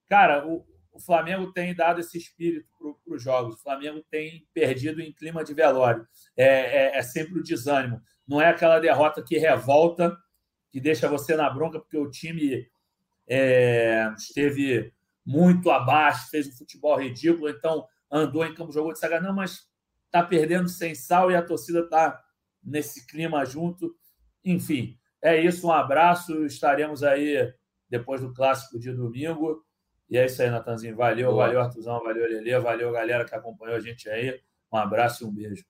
Cara, 0.07 0.47
o, 0.47 0.65
o 0.93 0.99
Flamengo 0.99 1.51
tem 1.51 1.75
dado 1.75 1.99
esse 1.99 2.17
espírito 2.17 2.67
para 3.03 3.15
os 3.15 3.21
jogos. 3.21 3.55
O 3.55 3.63
Flamengo 3.63 4.03
tem 4.11 4.47
perdido 4.53 5.01
em 5.01 5.11
clima 5.11 5.43
de 5.43 5.53
velório. 5.53 6.07
É, 6.37 6.45
é, 6.45 6.97
é, 6.97 7.01
sempre 7.01 7.39
o 7.39 7.43
desânimo. 7.43 8.01
Não 8.27 8.39
é 8.39 8.47
aquela 8.47 8.79
derrota 8.79 9.23
que 9.23 9.37
revolta, 9.37 10.15
que 10.71 10.79
deixa 10.79 11.09
você 11.09 11.35
na 11.35 11.49
bronca, 11.49 11.79
porque 11.79 11.97
o 11.97 12.09
time 12.09 12.67
é, 13.27 14.13
esteve 14.15 14.93
muito 15.25 15.71
abaixo, 15.71 16.29
fez 16.29 16.47
um 16.47 16.51
futebol 16.51 16.99
ridículo, 16.99 17.49
então 17.49 17.85
andou 18.11 18.45
em 18.45 18.53
campo, 18.53 18.71
jogou 18.71 18.93
de 18.93 18.99
saga, 18.99 19.19
não, 19.19 19.33
mas 19.33 19.67
está 20.05 20.21
perdendo 20.21 20.69
sem 20.69 20.93
sal 20.93 21.31
e 21.31 21.35
a 21.35 21.41
torcida 21.41 21.79
está 21.79 22.23
nesse 22.63 23.07
clima 23.07 23.43
junto. 23.45 23.95
Enfim, 24.45 24.95
é 25.21 25.41
isso. 25.41 25.67
Um 25.67 25.71
abraço. 25.71 26.45
Estaremos 26.45 27.03
aí 27.03 27.51
depois 27.89 28.21
do 28.21 28.33
clássico 28.33 28.79
de 28.79 28.91
domingo. 28.91 29.65
E 30.13 30.17
é 30.19 30.27
isso 30.27 30.43
aí, 30.43 30.49
Natanzinho. 30.51 30.95
Valeu, 30.95 31.31
Boa. 31.31 31.47
valeu, 31.47 31.59
Artuzão, 31.59 31.99
valeu, 32.03 32.29
Lelê, 32.29 32.59
valeu, 32.59 32.91
galera 32.91 33.25
que 33.25 33.33
acompanhou 33.33 33.75
a 33.75 33.79
gente 33.79 34.07
aí. 34.07 34.39
Um 34.71 34.77
abraço 34.77 35.23
e 35.23 35.27
um 35.27 35.31
beijo. 35.31 35.65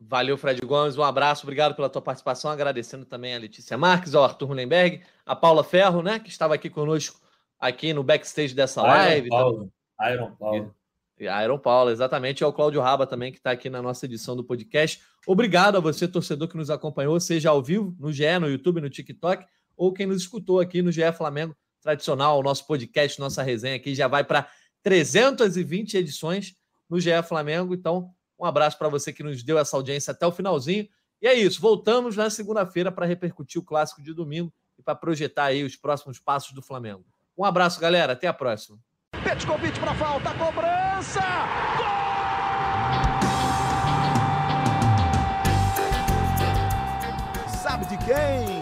Valeu, 0.00 0.38
Fred 0.38 0.60
Gomes. 0.64 0.96
Um 0.96 1.02
abraço, 1.02 1.42
obrigado 1.42 1.74
pela 1.74 1.88
tua 1.88 2.00
participação. 2.00 2.48
Agradecendo 2.48 3.04
também 3.04 3.34
a 3.34 3.38
Letícia 3.40 3.76
Marques, 3.76 4.14
ao 4.14 4.22
Arthur 4.22 4.46
Mullenberg, 4.46 5.02
a 5.26 5.34
Paula 5.34 5.64
Ferro, 5.64 6.00
né, 6.00 6.20
que 6.20 6.28
estava 6.28 6.54
aqui 6.54 6.70
conosco 6.70 7.20
aqui 7.58 7.92
no 7.92 8.04
backstage 8.04 8.54
dessa 8.54 8.82
Iron 8.82 8.88
live. 8.88 9.28
Paulo. 9.28 9.72
Iron 10.12 10.36
Paulo. 10.36 10.74
Iron 11.18 11.58
Paulo, 11.58 11.90
exatamente. 11.90 12.42
E 12.42 12.44
ao 12.44 12.52
Cláudio 12.52 12.80
Raba 12.80 13.04
também, 13.04 13.32
que 13.32 13.38
está 13.38 13.50
aqui 13.50 13.68
na 13.68 13.82
nossa 13.82 14.06
edição 14.06 14.36
do 14.36 14.44
podcast. 14.44 15.02
Obrigado 15.26 15.76
a 15.76 15.80
você, 15.80 16.06
torcedor, 16.06 16.46
que 16.46 16.56
nos 16.56 16.70
acompanhou, 16.70 17.18
seja 17.18 17.50
ao 17.50 17.60
vivo, 17.60 17.96
no 17.98 18.12
GE, 18.12 18.38
no 18.38 18.48
YouTube, 18.48 18.80
no 18.80 18.88
TikTok, 18.88 19.44
ou 19.76 19.92
quem 19.92 20.06
nos 20.06 20.22
escutou 20.22 20.60
aqui 20.60 20.82
no 20.82 20.92
GE 20.92 21.10
Flamengo, 21.12 21.56
tradicional, 21.82 22.38
o 22.38 22.42
nosso 22.42 22.66
podcast, 22.66 23.20
nossa 23.20 23.42
resenha 23.42 23.76
aqui 23.76 23.94
já 23.94 24.08
vai 24.08 24.24
para 24.24 24.48
320 24.82 25.96
edições 25.96 26.54
no 26.88 26.98
GE 26.98 27.10
Flamengo. 27.26 27.74
Então, 27.74 28.10
um 28.38 28.44
abraço 28.44 28.78
para 28.78 28.88
você 28.88 29.12
que 29.12 29.22
nos 29.22 29.42
deu 29.42 29.58
essa 29.58 29.76
audiência 29.76 30.12
até 30.12 30.26
o 30.26 30.32
finalzinho. 30.32 30.88
E 31.20 31.26
é 31.26 31.34
isso, 31.34 31.60
voltamos 31.60 32.16
na 32.16 32.30
segunda-feira 32.30 32.90
para 32.90 33.06
repercutir 33.06 33.60
o 33.60 33.64
clássico 33.64 34.02
de 34.02 34.12
domingo 34.12 34.52
e 34.78 34.82
para 34.82 34.94
projetar 34.94 35.44
aí 35.46 35.62
os 35.62 35.76
próximos 35.76 36.18
passos 36.18 36.52
do 36.52 36.62
Flamengo. 36.62 37.04
Um 37.36 37.44
abraço, 37.44 37.80
galera, 37.80 38.14
até 38.14 38.26
a 38.26 38.32
próxima. 38.32 38.78
Petkovic 39.22 39.78
para 39.78 39.94
falta, 39.94 40.34
cobrança! 40.34 41.20
Gol! 41.76 42.02
Sabe 47.62 47.86
de 47.86 47.96
quem? 47.98 48.61